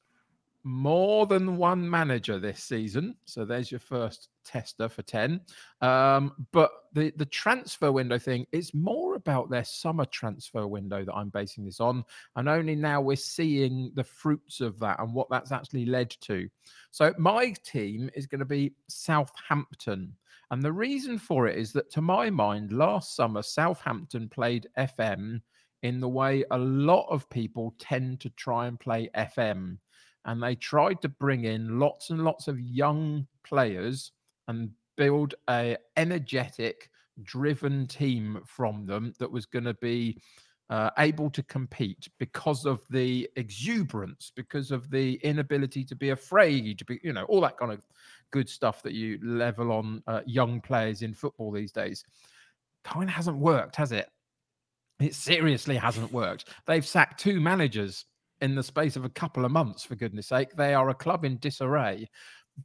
more 0.64 1.26
than 1.26 1.58
one 1.58 1.90
manager 1.90 2.38
this 2.38 2.64
season. 2.64 3.16
So 3.26 3.44
there's 3.44 3.72
your 3.72 3.80
first 3.80 4.30
tester 4.46 4.88
for 4.88 5.02
10. 5.02 5.42
Um, 5.82 6.46
but 6.52 6.70
the, 6.94 7.12
the 7.16 7.26
transfer 7.26 7.92
window 7.92 8.20
thing 8.20 8.46
is 8.52 8.72
more 8.76 9.16
about 9.16 9.50
their 9.50 9.64
summer 9.64 10.06
transfer 10.06 10.68
window 10.68 11.04
that 11.04 11.16
I'm 11.16 11.30
basing 11.30 11.66
this 11.66 11.80
on. 11.80 12.04
And 12.36 12.48
only 12.48 12.76
now 12.76 13.02
we're 13.02 13.16
seeing 13.16 13.92
the 13.96 14.04
fruits 14.04 14.62
of 14.62 14.78
that 14.78 15.00
and 15.00 15.12
what 15.12 15.32
that's 15.32 15.52
actually 15.52 15.88
led 15.88 16.12
to. 16.22 16.48
So 16.92 17.16
my 17.18 17.56
team 17.64 18.12
is 18.14 18.28
going 18.28 18.40
to 18.40 18.46
be 18.46 18.74
Southampton. 18.88 20.14
And 20.52 20.64
the 20.64 20.72
reason 20.72 21.18
for 21.20 21.48
it 21.48 21.58
is 21.58 21.72
that, 21.74 21.92
to 21.92 22.02
my 22.02 22.30
mind, 22.30 22.72
last 22.72 23.16
summer, 23.16 23.44
Southampton 23.44 24.30
played 24.30 24.68
FM 24.78 25.42
in 25.84 26.00
the 26.00 26.10
way 26.10 26.44
a 26.52 26.58
lot 26.58 27.08
of 27.10 27.30
people 27.30 27.76
tend 27.80 28.20
to 28.22 28.30
try 28.32 28.68
and 28.68 28.80
play 28.80 29.10
FM 29.16 29.78
and 30.26 30.44
they 30.44 30.56
tried 30.56 31.02
to 31.02 31.10
bring 31.10 31.46
in 31.46 31.80
lots 31.80 32.10
and 32.10 32.24
lots 32.24 32.48
of 32.48 32.60
young 32.60 33.26
players 33.44 34.12
and 34.48 34.70
build 34.98 35.36
a 35.50 35.78
energetic 35.96 36.90
driven 37.24 37.88
team 37.88 38.42
from 38.46 38.86
them 38.86 39.14
that 39.20 39.32
was 39.32 39.46
going 39.46 39.66
to 39.66 39.74
be 39.76 40.22
uh, 40.70 40.90
able 41.00 41.30
to 41.32 41.42
compete 41.44 42.08
because 42.20 42.66
of 42.66 42.82
the 42.90 43.28
exuberance, 43.38 44.32
because 44.36 44.72
of 44.72 44.90
the 44.92 45.16
inability 45.24 45.84
to 45.84 45.96
be 45.96 46.10
afraid, 46.10 46.78
to 46.78 46.86
be, 46.86 47.00
you 47.04 47.14
know, 47.14 47.24
all 47.24 47.42
that 47.42 47.58
kind 47.58 47.72
of 47.72 47.82
good 48.32 48.50
stuff 48.50 48.82
that 48.84 48.94
you 48.94 49.20
level 49.24 49.72
on 49.72 50.04
uh, 50.08 50.22
young 50.26 50.62
players 50.62 51.02
in 51.02 51.14
football 51.14 51.52
these 51.52 51.72
days. 51.72 52.04
Kind 52.84 53.10
of 53.10 53.16
hasn't 53.16 53.38
worked, 53.38 53.76
has 53.76 53.92
it? 53.92 54.08
It 55.00 55.16
seriously 55.16 55.78
hasn't 55.78 56.12
worked. 56.12 56.50
They've 56.66 56.86
sacked 56.86 57.20
two 57.20 57.40
managers 57.40 58.06
in 58.42 58.56
the 58.56 58.64
space 58.64 58.96
of 58.96 59.06
a 59.06 59.10
couple 59.10 59.46
of 59.46 59.52
months, 59.52 59.84
for 59.84 59.96
goodness 59.96 60.28
sake. 60.28 60.56
They 60.56 60.74
are 60.74 60.90
a 60.90 60.96
club 60.96 61.26
in 61.26 61.38
disarray, 61.38 62.10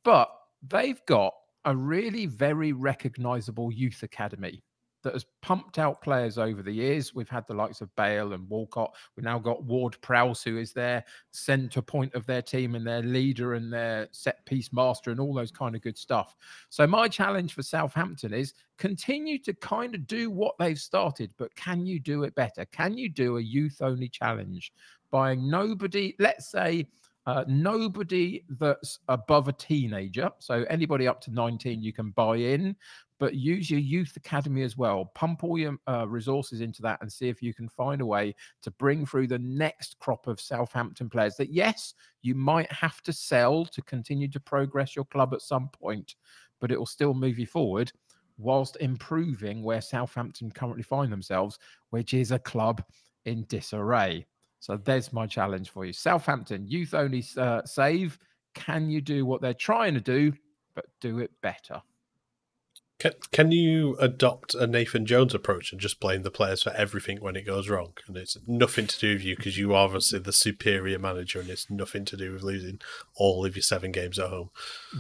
but 0.05 0.31
they've 0.69 1.01
got 1.07 1.33
a 1.65 1.75
really 1.75 2.27
very 2.27 2.73
recognizable 2.73 3.73
youth 3.73 4.03
academy 4.03 4.63
that 5.05 5.13
has 5.13 5.25
pumped 5.43 5.79
out 5.79 6.03
players 6.03 6.37
over 6.37 6.63
the 6.63 6.73
years. 6.73 7.15
We've 7.15 7.29
had 7.29 7.47
the 7.47 7.55
likes 7.55 7.81
of 7.81 7.95
Bale 7.95 8.33
and 8.33 8.49
Walcott. 8.49 8.95
We've 9.17 9.25
now 9.25 9.39
got 9.39 9.63
Ward 9.63 9.97
Prowse, 10.01 10.43
who 10.43 10.59
is 10.59 10.73
their 10.73 11.05
centre 11.31 11.83
point 11.83 12.15
of 12.15 12.27
their 12.27 12.43
team 12.43 12.75
and 12.75 12.87
their 12.87 13.03
leader 13.03 13.55
and 13.55 13.73
their 13.73 14.09
set 14.11 14.45
piece 14.47 14.73
master 14.73 15.11
and 15.11 15.21
all 15.21 15.33
those 15.33 15.53
kind 15.53 15.77
of 15.77 15.83
good 15.83 15.97
stuff. 15.97 16.37
So 16.71 16.87
my 16.87 17.07
challenge 17.07 17.55
for 17.55 17.63
Southampton 17.63 18.35
is 18.35 18.55
continue 18.77 19.39
to 19.39 19.55
kind 19.55 19.95
of 19.95 20.07
do 20.07 20.31
what 20.31 20.57
they've 20.59 20.79
started, 20.79 21.31
but 21.39 21.55
can 21.55 21.87
you 21.87 22.01
do 22.01 22.25
it 22.25 22.35
better? 22.35 22.65
Can 22.67 22.99
you 22.99 23.09
do 23.09 23.37
a 23.37 23.43
youth 23.43 23.79
only 23.81 24.09
challenge 24.09 24.73
by 25.11 25.35
nobody, 25.35 26.17
let's 26.19 26.51
say, 26.51 26.89
uh, 27.27 27.45
nobody 27.49 28.45
that's 28.59 28.99
above 29.09 29.49
a 29.49 29.53
teenager. 29.53 30.31
So 30.39 30.65
anybody 30.69 31.09
up 31.09 31.21
to 31.23 31.31
19, 31.33 31.83
you 31.83 31.93
can 31.93 32.11
buy 32.11 32.37
in, 32.37 32.77
but 33.25 33.37
use 33.37 33.71
your 33.71 33.81
youth 33.81 34.15
academy 34.17 34.61
as 34.61 34.77
well. 34.77 35.07
Pump 35.15 35.45
all 35.45 35.57
your 35.57 35.79
uh, 35.89 36.07
resources 36.07 36.61
into 36.61 36.83
that 36.83 37.01
and 37.01 37.11
see 37.11 37.31
if 37.31 37.43
you 37.43 37.55
can 37.55 37.71
find 37.71 38.03
a 38.03 38.07
way 38.07 38.35
to 38.61 38.71
bring 38.73 39.07
through 39.07 39.27
the 39.27 39.39
next 39.39 39.99
crop 39.99 40.27
of 40.27 40.39
Southampton 40.39 41.09
players 41.09 41.35
that, 41.37 41.49
yes, 41.49 41.95
you 42.21 42.35
might 42.35 42.71
have 42.71 43.01
to 43.01 43.15
sell 43.15 43.65
to 43.65 43.81
continue 43.81 44.29
to 44.29 44.39
progress 44.39 44.95
your 44.95 45.07
club 45.07 45.33
at 45.33 45.41
some 45.41 45.71
point, 45.71 46.17
but 46.61 46.71
it 46.71 46.79
will 46.79 46.85
still 46.85 47.15
move 47.15 47.39
you 47.39 47.47
forward 47.47 47.91
whilst 48.37 48.77
improving 48.81 49.63
where 49.63 49.81
Southampton 49.81 50.51
currently 50.51 50.83
find 50.83 51.11
themselves, 51.11 51.59
which 51.89 52.13
is 52.13 52.31
a 52.31 52.39
club 52.39 52.85
in 53.25 53.47
disarray. 53.49 54.27
So 54.61 54.77
there's 54.77 55.15
my 55.15 55.27
challenge 55.27 55.71
for 55.71 55.87
you. 55.87 55.95
Southampton, 55.95 56.69
youth 56.69 56.93
only 56.93 57.25
uh, 57.39 57.63
save. 57.65 58.19
Can 58.55 58.91
you 58.91 59.01
do 59.01 59.25
what 59.25 59.41
they're 59.41 59.55
trying 59.55 59.95
to 59.95 60.01
do, 60.01 60.35
but 60.75 60.85
do 61.01 61.21
it 61.21 61.31
better? 61.41 61.81
Can, 63.01 63.13
can 63.33 63.51
you 63.51 63.97
adopt 63.99 64.55
a 64.55 64.67
Nathan 64.67 65.05
Jones 65.05 65.35
approach 65.35 65.73
and 65.73 65.81
just 65.81 65.99
blame 65.99 66.23
the 66.23 66.31
players 66.31 66.63
for 66.63 66.71
everything 66.71 67.19
when 67.19 67.35
it 67.35 67.45
goes 67.45 67.69
wrong? 67.69 67.93
And 68.07 68.17
it's 68.17 68.39
nothing 68.47 68.87
to 68.87 68.99
do 68.99 69.15
with 69.15 69.25
you 69.25 69.37
because 69.37 69.59
you 69.59 69.75
are 69.75 69.85
obviously 69.85 70.21
the 70.21 70.33
superior 70.33 70.99
manager 70.99 71.41
and 71.41 71.51
it's 71.51 71.69
nothing 71.69 72.05
to 72.07 72.17
do 72.17 72.33
with 72.33 72.43
losing 72.43 72.81
all 73.17 73.45
of 73.45 73.57
your 73.57 73.63
seven 73.65 73.91
games 73.91 74.19
at 74.19 74.31
home. 74.31 74.51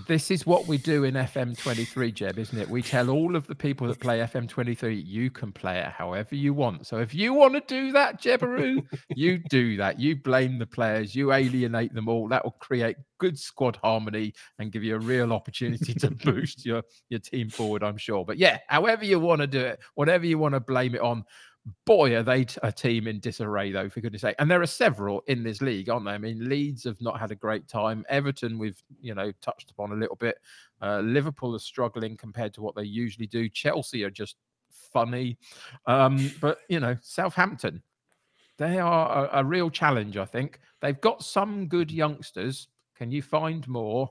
This 0.08 0.30
is 0.30 0.44
what 0.44 0.66
we 0.66 0.76
do 0.76 1.04
in 1.04 1.14
FM23, 1.14 2.12
Jeb, 2.12 2.38
isn't 2.38 2.58
it? 2.58 2.68
We 2.68 2.82
tell 2.82 3.10
all 3.10 3.36
of 3.36 3.46
the 3.46 3.54
people 3.54 3.86
that 3.86 4.00
play 4.00 4.18
FM23, 4.18 5.06
you 5.06 5.30
can 5.30 5.52
play 5.52 5.78
it 5.78 5.92
however 5.92 6.34
you 6.34 6.52
want. 6.52 6.86
So 6.86 6.98
if 6.98 7.14
you 7.14 7.32
want 7.32 7.54
to 7.54 7.60
do 7.60 7.92
that, 7.92 8.20
Jebaroo, 8.20 8.84
you 9.14 9.38
do 9.48 9.76
that. 9.76 10.00
You 10.00 10.16
blame 10.16 10.58
the 10.58 10.66
players, 10.66 11.14
you 11.14 11.32
alienate 11.32 11.94
them 11.94 12.08
all. 12.08 12.28
That 12.28 12.44
will 12.44 12.56
create 12.58 12.96
good 13.24 13.38
squad 13.38 13.76
harmony 13.76 14.34
and 14.58 14.70
give 14.70 14.84
you 14.84 14.96
a 14.96 14.98
real 14.98 15.32
opportunity 15.32 15.94
to 15.94 16.10
boost 16.24 16.66
your 16.66 16.82
your 17.08 17.20
team 17.20 17.48
forward. 17.48 17.82
I'm 17.82 17.96
sure. 17.96 18.22
But 18.22 18.36
yeah, 18.36 18.58
however 18.68 19.06
you 19.06 19.18
want 19.18 19.40
to 19.40 19.46
do 19.46 19.60
it, 19.60 19.80
whatever 19.94 20.26
you 20.26 20.38
want 20.38 20.52
to 20.54 20.60
blame 20.60 20.94
it 20.94 21.00
on. 21.00 21.24
Boy, 21.86 22.14
are 22.14 22.22
they 22.22 22.44
a 22.62 22.70
team 22.70 23.08
in 23.08 23.20
disarray, 23.20 23.72
though, 23.72 23.88
for 23.88 24.02
goodness 24.02 24.20
sake. 24.20 24.36
And 24.38 24.50
there 24.50 24.60
are 24.60 24.66
several 24.66 25.22
in 25.28 25.42
this 25.42 25.62
league, 25.62 25.88
aren't 25.88 26.04
there? 26.04 26.12
I 26.12 26.18
mean, 26.18 26.46
Leeds 26.46 26.84
have 26.84 27.00
not 27.00 27.18
had 27.18 27.30
a 27.30 27.34
great 27.34 27.66
time. 27.66 28.04
Everton, 28.10 28.58
we've, 28.58 28.82
you 29.00 29.14
know, 29.14 29.32
touched 29.40 29.70
upon 29.70 29.92
a 29.92 29.94
little 29.94 30.16
bit. 30.16 30.36
Uh, 30.82 31.00
Liverpool 31.00 31.54
are 31.54 31.58
struggling 31.58 32.18
compared 32.18 32.52
to 32.52 32.60
what 32.60 32.74
they 32.74 32.82
usually 32.82 33.26
do. 33.26 33.48
Chelsea 33.48 34.04
are 34.04 34.10
just 34.10 34.36
funny. 34.92 35.38
Um, 35.86 36.30
but, 36.38 36.58
you 36.68 36.80
know, 36.80 36.98
Southampton, 37.00 37.82
they 38.58 38.78
are 38.78 39.24
a, 39.32 39.40
a 39.40 39.44
real 39.44 39.70
challenge, 39.70 40.18
I 40.18 40.26
think. 40.26 40.60
They've 40.82 41.00
got 41.00 41.22
some 41.22 41.66
good 41.66 41.90
youngsters 41.90 42.68
can 42.96 43.10
you 43.10 43.22
find 43.22 43.66
more 43.68 44.10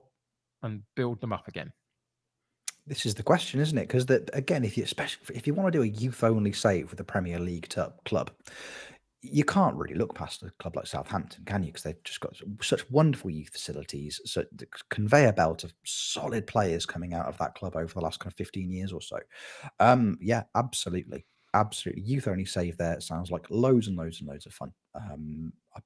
and 0.61 0.81
build 0.95 1.21
them 1.21 1.33
up 1.33 1.47
again? 1.47 1.71
This 2.85 3.05
is 3.05 3.15
the 3.15 3.23
question, 3.23 3.59
isn't 3.61 3.77
it? 3.77 3.87
Because 3.87 4.05
that 4.07 4.29
again, 4.33 4.65
if 4.65 4.77
you 4.77 4.83
especially 4.83 5.35
if 5.35 5.47
you 5.47 5.53
want 5.53 5.71
to 5.71 5.77
do 5.77 5.83
a 5.83 5.87
youth 5.87 6.23
only 6.23 6.51
save 6.51 6.91
with 6.91 6.99
a 6.99 7.05
Premier 7.05 7.39
League 7.39 7.73
club, 8.03 8.31
you 9.21 9.45
can't 9.45 9.77
really 9.77 9.95
look 9.95 10.13
past 10.13 10.43
a 10.43 10.51
club 10.59 10.75
like 10.75 10.85
Southampton, 10.85 11.45
can 11.45 11.63
you? 11.63 11.67
Because 11.67 11.83
they've 11.83 12.03
just 12.03 12.19
got 12.19 12.35
such 12.61 12.89
wonderful 12.91 13.29
youth 13.29 13.49
facilities, 13.49 14.19
so 14.25 14.43
the 14.51 14.67
conveyor 14.89 15.31
belt 15.31 15.63
of 15.63 15.73
solid 15.85 16.45
players 16.45 16.85
coming 16.85 17.13
out 17.13 17.27
of 17.27 17.37
that 17.37 17.55
club 17.55 17.77
over 17.77 17.93
the 17.93 18.01
last 18.01 18.19
kind 18.19 18.33
of 18.33 18.35
fifteen 18.35 18.69
years 18.69 18.91
or 18.91 18.99
so. 19.01 19.17
Um, 19.79 20.17
yeah, 20.19 20.43
absolutely, 20.55 21.25
absolutely. 21.53 22.03
Youth 22.03 22.27
only 22.27 22.45
save 22.45 22.75
there 22.77 22.99
sounds 22.99 23.31
like 23.31 23.49
loads 23.49 23.87
and 23.87 23.95
loads 23.95 24.19
and 24.19 24.27
loads 24.27 24.45
of 24.45 24.53
fun. 24.53 24.73
Um, 24.93 25.53
I 25.73 25.79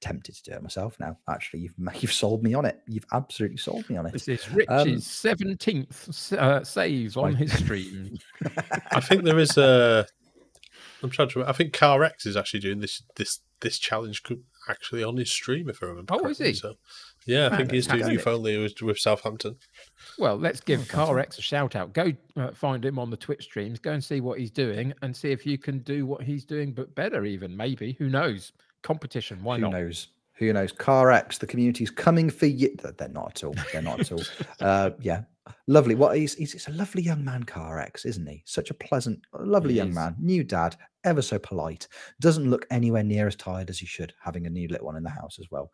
tempted 0.00 0.34
to 0.34 0.42
do 0.42 0.52
it 0.52 0.62
myself 0.62 0.96
now. 0.98 1.16
Actually, 1.28 1.60
you've 1.60 1.74
you've 2.02 2.12
sold 2.12 2.42
me 2.42 2.54
on 2.54 2.64
it. 2.64 2.80
You've 2.86 3.06
absolutely 3.12 3.58
sold 3.58 3.88
me 3.88 3.96
on 3.96 4.06
it. 4.06 4.12
This 4.12 4.28
is 4.28 4.46
um, 4.48 4.54
Rich's 4.56 5.06
seventeenth 5.06 6.32
um, 6.32 6.38
uh, 6.38 6.64
save 6.64 7.16
on 7.16 7.34
his 7.34 7.52
stream. 7.58 8.18
I 8.92 9.00
think 9.00 9.24
there 9.24 9.38
is 9.38 9.56
a. 9.56 10.06
I'm 11.02 11.10
trying 11.10 11.28
to. 11.30 11.46
I 11.46 11.52
think 11.52 11.72
CarX 11.72 12.26
is 12.26 12.36
actually 12.36 12.60
doing 12.60 12.80
this 12.80 13.02
this 13.16 13.40
this 13.60 13.78
challenge 13.78 14.22
actually 14.68 15.02
on 15.02 15.16
his 15.16 15.30
stream, 15.30 15.68
if 15.68 15.82
I 15.82 15.86
remember. 15.86 16.14
Oh, 16.14 16.18
correctly. 16.18 16.50
is 16.50 16.56
he? 16.56 16.60
So, 16.60 16.74
yeah, 17.26 17.48
I 17.52 17.56
think 17.56 17.70
he's 17.70 17.86
doing 17.86 18.10
youth 18.10 18.26
only 18.26 18.56
with, 18.58 18.80
with 18.82 18.98
Southampton. 18.98 19.56
Well, 20.18 20.36
let's 20.36 20.60
give 20.60 20.80
oh, 20.80 20.84
CarX 20.96 21.38
a 21.38 21.42
shout 21.42 21.76
out. 21.76 21.92
Go 21.92 22.12
uh, 22.36 22.52
find 22.52 22.84
him 22.84 22.98
on 22.98 23.10
the 23.10 23.16
Twitch 23.16 23.44
streams. 23.44 23.78
Go 23.78 23.92
and 23.92 24.02
see 24.02 24.20
what 24.20 24.38
he's 24.38 24.50
doing, 24.50 24.92
and 25.02 25.14
see 25.14 25.30
if 25.30 25.46
you 25.46 25.58
can 25.58 25.80
do 25.80 26.06
what 26.06 26.22
he's 26.22 26.44
doing, 26.44 26.72
but 26.72 26.94
better. 26.94 27.24
Even 27.24 27.56
maybe. 27.56 27.96
Who 27.98 28.08
knows? 28.08 28.52
Competition. 28.82 29.42
Why 29.42 29.56
Who 29.56 29.62
not? 29.62 29.72
Who 29.72 29.78
knows? 29.78 30.08
Who 30.34 30.52
knows? 30.52 30.72
CarX, 30.72 31.38
the 31.38 31.46
community's 31.46 31.90
coming 31.90 32.30
for 32.30 32.46
you. 32.46 32.74
They're 32.96 33.08
not 33.08 33.28
at 33.36 33.44
all. 33.44 33.54
They're 33.72 33.82
not 33.82 34.00
at 34.00 34.12
all. 34.12 34.22
Uh, 34.60 34.90
yeah, 35.00 35.22
lovely. 35.66 35.94
What 35.94 36.16
he's, 36.16 36.34
he's, 36.34 36.52
he's 36.52 36.68
a 36.68 36.72
lovely 36.72 37.02
young 37.02 37.24
man, 37.24 37.44
CarX, 37.44 38.04
isn't 38.06 38.26
he? 38.26 38.42
Such 38.46 38.70
a 38.70 38.74
pleasant, 38.74 39.20
lovely 39.38 39.72
he 39.72 39.78
young 39.78 39.90
is. 39.90 39.94
man. 39.94 40.16
New 40.18 40.44
dad, 40.44 40.76
ever 41.04 41.22
so 41.22 41.38
polite. 41.38 41.88
Doesn't 42.20 42.50
look 42.50 42.66
anywhere 42.70 43.02
near 43.02 43.26
as 43.26 43.36
tired 43.36 43.70
as 43.70 43.78
he 43.78 43.86
should, 43.86 44.12
having 44.22 44.46
a 44.46 44.50
new 44.50 44.68
little 44.68 44.86
one 44.86 44.96
in 44.96 45.02
the 45.02 45.10
house 45.10 45.38
as 45.38 45.46
well. 45.50 45.70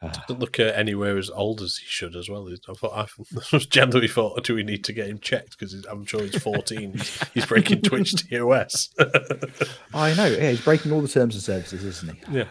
Uh, 0.00 0.12
Doesn't 0.26 0.40
look 0.40 0.60
uh, 0.60 0.64
anywhere 0.64 1.18
as 1.18 1.30
old 1.30 1.60
as 1.62 1.76
he 1.76 1.86
should 1.86 2.14
as 2.16 2.28
well. 2.28 2.48
I 2.48 2.74
thought 2.74 2.92
I 2.96 3.06
was 3.52 3.66
generally 3.66 4.08
thought, 4.08 4.44
do 4.44 4.54
we 4.54 4.62
need 4.62 4.84
to 4.84 4.92
get 4.92 5.08
him 5.08 5.18
checked? 5.18 5.58
Because 5.58 5.74
I'm 5.86 6.06
sure 6.06 6.22
he's 6.22 6.42
14. 6.42 7.00
he's 7.34 7.46
breaking 7.46 7.82
Twitch 7.82 8.28
TOS. 8.28 8.90
I 9.94 10.14
know. 10.14 10.26
Yeah, 10.26 10.50
he's 10.50 10.60
breaking 10.60 10.92
all 10.92 11.00
the 11.00 11.08
terms 11.08 11.34
and 11.34 11.42
services, 11.42 11.84
isn't 11.84 12.14
he? 12.14 12.38
Yeah 12.38 12.48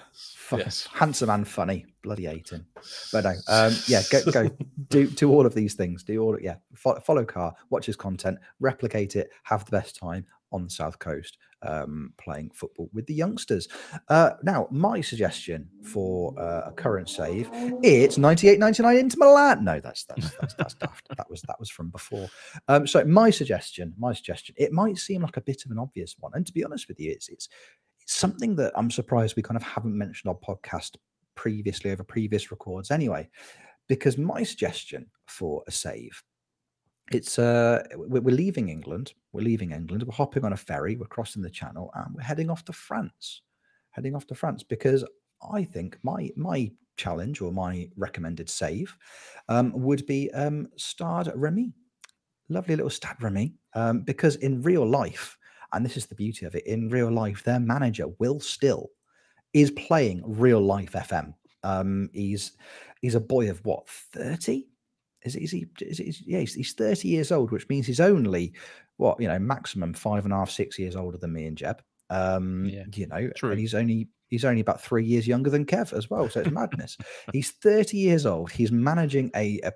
yes. 0.51 0.87
handsome 0.93 1.29
and 1.29 1.47
funny. 1.47 1.85
Bloody 2.03 2.25
hate 2.25 2.49
him. 2.49 2.65
But 3.11 3.23
no, 3.25 3.33
um, 3.47 3.73
yeah, 3.87 4.01
go 4.11 4.31
go 4.31 4.49
do 4.89 5.07
do 5.07 5.31
all 5.31 5.45
of 5.45 5.53
these 5.53 5.73
things. 5.73 6.03
Do 6.03 6.21
all 6.21 6.39
yeah, 6.39 6.55
follow, 6.75 6.99
follow 6.99 7.25
Car, 7.25 7.53
watch 7.69 7.85
his 7.85 7.95
content, 7.95 8.37
replicate 8.59 9.15
it, 9.15 9.29
have 9.43 9.65
the 9.65 9.71
best 9.71 9.95
time 9.95 10.25
on 10.51 10.63
the 10.63 10.69
south 10.69 10.97
coast 10.99 11.37
um, 11.61 12.13
playing 12.17 12.51
football 12.51 12.89
with 12.93 13.05
the 13.07 13.13
youngsters. 13.13 13.67
Uh, 14.09 14.31
now, 14.43 14.67
my 14.71 15.01
suggestion 15.01 15.67
for 15.83 16.33
uh, 16.39 16.69
a 16.69 16.71
current 16.71 17.09
save, 17.09 17.49
it's 17.83 18.17
98.99 18.17 18.99
into 18.99 19.17
Milan. 19.17 19.63
No, 19.63 19.79
that's 19.79 20.05
that's 20.05 20.31
that's, 20.39 20.53
that's 20.55 20.73
daft. 20.79 21.07
That 21.15 21.29
was 21.29 21.41
that 21.43 21.59
was 21.59 21.69
from 21.69 21.89
before. 21.89 22.29
Um, 22.67 22.85
so 22.87 23.03
my 23.03 23.29
suggestion, 23.29 23.93
my 23.97 24.13
suggestion, 24.13 24.55
it 24.57 24.71
might 24.71 24.97
seem 24.97 25.21
like 25.21 25.37
a 25.37 25.41
bit 25.41 25.65
of 25.65 25.71
an 25.71 25.79
obvious 25.79 26.15
one, 26.19 26.31
and 26.35 26.45
to 26.45 26.53
be 26.53 26.63
honest 26.63 26.87
with 26.87 26.99
you, 26.99 27.11
it's 27.11 27.29
it's 27.29 27.49
something 28.07 28.55
that 28.55 28.71
I'm 28.75 28.89
surprised 28.89 29.35
we 29.35 29.43
kind 29.43 29.57
of 29.57 29.63
haven't 29.63 29.97
mentioned 29.97 30.29
on 30.29 30.37
podcast 30.37 30.95
previously 31.35 31.91
over 31.91 32.03
previous 32.03 32.51
records 32.51 32.89
anyway, 32.89 33.29
because 33.87 34.17
my 34.17 34.43
suggestion 34.43 35.05
for 35.27 35.63
a 35.67 35.71
save, 35.71 36.23
it's 37.11 37.37
uh 37.37 37.83
we're, 37.95 38.21
leaving 38.21 38.69
England, 38.69 39.13
we're 39.31 39.41
leaving 39.41 39.71
England, 39.71 40.03
we're 40.03 40.13
hopping 40.13 40.43
on 40.43 40.53
a 40.53 40.57
ferry, 40.57 40.95
we're 40.95 41.05
crossing 41.05 41.41
the 41.41 41.49
channel, 41.49 41.91
and 41.95 42.15
we're 42.15 42.21
heading 42.21 42.49
off 42.49 42.65
to 42.65 42.73
France, 42.73 43.43
heading 43.91 44.15
off 44.15 44.25
to 44.27 44.35
France 44.35 44.63
because 44.63 45.05
I 45.53 45.63
think 45.63 45.97
my 46.03 46.31
my 46.35 46.71
challenge 46.95 47.41
or 47.41 47.51
my 47.51 47.89
recommended 47.95 48.49
save 48.49 48.97
um, 49.49 49.71
would 49.75 50.05
be 50.07 50.31
um, 50.31 50.67
Stade 50.77 51.31
Remy, 51.35 51.71
lovely 52.49 52.75
little 52.75 52.89
Stade 52.89 53.21
Remy, 53.21 53.53
um, 53.73 54.01
because 54.01 54.37
in 54.37 54.61
real 54.61 54.85
life 54.85 55.37
and 55.73 55.85
this 55.85 55.97
is 55.97 56.05
the 56.07 56.15
beauty 56.15 56.45
of 56.45 56.55
it 56.55 56.65
in 56.65 56.89
real 56.89 57.11
life 57.11 57.43
their 57.43 57.59
manager 57.59 58.05
will 58.19 58.39
still 58.39 58.89
is 59.53 59.71
playing 59.71 60.21
real 60.25 60.61
life 60.61 60.91
fm 60.93 61.33
um 61.63 62.09
he's 62.13 62.53
he's 63.01 63.15
a 63.15 63.19
boy 63.19 63.49
of 63.49 63.63
what 63.65 63.87
30 63.89 64.65
Is, 65.23 65.35
is 65.35 65.51
he? 65.51 65.65
Is, 65.81 65.99
is, 65.99 66.21
yeah, 66.25 66.39
he's, 66.39 66.53
he's 66.53 66.73
30 66.73 67.07
years 67.07 67.31
old, 67.31 67.51
which 67.51 67.67
means 67.69 67.85
he's 67.87 67.99
only 67.99 68.53
what 68.97 69.19
you 69.19 69.27
know, 69.27 69.39
maximum 69.39 69.93
five 69.93 70.23
and 70.23 70.33
a 70.33 70.37
half, 70.37 70.49
six 70.49 70.79
years 70.79 70.95
older 70.95 71.17
than 71.17 71.33
me 71.33 71.45
and 71.47 71.57
Jeb. 71.57 71.81
Um, 72.09 72.65
Yeah, 72.65 72.83
you 72.93 73.07
know, 73.07 73.29
true. 73.35 73.51
and 73.51 73.59
he's 73.59 73.73
only 73.73 74.07
he's 74.29 74.45
only 74.45 74.61
about 74.61 74.81
three 74.81 75.03
years 75.03 75.27
younger 75.27 75.49
than 75.49 75.65
Kev 75.65 75.91
as 75.93 76.09
well. 76.09 76.29
So 76.29 76.41
it's 76.41 76.51
madness. 76.51 76.97
he's 77.33 77.51
30 77.51 77.97
years 77.97 78.25
old. 78.25 78.51
He's 78.51 78.71
managing 78.71 79.29
a, 79.35 79.59
a 79.63 79.73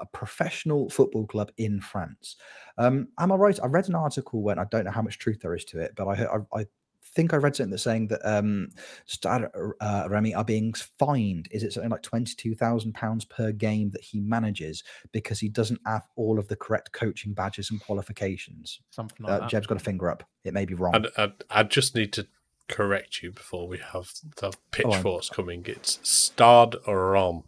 a 0.00 0.06
professional 0.06 0.88
football 0.90 1.26
club 1.26 1.50
in 1.56 1.80
France. 1.80 2.36
Um, 2.78 3.08
am 3.18 3.32
I 3.32 3.36
right? 3.36 3.58
I 3.62 3.66
read 3.66 3.88
an 3.88 3.94
article 3.94 4.42
when 4.42 4.58
I 4.58 4.64
don't 4.70 4.84
know 4.84 4.90
how 4.90 5.02
much 5.02 5.18
truth 5.18 5.40
there 5.40 5.54
is 5.54 5.64
to 5.66 5.78
it, 5.78 5.92
but 5.96 6.08
I 6.08 6.14
heard, 6.14 6.46
I, 6.54 6.60
I 6.60 6.66
think 7.14 7.34
I 7.34 7.38
read 7.38 7.56
something 7.56 7.70
that's 7.70 7.82
saying 7.82 8.06
that 8.08 8.20
um, 8.24 8.68
Stade 9.04 9.48
uh, 9.80 10.06
Remy 10.08 10.34
are 10.34 10.44
being 10.44 10.72
fined. 10.72 11.48
Is 11.50 11.62
it 11.62 11.72
something 11.72 11.90
like 11.90 12.02
twenty 12.02 12.34
two 12.36 12.54
thousand 12.54 12.94
pounds 12.94 13.24
per 13.24 13.52
game 13.52 13.90
that 13.90 14.02
he 14.02 14.20
manages 14.20 14.84
because 15.12 15.40
he 15.40 15.48
doesn't 15.48 15.80
have 15.86 16.06
all 16.16 16.38
of 16.38 16.46
the 16.48 16.56
correct 16.56 16.92
coaching 16.92 17.32
badges 17.32 17.70
and 17.70 17.80
qualifications? 17.80 18.80
Something 18.90 19.26
like 19.26 19.32
Uh, 19.32 19.38
that. 19.40 19.50
Jeb's 19.50 19.66
got 19.66 19.76
a 19.76 19.80
finger 19.80 20.10
up. 20.10 20.22
It 20.44 20.54
may 20.54 20.64
be 20.64 20.74
wrong. 20.74 20.94
And 20.94 21.08
I, 21.16 21.32
I 21.50 21.62
just 21.64 21.94
need 21.94 22.12
to 22.14 22.26
correct 22.68 23.22
you 23.22 23.32
before 23.32 23.66
we 23.66 23.78
have 23.78 24.12
the 24.36 24.46
on. 24.46 24.52
pitchforks 24.70 25.28
coming. 25.28 25.64
It's 25.66 25.98
Stade 26.04 26.76
Rom. 26.86 27.42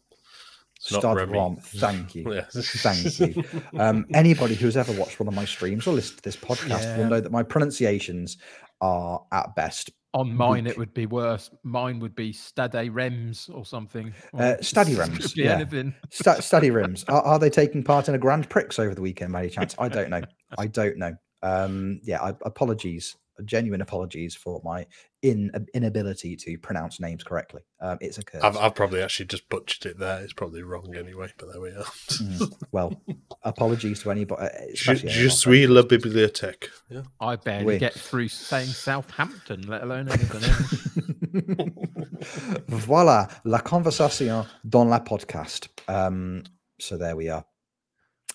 It's 0.86 0.96
Stade 0.96 1.16
Remy. 1.16 1.32
Rom. 1.38 1.56
Thank 1.62 2.14
you. 2.14 2.32
Yeah. 2.34 2.44
Thank 2.50 3.20
you. 3.36 3.44
Um, 3.78 4.06
anybody 4.14 4.54
who's 4.54 4.76
ever 4.76 4.92
watched 4.92 5.20
one 5.20 5.28
of 5.28 5.34
my 5.34 5.44
streams 5.44 5.86
or 5.86 5.94
listened 5.94 6.18
to 6.18 6.22
this 6.22 6.36
podcast 6.36 6.82
Yeah. 6.82 6.98
will 6.98 7.06
know 7.08 7.20
that 7.20 7.30
my 7.32 7.42
pronunciations 7.42 8.36
are 8.80 9.22
at 9.30 9.54
best 9.54 9.90
On 10.14 10.34
mine, 10.34 10.64
weak. 10.64 10.72
it 10.72 10.78
would 10.78 10.92
be 10.92 11.06
worse. 11.06 11.50
Mine 11.62 12.00
would 12.00 12.16
be 12.16 12.32
Stade 12.32 12.72
Rems 12.72 13.48
or 13.54 13.64
something. 13.64 14.12
Uh, 14.36 14.56
or 14.58 14.62
Stade 14.62 14.88
it 14.88 14.98
Reims, 14.98 15.18
could 15.26 15.34
be 15.34 15.42
yeah. 15.42 15.54
anything. 15.54 15.94
Sta- 16.10 16.40
study 16.40 16.70
rooms. 16.70 17.04
Are, 17.08 17.22
are 17.22 17.38
they 17.38 17.50
taking 17.50 17.84
part 17.84 18.08
in 18.08 18.14
a 18.16 18.18
Grand 18.18 18.48
Prix 18.50 18.64
over 18.78 18.94
the 18.94 19.02
weekend, 19.02 19.32
by 19.32 19.40
any 19.42 19.50
chance? 19.50 19.76
I 19.78 19.88
don't 19.88 20.10
know. 20.10 20.22
I 20.58 20.66
don't 20.66 20.98
know. 20.98 21.14
Um, 21.44 22.00
yeah, 22.02 22.20
I, 22.22 22.34
apologies, 22.44 23.16
genuine 23.44 23.80
apologies 23.80 24.34
for 24.34 24.60
my 24.64 24.86
in 25.22 25.50
inability 25.72 26.36
to 26.36 26.58
pronounce 26.58 26.98
names 27.00 27.22
correctly. 27.22 27.62
Um, 27.80 27.98
it's 28.00 28.18
a 28.18 28.24
curse. 28.24 28.42
I've, 28.42 28.56
I've 28.56 28.74
probably 28.74 29.02
actually 29.02 29.26
just 29.26 29.48
butchered 29.48 29.92
it 29.92 29.98
there. 29.98 30.20
It's 30.22 30.32
probably 30.32 30.62
wrong 30.62 30.94
anyway, 30.96 31.32
but 31.38 31.52
there 31.52 31.60
we 31.60 31.70
are. 31.70 31.84
Mm, 31.84 32.52
well, 32.72 33.00
apologies 33.42 34.02
to 34.02 34.10
anybody. 34.10 34.42
uh, 34.42 34.48
Je, 34.74 34.92
especially 34.92 35.08
je 35.10 35.28
suis 35.28 35.66
la 35.66 35.82
bibliothèque. 35.82 36.68
Yeah. 36.90 37.02
I 37.20 37.36
barely 37.36 37.64
Oui. 37.66 37.78
get 37.78 37.94
through 37.94 38.28
saying 38.28 38.66
Southampton, 38.68 39.62
let 39.68 39.82
alone 39.82 40.08
anything 40.08 40.42
else. 40.44 40.88
voilà, 42.68 43.28
la 43.44 43.58
conversation 43.60 44.46
dans 44.68 44.84
la 44.88 45.00
podcast. 45.00 45.68
Um, 45.88 46.42
so 46.78 46.96
there 46.96 47.16
we 47.16 47.28
are. 47.28 47.44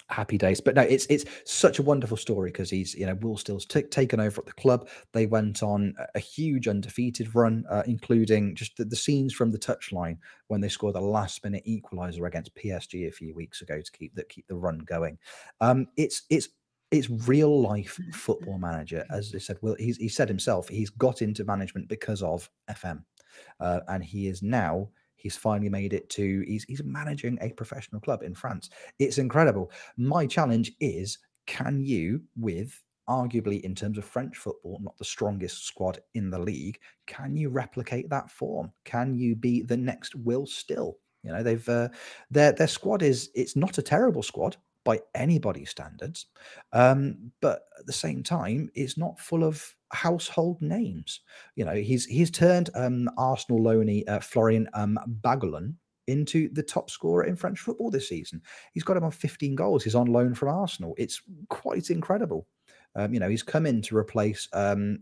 Happy 0.09 0.37
days, 0.37 0.61
but 0.61 0.75
no, 0.75 0.83
it's 0.83 1.05
it's 1.07 1.25
such 1.43 1.79
a 1.79 1.83
wonderful 1.83 2.15
story 2.15 2.49
because 2.49 2.69
he's 2.69 2.95
you 2.95 3.05
know 3.05 3.15
Will 3.15 3.35
Still's 3.35 3.65
t- 3.65 3.81
taken 3.81 4.21
over 4.21 4.39
at 4.39 4.45
the 4.45 4.53
club. 4.53 4.87
They 5.11 5.25
went 5.25 5.61
on 5.61 5.95
a, 6.15 6.19
huge 6.19 6.69
undefeated 6.69 7.35
run, 7.35 7.65
uh, 7.69 7.83
including 7.85 8.55
just 8.55 8.77
the, 8.77 8.85
the 8.85 8.95
scenes 8.95 9.33
from 9.33 9.51
the 9.51 9.59
touchline 9.59 10.17
when 10.47 10.61
they 10.61 10.69
scored 10.69 10.95
the 10.95 11.01
last 11.01 11.43
minute 11.43 11.65
equaliser 11.67 12.25
against 12.25 12.55
PSG 12.55 13.07
a 13.07 13.11
few 13.11 13.35
weeks 13.35 13.61
ago 13.61 13.81
to 13.81 13.91
keep 13.91 14.15
that 14.15 14.29
keep 14.29 14.47
the 14.47 14.55
run 14.55 14.79
going. 14.79 15.17
Um, 15.59 15.87
it's 15.97 16.23
it's 16.29 16.47
it's 16.89 17.09
real 17.09 17.61
life 17.61 17.99
football 18.13 18.57
manager, 18.57 19.05
as 19.11 19.33
I 19.35 19.39
said. 19.39 19.57
Will 19.61 19.75
he's 19.77 19.97
he 19.97 20.07
said 20.07 20.29
himself 20.29 20.69
he's 20.69 20.89
got 20.89 21.21
into 21.21 21.43
management 21.43 21.89
because 21.89 22.23
of 22.23 22.49
FM 22.69 23.03
uh, 23.59 23.81
and 23.87 24.03
he 24.03 24.27
is 24.27 24.41
now 24.41 24.89
he's 25.17 25.37
finally 25.37 25.69
made 25.69 25.93
it 25.93 26.09
to 26.11 26.43
he's 26.47 26.63
he's 26.65 26.83
managing 26.83 27.37
a 27.41 27.51
professional 27.51 28.01
club 28.01 28.23
in 28.23 28.33
France. 28.33 28.69
It's 28.99 29.17
incredible. 29.17 29.71
My 29.97 30.25
challenge 30.25 30.71
is 30.79 31.19
can 31.45 31.81
you 31.81 32.21
with 32.37 32.81
arguably 33.09 33.61
in 33.61 33.73
terms 33.73 33.97
of 33.97 34.03
French 34.03 34.35
football 34.37 34.79
not 34.81 34.97
the 34.97 35.05
strongest 35.05 35.65
squad 35.65 35.99
in 36.13 36.29
the 36.29 36.39
league 36.39 36.77
can 37.07 37.35
you 37.35 37.49
replicate 37.49 38.09
that 38.09 38.29
form? 38.29 38.71
Can 38.83 39.15
you 39.15 39.35
be 39.35 39.61
the 39.61 39.77
next 39.77 40.15
Will 40.15 40.45
Still? 40.45 40.97
You 41.23 41.31
know, 41.31 41.41
they've 41.41 41.67
uh, 41.67 41.89
their 42.29 42.51
their 42.51 42.67
squad 42.67 43.01
is 43.01 43.31
it's 43.33 43.55
not 43.55 43.77
a 43.77 43.81
terrible 43.81 44.23
squad 44.23 44.57
by 44.83 45.01
anybody's 45.15 45.69
standards. 45.69 46.27
Um, 46.71 47.31
but 47.41 47.63
at 47.79 47.85
the 47.87 47.93
same 47.93 48.23
time, 48.23 48.69
it's 48.75 48.97
not 48.97 49.19
full 49.19 49.43
of 49.43 49.75
household 49.91 50.61
names. 50.61 51.21
You 51.55 51.65
know 51.65 51.75
he's 51.75 52.05
he's 52.05 52.31
turned 52.31 52.69
um 52.75 53.09
arsenal 53.17 53.61
loanee 53.61 54.07
uh, 54.07 54.19
florian 54.19 54.67
um 54.73 54.99
bagulon 55.21 55.75
into 56.07 56.49
the 56.53 56.63
top 56.63 56.89
scorer 56.89 57.25
in 57.25 57.35
french 57.35 57.59
football 57.59 57.89
this 57.89 58.09
season. 58.09 58.41
He's 58.73 58.83
got 58.83 58.97
him 58.97 59.03
on 59.03 59.11
15 59.11 59.55
goals. 59.55 59.83
He's 59.83 59.95
on 59.95 60.07
loan 60.07 60.33
from 60.33 60.49
arsenal. 60.49 60.95
It's 60.97 61.21
quite 61.49 61.89
incredible. 61.89 62.47
Um 62.95 63.13
you 63.13 63.19
know 63.19 63.29
he's 63.29 63.43
come 63.43 63.65
in 63.65 63.81
to 63.83 63.97
replace 63.97 64.47
um 64.53 64.99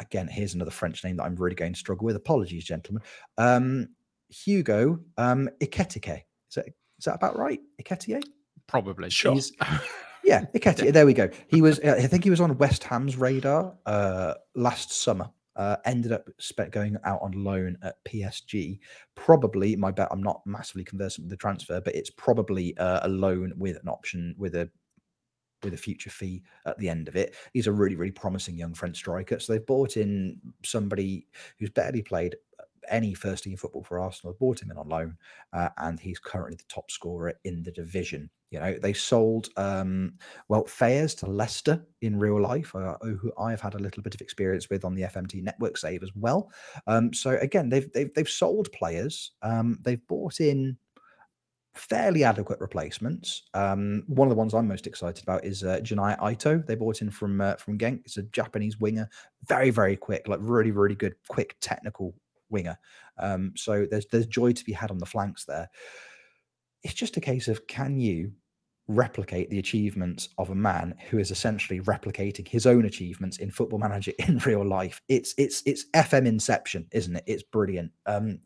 again 0.00 0.26
here's 0.26 0.54
another 0.54 0.72
french 0.72 1.04
name 1.04 1.16
that 1.16 1.22
i'm 1.22 1.36
really 1.36 1.54
going 1.54 1.72
to 1.72 1.78
struggle 1.78 2.04
with. 2.06 2.16
Apologies 2.16 2.64
gentlemen. 2.64 3.02
Um 3.36 3.88
hugo 4.28 5.00
um 5.16 5.48
Ekitike. 5.60 6.22
Is 6.50 6.54
that 6.54 6.66
is 6.98 7.04
that 7.04 7.14
about 7.14 7.38
right? 7.38 7.60
Ekitike? 7.82 8.24
Probably. 8.66 9.08
Sure. 9.10 9.36
Yeah, 10.28 10.44
Iketi, 10.54 10.92
there 10.92 11.06
we 11.06 11.14
go. 11.14 11.30
He 11.46 11.62
was, 11.62 11.80
uh, 11.80 11.96
I 11.98 12.06
think 12.06 12.22
he 12.22 12.28
was 12.28 12.40
on 12.40 12.56
West 12.58 12.84
Ham's 12.84 13.16
radar 13.16 13.74
uh, 13.86 14.34
last 14.54 14.92
summer. 14.92 15.30
Uh, 15.56 15.76
ended 15.86 16.12
up 16.12 16.28
going 16.70 16.96
out 17.04 17.18
on 17.20 17.32
loan 17.32 17.76
at 17.82 17.96
PSG. 18.04 18.78
Probably, 19.16 19.74
my 19.74 19.90
bet. 19.90 20.06
I'm 20.12 20.22
not 20.22 20.42
massively 20.46 20.84
conversant 20.84 21.24
with 21.24 21.30
the 21.30 21.36
transfer, 21.36 21.80
but 21.80 21.96
it's 21.96 22.10
probably 22.10 22.76
uh, 22.76 23.00
a 23.02 23.08
loan 23.08 23.52
with 23.56 23.76
an 23.76 23.88
option 23.88 24.36
with 24.38 24.54
a 24.54 24.70
with 25.64 25.74
a 25.74 25.78
future 25.78 26.10
fee 26.10 26.44
at 26.66 26.78
the 26.78 26.88
end 26.88 27.08
of 27.08 27.16
it. 27.16 27.34
He's 27.54 27.66
a 27.66 27.72
really, 27.72 27.96
really 27.96 28.12
promising 28.12 28.56
young 28.56 28.74
French 28.74 28.98
striker. 28.98 29.40
So 29.40 29.52
they've 29.52 29.66
bought 29.66 29.96
in 29.96 30.38
somebody 30.64 31.26
who's 31.58 31.70
barely 31.70 32.02
played 32.02 32.36
any 32.90 33.14
first 33.14 33.44
team 33.44 33.56
football 33.56 33.84
for 33.84 33.98
Arsenal. 33.98 34.36
Bought 34.38 34.62
him 34.62 34.70
in 34.70 34.78
on 34.78 34.88
loan, 34.88 35.16
uh, 35.52 35.68
and 35.78 35.98
he's 35.98 36.18
currently 36.18 36.56
the 36.56 36.64
top 36.68 36.90
scorer 36.90 37.34
in 37.44 37.62
the 37.62 37.72
division. 37.72 38.30
You 38.50 38.60
know, 38.60 38.78
they 38.80 38.94
sold 38.94 39.50
um, 39.56 40.14
Wout 40.50 40.68
Faes 40.68 41.14
to 41.18 41.26
Leicester 41.26 41.84
in 42.00 42.18
real 42.18 42.40
life, 42.40 42.74
uh, 42.74 42.96
who 43.00 43.30
I've 43.38 43.60
had 43.60 43.74
a 43.74 43.78
little 43.78 44.02
bit 44.02 44.14
of 44.14 44.22
experience 44.22 44.70
with 44.70 44.84
on 44.84 44.94
the 44.94 45.02
FMT 45.02 45.42
network 45.42 45.76
save 45.76 46.02
as 46.02 46.10
well. 46.14 46.50
Um, 46.86 47.12
so 47.12 47.36
again, 47.42 47.68
they've 47.68 47.92
they've 47.92 48.12
they've 48.14 48.28
sold 48.28 48.72
players. 48.72 49.32
Um, 49.42 49.78
they've 49.82 50.06
bought 50.06 50.40
in 50.40 50.78
fairly 51.78 52.24
adequate 52.24 52.60
replacements. 52.60 53.42
Um, 53.54 54.02
one 54.06 54.28
of 54.28 54.30
the 54.30 54.38
ones 54.38 54.54
I'm 54.54 54.66
most 54.66 54.86
excited 54.86 55.22
about 55.22 55.44
is 55.44 55.62
uh, 55.62 55.78
Junya 55.82 56.16
Ito. 56.20 56.58
They 56.58 56.74
bought 56.74 57.02
in 57.02 57.10
from 57.10 57.40
uh, 57.40 57.56
from 57.56 57.78
Genk. 57.78 58.00
It's 58.04 58.16
a 58.16 58.22
Japanese 58.22 58.78
winger, 58.80 59.08
very 59.46 59.70
very 59.70 59.96
quick, 59.96 60.26
like 60.26 60.40
really 60.42 60.70
really 60.70 60.94
good, 60.96 61.14
quick 61.28 61.56
technical 61.60 62.14
winger. 62.50 62.78
Um, 63.18 63.52
so 63.56 63.86
there's 63.90 64.06
there's 64.06 64.26
joy 64.26 64.52
to 64.52 64.64
be 64.64 64.72
had 64.72 64.90
on 64.90 64.98
the 64.98 65.06
flanks 65.06 65.44
there. 65.44 65.68
It's 66.82 66.94
just 66.94 67.16
a 67.16 67.20
case 67.20 67.48
of 67.48 67.66
can 67.66 67.98
you 67.98 68.32
replicate 68.90 69.50
the 69.50 69.58
achievements 69.58 70.30
of 70.38 70.48
a 70.48 70.54
man 70.54 70.94
who 71.10 71.18
is 71.18 71.30
essentially 71.30 71.78
replicating 71.80 72.48
his 72.48 72.66
own 72.66 72.86
achievements 72.86 73.36
in 73.36 73.50
football 73.50 73.78
manager 73.78 74.12
in 74.26 74.38
real 74.38 74.66
life? 74.66 75.00
It's 75.08 75.34
it's 75.36 75.62
it's 75.66 75.86
fm 75.94 76.26
inception 76.26 76.86
isn't 76.92 77.16
it? 77.16 77.24
It's 77.26 77.42
brilliant. 77.42 77.92
Um 78.06 78.40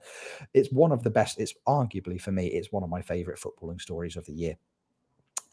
it's 0.54 0.72
one 0.72 0.92
of 0.92 1.02
the 1.02 1.10
best 1.10 1.38
it's 1.38 1.54
arguably 1.66 2.20
for 2.20 2.32
me 2.32 2.46
it's 2.48 2.72
one 2.72 2.82
of 2.82 2.90
my 2.90 3.02
favorite 3.02 3.38
footballing 3.38 3.80
stories 3.80 4.16
of 4.16 4.26
the 4.26 4.34
year. 4.34 4.56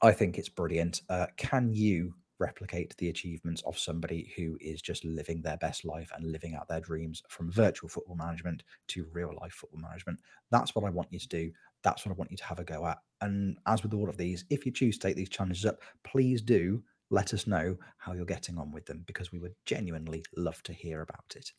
I 0.01 0.11
think 0.11 0.37
it's 0.37 0.49
brilliant. 0.49 1.01
Uh, 1.09 1.27
can 1.37 1.73
you 1.73 2.13
replicate 2.39 2.95
the 2.97 3.09
achievements 3.09 3.61
of 3.65 3.77
somebody 3.77 4.31
who 4.35 4.57
is 4.61 4.81
just 4.81 5.03
living 5.05 5.41
their 5.41 5.57
best 5.57 5.85
life 5.85 6.11
and 6.15 6.31
living 6.31 6.55
out 6.55 6.67
their 6.67 6.79
dreams 6.79 7.21
from 7.27 7.51
virtual 7.51 7.89
football 7.89 8.15
management 8.15 8.63
to 8.87 9.05
real 9.11 9.33
life 9.41 9.53
football 9.53 9.81
management 9.81 10.19
that's 10.51 10.73
what 10.73 10.85
i 10.85 10.89
want 10.89 11.11
you 11.11 11.19
to 11.19 11.27
do 11.27 11.51
that's 11.83 12.05
what 12.05 12.11
I 12.11 12.15
want 12.15 12.31
you 12.31 12.37
to 12.37 12.45
have 12.45 12.59
a 12.59 12.63
go 12.63 12.85
at. 12.85 12.97
And 13.21 13.57
as 13.65 13.83
with 13.83 13.93
all 13.93 14.09
of 14.09 14.17
these, 14.17 14.45
if 14.49 14.65
you 14.65 14.71
choose 14.71 14.97
to 14.97 15.07
take 15.07 15.15
these 15.15 15.29
challenges 15.29 15.65
up, 15.65 15.81
please 16.03 16.41
do 16.41 16.83
let 17.11 17.33
us 17.33 17.47
know 17.47 17.75
how 17.97 18.13
you're 18.13 18.25
getting 18.25 18.57
on 18.57 18.71
with 18.71 18.85
them 18.85 19.03
because 19.07 19.31
we 19.31 19.39
would 19.39 19.55
genuinely 19.65 20.23
love 20.37 20.61
to 20.63 20.73
hear 20.73 21.01
about 21.01 21.33
it. 21.35 21.51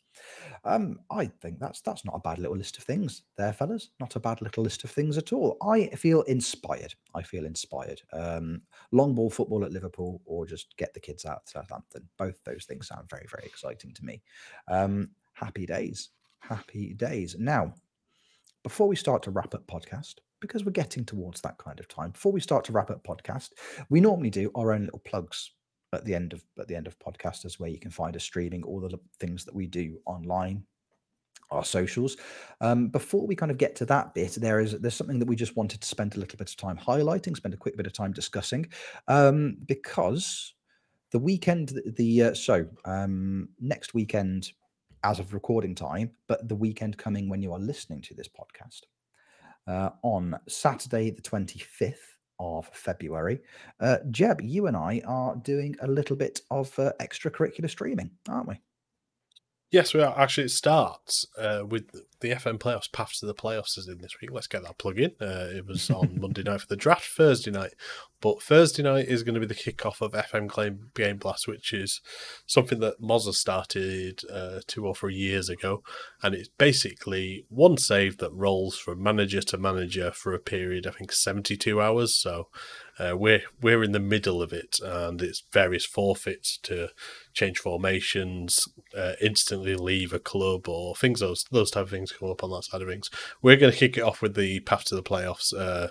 Um, 0.65 1.01
I 1.11 1.27
think 1.27 1.59
that's 1.59 1.81
that's 1.81 2.05
not 2.05 2.17
a 2.17 2.21
bad 2.21 2.39
little 2.39 2.57
list 2.57 2.79
of 2.79 2.85
things 2.85 3.23
there, 3.37 3.53
fellas. 3.53 3.91
Not 3.99 4.17
a 4.17 4.21
bad 4.21 4.43
little 4.43 4.63
list 4.63 4.85
of 4.85 4.91
things 4.91 5.19
at 5.19 5.33
all. 5.33 5.57
I 5.63 5.87
feel 5.89 6.23
inspired. 6.23 6.95
I 7.15 7.23
feel 7.23 7.47
inspired. 7.47 8.01
Um, 8.13 8.63
long 8.93 9.15
ball 9.15 9.31
football 9.31 9.65
at 9.65 9.73
Liverpool 9.73 10.21
or 10.25 10.47
just 10.47 10.77
get 10.77 10.95
the 10.95 11.01
kids 11.01 11.25
out 11.25 11.47
to 11.47 11.53
Southampton. 11.53 12.09
Both 12.17 12.43
those 12.45 12.65
things 12.65 12.89
sound 12.89 13.09
very, 13.11 13.27
very 13.31 13.45
exciting 13.45 13.93
to 13.95 14.05
me. 14.05 14.23
Um, 14.69 15.11
happy 15.33 15.67
days. 15.67 16.11
Happy 16.41 16.95
days. 16.95 17.37
Now, 17.39 17.75
before 18.63 18.89
we 18.89 18.97
start 18.97 19.23
to 19.25 19.31
wrap 19.31 19.55
up 19.55 19.67
podcast, 19.67 20.17
because 20.41 20.65
we're 20.65 20.73
getting 20.73 21.05
towards 21.05 21.41
that 21.43 21.59
kind 21.59 21.81
of 21.81 21.89
time, 21.89 22.11
before 22.11 22.33
we 22.33 22.41
start 22.41 22.65
to 22.65 22.73
wrap 22.73 22.91
up 22.91 23.05
podcast, 23.05 23.51
we 23.89 24.01
normally 24.01 24.31
do 24.31 24.51
our 24.55 24.73
own 24.73 24.85
little 24.85 25.03
plugs 25.05 25.51
at 25.93 26.05
the 26.05 26.15
end 26.15 26.33
of 26.33 26.45
at 26.59 26.69
the 26.69 26.77
end 26.77 26.87
of 26.87 26.99
podcasters 26.99 27.59
where 27.59 27.71
you 27.71 27.79
can 27.79 27.91
find 27.91 28.15
us 28.15 28.23
streaming 28.23 28.63
all 28.63 28.81
the 28.81 28.99
things 29.19 29.45
that 29.45 29.55
we 29.55 29.67
do 29.67 29.99
online 30.07 30.63
our 31.51 31.65
socials. 31.65 32.17
Um, 32.61 32.89
before 32.89 33.27
we 33.27 33.35
kind 33.35 33.51
of 33.51 33.59
get 33.59 33.75
to 33.77 33.87
that 33.87 34.15
bit, 34.15 34.33
there 34.41 34.61
is 34.61 34.79
there's 34.79 34.95
something 34.95 35.19
that 35.19 35.29
we 35.29 35.37
just 35.37 35.57
wanted 35.57 35.81
to 35.81 35.89
spend 35.89 36.15
a 36.15 36.21
little 36.21 36.37
bit 36.37 36.51
of 36.51 36.57
time 36.57 36.79
highlighting, 36.79 37.37
spend 37.37 37.55
a 37.55 37.59
quick 37.59 37.77
bit 37.77 37.87
of 37.87 37.93
time 37.93 38.13
discussing, 38.13 38.67
um, 39.09 39.57
because 39.67 40.55
the 41.11 41.19
weekend, 41.19 41.71
the, 41.71 41.93
the 41.97 42.23
uh, 42.23 42.35
so 42.35 42.67
um, 42.85 43.49
next 43.59 43.95
weekend, 43.95 44.53
as 45.03 45.19
of 45.19 45.35
recording 45.35 45.75
time, 45.75 46.11
but 46.29 46.49
the 46.49 46.55
weekend 46.55 46.97
coming 46.99 47.29
when 47.29 47.43
you 47.43 47.53
are 47.53 47.59
listening 47.59 48.01
to 48.03 48.15
this 48.15 48.29
podcast, 48.29 48.83
uh, 49.67 49.91
on 50.03 50.39
Saturday 50.49 51.11
the 51.11 51.23
twenty 51.23 51.59
fifth 51.59 52.17
of 52.39 52.67
February, 52.73 53.41
uh, 53.81 53.99
Jeb, 54.11 54.41
you 54.41 54.67
and 54.67 54.77
I 54.77 55.03
are 55.07 55.37
doing 55.37 55.77
a 55.83 55.87
little 55.87 56.17
bit 56.17 56.41
of 56.51 56.77
uh, 56.79 56.93
extracurricular 57.01 57.69
streaming, 57.69 58.11
aren't 58.29 58.49
we? 58.49 58.61
Yes, 59.71 59.95
we 59.95 60.03
are. 60.03 60.19
Actually, 60.19 60.47
it 60.47 60.51
starts 60.51 61.27
uh, 61.39 61.63
with 61.65 61.93
the 62.21 62.31
FM 62.31 62.59
playoffs. 62.59 62.91
Path 62.91 63.13
to 63.21 63.27
the 63.27 63.35
playoffs 63.35 63.79
is 63.79 63.87
in 63.87 63.99
this 63.99 64.17
week. 64.21 64.33
Let's 64.33 64.49
get 64.49 64.65
that 64.65 64.79
plug 64.79 64.99
in. 64.99 65.13
Uh, 65.21 65.49
it 65.55 65.65
was 65.65 65.89
on 65.91 66.19
Monday 66.21 66.43
night 66.43 66.63
for 66.63 66.67
the 66.67 66.77
draft, 66.77 67.07
Thursday 67.07 67.53
night. 67.53 67.75
But 68.21 68.43
Thursday 68.43 68.83
night 68.83 69.07
is 69.07 69.23
going 69.23 69.35
to 69.35 69.41
be 69.41 69.47
the 69.47 69.55
kickoff 69.55 70.01
of 70.01 70.13
FM 70.13 70.49
Claim 70.49 70.91
Game 70.95 71.19
Blast, 71.19 71.47
which 71.47 71.73
is 71.73 72.01
something 72.47 72.81
that 72.81 73.01
Mozza 73.01 73.33
started 73.33 74.23
uh, 74.31 74.59
two 74.67 74.85
or 74.85 74.95
three 74.95 75.15
years 75.15 75.49
ago. 75.49 75.85
And 76.21 76.35
it's 76.35 76.51
basically 76.59 77.47
one 77.49 77.77
save 77.77 78.19
that 78.19 78.33
rolls 78.33 78.77
from 78.77 79.01
manager 79.01 79.41
to 79.41 79.57
manager 79.57 80.11
for 80.11 80.35
a 80.35 80.41
period, 80.41 80.85
I 80.85 80.91
think, 80.91 81.13
72 81.13 81.81
hours. 81.81 82.17
So 82.17 82.49
uh, 83.01 83.17
we're 83.17 83.43
we're 83.63 83.83
in 83.83 83.93
the 83.93 83.99
middle 83.99 84.43
of 84.43 84.53
it, 84.53 84.79
and 84.83 85.23
it's 85.23 85.43
various 85.53 85.87
forfeits 85.87 86.59
to 86.59 86.89
change 87.33 87.59
formations, 87.59 88.69
uh, 88.97 89.15
instantly 89.23 89.75
leave 89.75 90.13
a 90.13 90.19
club, 90.19 90.69
or 90.69 90.95
things 90.95 91.21
those 91.21 91.45
those 91.51 91.71
type 91.71 91.85
of 91.85 91.91
things 91.91 92.13
come 92.13 92.31
up 92.31 92.45
on 92.45 92.51
that 92.51 92.65
side 92.65 92.83
of 92.83 92.89
things. 92.89 93.09
We're 93.41 93.57
going 93.57 93.73
to 93.73 93.79
kick 93.79 93.97
it 93.97 94.03
off 94.03 94.21
with 94.21 94.35
the 94.35 94.61
path 94.61 94.85
to 94.87 94.95
the 94.95 95.03
playoffs. 95.03 95.55
Uh, 95.57 95.89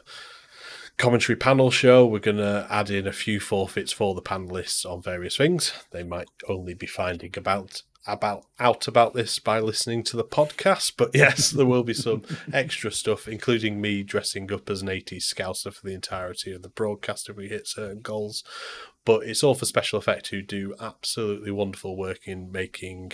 commentary 0.98 1.38
panel 1.38 1.72
show. 1.72 2.06
We're 2.06 2.20
going 2.20 2.38
to 2.38 2.68
add 2.70 2.90
in 2.90 3.08
a 3.08 3.14
few 3.14 3.40
forfeits 3.40 3.94
for 3.94 4.14
the 4.14 4.22
panelists 4.22 4.86
on 4.86 5.02
various 5.02 5.38
things. 5.38 5.74
They 5.92 6.04
might 6.04 6.28
only 6.48 6.74
be 6.74 6.88
finding 6.88 7.34
about 7.38 7.84
about 8.12 8.46
out 8.60 8.88
about 8.88 9.14
this 9.14 9.40
by 9.40 9.60
listening 9.60 10.04
to 10.04 10.18
the 10.18 10.24
podcast. 10.24 10.94
But 10.98 11.12
yes, 11.14 11.52
there 11.52 11.66
will 11.66 11.84
be 11.84 11.94
some 11.94 12.24
extra 12.54 12.92
stuff, 12.92 13.28
including 13.28 13.80
me 13.80 14.04
dressing 14.04 14.52
up 14.52 14.70
as 14.70 14.82
an 14.82 14.88
80s 14.88 15.34
scouser 15.34 15.74
for 15.74 15.86
the 15.86 15.94
entirety 15.94 16.52
of 16.52 16.62
the 16.62 16.70
broadcast 16.70 17.30
if 17.30 17.36
we 17.36 17.48
hit 17.48 17.68
certain 17.68 18.02
goals 18.02 18.44
but 19.10 19.24
it's 19.24 19.44
all 19.44 19.56
for 19.56 19.66
special 19.66 19.98
effect 19.98 20.28
who 20.28 20.40
do 20.40 20.76
absolutely 20.80 21.50
wonderful 21.50 21.98
work 21.98 22.28
in 22.28 22.52
making 22.52 23.12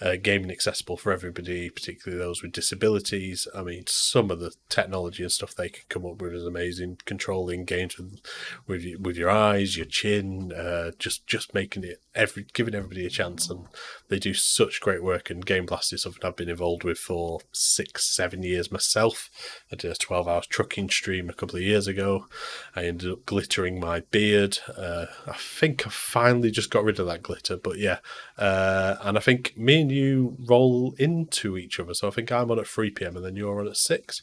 uh, 0.00 0.16
gaming 0.20 0.50
accessible 0.50 0.96
for 0.96 1.12
everybody, 1.12 1.70
particularly 1.70 2.20
those 2.20 2.42
with 2.42 2.50
disabilities. 2.50 3.46
I 3.54 3.62
mean, 3.62 3.84
some 3.86 4.32
of 4.32 4.40
the 4.40 4.52
technology 4.68 5.22
and 5.22 5.30
stuff 5.30 5.54
they 5.54 5.68
can 5.68 5.84
come 5.88 6.04
up 6.04 6.20
with 6.20 6.34
is 6.34 6.44
amazing. 6.44 6.98
Controlling 7.04 7.64
games 7.64 7.96
with 7.96 8.20
with, 8.66 8.84
with 8.98 9.16
your 9.16 9.30
eyes, 9.30 9.76
your 9.76 9.86
chin, 9.86 10.52
uh, 10.52 10.90
just 10.98 11.28
just 11.28 11.54
making 11.54 11.84
it 11.84 12.02
every 12.12 12.44
giving 12.52 12.74
everybody 12.74 13.06
a 13.06 13.10
chance, 13.10 13.48
and 13.48 13.66
they 14.08 14.18
do 14.18 14.34
such 14.34 14.80
great 14.80 15.04
work. 15.04 15.30
And 15.30 15.46
Game 15.46 15.66
Blast 15.66 15.92
is 15.92 16.02
something 16.02 16.24
I've 16.24 16.34
been 16.34 16.48
involved 16.48 16.82
with 16.82 16.98
for 16.98 17.38
six, 17.52 18.12
seven 18.12 18.42
years 18.42 18.72
myself. 18.72 19.30
I 19.70 19.76
did 19.76 19.92
a 19.92 19.94
twelve 19.94 20.26
hours 20.26 20.48
trucking 20.48 20.90
stream 20.90 21.30
a 21.30 21.34
couple 21.34 21.54
of 21.54 21.62
years 21.62 21.86
ago. 21.86 22.26
I 22.74 22.86
ended 22.86 23.12
up 23.12 23.26
glittering 23.26 23.78
my 23.78 24.00
beard. 24.10 24.58
Uh, 24.76 25.06
I 25.36 25.38
think 25.38 25.86
I 25.86 25.90
finally 25.90 26.50
just 26.50 26.70
got 26.70 26.84
rid 26.84 26.98
of 26.98 27.06
that 27.06 27.22
glitter, 27.22 27.58
but 27.58 27.76
yeah. 27.78 27.98
Uh, 28.38 28.96
and 29.02 29.18
I 29.18 29.20
think 29.20 29.52
me 29.56 29.82
and 29.82 29.92
you 29.92 30.36
roll 30.48 30.94
into 30.98 31.58
each 31.58 31.78
other. 31.78 31.92
So 31.92 32.08
I 32.08 32.10
think 32.10 32.32
I'm 32.32 32.50
on 32.50 32.58
at 32.58 32.66
3 32.66 32.90
p.m. 32.90 33.16
and 33.16 33.24
then 33.24 33.36
you're 33.36 33.60
on 33.60 33.68
at 33.68 33.76
6. 33.76 34.22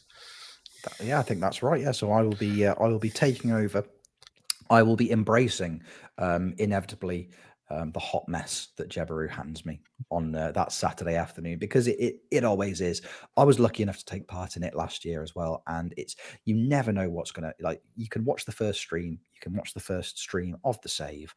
Yeah, 1.00 1.20
I 1.20 1.22
think 1.22 1.40
that's 1.40 1.62
right. 1.62 1.80
Yeah. 1.80 1.92
So 1.92 2.10
I 2.10 2.22
will 2.22 2.34
be, 2.34 2.66
uh, 2.66 2.74
I 2.80 2.88
will 2.88 2.98
be 2.98 3.10
taking 3.10 3.52
over. 3.52 3.84
I 4.68 4.82
will 4.82 4.96
be 4.96 5.12
embracing, 5.12 5.82
um, 6.18 6.54
inevitably, 6.58 7.30
um, 7.74 7.92
the 7.92 8.00
hot 8.00 8.28
mess 8.28 8.68
that 8.76 8.88
Jebaru 8.88 9.28
hands 9.28 9.66
me 9.66 9.80
on 10.10 10.34
uh, 10.34 10.52
that 10.52 10.72
Saturday 10.72 11.16
afternoon 11.16 11.58
because 11.58 11.86
it, 11.86 11.98
it, 11.98 12.16
it 12.30 12.44
always 12.44 12.80
is. 12.80 13.02
I 13.36 13.44
was 13.44 13.58
lucky 13.58 13.82
enough 13.82 13.98
to 13.98 14.04
take 14.04 14.28
part 14.28 14.56
in 14.56 14.62
it 14.62 14.74
last 14.74 15.04
year 15.04 15.22
as 15.22 15.34
well, 15.34 15.62
and 15.66 15.92
it's 15.96 16.16
you 16.44 16.54
never 16.54 16.92
know 16.92 17.08
what's 17.10 17.32
gonna 17.32 17.52
like. 17.60 17.82
You 17.96 18.08
can 18.08 18.24
watch 18.24 18.44
the 18.44 18.52
first 18.52 18.80
stream, 18.80 19.18
you 19.32 19.40
can 19.40 19.54
watch 19.54 19.74
the 19.74 19.80
first 19.80 20.18
stream 20.18 20.56
of 20.64 20.80
the 20.82 20.88
save, 20.88 21.34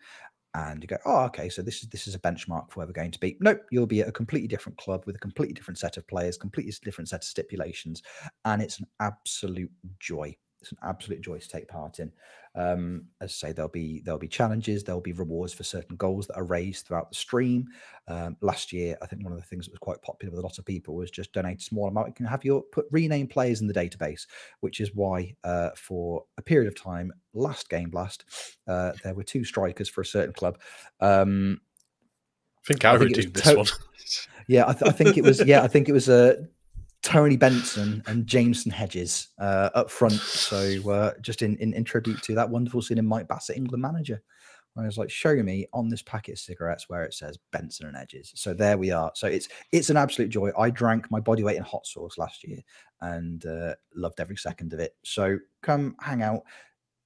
and 0.54 0.82
you 0.82 0.88
go, 0.88 0.98
oh, 1.06 1.26
okay, 1.26 1.50
so 1.50 1.62
this 1.62 1.84
is 1.84 1.90
this 1.90 2.08
is 2.08 2.16
a 2.16 2.20
benchmark 2.20 2.72
for 2.72 2.80
where 2.80 2.88
we're 2.88 2.94
going 2.94 3.12
to 3.12 3.20
be. 3.20 3.38
Nope, 3.40 3.62
you'll 3.72 3.86
be 3.86 4.02
at 4.02 4.08
a 4.08 4.12
completely 4.14 4.48
different 4.48 4.78
club 4.78 5.04
with 5.06 5.16
a 5.16 5.20
completely 5.20 5.54
different 5.54 5.78
set 5.78 5.98
of 5.98 6.08
players, 6.08 6.38
completely 6.38 6.74
different 6.84 7.10
set 7.10 7.22
of 7.22 7.26
stipulations, 7.26 8.02
and 8.46 8.62
it's 8.62 8.80
an 8.80 8.88
absolute 9.00 9.72
joy. 10.00 10.36
It's 10.62 10.72
an 10.72 10.80
absolute 10.84 11.22
joy 11.22 11.38
to 11.38 11.48
take 11.48 11.68
part 11.68 12.00
in. 12.00 12.12
Um, 12.58 13.06
as 13.22 13.30
I 13.30 13.48
say, 13.48 13.52
there'll 13.54 13.70
be 13.70 14.02
there'll 14.04 14.20
be 14.20 14.28
challenges, 14.28 14.84
there'll 14.84 15.00
be 15.00 15.14
rewards 15.14 15.54
for 15.54 15.64
certain 15.64 15.96
goals 15.96 16.26
that 16.28 16.38
are 16.38 16.44
raised 16.44 16.88
throughout 16.88 17.10
the 17.10 17.16
stream. 17.16 17.68
Um, 18.08 18.36
last 18.42 18.74
year, 18.74 18.98
I 19.02 19.06
think 19.06 19.24
one 19.24 19.32
of 19.32 19.40
the 19.40 19.46
things 19.46 19.66
that 19.66 19.72
was 19.72 19.80
quite 19.80 20.02
popular 20.02 20.32
with 20.32 20.40
a 20.40 20.44
lot 20.44 20.58
of 20.58 20.66
people 20.66 20.96
was 20.96 21.12
just 21.12 21.34
donate 21.34 21.60
a 21.60 21.64
small 21.64 21.88
amount. 21.88 22.08
You 22.08 22.14
can 22.16 22.26
have 22.26 22.44
your 22.44 22.64
put 22.64 22.88
rename 22.90 23.28
players 23.28 23.62
in 23.62 23.68
the 23.68 23.74
database, 23.74 24.26
which 24.62 24.80
is 24.80 24.96
why 24.96 25.36
uh, 25.44 25.70
for 25.76 26.26
a 26.38 26.42
period 26.42 26.68
of 26.68 26.76
time, 26.82 27.14
last 27.36 27.70
game 27.70 27.92
blast, 27.92 28.26
uh, 28.68 28.94
there 29.04 29.14
were 29.14 29.24
two 29.24 29.44
strikers 29.44 29.88
for 29.88 30.02
a 30.02 30.06
certain 30.06 30.34
club. 30.34 30.60
Um, 31.00 31.62
I 32.58 32.68
think 32.68 32.86
I, 32.86 32.94
I 32.94 32.98
think 32.98 33.16
redeemed 33.16 33.34
this 33.36 33.44
to- 33.44 33.58
one. 33.58 33.68
yeah, 34.48 34.68
I, 34.68 34.74
th- 34.74 34.90
I, 34.90 34.92
think 34.92 35.16
it 35.16 35.24
was. 35.24 35.46
Yeah, 35.46 35.62
I 35.62 35.68
think 35.68 35.88
it 35.90 35.94
was 35.94 36.10
a. 36.10 36.48
Tony 37.04 37.38
Benson 37.38 38.04
and 38.08 38.28
Jameson 38.28 38.72
Hedges 38.72 39.30
uh, 39.40 39.70
up 39.76 39.90
front. 39.90 40.14
So 40.14 40.90
uh, 40.90 41.14
just 41.22 41.42
in, 41.42 41.56
in, 41.58 41.74
in 41.74 41.84
tribute 41.84 42.22
to 42.24 42.36
that 42.36 42.50
wonderful 42.50 42.82
scene 42.82 42.98
in 42.98 43.06
Mike 43.06 43.28
Bassett, 43.28 43.58
England 43.58 43.82
manager. 43.82 44.22
I 44.76 44.86
was 44.86 44.98
like, 44.98 45.10
show 45.10 45.36
me 45.36 45.66
on 45.74 45.90
this 45.90 46.04
packet 46.04 46.34
of 46.34 46.40
cigarettes 46.40 46.88
where 46.88 47.04
it 47.04 47.14
says 47.14 47.40
Benson 47.52 47.88
and 47.88 47.98
Hedges. 47.98 48.32
So 48.36 48.54
there 48.54 48.78
we 48.78 48.92
are. 48.92 49.12
So 49.16 49.28
it's 49.28 49.48
it's 49.72 49.90
an 49.90 49.98
absolute 49.98 50.30
joy. 50.30 50.52
I 50.58 50.70
drank 50.70 51.10
my 51.10 51.20
body 51.20 51.44
weight 51.44 51.58
in 51.58 51.64
hot 51.64 51.88
sauce 51.88 52.18
last 52.18 52.44
year 52.44 52.60
and 53.02 53.44
uh, 53.46 53.74
loved 53.96 54.20
every 54.20 54.38
second 54.38 54.74
of 54.74 54.80
it. 54.80 54.96
So 55.04 55.40
come 55.64 55.96
hang 56.00 56.22
out 56.22 56.44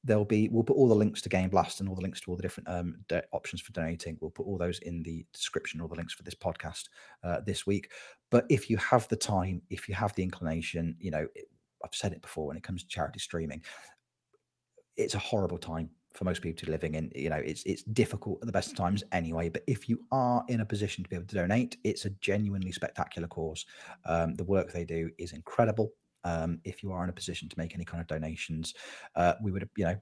there'll 0.04 0.26
be 0.26 0.50
we'll 0.50 0.64
put 0.64 0.76
all 0.76 0.88
the 0.88 0.96
links 0.96 1.22
to 1.22 1.30
game 1.30 1.50
blast 1.50 1.80
and 1.80 1.88
all 1.88 1.96
the 1.96 2.02
links 2.02 2.20
to 2.20 2.32
all 2.32 2.36
the 2.38 2.42
different 2.42 2.68
um, 2.68 2.96
options 3.34 3.62
for 3.62 3.72
donating 3.72 4.18
we'll 4.20 4.32
put 4.32 4.46
all 4.46 4.58
those 4.58 4.80
in 4.80 5.04
the 5.04 5.26
description 5.34 5.80
all 5.80 5.88
the 5.88 5.96
links 5.96 6.14
for 6.14 6.24
this 6.24 6.36
podcast 6.36 6.86
uh, 7.24 7.40
this 7.46 7.68
week 7.68 7.92
but 8.32 8.46
if 8.50 8.70
you 8.70 8.78
have 8.78 9.08
the 9.10 9.16
time 9.16 9.62
if 9.70 9.88
you 9.88 9.94
have 9.94 10.14
the 10.16 10.24
inclination 10.24 10.96
you 11.00 11.12
know 11.12 11.28
it, 11.36 11.46
i've 11.86 11.94
said 11.94 12.12
it 12.12 12.22
before 12.22 12.48
when 12.48 12.58
it 12.58 12.64
comes 12.64 12.82
to 12.82 12.90
charity 12.90 13.20
streaming 13.20 13.62
it's 14.98 15.16
a 15.16 15.20
horrible 15.20 15.58
time 15.58 15.90
for 16.14 16.26
most 16.26 16.42
people 16.42 16.60
to 16.60 16.66
be 16.66 16.72
living 16.72 16.96
in 16.96 17.12
you 17.16 17.30
know 17.30 17.42
it's 17.44 17.64
it's 17.64 17.84
difficult 17.84 18.40
at 18.42 18.46
the 18.46 18.52
best 18.52 18.72
of 18.72 18.78
times 18.78 19.04
anyway. 19.12 19.50
But 19.50 19.64
if 19.68 19.88
you 19.88 20.02
are 20.12 20.44
in 20.50 20.62
a 20.62 20.66
position 20.66 21.04
to 21.04 21.10
be 21.10 21.16
able 21.16 21.28
to 21.28 21.36
donate 21.36 21.78
it's 21.84 22.06
a 22.06 22.10
genuinely 22.10 22.72
spectacular 22.72 23.28
cause 23.28 23.66
um, 24.06 24.36
the 24.36 24.44
work 24.44 24.72
they 24.72 24.86
do 24.86 25.10
is 25.18 25.34
incredible. 25.34 25.92
Um, 26.24 26.60
if 26.64 26.84
you 26.84 26.92
are 26.92 27.04
in 27.04 27.10
a 27.10 27.14
position 27.14 27.50
to 27.50 27.58
make 27.58 27.74
any 27.74 27.86
kind 27.86 28.00
of 28.00 28.08
donations, 28.08 28.76
uh, 29.16 29.34
we 29.42 29.52
would, 29.52 29.68
you 29.76 29.86
know, 29.86 29.96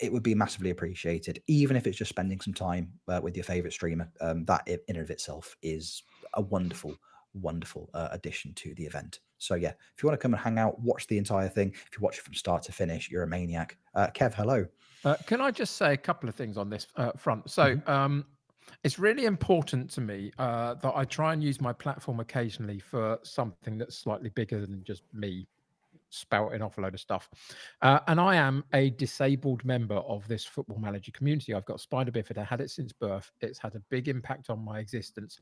it 0.00 0.10
would 0.10 0.22
be 0.22 0.34
massively 0.34 0.70
appreciated, 0.70 1.42
even 1.46 1.76
if 1.76 1.86
it's 1.86 1.98
just 1.98 2.08
spending 2.08 2.40
some 2.40 2.54
time 2.54 2.90
uh, 3.08 3.20
with 3.22 3.36
your 3.36 3.44
favorite 3.44 3.74
streamer. 3.74 4.10
Um, 4.22 4.46
that 4.46 4.66
in 4.66 4.78
and 4.88 4.98
of 4.98 5.10
itself 5.10 5.54
is 5.62 6.02
a 6.32 6.40
wonderful, 6.40 6.96
wonderful 7.34 7.90
uh, 7.94 8.08
addition 8.12 8.52
to 8.54 8.74
the 8.74 8.84
event. 8.84 9.20
So 9.38 9.54
yeah, 9.54 9.72
if 9.94 10.02
you 10.02 10.08
want 10.08 10.18
to 10.18 10.22
come 10.22 10.34
and 10.34 10.42
hang 10.42 10.58
out, 10.58 10.80
watch 10.80 11.06
the 11.06 11.18
entire 11.18 11.48
thing. 11.48 11.68
If 11.68 11.90
you 11.96 12.02
watch 12.02 12.18
it 12.18 12.24
from 12.24 12.34
start 12.34 12.62
to 12.64 12.72
finish, 12.72 13.10
you're 13.10 13.24
a 13.24 13.28
maniac. 13.28 13.76
Uh, 13.94 14.08
Kev, 14.14 14.34
hello. 14.34 14.66
Uh, 15.04 15.16
can 15.26 15.40
I 15.40 15.50
just 15.50 15.76
say 15.76 15.92
a 15.92 15.98
couple 15.98 16.28
of 16.28 16.34
things 16.34 16.56
on 16.56 16.70
this 16.70 16.86
uh, 16.96 17.12
front? 17.12 17.50
So 17.50 17.76
mm-hmm. 17.76 17.90
um, 17.90 18.24
it's 18.82 18.98
really 18.98 19.26
important 19.26 19.90
to 19.90 20.00
me 20.00 20.32
uh, 20.38 20.74
that 20.74 20.92
I 20.94 21.04
try 21.04 21.32
and 21.32 21.42
use 21.42 21.60
my 21.60 21.72
platform 21.72 22.20
occasionally 22.20 22.78
for 22.78 23.18
something 23.22 23.76
that's 23.76 23.98
slightly 23.98 24.30
bigger 24.30 24.60
than 24.60 24.82
just 24.84 25.02
me 25.12 25.46
spouting 26.14 26.62
off 26.62 26.78
a 26.78 26.80
load 26.80 26.94
of 26.94 27.00
stuff. 27.00 27.28
Uh, 27.82 27.98
and 28.06 28.20
I 28.20 28.36
am 28.36 28.64
a 28.72 28.90
disabled 28.90 29.64
member 29.64 29.96
of 29.96 30.26
this 30.28 30.44
football 30.44 30.78
manager 30.78 31.12
community. 31.12 31.54
I've 31.54 31.64
got 31.64 31.80
spina 31.80 32.12
bifida, 32.12 32.38
I 32.38 32.44
had 32.44 32.60
it 32.60 32.70
since 32.70 32.92
birth. 32.92 33.30
It's 33.40 33.58
had 33.58 33.74
a 33.74 33.80
big 33.90 34.08
impact 34.08 34.48
on 34.48 34.64
my 34.64 34.78
existence. 34.78 35.40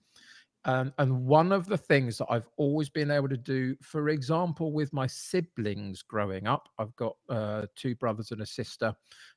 Um, 0.64 0.92
and 0.98 1.26
one 1.26 1.50
of 1.50 1.66
the 1.66 1.76
things 1.76 2.18
that 2.18 2.26
I've 2.30 2.48
always 2.56 2.88
been 2.88 3.10
able 3.10 3.28
to 3.28 3.36
do, 3.36 3.76
for 3.82 4.10
example, 4.10 4.72
with 4.72 4.92
my 4.92 5.06
siblings 5.06 6.02
growing 6.02 6.46
up, 6.46 6.68
I've 6.78 6.94
got 6.96 7.16
uh, 7.28 7.66
two 7.74 7.96
brothers 7.96 8.30
and 8.30 8.42
a 8.42 8.46
sister, 8.46 8.94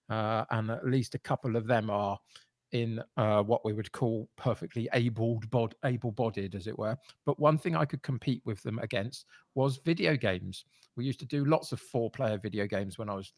uh, 0.09 0.45
and 0.51 0.69
at 0.69 0.85
least 0.85 1.15
a 1.15 1.19
couple 1.19 1.55
of 1.55 1.65
them 1.65 1.89
are 1.89 2.19
in 2.71 3.01
uh, 3.17 3.41
what 3.41 3.63
we 3.63 3.73
would 3.73 3.91
call 3.91 4.29
perfectly 4.35 4.89
abled 4.93 5.49
bod- 5.49 5.75
able-bodied 5.85 6.55
as 6.55 6.67
it 6.67 6.77
were. 6.77 6.97
But 7.25 7.39
one 7.39 7.57
thing 7.57 7.75
i 7.75 7.85
could 7.85 8.03
compete 8.03 8.41
with 8.45 8.61
them 8.63 8.79
against 8.79 9.25
was 9.53 9.77
video 9.77 10.15
games 10.17 10.65
we 10.95 11.05
used 11.05 11.19
to 11.19 11.25
do 11.25 11.45
lots 11.45 11.71
of 11.71 11.79
four 11.79 12.09
player 12.09 12.37
video 12.37 12.65
games 12.65 12.97
when 12.97 13.09
i 13.09 13.13
was 13.13 13.33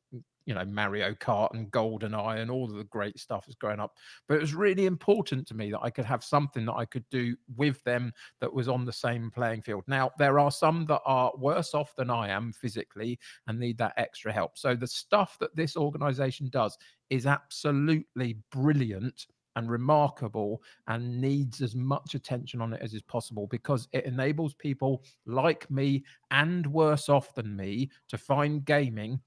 you 0.48 0.54
know 0.54 0.66
Mario 0.66 1.14
Kart 1.14 1.54
and 1.54 1.70
Golden 1.70 2.16
Eye 2.16 2.38
and 2.38 2.50
all 2.50 2.66
of 2.66 2.78
the 2.78 2.86
great 2.86 3.20
stuff 3.20 3.46
that's 3.46 3.56
growing 3.56 3.82
up. 3.82 3.98
But 4.28 4.36
it 4.36 4.42
was 4.42 4.56
really 4.56 4.86
important 4.86 5.46
to 5.48 5.54
me 5.54 5.70
that 5.72 5.82
I 5.82 5.90
could 5.90 6.06
have 6.06 6.24
something 6.24 6.66
that 6.66 6.74
I 6.74 6.86
could 6.86 7.04
do 7.12 7.36
with 7.58 7.84
them 7.84 8.14
that 8.40 8.52
was 8.52 8.70
on 8.70 8.86
the 8.86 8.94
same 8.94 9.30
playing 9.30 9.62
field. 9.62 9.84
Now 9.88 10.12
there 10.18 10.40
are 10.40 10.50
some 10.50 10.86
that 10.86 11.02
are 11.06 11.34
worse 11.38 11.74
off 11.74 11.94
than 11.96 12.10
I 12.10 12.30
am 12.30 12.54
physically 12.54 13.20
and 13.48 13.60
need 13.60 13.78
that 13.80 13.94
extra 13.98 14.32
help. 14.32 14.58
So 14.58 14.74
the 14.74 14.88
stuff 14.88 15.38
that 15.42 15.56
this 15.56 15.76
organization 15.76 16.50
does 16.50 16.78
is 17.10 17.28
absolutely 17.28 18.38
brilliant 18.50 19.28
and 19.58 19.70
remarkable 19.72 20.62
and 20.88 21.20
needs 21.20 21.62
as 21.62 21.76
much 21.76 22.14
attention 22.14 22.62
on 22.62 22.74
it 22.74 22.82
as 22.82 22.94
is 22.94 23.02
possible 23.02 23.48
because 23.48 23.88
it 23.92 24.06
enables 24.06 24.54
people 24.54 25.04
like 25.26 25.70
me 25.72 26.04
and 26.32 26.66
worse 26.68 27.10
off 27.10 27.34
than 27.34 27.56
me 27.56 27.90
to 28.08 28.18
find 28.18 28.64
gaming 28.66 29.20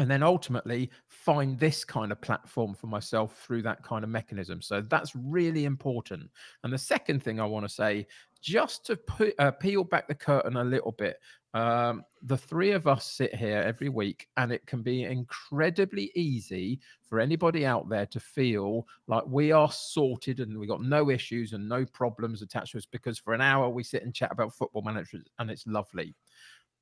and 0.00 0.10
then 0.10 0.22
ultimately 0.22 0.90
find 1.08 1.58
this 1.58 1.84
kind 1.84 2.10
of 2.10 2.18
platform 2.22 2.72
for 2.72 2.86
myself 2.86 3.36
through 3.44 3.60
that 3.60 3.82
kind 3.84 4.02
of 4.02 4.08
mechanism. 4.08 4.62
So 4.62 4.80
that's 4.80 5.14
really 5.14 5.66
important. 5.66 6.30
And 6.64 6.72
the 6.72 6.78
second 6.78 7.22
thing 7.22 7.38
I 7.38 7.44
want 7.44 7.66
to 7.66 7.68
say, 7.68 8.06
just 8.40 8.86
to 8.86 8.96
put, 8.96 9.34
uh, 9.38 9.50
peel 9.50 9.84
back 9.84 10.08
the 10.08 10.14
curtain 10.14 10.56
a 10.56 10.64
little 10.64 10.92
bit, 10.92 11.18
um, 11.52 12.02
the 12.22 12.38
three 12.38 12.70
of 12.70 12.86
us 12.86 13.12
sit 13.12 13.34
here 13.34 13.58
every 13.58 13.90
week, 13.90 14.26
and 14.38 14.50
it 14.50 14.64
can 14.64 14.80
be 14.80 15.04
incredibly 15.04 16.10
easy 16.14 16.80
for 17.02 17.20
anybody 17.20 17.66
out 17.66 17.90
there 17.90 18.06
to 18.06 18.20
feel 18.20 18.86
like 19.06 19.24
we 19.26 19.52
are 19.52 19.70
sorted 19.70 20.40
and 20.40 20.58
we 20.58 20.66
got 20.66 20.82
no 20.82 21.10
issues 21.10 21.52
and 21.52 21.68
no 21.68 21.84
problems 21.84 22.40
attached 22.40 22.72
to 22.72 22.78
us 22.78 22.86
because 22.86 23.18
for 23.18 23.34
an 23.34 23.42
hour 23.42 23.68
we 23.68 23.82
sit 23.82 24.02
and 24.02 24.14
chat 24.14 24.32
about 24.32 24.54
football 24.54 24.80
management 24.80 25.28
and 25.38 25.50
it's 25.50 25.66
lovely. 25.66 26.14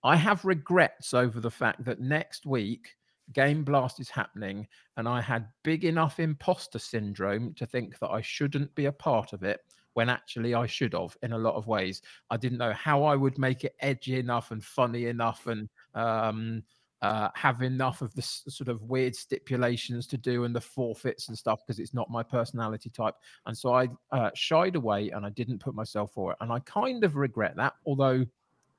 I 0.05 0.15
have 0.15 0.45
regrets 0.45 1.13
over 1.13 1.41
the 1.41 1.51
fact 1.51 1.85
that 1.85 1.99
next 1.99 2.47
week 2.47 2.95
Game 3.33 3.65
Blast 3.65 4.01
is 4.01 4.09
happening, 4.09 4.67
and 4.97 5.09
I 5.09 5.21
had 5.21 5.49
big 5.63 5.85
enough 5.85 6.21
imposter 6.21 6.79
syndrome 6.79 7.55
to 7.55 7.67
think 7.67 7.99
that 7.99 8.11
I 8.11 8.21
shouldn't 8.21 8.75
be 8.75 8.87
a 8.87 8.93
part 8.93 9.33
of 9.33 9.43
it 9.43 9.61
when 9.95 10.09
actually 10.09 10.55
I 10.55 10.67
should 10.67 10.93
have 10.93 11.17
in 11.23 11.33
a 11.33 11.39
lot 11.39 11.55
of 11.57 11.67
ways. 11.67 12.03
I 12.31 12.37
didn't 12.37 12.59
know 12.59 12.73
how 12.73 13.03
I 13.03 13.17
would 13.17 13.37
make 13.39 13.65
it 13.65 13.75
edgy 13.81 14.19
enough 14.19 14.51
and 14.53 14.63
funny 14.63 15.07
enough 15.07 15.47
and 15.47 15.69
um, 15.95 16.63
uh, 17.03 17.29
have 17.35 17.63
enough 17.63 18.03
of 18.03 18.15
the 18.15 18.23
s- 18.23 18.45
sort 18.49 18.69
of 18.69 18.83
weird 18.83 19.15
stipulations 19.15 20.07
to 20.09 20.17
do 20.17 20.45
and 20.45 20.55
the 20.55 20.61
forfeits 20.61 21.29
and 21.29 21.39
stuff 21.39 21.61
because 21.67 21.79
it's 21.79 21.95
not 21.95 22.11
my 22.11 22.23
personality 22.23 22.91
type. 22.91 23.15
And 23.47 23.57
so 23.57 23.75
I 23.75 23.89
uh, 24.13 24.31
shied 24.35 24.77
away 24.77 25.11
and 25.11 25.25
I 25.25 25.31
didn't 25.31 25.59
put 25.59 25.75
myself 25.75 26.13
for 26.13 26.33
it. 26.33 26.39
And 26.41 26.53
I 26.53 26.61
kind 26.61 27.05
of 27.05 27.17
regret 27.17 27.57
that, 27.57 27.75
although 27.87 28.25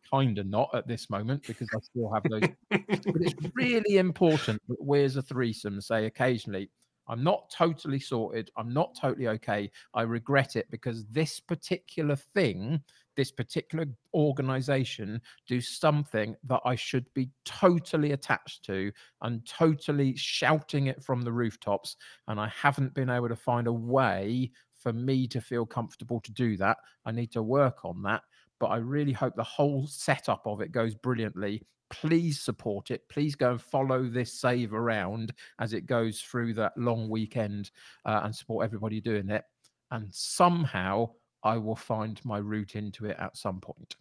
kind 0.09 0.37
of 0.37 0.47
not 0.47 0.69
at 0.73 0.87
this 0.87 1.09
moment 1.09 1.43
because 1.45 1.67
I 1.75 1.79
still 1.81 2.11
have 2.11 2.23
those. 2.29 2.49
but 2.69 3.21
it's 3.21 3.51
really 3.55 3.97
important 3.97 4.61
that 4.67 4.83
we 4.83 5.03
as 5.03 5.15
a 5.15 5.21
threesome 5.21 5.81
say 5.81 6.05
occasionally, 6.05 6.69
I'm 7.09 7.23
not 7.23 7.49
totally 7.49 7.99
sorted. 7.99 8.51
I'm 8.55 8.71
not 8.71 8.95
totally 8.95 9.27
okay. 9.29 9.71
I 9.95 10.03
regret 10.03 10.55
it 10.55 10.69
because 10.69 11.05
this 11.07 11.39
particular 11.39 12.15
thing, 12.15 12.81
this 13.17 13.31
particular 13.31 13.85
organization, 14.13 15.19
do 15.47 15.59
something 15.59 16.35
that 16.43 16.61
I 16.65 16.75
should 16.75 17.11
be 17.15 17.31
totally 17.45 18.11
attached 18.11 18.63
to 18.65 18.91
and 19.23 19.43
totally 19.47 20.15
shouting 20.15 20.85
it 20.85 21.03
from 21.03 21.23
the 21.23 21.31
rooftops. 21.31 21.97
And 22.27 22.39
I 22.39 22.47
haven't 22.49 22.93
been 22.93 23.09
able 23.09 23.29
to 23.29 23.35
find 23.35 23.65
a 23.65 23.73
way 23.73 24.51
for 24.75 24.93
me 24.93 25.27
to 25.29 25.41
feel 25.41 25.65
comfortable 25.65 26.21
to 26.21 26.31
do 26.31 26.57
that. 26.57 26.77
I 27.05 27.11
need 27.11 27.31
to 27.31 27.41
work 27.41 27.83
on 27.83 28.03
that 28.03 28.21
but 28.59 28.67
I 28.67 28.77
really 28.77 29.13
hope 29.13 29.35
the 29.35 29.43
whole 29.43 29.87
setup 29.87 30.43
of 30.45 30.61
it 30.61 30.71
goes 30.71 30.95
brilliantly. 30.95 31.65
Please 31.89 32.39
support 32.39 32.91
it. 32.91 33.07
Please 33.09 33.35
go 33.35 33.51
and 33.51 33.61
follow 33.61 34.03
this 34.03 34.33
save 34.33 34.73
around 34.73 35.33
as 35.59 35.73
it 35.73 35.85
goes 35.85 36.21
through 36.21 36.53
that 36.55 36.77
long 36.77 37.09
weekend 37.09 37.71
uh, 38.05 38.21
and 38.23 38.35
support 38.35 38.65
everybody 38.65 39.01
doing 39.01 39.29
it. 39.29 39.43
And 39.91 40.07
somehow 40.11 41.11
I 41.43 41.57
will 41.57 41.75
find 41.75 42.19
my 42.23 42.37
route 42.37 42.75
into 42.75 43.05
it 43.05 43.17
at 43.17 43.37
some 43.37 43.59
point. 43.59 43.95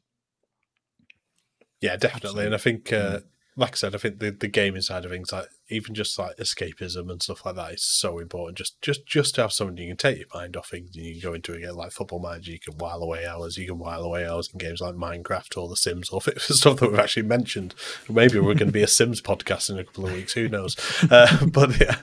Yeah, 1.80 1.96
definitely. 1.96 2.44
And 2.44 2.54
I 2.54 2.58
think, 2.58 2.92
uh, 2.92 3.20
like 3.56 3.72
I 3.72 3.76
said, 3.76 3.94
I 3.94 3.98
think 3.98 4.18
the, 4.18 4.32
the 4.32 4.48
gaming 4.48 4.82
side 4.82 5.04
of 5.04 5.10
things, 5.10 5.32
like 5.32 5.46
even 5.70 5.94
just 5.94 6.18
like 6.18 6.36
escapism 6.36 7.10
and 7.10 7.22
stuff 7.22 7.44
like 7.44 7.56
that 7.56 7.72
is 7.72 7.82
so 7.82 8.18
important. 8.18 8.58
Just 8.58 8.80
just 8.82 9.06
just 9.06 9.34
to 9.34 9.42
have 9.42 9.52
something 9.52 9.76
you 9.76 9.88
can 9.88 9.96
take 9.96 10.18
your 10.18 10.28
mind 10.34 10.56
off 10.56 10.70
things 10.70 10.94
and 10.94 11.04
you 11.04 11.12
can 11.14 11.30
go 11.30 11.34
into 11.34 11.54
a 11.54 11.60
game 11.60 11.74
like 11.74 11.92
football 11.92 12.20
manager, 12.20 12.52
you 12.52 12.58
can 12.58 12.76
while 12.78 13.02
away 13.02 13.26
hours, 13.26 13.56
you 13.56 13.66
can 13.66 13.78
while 13.78 14.02
away 14.02 14.26
hours 14.26 14.50
in 14.52 14.58
games 14.58 14.80
like 14.80 14.94
Minecraft 14.94 15.56
or 15.60 15.68
The 15.68 15.76
Sims 15.76 16.10
or 16.10 16.20
stuff 16.38 16.80
that 16.80 16.90
we've 16.90 16.98
actually 16.98 17.24
mentioned. 17.24 17.74
Maybe 18.08 18.38
we're 18.38 18.54
going 18.54 18.68
to 18.68 18.72
be 18.72 18.82
a 18.82 18.88
Sims 18.88 19.20
podcast 19.20 19.70
in 19.70 19.78
a 19.78 19.84
couple 19.84 20.06
of 20.06 20.12
weeks, 20.12 20.32
who 20.32 20.48
knows? 20.48 20.76
Uh, 21.10 21.46
but 21.46 21.80
yeah, 21.80 21.96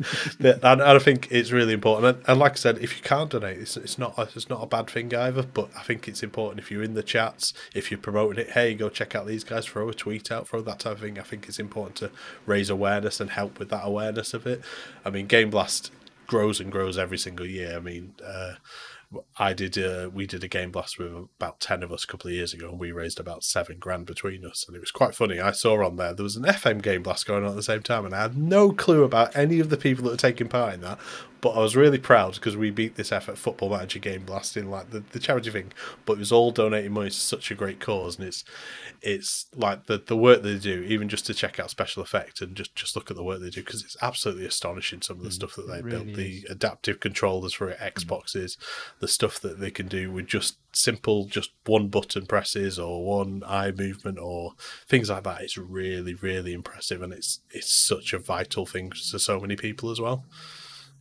and, 0.63 0.81
I 0.81 0.97
think 0.99 1.27
it's 1.29 1.51
really 1.51 1.73
important. 1.73 2.17
And, 2.17 2.29
and, 2.29 2.39
like 2.39 2.53
I 2.53 2.55
said, 2.55 2.79
if 2.79 2.95
you 2.97 3.03
can't 3.03 3.29
donate, 3.29 3.57
it's, 3.59 3.77
it's 3.77 3.99
not 3.99 4.17
a, 4.17 4.23
it's 4.35 4.49
not 4.49 4.63
a 4.63 4.65
bad 4.65 4.89
thing 4.89 5.13
either. 5.13 5.43
But 5.43 5.69
I 5.77 5.83
think 5.83 6.07
it's 6.07 6.23
important 6.23 6.59
if 6.59 6.71
you're 6.71 6.81
in 6.81 6.95
the 6.95 7.03
chats, 7.03 7.53
if 7.75 7.91
you're 7.91 7.99
promoting 7.99 8.39
it, 8.39 8.51
hey, 8.51 8.73
go 8.73 8.89
check 8.89 9.13
out 9.13 9.27
these 9.27 9.43
guys, 9.43 9.65
throw 9.65 9.89
a 9.89 9.93
tweet 9.93 10.31
out, 10.31 10.47
throw 10.47 10.61
that 10.61 10.79
type 10.79 10.93
of 10.93 10.99
thing. 11.01 11.19
I 11.19 11.23
think 11.23 11.47
it's 11.47 11.59
important 11.59 11.97
to 11.97 12.11
raise 12.45 12.69
awareness 12.69 13.19
and 13.19 13.29
help 13.29 13.54
with 13.59 13.69
that 13.69 13.85
awareness 13.85 14.33
of 14.33 14.45
it. 14.45 14.61
I 15.03 15.09
mean, 15.09 15.27
Game 15.27 15.49
Blast 15.49 15.91
grows 16.27 16.59
and 16.59 16.71
grows 16.71 16.97
every 16.97 17.17
single 17.17 17.45
year. 17.45 17.75
I 17.75 17.79
mean, 17.79 18.15
uh, 18.25 18.55
I 19.37 19.53
did. 19.53 19.77
Uh, 19.77 20.09
we 20.13 20.25
did 20.25 20.43
a 20.43 20.47
game 20.47 20.71
blast 20.71 20.97
with 20.97 21.11
about 21.37 21.59
ten 21.59 21.83
of 21.83 21.91
us 21.91 22.03
a 22.03 22.07
couple 22.07 22.29
of 22.29 22.33
years 22.33 22.53
ago, 22.53 22.69
and 22.69 22.79
we 22.79 22.91
raised 22.91 23.19
about 23.19 23.43
seven 23.43 23.77
grand 23.79 24.05
between 24.05 24.45
us, 24.45 24.65
and 24.67 24.75
it 24.75 24.79
was 24.79 24.91
quite 24.91 25.15
funny. 25.15 25.39
I 25.39 25.51
saw 25.51 25.85
on 25.85 25.95
there 25.95 26.13
there 26.13 26.23
was 26.23 26.35
an 26.35 26.43
FM 26.43 26.81
game 26.81 27.03
blast 27.03 27.25
going 27.25 27.43
on 27.43 27.51
at 27.51 27.55
the 27.55 27.63
same 27.63 27.81
time, 27.81 28.05
and 28.05 28.13
I 28.13 28.23
had 28.23 28.37
no 28.37 28.71
clue 28.71 29.03
about 29.03 29.35
any 29.35 29.59
of 29.59 29.69
the 29.69 29.77
people 29.77 30.05
that 30.05 30.11
were 30.11 30.17
taking 30.17 30.47
part 30.47 30.73
in 30.73 30.81
that. 30.81 30.99
But 31.41 31.51
I 31.51 31.59
was 31.59 31.75
really 31.75 31.99
proud 31.99 32.35
because 32.35 32.57
we 32.57 32.71
beat 32.71 32.95
this 32.95 33.11
effort 33.11 33.37
football 33.37 33.69
manager 33.69 33.99
game 33.99 34.23
blast 34.23 34.57
in 34.57 34.71
like 34.71 34.89
the, 34.89 35.01
the 35.11 35.19
charity 35.19 35.51
thing, 35.51 35.73
but 36.05 36.13
it 36.13 36.19
was 36.19 36.31
all 36.31 36.51
donating 36.51 36.91
money 36.91 37.09
to 37.09 37.15
such 37.15 37.51
a 37.51 37.55
great 37.55 37.79
cause, 37.79 38.17
and 38.17 38.27
it's 38.27 38.43
it's 39.01 39.45
like 39.55 39.85
the 39.85 39.97
the 39.97 40.17
work 40.17 40.41
they 40.41 40.57
do, 40.57 40.83
even 40.83 41.07
just 41.07 41.25
to 41.27 41.33
check 41.33 41.59
out 41.59 41.69
special 41.69 42.01
effect 42.01 42.41
and 42.41 42.55
just 42.55 42.75
just 42.75 42.95
look 42.95 43.11
at 43.11 43.17
the 43.17 43.23
work 43.23 43.41
they 43.41 43.49
do 43.49 43.61
because 43.61 43.83
it's 43.83 43.97
absolutely 44.01 44.45
astonishing 44.45 45.01
some 45.01 45.17
of 45.17 45.23
the 45.23 45.29
mm, 45.29 45.33
stuff 45.33 45.55
that 45.55 45.67
they 45.67 45.81
really 45.81 46.05
built, 46.05 46.17
the 46.17 46.37
is. 46.37 46.45
adaptive 46.49 46.99
controllers 46.99 47.53
for 47.53 47.71
Xboxes, 47.73 48.57
mm. 48.57 48.63
the 48.99 49.07
stuff 49.07 49.39
that 49.39 49.59
they 49.59 49.71
can 49.71 49.87
do 49.87 50.11
with 50.11 50.27
just 50.27 50.57
simple 50.73 51.25
just 51.25 51.51
one 51.65 51.87
button 51.87 52.25
presses 52.25 52.77
or 52.77 53.05
one 53.05 53.43
eye 53.45 53.71
movement 53.71 54.17
or 54.19 54.53
things 54.87 55.09
like 55.09 55.23
that. 55.23 55.41
It's 55.41 55.57
really 55.57 56.15
really 56.15 56.53
impressive, 56.53 57.01
and 57.01 57.13
it's 57.13 57.41
it's 57.51 57.71
such 57.71 58.13
a 58.13 58.19
vital 58.19 58.65
thing 58.65 58.91
to 58.91 59.19
so 59.19 59.39
many 59.39 59.55
people 59.55 59.91
as 59.91 60.01
well. 60.01 60.25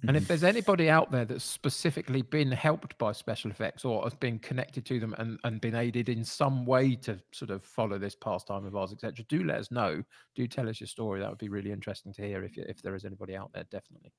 And 0.08 0.16
if 0.16 0.24
mm-hmm. 0.24 0.28
there's 0.28 0.44
anybody 0.44 0.90
out 0.90 1.10
there 1.10 1.24
that's 1.24 1.44
specifically 1.44 2.22
been 2.22 2.50
helped 2.50 2.96
by 2.98 3.12
special 3.12 3.50
effects 3.50 3.84
or 3.84 4.02
has 4.02 4.14
been 4.14 4.38
connected 4.38 4.84
to 4.86 5.00
them 5.00 5.14
and, 5.18 5.38
and 5.44 5.60
been 5.60 5.74
aided 5.74 6.08
in 6.08 6.24
some 6.24 6.66
way 6.66 6.94
to 6.96 7.18
sort 7.32 7.50
of 7.50 7.64
follow 7.64 7.98
this 7.98 8.14
pastime 8.14 8.66
of 8.66 8.76
ours, 8.76 8.92
etc., 8.92 9.24
do 9.28 9.44
let 9.44 9.58
us 9.58 9.70
know. 9.70 10.02
Do 10.34 10.46
tell 10.46 10.68
us 10.68 10.80
your 10.80 10.88
story. 10.88 11.20
That 11.20 11.30
would 11.30 11.38
be 11.38 11.48
really 11.48 11.72
interesting 11.72 12.12
to 12.14 12.22
hear 12.22 12.44
if, 12.44 12.56
if 12.56 12.82
there 12.82 12.94
is 12.94 13.04
anybody 13.04 13.36
out 13.36 13.52
there, 13.52 13.64
definitely. 13.70 14.12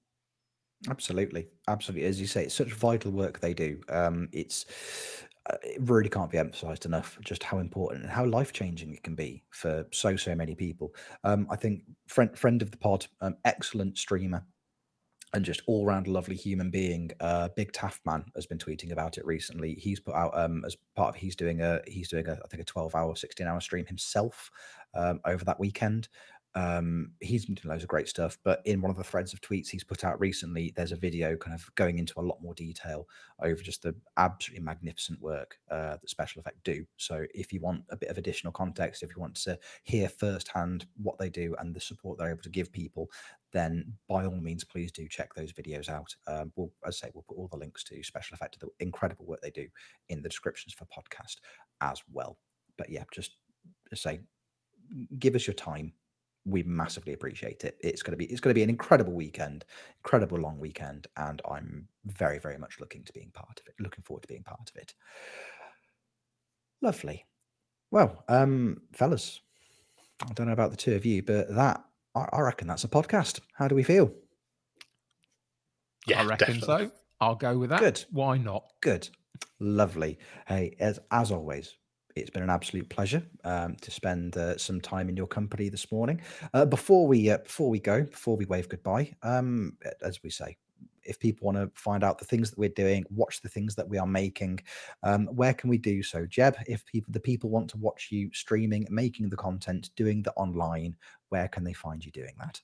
Absolutely. 0.89 1.47
Absolutely. 1.67 2.07
As 2.07 2.19
you 2.19 2.27
say, 2.27 2.43
it's 2.43 2.55
such 2.55 2.73
vital 2.73 3.11
work 3.11 3.39
they 3.39 3.53
do. 3.53 3.79
Um, 3.89 4.29
it's 4.31 4.65
uh, 5.47 5.57
it 5.63 5.79
really 5.81 6.09
can't 6.09 6.31
be 6.31 6.39
emphasized 6.39 6.85
enough 6.85 7.19
just 7.23 7.43
how 7.43 7.59
important 7.59 8.03
and 8.03 8.11
how 8.11 8.25
life 8.25 8.51
changing 8.51 8.93
it 8.93 9.03
can 9.03 9.13
be 9.15 9.43
for 9.51 9.85
so 9.91 10.15
so 10.15 10.35
many 10.35 10.55
people. 10.55 10.93
Um, 11.23 11.47
I 11.49 11.55
think 11.55 11.83
friend 12.07 12.37
friend 12.37 12.61
of 12.61 12.71
the 12.71 12.77
pod, 12.77 13.05
um, 13.21 13.35
excellent 13.45 13.97
streamer, 13.97 14.43
and 15.33 15.43
just 15.43 15.61
all 15.67 15.85
round 15.85 16.07
lovely 16.07 16.35
human 16.35 16.69
being. 16.69 17.11
Uh, 17.19 17.49
Big 17.55 17.71
Taff 17.71 17.99
Man 18.05 18.25
has 18.35 18.45
been 18.45 18.57
tweeting 18.57 18.91
about 18.91 19.17
it 19.17 19.25
recently. 19.25 19.75
He's 19.75 19.99
put 19.99 20.15
out 20.15 20.37
um, 20.37 20.63
as 20.65 20.77
part 20.95 21.09
of 21.09 21.15
he's 21.15 21.35
doing 21.35 21.61
a 21.61 21.81
he's 21.87 22.09
doing 22.09 22.27
a 22.27 22.33
I 22.33 22.47
think 22.47 22.61
a 22.61 22.65
twelve 22.65 22.95
hour, 22.95 23.15
sixteen 23.15 23.47
hour 23.47 23.59
stream 23.59 23.85
himself 23.85 24.49
um, 24.93 25.19
over 25.25 25.43
that 25.45 25.59
weekend. 25.59 26.07
Um, 26.57 27.11
he's 27.19 27.45
been 27.45 27.55
doing 27.55 27.69
loads 27.69 27.83
of 27.83 27.89
great 27.89 28.07
stuff, 28.07 28.37
but 28.45 28.61
in 28.63 28.81
one 28.81 28.89
of 28.89 28.95
the 28.95 29.03
threads 29.03 29.33
of 29.33 29.41
tweets 29.41 29.67
he's 29.67 29.83
put 29.83 30.05
out 30.05 30.17
recently, 30.21 30.71
there's 30.73 30.93
a 30.93 30.95
video 30.95 31.35
kind 31.35 31.53
of 31.53 31.69
going 31.75 31.99
into 31.99 32.17
a 32.17 32.21
lot 32.23 32.41
more 32.41 32.53
detail 32.53 33.09
over 33.43 33.61
just 33.61 33.83
the 33.83 33.93
absolutely 34.15 34.63
magnificent 34.63 35.21
work 35.21 35.57
uh, 35.69 35.97
that 35.97 36.09
Special 36.09 36.39
Effect 36.39 36.63
do. 36.63 36.85
So 36.95 37.25
if 37.33 37.51
you 37.51 37.59
want 37.59 37.83
a 37.89 37.97
bit 37.97 38.07
of 38.07 38.17
additional 38.17 38.53
context, 38.53 39.03
if 39.03 39.09
you 39.13 39.21
want 39.21 39.35
to 39.35 39.59
hear 39.83 40.07
firsthand 40.07 40.85
what 40.95 41.17
they 41.17 41.29
do 41.29 41.55
and 41.59 41.75
the 41.75 41.81
support 41.81 42.17
they're 42.17 42.31
able 42.31 42.41
to 42.43 42.49
give 42.49 42.71
people, 42.71 43.11
then 43.55 43.93
by 44.09 44.25
all 44.25 44.35
means, 44.35 44.63
please 44.63 44.91
do 44.91 45.07
check 45.07 45.33
those 45.33 45.53
videos 45.53 45.87
out. 45.87 46.13
Um, 46.27 46.51
we'll, 46.55 46.71
as 46.85 46.99
I 47.01 47.07
say, 47.07 47.11
we'll 47.13 47.25
put 47.27 47.37
all 47.37 47.47
the 47.47 47.57
links 47.57 47.83
to 47.85 48.03
Special 48.03 48.35
Effect, 48.35 48.59
the 48.59 48.67
incredible 48.79 49.25
work 49.25 49.41
they 49.41 49.49
do 49.49 49.67
in 50.09 50.21
the 50.21 50.29
descriptions 50.29 50.73
for 50.73 50.85
podcast 50.85 51.37
as 51.81 52.01
well. 52.11 52.37
But 52.77 52.89
yeah, 52.89 53.03
just, 53.11 53.37
say, 53.93 54.19
give 55.19 55.35
us 55.35 55.47
your 55.47 55.53
time 55.53 55.93
we 56.45 56.61
massively 56.63 57.13
appreciate 57.13 57.63
it. 57.63 57.75
It's 57.79 58.03
going 58.03 58.11
to 58.11 58.17
be 58.17 58.25
it's 58.25 58.39
going 58.39 58.51
to 58.51 58.55
be 58.55 58.63
an 58.63 58.69
incredible 58.69 59.13
weekend, 59.13 59.65
incredible 60.03 60.37
long 60.37 60.59
weekend, 60.59 61.07
and 61.17 61.41
I'm 61.49 61.87
very 62.05 62.39
very 62.39 62.57
much 62.57 62.79
looking 62.79 63.03
to 63.03 63.13
being 63.13 63.31
part 63.33 63.59
of 63.59 63.67
it. 63.67 63.73
Looking 63.79 64.03
forward 64.03 64.21
to 64.21 64.27
being 64.27 64.43
part 64.43 64.69
of 64.69 64.79
it. 64.79 64.93
Lovely. 66.81 67.25
Well, 67.89 68.23
um, 68.27 68.81
fellas, 68.93 69.41
I 70.21 70.33
don't 70.33 70.47
know 70.47 70.53
about 70.53 70.71
the 70.71 70.77
two 70.77 70.93
of 70.93 71.05
you, 71.05 71.23
but 71.23 71.53
that 71.55 71.83
I, 72.15 72.27
I 72.31 72.41
reckon 72.41 72.67
that's 72.67 72.83
a 72.83 72.87
podcast. 72.87 73.39
How 73.53 73.67
do 73.67 73.75
we 73.75 73.83
feel? 73.83 74.11
Yeah, 76.07 76.21
I 76.21 76.25
reckon 76.25 76.59
definitely. 76.59 76.87
so. 76.87 76.91
I'll 77.21 77.35
go 77.35 77.57
with 77.57 77.69
that. 77.69 77.79
Good. 77.79 78.03
Why 78.11 78.37
not? 78.37 78.65
Good. 78.81 79.09
Lovely. 79.59 80.19
Hey, 80.47 80.75
as 80.79 80.99
as 81.11 81.31
always, 81.31 81.77
it's 82.15 82.29
been 82.29 82.43
an 82.43 82.49
absolute 82.49 82.89
pleasure 82.89 83.23
um, 83.43 83.75
to 83.81 83.91
spend 83.91 84.37
uh, 84.37 84.57
some 84.57 84.81
time 84.81 85.09
in 85.09 85.17
your 85.17 85.27
company 85.27 85.69
this 85.69 85.91
morning. 85.91 86.21
Uh, 86.53 86.65
before 86.65 87.07
we 87.07 87.29
uh, 87.29 87.37
before 87.39 87.69
we 87.69 87.79
go, 87.79 88.03
before 88.03 88.35
we 88.37 88.45
wave 88.45 88.69
goodbye, 88.69 89.13
um, 89.23 89.77
as 90.01 90.21
we 90.23 90.29
say, 90.29 90.57
if 91.05 91.19
people 91.19 91.45
want 91.45 91.57
to 91.57 91.71
find 91.79 92.03
out 92.03 92.17
the 92.17 92.25
things 92.25 92.49
that 92.49 92.59
we're 92.59 92.69
doing, 92.69 93.05
watch 93.09 93.41
the 93.41 93.49
things 93.49 93.75
that 93.75 93.87
we 93.87 93.97
are 93.97 94.07
making, 94.07 94.59
um, 95.03 95.27
where 95.27 95.53
can 95.53 95.69
we 95.69 95.77
do 95.77 96.03
so? 96.03 96.25
Jeb, 96.25 96.57
if 96.67 96.85
people 96.85 97.11
the 97.11 97.19
people 97.19 97.49
want 97.49 97.69
to 97.69 97.77
watch 97.77 98.09
you 98.11 98.29
streaming, 98.33 98.87
making 98.89 99.29
the 99.29 99.37
content, 99.37 99.89
doing 99.95 100.21
the 100.21 100.33
online, 100.33 100.95
where 101.29 101.47
can 101.47 101.63
they 101.63 101.73
find 101.73 102.05
you 102.05 102.11
doing 102.11 102.33
that? 102.39 102.61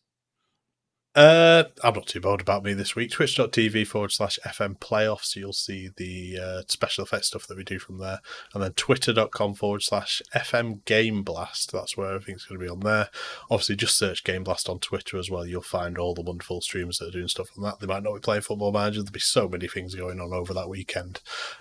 Uh, 1.14 1.66
I'm 1.84 1.94
not 1.94 2.08
too 2.08 2.22
bothered 2.22 2.42
about 2.42 2.64
me 2.64 2.74
this 2.74 2.96
week. 2.96 3.12
Twitch.tv 3.12 3.86
forward 3.86 4.14
slash 4.14 4.40
FM 4.46 4.78
playoffs. 4.80 5.36
You'll 5.36 5.52
see 5.52 5.90
the 5.98 6.40
uh, 6.42 6.62
special 6.68 7.04
effects 7.04 7.28
stuff 7.28 7.48
that 7.48 7.58
we 7.58 7.66
do 7.66 7.80
from 7.80 7.98
there. 7.98 8.22
And 8.54 8.64
then 8.64 8.72
twitter.com 8.74 9.56
forward 9.56 9.84
slash 9.84 10.22
FM 10.34 10.86
Game 10.86 11.24
Blast. 11.24 11.74
That's 11.74 11.98
where 11.98 12.14
everything's 12.14 12.46
going 12.46 12.60
to 12.62 12.66
be 12.66 12.72
on 12.72 12.80
there. 12.80 13.10
Obviously, 13.50 13.76
just 13.76 13.98
search 13.98 14.24
Game 14.24 14.46
Blast 14.46 14.70
on 14.70 14.80
Twitter 14.80 15.18
as 15.18 15.30
well. 15.30 15.46
You'll 15.46 15.62
find 15.62 15.98
all 15.98 16.14
the 16.14 16.22
wonderful 16.22 16.62
streamers 16.62 17.00
that 17.00 17.10
are 17.10 17.18
doing 17.18 17.28
stuff 17.28 17.50
on 17.58 17.64
that. 17.66 17.82
They 17.82 17.88
might 17.88 18.04
not 18.04 18.14
be 18.14 18.22
playing 18.22 18.44
Football 18.44 18.72
Manager. 18.72 19.02
There'll 19.02 19.12
be 19.12 19.20
so 19.20 19.50
many 19.50 19.68
things 19.68 19.96
going 19.96 20.22
on 20.22 20.32
over 20.32 20.54
that 20.54 20.70
weekend. 20.70 21.20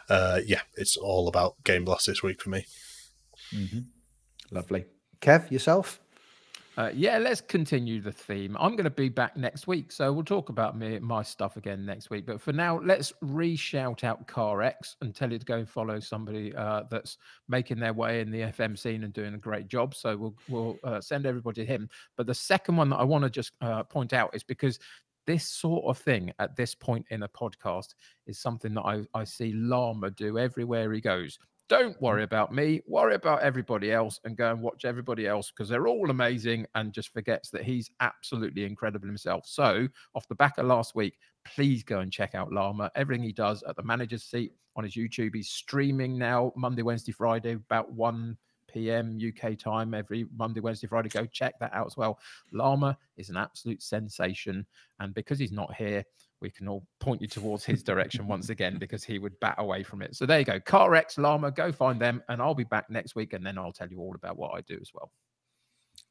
Uh, 0.08 0.40
yeah, 0.46 0.62
it's 0.76 0.96
all 0.96 1.26
about 1.26 1.56
Game 1.64 1.84
Blast 1.84 2.06
this 2.06 2.22
week 2.22 2.40
for 2.40 2.50
me. 2.50 2.66
Mm-hmm. 3.52 3.80
Lovely. 4.52 4.84
Kev, 5.20 5.50
yourself? 5.50 6.00
Uh, 6.80 6.90
yeah, 6.94 7.18
let's 7.18 7.42
continue 7.42 8.00
the 8.00 8.10
theme. 8.10 8.56
I'm 8.58 8.70
going 8.70 8.84
to 8.84 8.90
be 8.90 9.10
back 9.10 9.36
next 9.36 9.66
week, 9.66 9.92
so 9.92 10.10
we'll 10.14 10.24
talk 10.24 10.48
about 10.48 10.78
me 10.78 10.98
my 10.98 11.22
stuff 11.22 11.58
again 11.58 11.84
next 11.84 12.08
week. 12.08 12.24
But 12.24 12.40
for 12.40 12.54
now, 12.54 12.80
let's 12.82 13.12
re-shout 13.20 14.02
out 14.02 14.26
CarX 14.26 14.96
and 15.02 15.14
tell 15.14 15.30
you 15.30 15.38
to 15.38 15.44
go 15.44 15.58
and 15.58 15.68
follow 15.68 16.00
somebody 16.00 16.56
uh, 16.56 16.84
that's 16.90 17.18
making 17.48 17.80
their 17.80 17.92
way 17.92 18.22
in 18.22 18.30
the 18.30 18.40
FM 18.40 18.78
scene 18.78 19.04
and 19.04 19.12
doing 19.12 19.34
a 19.34 19.38
great 19.38 19.68
job. 19.68 19.94
So 19.94 20.16
we'll 20.16 20.34
we'll 20.48 20.78
uh, 20.82 21.02
send 21.02 21.26
everybody 21.26 21.66
to 21.66 21.70
him. 21.70 21.86
But 22.16 22.26
the 22.26 22.34
second 22.34 22.76
one 22.76 22.88
that 22.88 22.96
I 22.96 23.04
want 23.04 23.24
to 23.24 23.30
just 23.30 23.52
uh, 23.60 23.82
point 23.82 24.14
out 24.14 24.34
is 24.34 24.42
because 24.42 24.78
this 25.26 25.46
sort 25.46 25.84
of 25.84 25.98
thing 25.98 26.32
at 26.38 26.56
this 26.56 26.74
point 26.74 27.04
in 27.10 27.24
a 27.24 27.28
podcast 27.28 27.88
is 28.26 28.38
something 28.38 28.72
that 28.72 28.86
I, 28.86 29.02
I 29.12 29.24
see 29.24 29.52
Llama 29.52 30.12
do 30.12 30.38
everywhere 30.38 30.90
he 30.94 31.02
goes. 31.02 31.38
Don't 31.70 31.96
hmm. 31.96 32.04
worry 32.04 32.24
about 32.24 32.52
me, 32.52 32.82
worry 32.86 33.14
about 33.14 33.42
everybody 33.42 33.92
else 33.92 34.18
and 34.24 34.36
go 34.36 34.50
and 34.50 34.60
watch 34.60 34.84
everybody 34.84 35.26
else 35.26 35.50
because 35.50 35.68
they're 35.68 35.86
all 35.86 36.10
amazing 36.10 36.66
and 36.74 36.92
just 36.92 37.12
forgets 37.12 37.48
that 37.50 37.62
he's 37.62 37.90
absolutely 38.00 38.64
incredible 38.64 39.06
himself. 39.06 39.46
So, 39.46 39.86
off 40.14 40.28
the 40.28 40.34
back 40.34 40.58
of 40.58 40.66
last 40.66 40.96
week, 40.96 41.16
please 41.46 41.84
go 41.84 42.00
and 42.00 42.12
check 42.12 42.34
out 42.34 42.52
Llama. 42.52 42.90
Everything 42.96 43.22
he 43.22 43.32
does 43.32 43.62
at 43.62 43.76
the 43.76 43.84
manager's 43.84 44.24
seat 44.24 44.52
on 44.74 44.82
his 44.82 44.94
YouTube. 44.94 45.34
He's 45.34 45.48
streaming 45.48 46.18
now 46.18 46.52
Monday, 46.56 46.82
Wednesday, 46.82 47.12
Friday, 47.12 47.52
about 47.52 47.92
1 47.92 48.36
p.m. 48.72 49.18
UK 49.18 49.56
time 49.56 49.94
every 49.94 50.26
Monday, 50.36 50.60
Wednesday, 50.60 50.88
Friday. 50.88 51.08
Go 51.08 51.24
check 51.26 51.54
that 51.60 51.72
out 51.72 51.86
as 51.86 51.96
well. 51.96 52.18
Llama 52.52 52.98
is 53.16 53.30
an 53.30 53.36
absolute 53.36 53.80
sensation. 53.80 54.66
And 54.98 55.14
because 55.14 55.38
he's 55.38 55.52
not 55.52 55.74
here, 55.76 56.04
we 56.40 56.50
can 56.50 56.68
all 56.68 56.86
point 57.00 57.20
you 57.20 57.28
towards 57.28 57.64
his 57.64 57.82
direction 57.82 58.26
once 58.26 58.48
again 58.50 58.78
because 58.78 59.04
he 59.04 59.18
would 59.18 59.38
bat 59.40 59.56
away 59.58 59.82
from 59.82 60.02
it. 60.02 60.16
So 60.16 60.26
there 60.26 60.38
you 60.38 60.44
go. 60.44 60.60
CarX, 60.60 61.18
Llama, 61.18 61.50
go 61.50 61.72
find 61.72 62.00
them. 62.00 62.22
And 62.28 62.40
I'll 62.40 62.54
be 62.54 62.64
back 62.64 62.88
next 62.90 63.14
week 63.14 63.32
and 63.32 63.44
then 63.44 63.58
I'll 63.58 63.72
tell 63.72 63.88
you 63.88 64.00
all 64.00 64.14
about 64.14 64.36
what 64.36 64.54
I 64.54 64.60
do 64.62 64.78
as 64.80 64.90
well. 64.94 65.10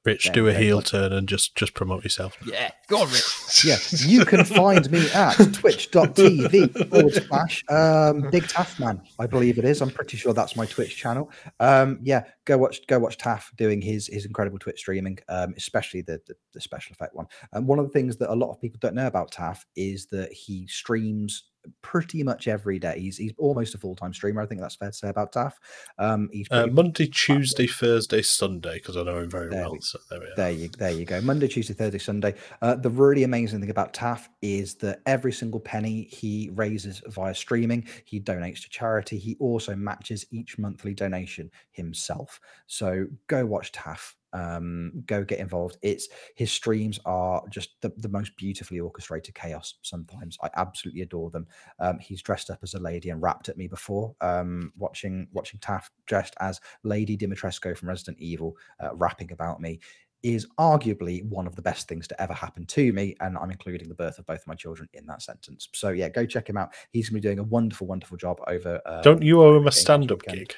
Rich, 0.09 0.25
Yeah, 0.27 0.31
do 0.33 0.47
a 0.47 0.51
yeah, 0.51 0.57
heel 0.57 0.75
like- 0.77 0.85
turn 0.85 1.13
and 1.13 1.27
just 1.27 1.55
just 1.55 1.73
promote 1.73 2.03
yourself. 2.03 2.37
Yeah, 2.45 2.71
go 2.87 3.01
on, 3.03 3.09
Rich. 3.09 3.63
yeah, 3.65 3.77
you 4.07 4.25
can 4.25 4.43
find 4.43 4.89
me 4.91 5.09
at 5.11 5.33
twitch.tv 5.53 6.89
forward 6.89 7.13
slash 7.13 7.63
um, 7.69 8.29
Big 8.31 8.47
Taff 8.47 8.79
Man, 8.79 9.01
I 9.19 9.27
believe 9.27 9.57
it 9.57 9.65
is. 9.65 9.81
I'm 9.81 9.89
pretty 9.91 10.17
sure 10.17 10.33
that's 10.33 10.55
my 10.55 10.65
Twitch 10.65 10.95
channel. 10.97 11.31
Um, 11.59 11.99
yeah, 12.03 12.23
go 12.45 12.57
watch 12.57 12.85
go 12.87 12.99
watch 12.99 13.17
Taff 13.17 13.51
doing 13.57 13.81
his 13.81 14.07
his 14.07 14.25
incredible 14.25 14.59
Twitch 14.59 14.79
streaming, 14.79 15.19
um, 15.29 15.53
especially 15.57 16.01
the, 16.01 16.19
the 16.27 16.35
the 16.53 16.61
special 16.61 16.93
effect 16.93 17.15
one. 17.15 17.27
And 17.53 17.67
one 17.67 17.79
of 17.79 17.85
the 17.85 17.91
things 17.91 18.17
that 18.17 18.31
a 18.31 18.35
lot 18.35 18.51
of 18.51 18.59
people 18.61 18.79
don't 18.81 18.95
know 18.95 19.07
about 19.07 19.31
Taff 19.31 19.65
is 19.75 20.07
that 20.07 20.31
he 20.33 20.67
streams 20.67 21.43
pretty 21.81 22.23
much 22.23 22.47
every 22.47 22.79
day. 22.79 22.99
He's 22.99 23.17
he's 23.17 23.33
almost 23.37 23.75
a 23.75 23.77
full 23.77 23.95
time 23.95 24.13
streamer. 24.13 24.41
I 24.41 24.45
think 24.45 24.61
that's 24.61 24.75
fair 24.75 24.89
to 24.89 24.95
say 24.95 25.09
about 25.09 25.31
Taff. 25.33 25.59
Um, 25.97 26.29
he's 26.31 26.47
Uh, 26.51 26.67
Monday, 26.67 27.07
Tuesday, 27.07 27.67
Thursday, 27.67 28.21
Sunday, 28.21 28.75
because 28.75 28.97
I 28.97 29.03
know 29.03 29.19
him 29.19 29.29
very 29.29 29.49
There 29.49 29.61
well. 29.61 29.73
we- 29.73 29.79
So 29.81 29.99
there 30.09 30.19
we 30.19 30.25
are. 30.27 30.35
There 30.35 30.51
you, 30.51 30.69
there 30.77 30.91
you 30.91 31.05
go. 31.05 31.21
Monday, 31.21 31.47
Tuesday, 31.47 31.73
Thursday, 31.73 31.97
Sunday. 31.99 32.35
Uh, 32.61 32.75
the 32.75 32.89
really 32.89 33.23
amazing 33.23 33.59
thing 33.61 33.69
about 33.69 33.93
Taff 33.93 34.29
is 34.41 34.75
that 34.75 35.01
every 35.05 35.31
single 35.31 35.59
penny 35.59 36.03
he 36.11 36.49
raises 36.53 37.01
via 37.07 37.33
streaming, 37.35 37.87
he 38.05 38.19
donates 38.19 38.61
to 38.63 38.69
charity. 38.69 39.17
He 39.17 39.35
also 39.39 39.75
matches 39.75 40.25
each 40.31 40.57
monthly 40.57 40.93
donation 40.93 41.49
himself. 41.71 42.39
So 42.67 43.05
go 43.27 43.45
watch 43.45 43.71
Taff. 43.71 44.15
Um, 44.33 45.03
go 45.05 45.23
get 45.23 45.39
involved. 45.39 45.77
It's 45.81 46.09
his 46.35 46.51
streams 46.51 46.99
are 47.05 47.43
just 47.49 47.81
the, 47.81 47.91
the 47.97 48.09
most 48.09 48.35
beautifully 48.35 48.79
orchestrated 48.79 49.35
chaos. 49.35 49.75
Sometimes 49.81 50.37
I 50.43 50.49
absolutely 50.55 51.01
adore 51.01 51.29
them. 51.29 51.47
Um, 51.79 51.99
he's 51.99 52.21
dressed 52.21 52.49
up 52.49 52.59
as 52.63 52.73
a 52.73 52.79
lady 52.79 53.09
and 53.09 53.21
rapped 53.21 53.49
at 53.49 53.57
me 53.57 53.67
before. 53.67 54.15
Um, 54.21 54.71
watching 54.77 55.27
watching 55.33 55.59
Taff 55.59 55.91
dressed 56.05 56.35
as 56.39 56.59
Lady 56.83 57.17
Dimitrescu 57.17 57.77
from 57.77 57.89
Resident 57.89 58.17
Evil, 58.19 58.55
uh, 58.79 58.95
rapping 58.95 59.31
about 59.31 59.61
me 59.61 59.79
is 60.21 60.45
arguably 60.59 61.23
one 61.29 61.47
of 61.47 61.55
the 61.55 61.61
best 61.61 61.87
things 61.87 62.07
to 62.07 62.21
ever 62.21 62.33
happen 62.33 62.65
to 62.65 62.91
me. 62.91 63.15
And 63.21 63.37
I'm 63.37 63.51
including 63.51 63.87
the 63.87 63.95
birth 63.95 64.19
of 64.19 64.25
both 64.25 64.45
my 64.47 64.55
children 64.55 64.89
in 64.93 65.05
that 65.07 65.21
sentence. 65.21 65.69
So 65.73 65.89
yeah, 65.89 66.09
go 66.09 66.25
check 66.25 66.49
him 66.49 66.57
out. 66.57 66.73
He's 66.91 67.09
going 67.09 67.21
to 67.21 67.27
be 67.27 67.27
doing 67.27 67.39
a 67.39 67.43
wonderful, 67.43 67.87
wonderful 67.87 68.17
job 68.17 68.39
over. 68.47 68.81
Um, 68.85 69.01
Don't 69.01 69.21
you 69.21 69.41
owe 69.41 69.55
him 69.55 69.67
a 69.67 69.71
stand 69.71 70.11
up 70.11 70.23
gig? 70.23 70.53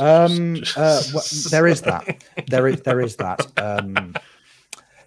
Um, 0.00 0.56
uh, 0.76 1.02
well, 1.12 1.24
there 1.50 1.66
is 1.66 1.82
that. 1.82 2.22
There 2.48 2.66
is 2.68 2.80
there 2.82 3.00
is 3.00 3.16
that. 3.16 3.46
Um, 3.56 4.14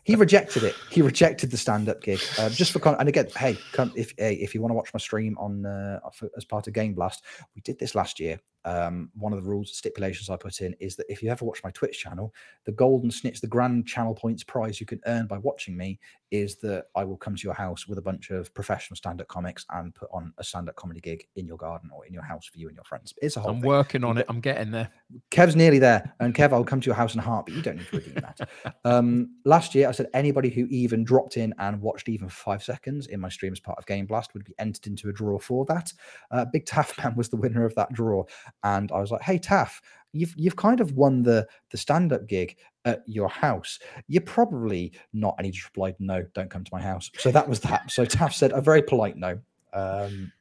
he 0.04 0.16
rejected 0.16 0.64
it. 0.64 0.76
He 0.90 1.02
rejected 1.02 1.52
the 1.52 1.58
stand-up 1.58 2.02
gig 2.02 2.20
uh, 2.40 2.50
just 2.50 2.72
for 2.72 2.80
con- 2.80 2.96
and 3.00 3.08
again, 3.08 3.28
hey, 3.38 3.58
come, 3.72 3.94
if 3.96 4.14
hey, 4.18 4.34
if 4.34 4.56
you 4.56 4.62
want 4.62 4.72
to 4.72 4.76
watch 4.76 4.94
my 4.94 5.00
stream 5.00 5.38
on 5.38 5.66
uh, 5.66 6.00
for, 6.14 6.30
as 6.36 6.44
part 6.44 6.68
of 6.68 6.74
Game 6.74 6.94
Blast, 6.94 7.24
we 7.56 7.62
did 7.62 7.78
this 7.78 7.94
last 7.94 8.20
year. 8.20 8.40
Um, 8.66 9.10
one 9.16 9.34
of 9.34 9.44
the 9.44 9.50
rules 9.50 9.76
stipulations 9.76 10.30
I 10.30 10.38
put 10.38 10.62
in 10.62 10.76
is 10.80 10.96
that 10.96 11.06
if 11.10 11.24
you 11.24 11.30
ever 11.30 11.46
watch 11.46 11.64
my 11.64 11.72
Twitch 11.72 12.00
channel, 12.00 12.34
the 12.66 12.72
golden 12.72 13.12
snitch, 13.12 13.42
the 13.42 13.48
grand 13.48 13.88
channel 13.88 14.14
points 14.14 14.44
prize 14.44 14.80
you 14.80 14.86
can 14.86 15.02
earn 15.06 15.28
by 15.28 15.38
watching 15.38 15.76
me 15.76 16.00
is 16.30 16.56
that 16.58 16.86
I 16.96 17.04
will 17.04 17.18
come 17.18 17.36
to 17.36 17.44
your 17.44 17.54
house 17.54 17.88
with 17.88 17.98
a 17.98 18.02
bunch 18.02 18.30
of 18.30 18.54
professional 18.54 18.96
stand-up 18.96 19.28
comics 19.28 19.66
and 19.72 19.94
put 19.94 20.10
on 20.14 20.34
a 20.38 20.44
stand-up 20.44 20.76
comedy 20.78 21.02
gig 21.02 21.28
in 21.36 21.46
your 21.46 21.58
garden 21.58 21.90
or 21.94 22.06
in 22.06 22.14
your 22.14 22.24
house 22.24 22.46
for 22.46 22.58
you 22.58 22.68
and 22.68 22.76
your 22.76 22.86
friends. 22.86 23.14
It's 23.22 23.36
a 23.36 23.42
whole 23.42 23.52
I'm 23.52 23.62
thing. 23.62 23.68
working 23.68 24.04
on 24.06 24.18
it. 24.18 24.26
I'm 24.30 24.40
getting 24.40 24.72
there. 24.72 24.90
Kev's 25.30 25.58
nearly 25.58 25.80
there, 25.80 26.14
and 26.22 26.34
Kev, 26.34 26.54
I'll 26.54 26.64
come 26.64 26.80
to 26.80 26.86
your 26.86 26.96
house 26.96 27.14
in 27.14 27.20
a 27.20 27.24
heartbeat. 27.24 27.56
You 27.56 27.62
don't 27.62 27.78
need 27.78 27.88
to 27.88 27.98
redeem 27.98 28.14
that. 28.16 28.50
Um, 28.86 29.36
last 29.44 29.76
year, 29.76 29.90
I 29.90 29.92
said 29.92 30.08
anybody 30.14 30.50
who 30.50 30.68
even 30.70 31.04
dropped 31.04 31.36
in 31.36 31.54
and 31.60 31.82
watched 31.82 32.08
even 32.08 32.30
five 32.30 32.64
seconds 32.64 33.08
in 33.08 33.20
my 33.20 33.28
stream 33.28 33.52
as 33.52 33.60
part 33.60 33.78
of 33.78 33.86
Game 33.86 34.06
Blast 34.06 34.34
would 34.34 34.46
be 34.46 34.56
entered 34.58 34.88
into 34.88 35.10
a 35.10 35.14
draw 35.14 35.38
for 35.38 35.66
that. 35.66 35.92
Uh, 36.32 36.46
Big 36.46 36.66
Taff 36.66 36.98
Man 36.98 37.14
was 37.18 37.28
the 37.28 37.36
winner 37.36 37.66
of 37.66 37.76
that 37.76 37.92
draw, 37.92 38.24
and 38.64 38.92
I 38.92 39.00
was 39.00 39.12
like, 39.12 39.22
"Hey 39.22 39.38
Taff, 39.38 39.82
you've 40.14 40.34
you've 40.38 40.56
kind 40.56 40.80
of 40.80 40.94
won 40.94 41.24
the 41.24 41.48
the 41.72 41.78
stand 41.78 42.14
up 42.14 42.28
gig 42.28 42.58
at 42.86 43.04
your 43.06 43.30
house. 43.30 43.80
You're 44.08 44.22
probably 44.22 44.94
not." 45.14 45.36
And 45.38 45.46
he 45.46 45.52
just 45.52 45.66
replied, 45.66 45.96
"No, 46.00 46.26
don't 46.34 46.50
come 46.50 46.64
to 46.64 46.72
my 46.74 46.82
house." 46.82 47.12
So 47.18 47.32
that 47.32 47.48
was 47.48 47.60
that. 47.62 47.92
So 47.92 48.06
Taff 48.06 48.34
said 48.34 48.52
a 48.52 48.62
very 48.62 48.82
polite 48.82 49.18
no. 49.18 49.40
Um, 49.74 50.32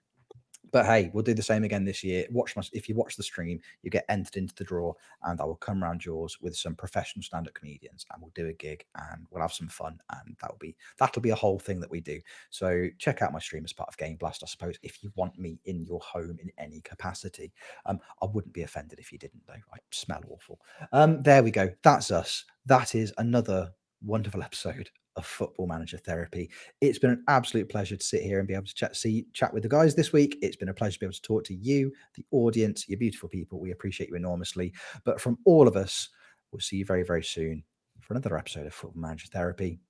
but 0.73 0.87
hey, 0.87 1.11
we'll 1.13 1.25
do 1.25 1.35
the 1.35 1.43
same 1.43 1.65
again 1.65 1.85
this 1.85 2.03
year. 2.05 2.27
Watch 2.31 2.57
my 2.57 2.63
if 2.73 2.89
you 2.89 2.95
watch 2.95 3.17
the 3.17 3.23
stream, 3.23 3.61
you 3.83 3.91
get 3.91 4.05
entered 4.09 4.37
into 4.37 4.55
the 4.55 4.65
draw, 4.65 4.93
and 5.25 5.41
I 5.41 5.45
will 5.45 5.57
come 5.57 5.83
around 5.83 6.05
yours 6.05 6.39
with 6.41 6.57
some 6.57 6.75
professional 6.75 7.23
stand-up 7.23 7.55
comedians, 7.55 8.07
and 8.13 8.23
we'll 8.23 8.33
do 8.35 8.49
a 8.49 8.53
gig, 8.53 8.85
and 8.97 9.27
we'll 9.31 9.43
have 9.43 9.53
some 9.53 9.69
fun, 9.69 9.99
and 10.11 10.37
that'll 10.41 10.59
be 10.59 10.77
that'll 10.99 11.23
be 11.23 11.31
a 11.31 11.35
whole 11.35 11.59
thing 11.59 11.81
that 11.81 11.91
we 11.91 12.01
do. 12.01 12.21
So 12.51 12.87
check 12.99 13.23
out 13.23 13.33
my 13.33 13.39
stream 13.39 13.65
as 13.65 13.73
part 13.73 13.89
of 13.89 13.97
Game 13.97 14.17
Blast, 14.17 14.43
I 14.43 14.47
suppose, 14.47 14.77
if 14.83 15.03
you 15.03 15.13
want 15.17 15.39
me 15.39 15.59
in 15.65 15.85
your 15.85 16.01
home 16.01 16.39
in 16.43 16.51
any 16.59 16.81
capacity. 16.81 17.53
Um, 17.87 18.01
I 18.23 18.27
wouldn't 18.27 18.55
be 18.55 18.63
offended 18.63 18.99
if 18.99 19.13
you 19.13 19.19
didn't, 19.19 19.43
though. 19.47 19.55
I 19.55 19.79
smell 19.91 20.23
awful. 20.29 20.61
Um, 20.93 21.23
there 21.23 21.43
we 21.43 21.51
go. 21.51 21.71
That's 21.83 22.11
us. 22.11 22.45
That 22.67 22.95
is 22.95 23.13
another 23.19 23.73
wonderful 24.03 24.43
episode 24.51 24.91
of 25.17 25.27
Football 25.27 25.67
Manager 25.67 25.99
Therapy. 25.99 26.51
It's 26.81 26.99
been 26.99 27.11
an 27.11 27.25
absolute 27.29 27.69
pleasure 27.69 27.97
to 27.97 28.05
sit 28.05 28.23
here 28.23 28.39
and 28.39 28.49
be 28.49 28.55
able 28.55 28.67
to 28.67 28.75
chat, 28.75 28.97
see, 28.97 29.27
chat 29.33 29.53
with 29.53 29.63
the 29.63 29.69
guys 29.69 29.95
this 29.95 30.13
week. 30.13 30.39
It's 30.43 30.57
been 30.57 30.69
a 30.69 30.75
pleasure 30.75 30.95
to 30.95 31.01
be 31.01 31.07
able 31.07 31.15
to 31.15 31.23
talk 31.23 31.45
to 31.45 31.55
you, 31.55 31.93
the 32.15 32.25
audience, 32.31 32.89
you 32.89 32.97
beautiful 32.97 33.29
people. 33.29 33.61
We 33.61 33.73
appreciate 33.73 34.09
you 34.11 34.17
enormously. 34.17 34.73
But 35.05 35.21
from 35.21 35.39
all 35.45 35.69
of 35.69 35.77
us, 35.77 36.09
we'll 36.53 36.61
see 36.61 36.77
you 36.77 36.85
very, 36.85 37.03
very 37.03 37.25
soon 37.25 37.65
for 38.01 38.15
another 38.15 38.37
episode 38.37 38.67
of 38.67 38.75
Football 38.75 39.03
Manager 39.03 39.29
Therapy. 39.33 39.81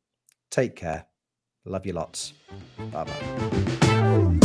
Take 0.51 0.76
care. 0.76 1.06
Love 1.64 1.86
you 1.86 1.92
lots. 1.92 2.32
Bye 2.90 3.05
bye. 3.05 4.36